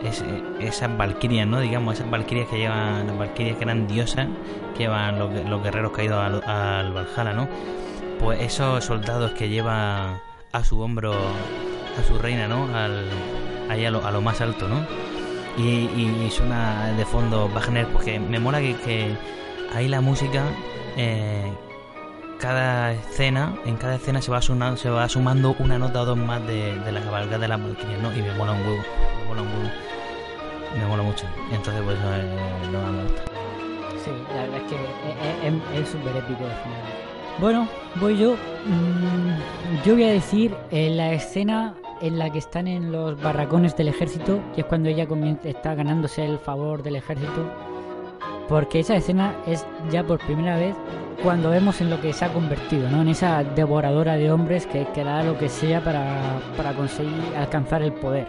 Es- 0.04 0.24
esas 0.60 0.96
valquirias, 0.96 1.46
¿no? 1.48 1.58
Digamos, 1.58 1.94
esas 1.94 2.08
valquirias 2.08 2.46
que 2.48 2.58
llevan, 2.58 3.08
las 3.08 3.18
valquirias 3.18 3.56
que 3.56 3.64
eran 3.64 3.88
diosas, 3.88 4.28
que 4.76 4.84
llevan 4.84 5.18
los, 5.18 5.62
guerreros 5.62 5.90
caídos 5.90 6.42
al 6.46 6.92
Valhalla, 6.92 7.32
¿no? 7.32 7.48
Pues 8.20 8.40
esos 8.40 8.84
soldados 8.84 9.32
que 9.32 9.48
lleva 9.48 10.20
a 10.52 10.64
su 10.64 10.80
hombro 10.80 11.12
a 11.14 12.02
su 12.06 12.18
reina, 12.18 12.46
¿no? 12.48 12.64
Al, 12.76 13.06
ahí 13.70 13.84
a 13.84 13.90
lo, 13.90 14.04
a 14.06 14.10
lo 14.10 14.20
más 14.20 14.40
alto, 14.40 14.68
¿no? 14.68 14.84
Y, 15.56 15.88
y- 16.24 16.30
suena 16.30 16.92
de 16.96 17.04
fondo 17.04 17.48
Wagner, 17.52 17.86
porque 17.88 18.20
me 18.20 18.38
mola 18.38 18.60
que, 18.60 18.76
que 18.76 19.16
ahí 19.74 19.88
la 19.88 20.00
música, 20.00 20.44
eh, 20.96 21.52
cada 22.38 22.92
escena, 22.92 23.54
en 23.66 23.76
cada 23.76 23.96
escena 23.96 24.22
se 24.22 24.30
va, 24.30 24.40
sumando, 24.40 24.76
se 24.76 24.88
va 24.90 25.08
sumando 25.08 25.56
una 25.58 25.78
nota 25.78 26.02
o 26.02 26.04
dos 26.04 26.16
más 26.16 26.46
de, 26.46 26.78
de 26.78 26.92
la 26.92 27.00
cabalgata 27.00 27.38
de 27.38 27.48
las 27.48 27.60
Valkyrias, 27.60 28.00
¿no? 28.00 28.14
Y 28.16 28.22
me 28.22 28.32
mola 28.34 28.52
un 28.52 28.60
huevo, 28.60 28.82
me 29.18 29.24
mola 29.28 29.42
un 29.42 29.48
huevo. 29.48 29.70
Me 30.76 30.86
mola 30.86 31.02
mucho. 31.02 31.24
Entonces, 31.50 31.82
pues, 31.82 31.96
eh, 32.04 32.36
más 32.72 32.92
me 32.92 33.02
gusta. 33.04 33.22
Sí, 34.04 34.10
la 34.34 34.42
verdad 34.42 34.56
es 34.58 34.62
que 34.70 35.80
es 35.80 35.88
súper 35.88 36.16
épico 36.16 36.44
al 36.44 36.52
final. 36.62 37.07
Bueno, 37.40 37.68
voy 38.00 38.18
yo. 38.18 38.34
Mm, 38.66 39.84
Yo 39.84 39.94
voy 39.94 40.04
a 40.04 40.12
decir 40.12 40.54
eh, 40.70 40.90
la 40.90 41.12
escena 41.12 41.74
en 42.00 42.18
la 42.18 42.30
que 42.30 42.38
están 42.38 42.66
en 42.66 42.90
los 42.90 43.20
barracones 43.20 43.76
del 43.76 43.88
ejército, 43.88 44.40
que 44.54 44.62
es 44.62 44.66
cuando 44.66 44.88
ella 44.88 45.06
está 45.44 45.74
ganándose 45.74 46.24
el 46.24 46.38
favor 46.38 46.82
del 46.82 46.96
ejército. 46.96 47.50
Porque 48.48 48.80
esa 48.80 48.96
escena 48.96 49.34
es 49.46 49.66
ya 49.90 50.04
por 50.04 50.18
primera 50.20 50.56
vez 50.56 50.74
cuando 51.22 51.50
vemos 51.50 51.80
en 51.80 51.90
lo 51.90 52.00
que 52.00 52.12
se 52.12 52.24
ha 52.24 52.32
convertido, 52.32 52.88
¿no? 52.88 53.02
En 53.02 53.08
esa 53.08 53.42
devoradora 53.44 54.14
de 54.16 54.30
hombres 54.32 54.66
que, 54.66 54.86
que 54.94 55.04
da 55.04 55.22
lo 55.22 55.36
que 55.36 55.48
sea 55.48 55.82
para, 55.82 56.40
para 56.56 56.72
conseguir 56.72 57.12
alcanzar 57.36 57.82
el 57.82 57.92
poder. 57.92 58.26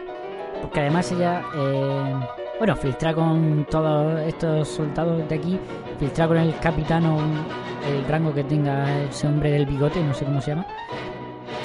Porque 0.61 0.81
además 0.81 1.11
ella, 1.11 1.41
eh, 1.55 2.13
bueno, 2.59 2.75
filtra 2.75 3.13
con 3.13 3.65
todos 3.69 4.19
estos 4.21 4.67
soldados 4.67 5.27
de 5.27 5.35
aquí, 5.35 5.57
filtra 5.97 6.27
con 6.27 6.37
el 6.37 6.55
capitán 6.59 7.05
o 7.05 7.15
un- 7.17 7.45
el 7.87 8.05
rango 8.07 8.33
que 8.33 8.43
tenga 8.43 9.03
ese 9.03 9.27
hombre 9.27 9.51
del 9.51 9.65
bigote, 9.65 10.03
no 10.03 10.13
sé 10.13 10.25
cómo 10.25 10.41
se 10.41 10.51
llama. 10.51 10.67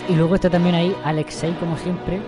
Y 0.09 0.15
luego 0.15 0.37
está 0.37 0.49
también 0.49 0.75
ahí 0.77 0.95
Alexei, 1.05 1.53
como 1.55 1.77
siempre, 1.77 2.21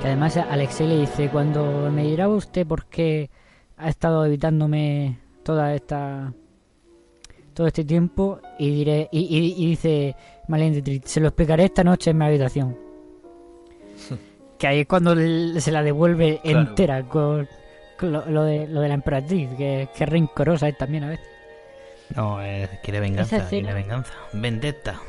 que 0.00 0.06
además 0.06 0.36
Alexei 0.36 0.86
le 0.86 0.98
dice, 1.00 1.28
cuando 1.30 1.90
me 1.90 2.04
dirá 2.04 2.28
usted 2.28 2.66
por 2.66 2.86
qué 2.86 3.28
ha 3.76 3.88
estado 3.88 4.24
evitándome 4.24 5.18
toda 5.42 5.74
esta 5.74 6.32
todo 7.54 7.66
este 7.66 7.84
tiempo 7.84 8.40
y 8.58 8.70
diré 8.70 9.08
y, 9.12 9.20
y- 9.20 9.62
y 9.62 9.66
dice 9.70 10.16
Marlene 10.48 10.76
Dietrich, 10.76 11.04
se 11.04 11.20
lo 11.20 11.26
explicaré 11.28 11.64
esta 11.64 11.84
noche 11.84 12.10
en 12.10 12.16
mi 12.18 12.24
habitación 12.24 12.76
que 14.58 14.66
ahí 14.66 14.80
es 14.80 14.86
cuando 14.86 15.14
se 15.14 15.70
la 15.72 15.82
devuelve 15.82 16.40
Claro. 16.42 16.60
entera 16.60 17.02
con 17.02 17.46
lo, 18.10 18.24
lo 18.26 18.44
de, 18.44 18.66
lo 18.68 18.80
de 18.80 18.88
la 18.88 18.94
emperatriz 18.94 19.50
que, 19.56 19.88
que 19.96 20.06
rencorosa 20.06 20.68
es 20.68 20.76
también 20.78 21.04
a 21.04 21.08
veces 21.10 21.26
No, 22.16 22.42
eh, 22.42 22.68
quiere 22.82 23.00
venganza, 23.00 23.36
escena- 23.36 23.48
quiere 23.50 23.74
venganza. 23.74 24.12
Vendetta. 24.32 25.00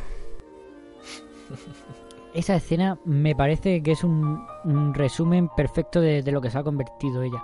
esa 2.34 2.56
escena 2.56 2.98
me 3.06 3.36
parece 3.36 3.82
que 3.84 3.92
es 3.92 4.04
un, 4.04 4.44
un 4.66 4.94
resumen 4.94 5.50
perfecto 5.56 6.02
de, 6.02 6.24
de 6.24 6.32
lo 6.32 6.42
que 6.42 6.50
se 6.50 6.58
ha 6.58 6.64
convertido 6.64 7.22
ella. 7.22 7.44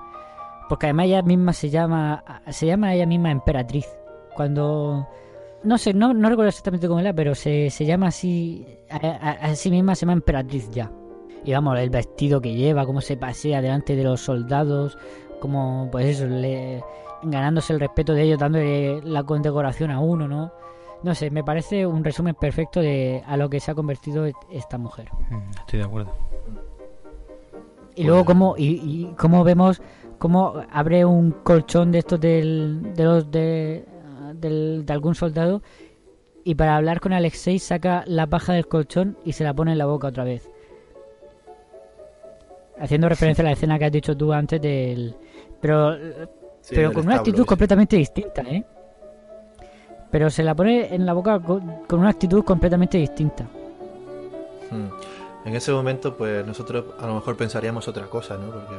Porque 0.68 0.88
además 0.88 1.06
ella 1.08 1.22
misma 1.22 1.54
se 1.54 1.70
llama 1.70 2.24
se 2.50 2.66
llama 2.68 2.94
ella 2.94 3.06
misma 3.06 3.32
emperatriz. 3.32 3.86
Cuando 4.36 5.08
no 5.64 5.78
sé, 5.78 5.94
no, 5.94 6.14
no 6.14 6.30
recuerdo 6.30 6.50
exactamente 6.50 6.88
cómo 6.88 7.00
era, 7.02 7.14
pero 7.14 7.36
se, 7.36 7.70
se 7.70 7.86
llama 7.86 8.08
así 8.08 8.66
a, 8.90 8.96
a- 8.98 9.32
a 9.52 9.56
sí 9.56 9.70
misma 9.72 9.94
se 9.96 10.02
llama 10.02 10.14
emperatriz 10.14 10.70
ya. 10.72 10.92
Y 11.44 11.54
vamos, 11.54 11.78
el 11.80 11.90
vestido 11.90 12.42
que 12.42 12.54
lleva, 12.54 12.86
cómo 12.86 13.02
se 13.02 13.16
pasea 13.18 13.62
delante 13.62 13.96
de 13.96 14.04
los 14.04 14.22
soldados, 14.22 14.98
como 15.40 15.88
pues 15.92 16.06
eso, 16.08 16.28
le, 16.28 16.84
ganándose 17.24 17.74
el 17.74 17.80
respeto 17.80 18.14
de 18.14 18.24
ellos, 18.24 18.40
dándole 18.40 19.02
la 19.04 19.24
condecoración 19.24 19.92
a 19.92 20.00
uno, 20.00 20.28
¿no? 20.28 20.52
No 21.02 21.16
sé, 21.16 21.30
me 21.32 21.44
parece 21.44 21.86
un 21.88 22.04
resumen 22.04 22.36
perfecto 22.36 22.82
de 22.82 23.24
a 23.26 23.38
lo 23.38 23.50
que 23.50 23.60
se 23.62 23.72
ha 23.72 23.76
convertido 23.76 24.26
esta 24.52 24.78
mujer. 24.78 25.10
Mm, 25.30 25.52
Estoy 25.60 25.80
de 25.80 25.86
acuerdo. 25.86 26.14
Y 27.96 28.04
luego 28.04 28.26
cómo, 28.26 28.56
y, 28.58 28.66
y 28.84 29.14
cómo 29.18 29.44
vemos 29.44 29.82
cómo 30.18 30.62
abre 30.72 31.06
un 31.06 31.32
colchón 31.32 31.92
de 31.92 32.00
estos 32.00 32.20
del, 32.20 32.94
de 32.94 33.04
los 33.06 33.32
de, 33.32 33.86
del- 34.36 34.86
de 34.86 34.94
algún 34.94 35.16
soldado 35.16 35.62
y 36.44 36.56
para 36.56 36.76
hablar 36.76 37.00
con 37.00 37.14
Alexei 37.14 37.60
saca 37.60 38.04
la 38.06 38.28
paja 38.28 38.54
del 38.54 38.68
colchón 38.68 39.18
y 39.24 39.32
se 39.34 39.44
la 39.46 39.54
pone 39.54 39.72
en 39.74 39.78
la 39.78 39.86
boca 39.86 40.08
otra 40.10 40.24
vez. 40.26 40.50
Haciendo 42.80 43.10
referencia 43.10 43.42
a 43.42 43.46
la 43.46 43.52
escena 43.52 43.78
que 43.78 43.86
has 43.86 43.92
dicho 43.92 44.16
tú 44.16 44.32
antes 44.32 44.62
del... 44.62 45.16
Pero, 45.62 45.96
Sí, 46.62 46.76
pero 46.76 46.92
con 46.94 47.06
una 47.06 47.16
actitud 47.16 47.46
completamente 47.46 47.96
distinta, 47.96 48.42
¿eh? 48.42 48.64
Pero 50.12 50.30
se 50.30 50.44
la 50.44 50.56
pone 50.56 50.94
en 50.94 51.06
la 51.06 51.14
boca 51.14 51.40
con, 51.40 51.86
con 51.88 52.00
una 52.00 52.10
actitud 52.10 52.44
completamente 52.44 52.98
distinta. 52.98 53.46
Hmm. 54.72 54.88
En 55.48 55.56
ese 55.56 55.72
momento, 55.72 56.16
pues 56.18 56.46
nosotros 56.46 56.86
a 57.00 57.08
lo 57.08 57.16
mejor 57.16 57.38
pensaríamos 57.38 57.88
otra 57.88 58.08
cosa, 58.08 58.38
¿no? 58.38 58.52
Porque 58.52 58.76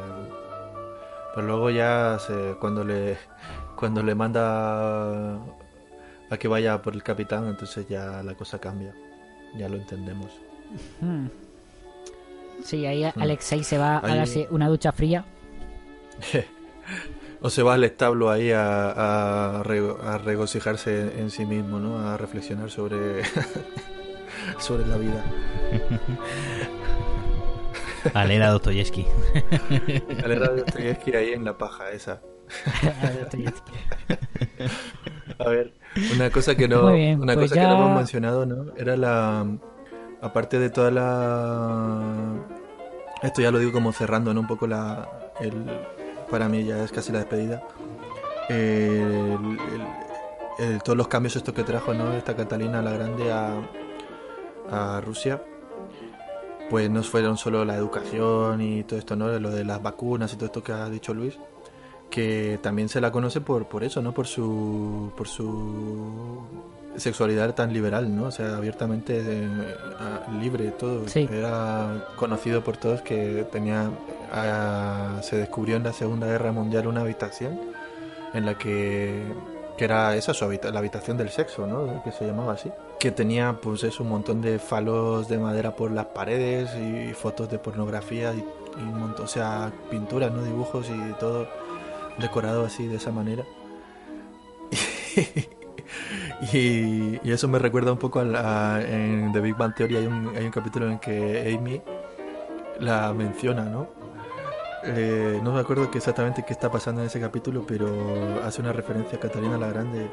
pero 1.35 1.47
luego 1.47 1.71
ya 1.71 2.19
se- 2.19 2.55
cuando 2.61 2.85
le 2.85 3.17
cuando 3.77 4.03
le 4.03 4.15
manda 4.15 5.35
a 5.37 6.37
que 6.39 6.49
vaya 6.49 6.83
por 6.83 6.95
el 6.95 7.03
capitán, 7.03 7.47
entonces 7.49 7.89
ya 7.89 8.23
la 8.23 8.35
cosa 8.35 8.59
cambia. 8.59 8.93
Ya 9.57 9.69
lo 9.69 9.77
entendemos. 9.77 10.31
Hmm. 11.01 11.27
Sí, 12.63 12.85
ahí 12.87 13.05
Hmm. 13.05 13.23
Alexei 13.23 13.65
se 13.65 13.79
va 13.79 13.99
a 13.99 14.15
darse 14.15 14.47
una 14.51 14.69
ducha 14.69 14.93
fría. 14.93 15.25
O 17.43 17.49
se 17.49 17.63
va 17.63 17.73
al 17.73 17.85
establo 17.85 18.31
ahí 18.31 18.53
a, 18.53 19.61
a 19.61 19.63
re- 19.63 19.95
a 20.05 20.19
regocijarse 20.19 21.19
en 21.19 21.31
sí 21.31 21.47
mismo, 21.47 21.79
¿no? 21.79 21.99
A 22.07 22.19
reflexionar 22.19 22.71
sobre 22.71 23.23
sobre 24.59 24.87
la 24.87 24.99
vida. 24.99 25.25
A 28.15 28.25
leer 28.25 28.43
a 28.43 28.51
Dostoyevsky. 28.51 29.07
A 30.25 30.29
leer 30.29 30.43
a 30.43 30.49
Dostoyevsky 30.49 31.15
ahí 31.17 31.33
en 31.33 31.45
la 31.45 31.57
paja 31.59 31.91
esa. 31.91 32.21
A 35.39 35.49
ver, 35.49 35.73
una 36.15 36.31
cosa 36.31 36.55
que 36.55 36.69
no, 36.69 36.93
bien, 36.93 37.21
una 37.21 37.35
pues 37.35 37.51
cosa 37.51 37.61
que 37.61 37.67
no 37.67 37.75
hemos 37.77 37.97
mencionado, 37.97 38.47
¿no? 38.47 38.73
Era 38.77 38.97
la, 38.97 39.47
aparte 40.21 40.59
de 40.59 40.71
toda 40.71 40.91
la, 40.91 42.03
esto 43.23 43.43
ya 43.43 43.51
lo 43.51 43.59
digo 43.59 43.73
como 43.73 43.93
cerrando, 43.93 44.35
¿no? 44.35 44.41
Un 44.41 44.47
poco 44.47 44.67
la, 44.67 45.09
el, 45.41 45.55
para 46.31 46.49
mí 46.49 46.65
ya 46.65 46.83
es 46.83 46.93
casi 46.93 47.13
la 47.13 47.19
despedida. 47.19 47.63
Todos 50.85 50.97
los 50.97 51.09
cambios 51.09 51.37
estos 51.37 51.55
que 51.55 51.63
trajo, 51.63 51.95
¿no? 51.95 52.13
Esta 52.13 52.37
Catalina 52.37 52.83
la 52.83 52.93
Grande 52.93 53.33
a, 53.33 53.55
a 54.71 55.01
Rusia, 55.01 55.43
pues 56.69 56.91
no 56.91 57.03
fueron 57.03 57.37
solo 57.37 57.65
la 57.65 57.77
educación 57.77 58.61
y 58.61 58.85
todo 58.85 58.99
esto, 58.99 59.17
¿no? 59.17 59.39
Lo 59.39 59.51
de 59.51 59.65
las 59.65 59.83
vacunas 59.83 60.33
y 60.33 60.37
todo 60.37 60.47
esto 60.47 60.63
que 60.63 60.73
ha 60.73 60.89
dicho 60.89 61.15
Luis, 61.15 61.39
que 62.11 62.59
también 62.63 62.89
se 62.89 63.01
la 63.01 63.11
conoce 63.11 63.41
por, 63.41 63.67
por 63.67 63.85
eso, 63.85 64.03
¿no? 64.03 64.13
Por 64.13 64.27
su, 64.27 65.13
por 65.17 65.29
su 65.29 66.43
sexualidad 66.97 67.55
tan 67.55 67.73
liberal, 67.73 68.15
¿no? 68.15 68.25
O 68.25 68.31
sea, 68.31 68.57
abiertamente 68.57 69.21
eh, 69.25 69.49
libre, 70.41 70.71
todo. 70.73 71.07
Sí. 71.09 71.29
Era 71.31 72.07
conocido 72.17 72.63
por 72.65 72.77
todos 72.77 73.01
que 73.03 73.47
tenía, 73.53 73.91
se 75.23 75.37
descubrió 75.37 75.77
en 75.77 75.85
la 75.85 75.93
Segunda 75.93 76.27
Guerra 76.27 76.53
Mundial 76.53 76.87
una 76.87 77.03
habitación 77.03 77.61
en 78.35 78.47
la 78.47 78.57
que, 78.59 79.23
que 79.77 79.85
era 79.85 80.15
esa 80.17 80.35
su 80.35 80.45
habita- 80.45 80.71
la 80.71 80.79
habitación 80.81 81.17
del 81.17 81.31
sexo, 81.31 81.67
¿no? 81.67 82.03
Que 82.05 82.13
se 82.13 82.27
llamaba 82.27 82.53
así. 82.55 82.71
Que 82.99 83.11
tenía, 83.11 83.59
pues 83.63 83.83
eso, 83.85 84.03
un 84.03 84.11
montón 84.11 84.43
de 84.43 84.59
falos 84.59 85.29
de 85.29 85.39
madera 85.39 85.75
por 85.75 85.91
las 85.91 86.07
paredes 86.07 86.71
y 86.77 87.13
fotos 87.15 87.51
de 87.51 87.59
pornografía 87.59 88.33
y, 88.35 88.39
y 88.79 88.83
un 88.83 89.01
montón, 89.01 89.25
o 89.25 89.29
sea, 89.29 89.73
pinturas, 89.91 90.31
¿no? 90.33 90.43
Dibujos 90.45 90.87
y 90.91 91.13
todo 91.19 91.49
decorado 92.19 92.65
así 92.67 92.87
de 92.87 92.97
esa 92.97 93.11
manera. 93.11 93.45
y, 96.53 97.31
eso 97.31 97.49
me 97.49 97.59
recuerda 97.59 97.93
un 97.93 97.99
poco 97.99 98.21
a, 98.21 98.25
la- 98.25 98.83
en 98.83 99.33
The 99.33 99.41
Big 99.41 99.57
Bang 99.57 99.75
Theory 99.75 99.97
hay 99.97 100.07
un, 100.07 100.33
hay 100.37 100.45
un 100.45 100.51
capítulo 100.51 100.91
en 100.91 100.99
que 100.99 101.57
Amy 101.59 101.83
la 102.81 103.13
menciona, 103.13 103.65
¿no? 103.65 103.89
Eh, 104.85 105.39
no 105.43 105.53
me 105.53 105.61
acuerdo 105.61 105.91
que 105.91 105.99
exactamente 105.99 106.43
qué 106.47 106.55
está 106.55 106.71
pasando 106.71 107.03
en 107.03 107.09
ese 107.09 107.21
capítulo, 107.21 107.65
pero 107.67 108.41
hace 108.45 108.63
una 108.63 108.73
referencia 108.73 109.19
a 109.19 109.21
Catalina 109.21 109.59
la 109.59 109.69
Grande 109.69 110.09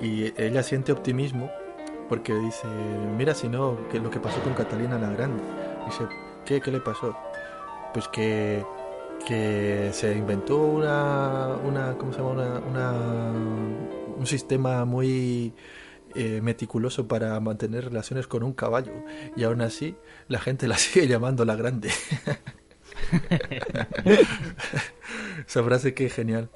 y 0.00 0.32
ella 0.40 0.62
siente 0.64 0.90
optimismo 0.90 1.50
porque 2.08 2.34
dice, 2.34 2.66
mira 3.16 3.34
si 3.34 3.48
no, 3.48 3.76
que 3.90 4.00
lo 4.00 4.10
que 4.10 4.18
pasó 4.18 4.40
con 4.42 4.54
Catalina 4.54 4.98
la 4.98 5.10
Grande. 5.12 5.42
Dice, 5.86 6.04
¿qué, 6.44 6.60
qué 6.60 6.70
le 6.72 6.80
pasó? 6.80 7.14
Pues 7.94 8.08
que, 8.08 8.64
que 9.26 9.90
se 9.92 10.16
inventó 10.16 10.56
una, 10.58 11.56
una 11.64 11.92
¿cómo 11.96 12.12
se 12.12 12.18
llama? 12.18 12.30
Una, 12.32 12.60
una- 12.60 13.97
un 14.18 14.26
sistema 14.26 14.84
muy 14.84 15.54
eh, 16.14 16.40
meticuloso 16.42 17.06
para 17.06 17.38
mantener 17.40 17.84
relaciones 17.84 18.26
con 18.26 18.42
un 18.42 18.52
caballo 18.52 18.92
y 19.36 19.44
aún 19.44 19.60
así 19.60 19.96
la 20.26 20.38
gente 20.38 20.66
la 20.66 20.76
sigue 20.78 21.06
llamando 21.06 21.44
la 21.44 21.56
Grande. 21.56 21.90
Esa 25.46 25.62
frase 25.62 25.94
que 25.94 26.06
es 26.06 26.14
genial. 26.14 26.50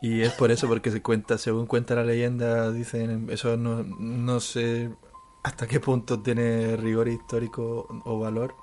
Y 0.00 0.22
es 0.22 0.32
por 0.32 0.50
eso, 0.50 0.66
porque 0.66 0.90
se 0.90 1.00
cuenta, 1.00 1.38
según 1.38 1.66
cuenta 1.66 1.94
la 1.94 2.02
leyenda, 2.02 2.72
dicen, 2.72 3.28
eso 3.30 3.56
no, 3.56 3.84
no 3.84 4.40
sé 4.40 4.90
hasta 5.44 5.66
qué 5.66 5.78
punto 5.80 6.20
tiene 6.20 6.76
rigor 6.76 7.08
histórico 7.08 7.86
o 8.04 8.18
valor, 8.18 8.54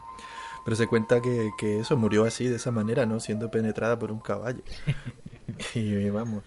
pero 0.65 0.75
se 0.75 0.87
cuenta 0.87 1.21
que, 1.21 1.51
que 1.57 1.79
eso 1.79 1.95
murió 1.95 2.25
así, 2.25 2.47
de 2.47 2.57
esa 2.57 2.71
manera, 2.71 3.05
¿no? 3.05 3.21
Siendo 3.21 3.49
penetrada 3.49 3.97
por 3.97 4.11
un 4.11 4.19
caballo. 4.19 4.61
Y 5.73 6.09
vamos, 6.11 6.43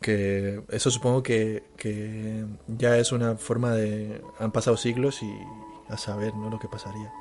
que 0.00 0.62
eso 0.70 0.90
supongo 0.90 1.22
que, 1.22 1.64
que 1.76 2.44
ya 2.66 2.96
es 2.96 3.12
una 3.12 3.36
forma 3.36 3.72
de... 3.72 4.22
Han 4.38 4.52
pasado 4.52 4.76
siglos 4.76 5.22
y 5.22 5.30
a 5.88 5.96
saber, 5.96 6.34
¿no? 6.34 6.50
Lo 6.50 6.58
que 6.58 6.68
pasaría. 6.68 7.12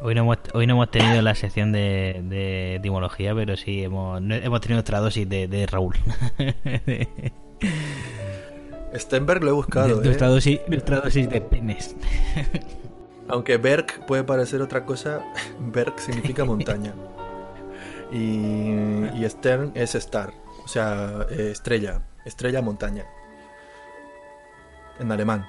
Hoy 0.00 0.14
no 0.14 0.22
hemos, 0.22 0.38
hoy 0.52 0.66
no 0.66 0.74
hemos 0.74 0.90
tenido 0.90 1.22
la 1.22 1.34
sección 1.34 1.72
de, 1.72 2.20
de 2.24 2.76
etimología, 2.76 3.34
pero 3.34 3.56
sí 3.56 3.82
hemos, 3.82 4.20
hemos 4.20 4.60
tenido 4.60 4.76
nuestra 4.76 5.00
dosis 5.00 5.28
de, 5.28 5.48
de 5.48 5.66
Raúl. 5.66 5.96
Stenberg 8.94 9.42
lo 9.42 9.50
he 9.50 9.54
buscado, 9.54 10.00
¿eh? 10.00 10.04
nuestra, 10.04 10.28
dosis, 10.28 10.60
nuestra 10.68 11.00
dosis 11.00 11.28
de 11.28 11.40
penes. 11.40 11.96
Aunque 13.28 13.56
Berg 13.56 14.04
puede 14.06 14.24
parecer 14.24 14.60
otra 14.60 14.84
cosa, 14.84 15.24
Berg 15.60 15.98
significa 15.98 16.44
montaña. 16.44 16.94
Y, 18.10 18.74
y 19.14 19.24
Stern 19.26 19.72
es 19.74 19.94
star, 19.94 20.34
o 20.64 20.68
sea, 20.68 21.26
eh, 21.30 21.50
estrella, 21.52 22.00
estrella 22.24 22.62
montaña. 22.62 23.04
En 24.98 25.10
alemán. 25.10 25.46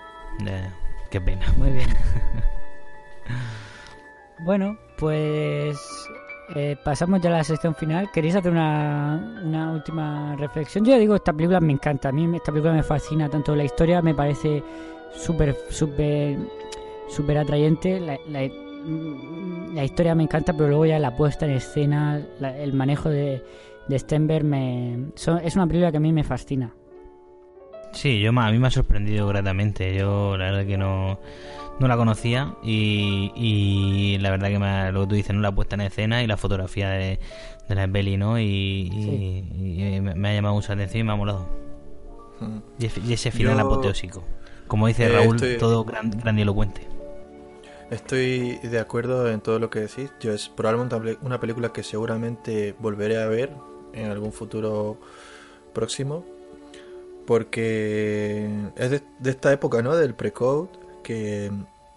Eh, 0.47 0.69
qué 1.09 1.21
pena. 1.21 1.45
Muy 1.57 1.71
bien. 1.71 1.89
Bueno, 4.39 4.77
pues 4.97 5.77
eh, 6.55 6.75
pasamos 6.83 7.21
ya 7.21 7.29
a 7.29 7.33
la 7.37 7.43
sección 7.43 7.75
final. 7.75 8.11
¿Queréis 8.11 8.35
hacer 8.35 8.51
una, 8.51 9.39
una 9.43 9.71
última 9.71 10.35
reflexión? 10.35 10.83
Yo 10.83 10.91
ya 10.91 10.97
digo, 10.99 11.15
esta 11.15 11.31
película 11.33 11.59
me 11.59 11.73
encanta. 11.73 12.09
A 12.09 12.11
mí 12.11 12.23
esta 12.35 12.51
película 12.51 12.73
me 12.73 12.83
fascina. 12.83 13.29
Tanto 13.29 13.55
la 13.55 13.63
historia 13.63 14.01
me 14.01 14.13
parece 14.13 14.63
súper, 15.15 15.55
súper, 15.69 16.37
súper 17.09 17.37
atrayente. 17.37 17.99
La, 17.99 18.17
la- 18.27 18.49
mm, 18.49 19.75
la 19.75 19.83
historia 19.83 20.15
me 20.15 20.23
encanta, 20.23 20.53
pero 20.53 20.67
luego 20.69 20.85
ya 20.87 20.99
la 20.99 21.15
puesta 21.15 21.45
en 21.45 21.51
escena, 21.53 22.21
la- 22.39 22.57
el 22.57 22.73
manejo 22.73 23.09
de, 23.09 23.41
de 23.87 23.99
Stenberg, 23.99 24.43
me, 24.45 25.07
son- 25.15 25.39
es 25.43 25.55
una 25.55 25.67
película 25.67 25.91
que 25.91 25.97
a 25.97 26.01
mí 26.01 26.11
me 26.13 26.23
fascina. 26.23 26.73
Sí, 27.91 28.19
yo 28.21 28.29
a 28.31 28.51
mí 28.51 28.57
me 28.57 28.67
ha 28.67 28.71
sorprendido 28.71 29.27
gratamente. 29.27 29.95
Yo 29.95 30.35
la 30.37 30.45
verdad 30.45 30.65
que 30.65 30.77
no, 30.77 31.19
no 31.79 31.87
la 31.87 31.95
conocía 31.95 32.55
y, 32.63 33.31
y 33.35 34.17
la 34.19 34.31
verdad 34.31 34.47
que 34.49 34.57
me 34.59 34.65
ha- 34.67 34.91
lo 34.91 35.01
que 35.01 35.07
tú 35.07 35.15
dices, 35.15 35.35
¿no? 35.35 35.41
la 35.41 35.53
puesta 35.53 35.75
en 35.75 35.81
escena 35.81 36.23
y 36.23 36.27
la 36.27 36.35
fotografía 36.37 36.89
de, 36.89 37.19
de 37.69 37.75
la 37.75 37.87
peli, 37.87 38.17
¿no? 38.17 38.39
Y, 38.39 38.43
y- 38.91 39.95
y 39.95 40.01
me, 40.01 40.29
ha 40.29 40.33
llamado 40.33 40.55
mucha 40.55 40.73
atención 40.73 41.01
y 41.01 41.03
me 41.03 41.11
ha 41.11 41.15
molado. 41.15 41.47
Mm. 42.39 42.57
Y, 42.79 42.85
ese- 42.87 43.01
y 43.01 43.13
ese 43.13 43.29
final 43.31 43.57
Yo- 43.57 43.65
apoteósico. 43.65 44.23
Como 44.67 44.87
dice 44.87 45.05
Eh, 45.05 45.09
Raúl, 45.09 45.35
estoy- 45.35 45.57
todo 45.59 45.83
gran, 45.83 46.09
grandilocuente. 46.09 46.87
Estoy 47.91 48.57
de 48.63 48.79
acuerdo 48.79 49.29
en 49.29 49.39
todo 49.39 49.59
lo 49.59 49.69
que 49.69 49.81
decís. 49.81 50.11
Yo 50.19 50.33
es 50.33 50.49
probablemente 50.49 51.17
una 51.21 51.39
película 51.39 51.69
que 51.73 51.83
seguramente 51.83 52.73
volveré 52.79 53.21
a 53.21 53.27
ver 53.27 53.51
en 53.93 54.09
algún 54.09 54.31
futuro 54.31 54.97
próximo. 55.73 56.25
Porque 57.25 58.49
es 58.75 58.91
de, 58.91 59.01
esta 59.25 59.53
época, 59.53 59.81
¿no? 59.81 59.95
Del 59.95 60.13
pre-code 60.13 60.69
que, 61.03 61.49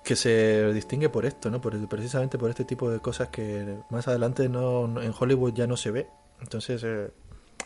que 0.04 0.14
se 0.14 0.72
distingue 0.72 1.08
por 1.08 1.26
esto, 1.26 1.50
¿no? 1.50 1.60
Por, 1.60 1.88
precisamente 1.88 2.38
por 2.38 2.48
este 2.50 2.64
tipo 2.64 2.88
de 2.90 3.00
cosas 3.00 3.28
que 3.28 3.76
más 3.90 4.06
adelante 4.06 4.48
no, 4.48 5.02
en 5.02 5.12
Hollywood 5.18 5.52
ya 5.54 5.66
no 5.66 5.76
se 5.76 5.90
ve. 5.90 6.06
Entonces 6.40 6.82
eh, 6.84 7.10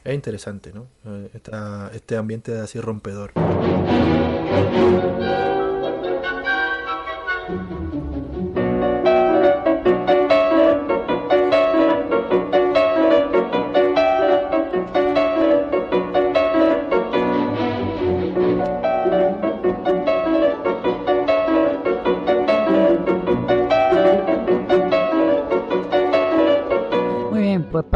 es 0.05 0.15
interesante, 0.15 0.73
¿no? 0.73 0.87
Eh, 1.05 1.31
este 1.93 2.17
ambiente 2.17 2.59
así 2.59 2.81
rompedor. 2.81 3.33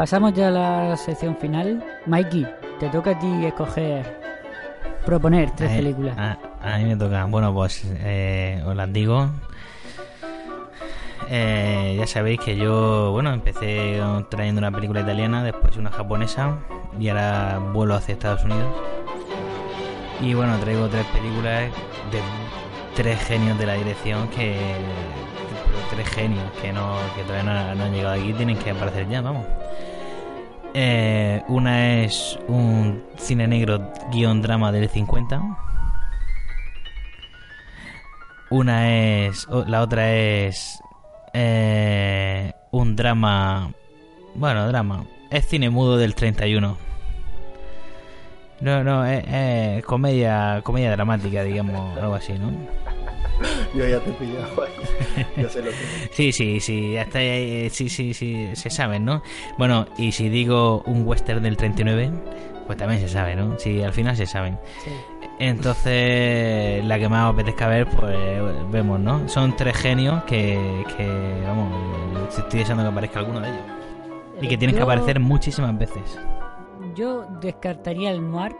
Pasamos 0.04 0.34
ya 0.34 0.48
a 0.48 0.50
la 0.50 0.96
sección 0.98 1.34
final. 1.34 1.82
Mikey, 2.04 2.46
te 2.78 2.90
toca 2.90 3.12
a 3.12 3.18
ti 3.18 3.46
escoger, 3.46 4.04
proponer 5.06 5.50
tres 5.52 5.72
A- 5.72 5.76
películas. 5.76 6.18
A, 6.18 6.36
a 6.60 6.76
mí 6.76 6.84
me 6.84 6.94
toca. 6.94 7.24
Bueno, 7.24 7.54
pues 7.54 7.86
eh, 8.00 8.62
os 8.66 8.76
las 8.76 8.92
digo. 8.92 9.30
Eh, 11.30 11.96
ya 11.98 12.06
sabéis 12.06 12.38
que 12.38 12.54
yo, 12.54 13.12
bueno, 13.12 13.32
empecé 13.32 13.98
trayendo 14.28 14.58
una 14.58 14.70
película 14.70 15.00
italiana, 15.00 15.42
después 15.42 15.74
una 15.78 15.90
japonesa 15.90 16.58
y 17.00 17.08
ahora 17.08 17.58
vuelo 17.72 17.94
hacia 17.94 18.12
Estados 18.12 18.44
Unidos. 18.44 18.74
Y 20.20 20.34
bueno, 20.34 20.58
traigo 20.58 20.86
tres 20.88 21.06
películas 21.06 21.70
de 22.12 22.20
tres 22.94 23.18
genios 23.24 23.58
de 23.58 23.64
la 23.64 23.72
dirección 23.72 24.28
que. 24.28 24.54
tres 25.90 26.06
genios 26.10 26.44
que 26.60 26.74
no 26.74 26.92
que 27.16 27.22
todavía 27.22 27.50
no, 27.70 27.74
no 27.74 27.84
han 27.84 27.92
llegado 27.94 28.20
aquí, 28.20 28.34
tienen 28.34 28.58
que 28.58 28.70
aparecer 28.72 29.08
ya, 29.08 29.22
vamos. 29.22 29.46
Eh, 30.74 31.42
una 31.48 32.02
es 32.02 32.36
un 32.48 33.04
cine 33.16 33.46
negro 33.46 33.92
guion 34.10 34.42
drama 34.42 34.72
del 34.72 34.88
50. 34.88 35.40
Una 38.50 38.90
es. 38.90 39.46
La 39.66 39.82
otra 39.82 40.12
es. 40.12 40.80
eh, 41.32 42.52
un 42.70 42.96
drama. 42.96 43.72
Bueno, 44.34 44.66
drama. 44.66 45.04
Es 45.30 45.46
cine 45.46 45.70
mudo 45.70 45.96
del 45.96 46.14
31. 46.14 46.76
No, 48.64 48.82
no, 48.82 49.04
es, 49.04 49.24
es 49.28 49.84
comedia, 49.84 50.60
comedia 50.62 50.90
dramática, 50.92 51.42
digamos, 51.42 51.98
algo 51.98 52.14
así, 52.14 52.32
¿no? 52.34 52.50
Yo 53.74 53.86
ya 53.86 54.00
te 54.00 54.10
he 54.10 54.12
pillado. 54.14 54.48
Ya 55.36 55.48
sé 55.48 55.60
lo 55.62 55.70
que. 55.70 55.76
Sí, 56.12 56.32
sí, 56.32 56.60
sí, 56.60 56.96
hasta 56.96 57.18
ahí, 57.18 57.68
sí, 57.70 57.88
sí, 57.88 58.14
sí, 58.14 58.48
se 58.54 58.70
saben, 58.70 59.04
¿no? 59.04 59.22
Bueno, 59.58 59.86
y 59.98 60.12
si 60.12 60.28
digo 60.28 60.82
un 60.86 61.06
western 61.06 61.42
del 61.42 61.56
39, 61.56 62.10
pues 62.66 62.78
también 62.78 63.00
se 63.00 63.08
sabe, 63.08 63.36
¿no? 63.36 63.58
Sí, 63.58 63.82
al 63.82 63.92
final 63.92 64.16
se 64.16 64.26
saben. 64.26 64.58
Sí. 64.82 64.90
Entonces, 65.40 66.84
la 66.84 66.98
que 66.98 67.08
más 67.08 67.26
os 67.28 67.34
apetezca 67.34 67.66
ver, 67.68 67.86
pues 67.88 68.16
vemos, 68.70 69.00
¿no? 69.00 69.28
Son 69.28 69.54
tres 69.56 69.76
genios 69.76 70.22
que, 70.24 70.84
que 70.96 71.42
vamos, 71.46 72.28
estoy 72.38 72.60
deseando 72.60 72.84
que 72.84 72.90
aparezca 72.90 73.18
alguno 73.18 73.40
de 73.40 73.48
ellos. 73.48 73.62
Y 74.40 74.48
que 74.48 74.56
tienen 74.56 74.74
que 74.74 74.80
Yo- 74.80 74.84
aparecer 74.84 75.18
muchísimas 75.20 75.76
veces. 75.78 76.02
Yo 76.94 77.26
descartaría 77.40 78.10
el 78.10 78.30
noir 78.30 78.54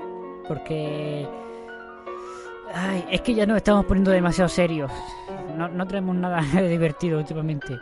porque. 0.48 1.27
Ay, 2.73 3.05
es 3.11 3.20
que 3.20 3.35
ya 3.35 3.47
nos 3.47 3.59
estamos 3.59 3.85
poniendo 3.85 4.11
demasiado 4.11 4.48
serios. 4.48 4.90
No, 5.56 5.69
no 5.69 5.86
traemos 5.86 6.16
nada 6.16 6.40
divertido 6.69 7.19
últimamente. 7.19 7.78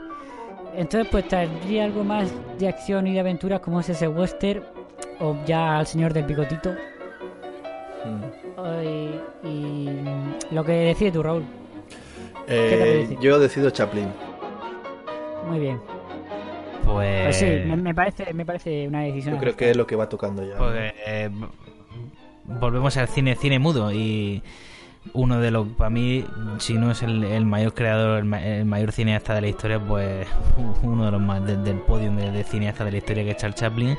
Entonces, 0.74 1.08
pues 1.10 1.28
traería 1.28 1.84
algo 1.84 2.04
más 2.04 2.32
de 2.58 2.68
acción 2.68 3.06
y 3.06 3.12
de 3.12 3.20
aventuras 3.20 3.60
como 3.60 3.80
es 3.80 3.88
ese 3.88 4.08
western 4.08 4.64
o 5.20 5.36
ya 5.46 5.78
al 5.78 5.86
señor 5.86 6.12
del 6.12 6.24
bigotito. 6.24 6.70
Mm. 8.04 8.58
Ay, 8.58 9.20
y 9.44 10.54
lo 10.54 10.64
que 10.64 10.72
decide 10.72 11.12
tú, 11.12 11.22
Raúl. 11.22 11.44
Eh, 12.48 13.16
yo 13.20 13.38
decido 13.38 13.70
Chaplin. 13.70 14.08
Muy 15.48 15.60
bien. 15.60 15.80
Pues, 16.84 17.22
Pues 17.24 17.36
sí, 17.36 17.46
me, 17.66 17.76
me 17.76 17.94
parece, 17.94 18.32
me 18.34 18.44
parece 18.44 18.88
una 18.88 19.00
decisión. 19.02 19.34
Yo 19.34 19.40
creo 19.40 19.56
que 19.56 19.70
es 19.70 19.76
lo 19.76 19.86
que 19.86 19.96
va 19.96 20.08
tocando 20.08 20.42
ya. 20.46 20.56
pues, 20.56 20.92
eh, 21.06 21.30
volvemos 22.44 22.96
al 22.96 23.08
cine, 23.08 23.34
cine 23.36 23.58
mudo 23.58 23.92
y 23.92 24.42
uno 25.14 25.40
de 25.40 25.50
los, 25.50 25.66
para 25.68 25.90
mí, 25.90 26.24
si 26.58 26.74
no 26.74 26.90
es 26.92 27.02
el, 27.02 27.24
el 27.24 27.44
mayor 27.44 27.74
creador, 27.74 28.18
el, 28.18 28.24
ma- 28.24 28.40
el 28.44 28.64
mayor 28.66 28.92
cineasta 28.92 29.34
de 29.34 29.40
la 29.40 29.48
historia, 29.48 29.80
pues 29.80 30.28
uno 30.82 31.06
de 31.06 31.10
los 31.10 31.20
más 31.20 31.44
de- 31.44 31.56
del 31.56 31.78
podio 31.78 32.12
de, 32.12 32.30
de 32.30 32.44
cineastas 32.44 32.84
de 32.86 32.92
la 32.92 32.98
historia 32.98 33.24
que 33.24 33.30
es 33.32 33.36
Charles 33.36 33.58
Chaplin 33.58 33.96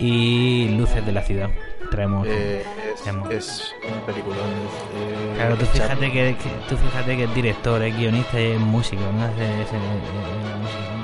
y 0.00 0.68
Luces 0.78 1.04
de 1.04 1.12
la 1.12 1.22
ciudad. 1.22 1.50
Traemos. 1.90 2.26
Eh, 2.26 2.62
es, 2.94 3.02
Traemos. 3.02 3.30
es 3.30 3.74
un 3.84 4.00
peliculón. 4.06 4.38
es, 4.38 5.02
eh, 5.02 5.32
Claro, 5.36 5.56
tú 5.56 5.66
fíjate 5.66 6.12
que, 6.12 6.36
que- 6.36 6.50
tú 6.68 6.76
fíjate 6.76 7.16
que 7.16 7.24
es 7.24 7.34
director, 7.34 7.82
es 7.82 7.96
guionista 7.96 8.40
y 8.40 8.44
es 8.52 8.60
músico, 8.60 9.02
¿no? 9.12 9.26
Es, 9.26 9.32
es- 9.32 9.40
es- 9.40 9.72
es- 9.72 9.72
es 9.74 10.58
músico, 10.60 10.92
¿no? 10.92 10.97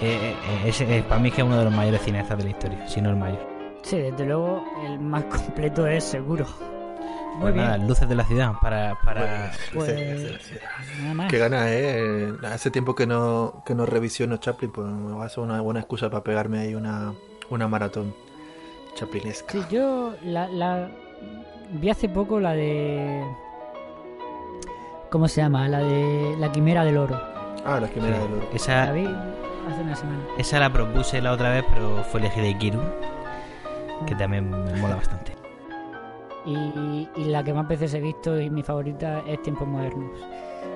Eh, 0.00 0.34
eh, 0.34 0.68
es- 0.68 0.80
es- 0.80 1.02
para 1.04 1.20
mí 1.20 1.28
es 1.28 1.34
que 1.34 1.40
es 1.42 1.46
uno 1.46 1.58
de 1.58 1.64
los 1.64 1.72
mayores 1.74 2.02
cineastas 2.02 2.38
de 2.38 2.44
la 2.44 2.50
historia, 2.50 2.86
si 2.88 3.00
no 3.00 3.10
el 3.10 3.16
mayor. 3.16 3.46
Sí, 3.82 3.98
desde 3.98 4.24
luego 4.24 4.64
el 4.86 4.98
más 4.98 5.24
completo 5.24 5.86
es 5.86 6.04
seguro. 6.04 6.46
Muy 7.34 7.40
Pues 7.42 7.54
bien. 7.54 7.66
nada, 7.66 7.78
Luces 7.78 8.08
de 8.08 8.14
la 8.14 8.24
ciudad 8.24 8.52
para... 8.62 8.96
para... 9.04 9.50
Pues, 9.72 9.92
nada 11.02 11.14
más. 11.14 11.30
Qué 11.30 11.38
ganas, 11.38 11.66
¿eh? 11.68 12.32
Hace 12.44 12.70
tiempo 12.70 12.94
que 12.94 13.06
no, 13.08 13.62
que 13.66 13.74
no 13.74 13.86
revisiono 13.86 14.36
Chaplin, 14.36 14.70
pues 14.70 14.86
me 14.86 15.14
va 15.16 15.24
a 15.24 15.28
ser 15.28 15.42
una 15.42 15.60
buena 15.60 15.80
excusa 15.80 16.08
para 16.10 16.22
pegarme 16.22 16.60
ahí 16.60 16.74
una, 16.76 17.12
una 17.50 17.66
maratón 17.66 18.14
chaplinesca. 18.94 19.52
Sí, 19.52 19.60
yo 19.68 20.14
la, 20.22 20.46
la 20.46 20.88
vi 21.72 21.90
hace 21.90 22.08
poco 22.08 22.38
la 22.38 22.52
de 22.52 23.24
¿cómo 25.10 25.26
se 25.28 25.40
llama? 25.40 25.66
La 25.68 25.78
de 25.80 26.36
la 26.38 26.52
quimera 26.52 26.84
del 26.84 26.98
oro. 26.98 27.20
Ah, 27.64 27.80
la 27.80 27.88
quimera 27.88 28.18
del 28.18 28.32
oro. 28.32 28.46
La 28.50 28.56
Esa, 28.56 28.92
vi 28.92 29.08
hace 29.70 29.82
una 29.82 29.96
semana. 29.96 30.18
esa 30.38 30.58
la 30.60 30.72
propuse 30.72 31.20
la 31.22 31.32
otra 31.32 31.50
vez, 31.50 31.64
pero 31.72 32.02
fue 32.04 32.20
elegida 32.20 32.46
Ikiru, 32.48 32.80
que 34.06 34.14
también 34.14 34.50
me 34.50 34.74
mola 34.80 34.96
bastante. 34.96 35.32
Y, 36.46 37.08
y 37.16 37.24
la 37.24 37.42
que 37.42 37.54
más 37.54 37.66
veces 37.66 37.94
he 37.94 38.00
visto 38.00 38.38
y 38.38 38.50
mi 38.50 38.62
favorita 38.62 39.20
es 39.26 39.40
Tiempos 39.42 39.66
Modernos. 39.66 40.10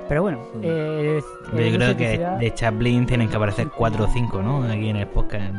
Pero 0.08 0.22
bueno, 0.22 0.38
Mm. 0.54 0.60
eh, 0.62 1.20
Yo 1.52 1.58
eh, 1.58 1.72
creo 1.74 1.96
que 1.96 2.18
de 2.40 2.54
Chaplin 2.54 3.04
tienen 3.04 3.28
que 3.28 3.36
aparecer 3.36 3.68
4 3.76 4.04
o 4.04 4.08
5, 4.08 4.40
¿no? 4.42 4.62
Aquí 4.64 4.88
en 4.88 4.96
el 4.96 5.06
podcast. 5.08 5.52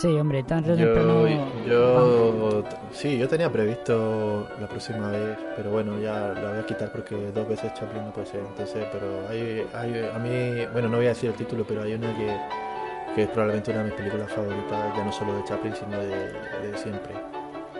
Sí, 0.00 0.08
hombre, 0.18 0.42
tan 0.42 0.64
Yo, 0.64 0.76
temprano. 0.76 1.26
yo, 1.66 2.64
sí, 2.92 3.18
yo 3.18 3.28
tenía 3.28 3.52
previsto 3.52 4.48
la 4.58 4.66
próxima 4.66 5.10
vez, 5.10 5.36
pero 5.56 5.70
bueno, 5.72 5.98
ya 6.00 6.32
la 6.40 6.50
voy 6.52 6.58
a 6.60 6.64
quitar 6.66 6.90
porque 6.90 7.30
dos 7.34 7.46
veces 7.46 7.74
Chaplin 7.74 8.04
no 8.06 8.10
puede 8.12 8.26
ser. 8.26 8.40
Entonces, 8.40 8.86
pero 8.92 9.28
hay, 9.28 9.66
hay, 9.74 10.08
a 10.14 10.18
mí, 10.18 10.66
bueno, 10.72 10.88
no 10.88 10.96
voy 10.96 11.06
a 11.06 11.10
decir 11.10 11.28
el 11.30 11.36
título, 11.36 11.64
pero 11.68 11.82
hay 11.82 11.92
una 11.94 12.16
que, 12.16 12.34
que 13.14 13.22
es 13.24 13.28
probablemente 13.28 13.72
una 13.72 13.80
de 13.80 13.84
mis 13.90 13.94
películas 13.94 14.32
favoritas, 14.32 14.96
ya 14.96 15.04
no 15.04 15.12
solo 15.12 15.34
de 15.34 15.44
Chaplin, 15.44 15.74
sino 15.74 15.98
de, 15.98 16.08
de 16.70 16.78
siempre. 16.78 17.12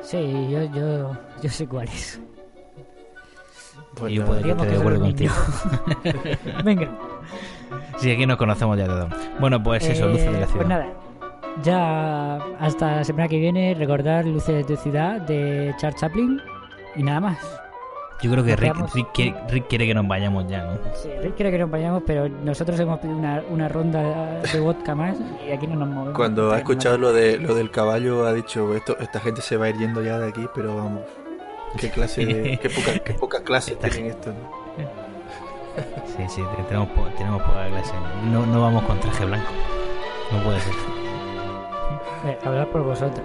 Sí, 0.02 0.48
yo, 0.50 0.62
yo, 0.74 1.16
yo 1.42 1.48
sé 1.48 1.66
cuál 1.66 1.88
es. 1.88 2.20
Pues 3.94 4.12
Y 4.12 4.16
yo 4.16 4.24
Digamos 4.24 4.46
estoy 4.50 4.68
de 4.68 4.76
acuerdo 4.76 5.00
contigo. 5.00 5.34
Venga. 6.64 6.88
Sí, 7.96 8.10
aquí 8.12 8.26
nos 8.26 8.36
conocemos 8.36 8.76
ya 8.76 8.86
todos. 8.86 9.08
Bueno, 9.40 9.62
pues 9.62 9.84
eso, 9.88 10.04
Eh, 10.04 10.08
Luces 10.12 10.26
de 10.26 10.32
la 10.32 10.38
Pues 10.40 10.50
ciudad. 10.50 10.66
nada, 10.66 10.86
ya 11.62 12.36
hasta 12.58 12.96
la 12.96 13.04
semana 13.04 13.28
que 13.28 13.38
viene 13.38 13.74
recordar 13.74 14.24
Luces 14.26 14.66
de 14.66 14.76
Ciudad 14.76 15.20
de 15.22 15.74
Charles 15.78 16.00
Chaplin 16.00 16.40
y 16.96 17.02
nada 17.02 17.20
más. 17.20 17.38
Yo 18.22 18.30
creo 18.30 18.44
que 18.44 18.54
Rick, 18.54 18.74
quiere, 19.14 19.34
Rick 19.48 19.66
quiere 19.68 19.86
que 19.86 19.94
nos 19.94 20.06
vayamos 20.06 20.46
ya, 20.46 20.64
¿no? 20.64 20.72
Sí, 20.94 21.08
Rick 21.22 21.36
quiere 21.36 21.50
que 21.52 21.58
nos 21.58 21.70
vayamos, 21.70 22.02
pero 22.06 22.28
nosotros 22.28 22.78
hemos 22.78 22.98
pedido 22.98 23.16
una, 23.16 23.42
una 23.48 23.66
ronda 23.68 24.40
de 24.42 24.60
vodka 24.60 24.94
más 24.94 25.16
y 25.48 25.52
aquí 25.52 25.66
no 25.66 25.76
nos 25.76 25.88
movemos. 25.88 26.14
Cuando 26.16 26.52
ha 26.52 26.58
escuchado 26.58 26.98
lo, 26.98 27.14
de, 27.14 27.38
lo 27.38 27.54
del 27.54 27.70
caballo, 27.70 28.26
ha 28.26 28.34
dicho, 28.34 28.74
esto, 28.74 28.98
esta 29.00 29.20
gente 29.20 29.40
se 29.40 29.56
va 29.56 29.66
a 29.66 29.68
ir 29.70 29.78
yendo 29.78 30.02
ya 30.02 30.18
de 30.18 30.28
aquí, 30.28 30.46
pero 30.54 30.76
vamos, 30.76 31.00
qué 31.78 31.88
clase 31.88 32.26
de, 32.26 32.58
qué 32.58 32.68
poca, 32.68 32.98
qué 32.98 33.14
pocas 33.14 33.40
clases 33.40 33.78
tienen 33.78 34.06
esto. 34.10 34.30
¿no? 34.32 34.60
Sí, 36.04 36.22
sí, 36.28 36.42
te- 36.56 36.62
tenemos, 36.64 36.88
po- 36.90 37.06
tenemos 37.16 37.40
poca 37.42 37.66
clase. 37.68 37.94
No, 38.30 38.44
no 38.44 38.60
vamos 38.60 38.82
con 38.84 39.00
traje 39.00 39.24
blanco. 39.24 39.48
No 40.30 40.42
puede 40.42 40.60
ser. 40.60 40.74
Eh, 42.26 42.38
hablar 42.44 42.66
por 42.68 42.82
vosotros. 42.82 43.20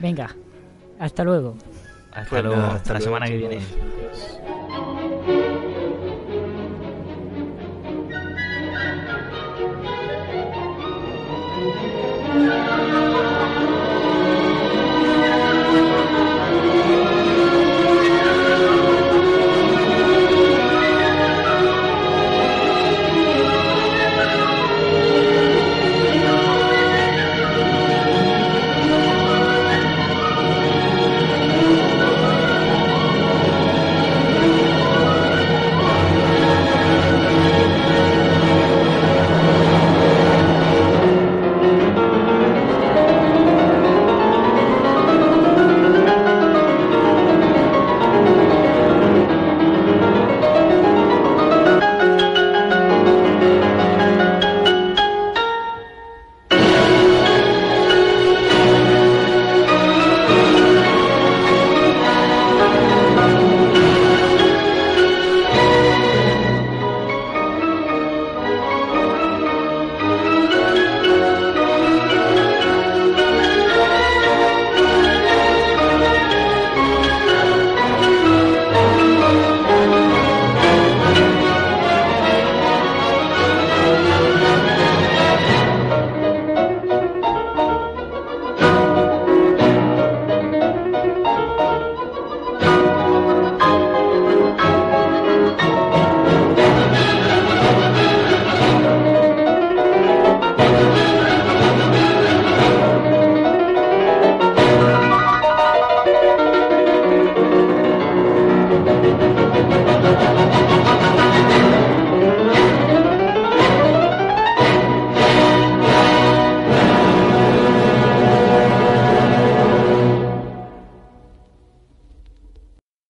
Venga, 0.00 0.30
hasta 0.98 1.24
luego. 1.24 1.54
Hasta 2.12 2.28
Pues 2.30 2.42
luego, 2.44 2.60
nada, 2.60 2.74
hasta 2.74 2.92
la 2.94 2.98
luego, 2.98 3.14
semana 3.14 3.26
que 3.26 3.36
viene. 3.36 3.60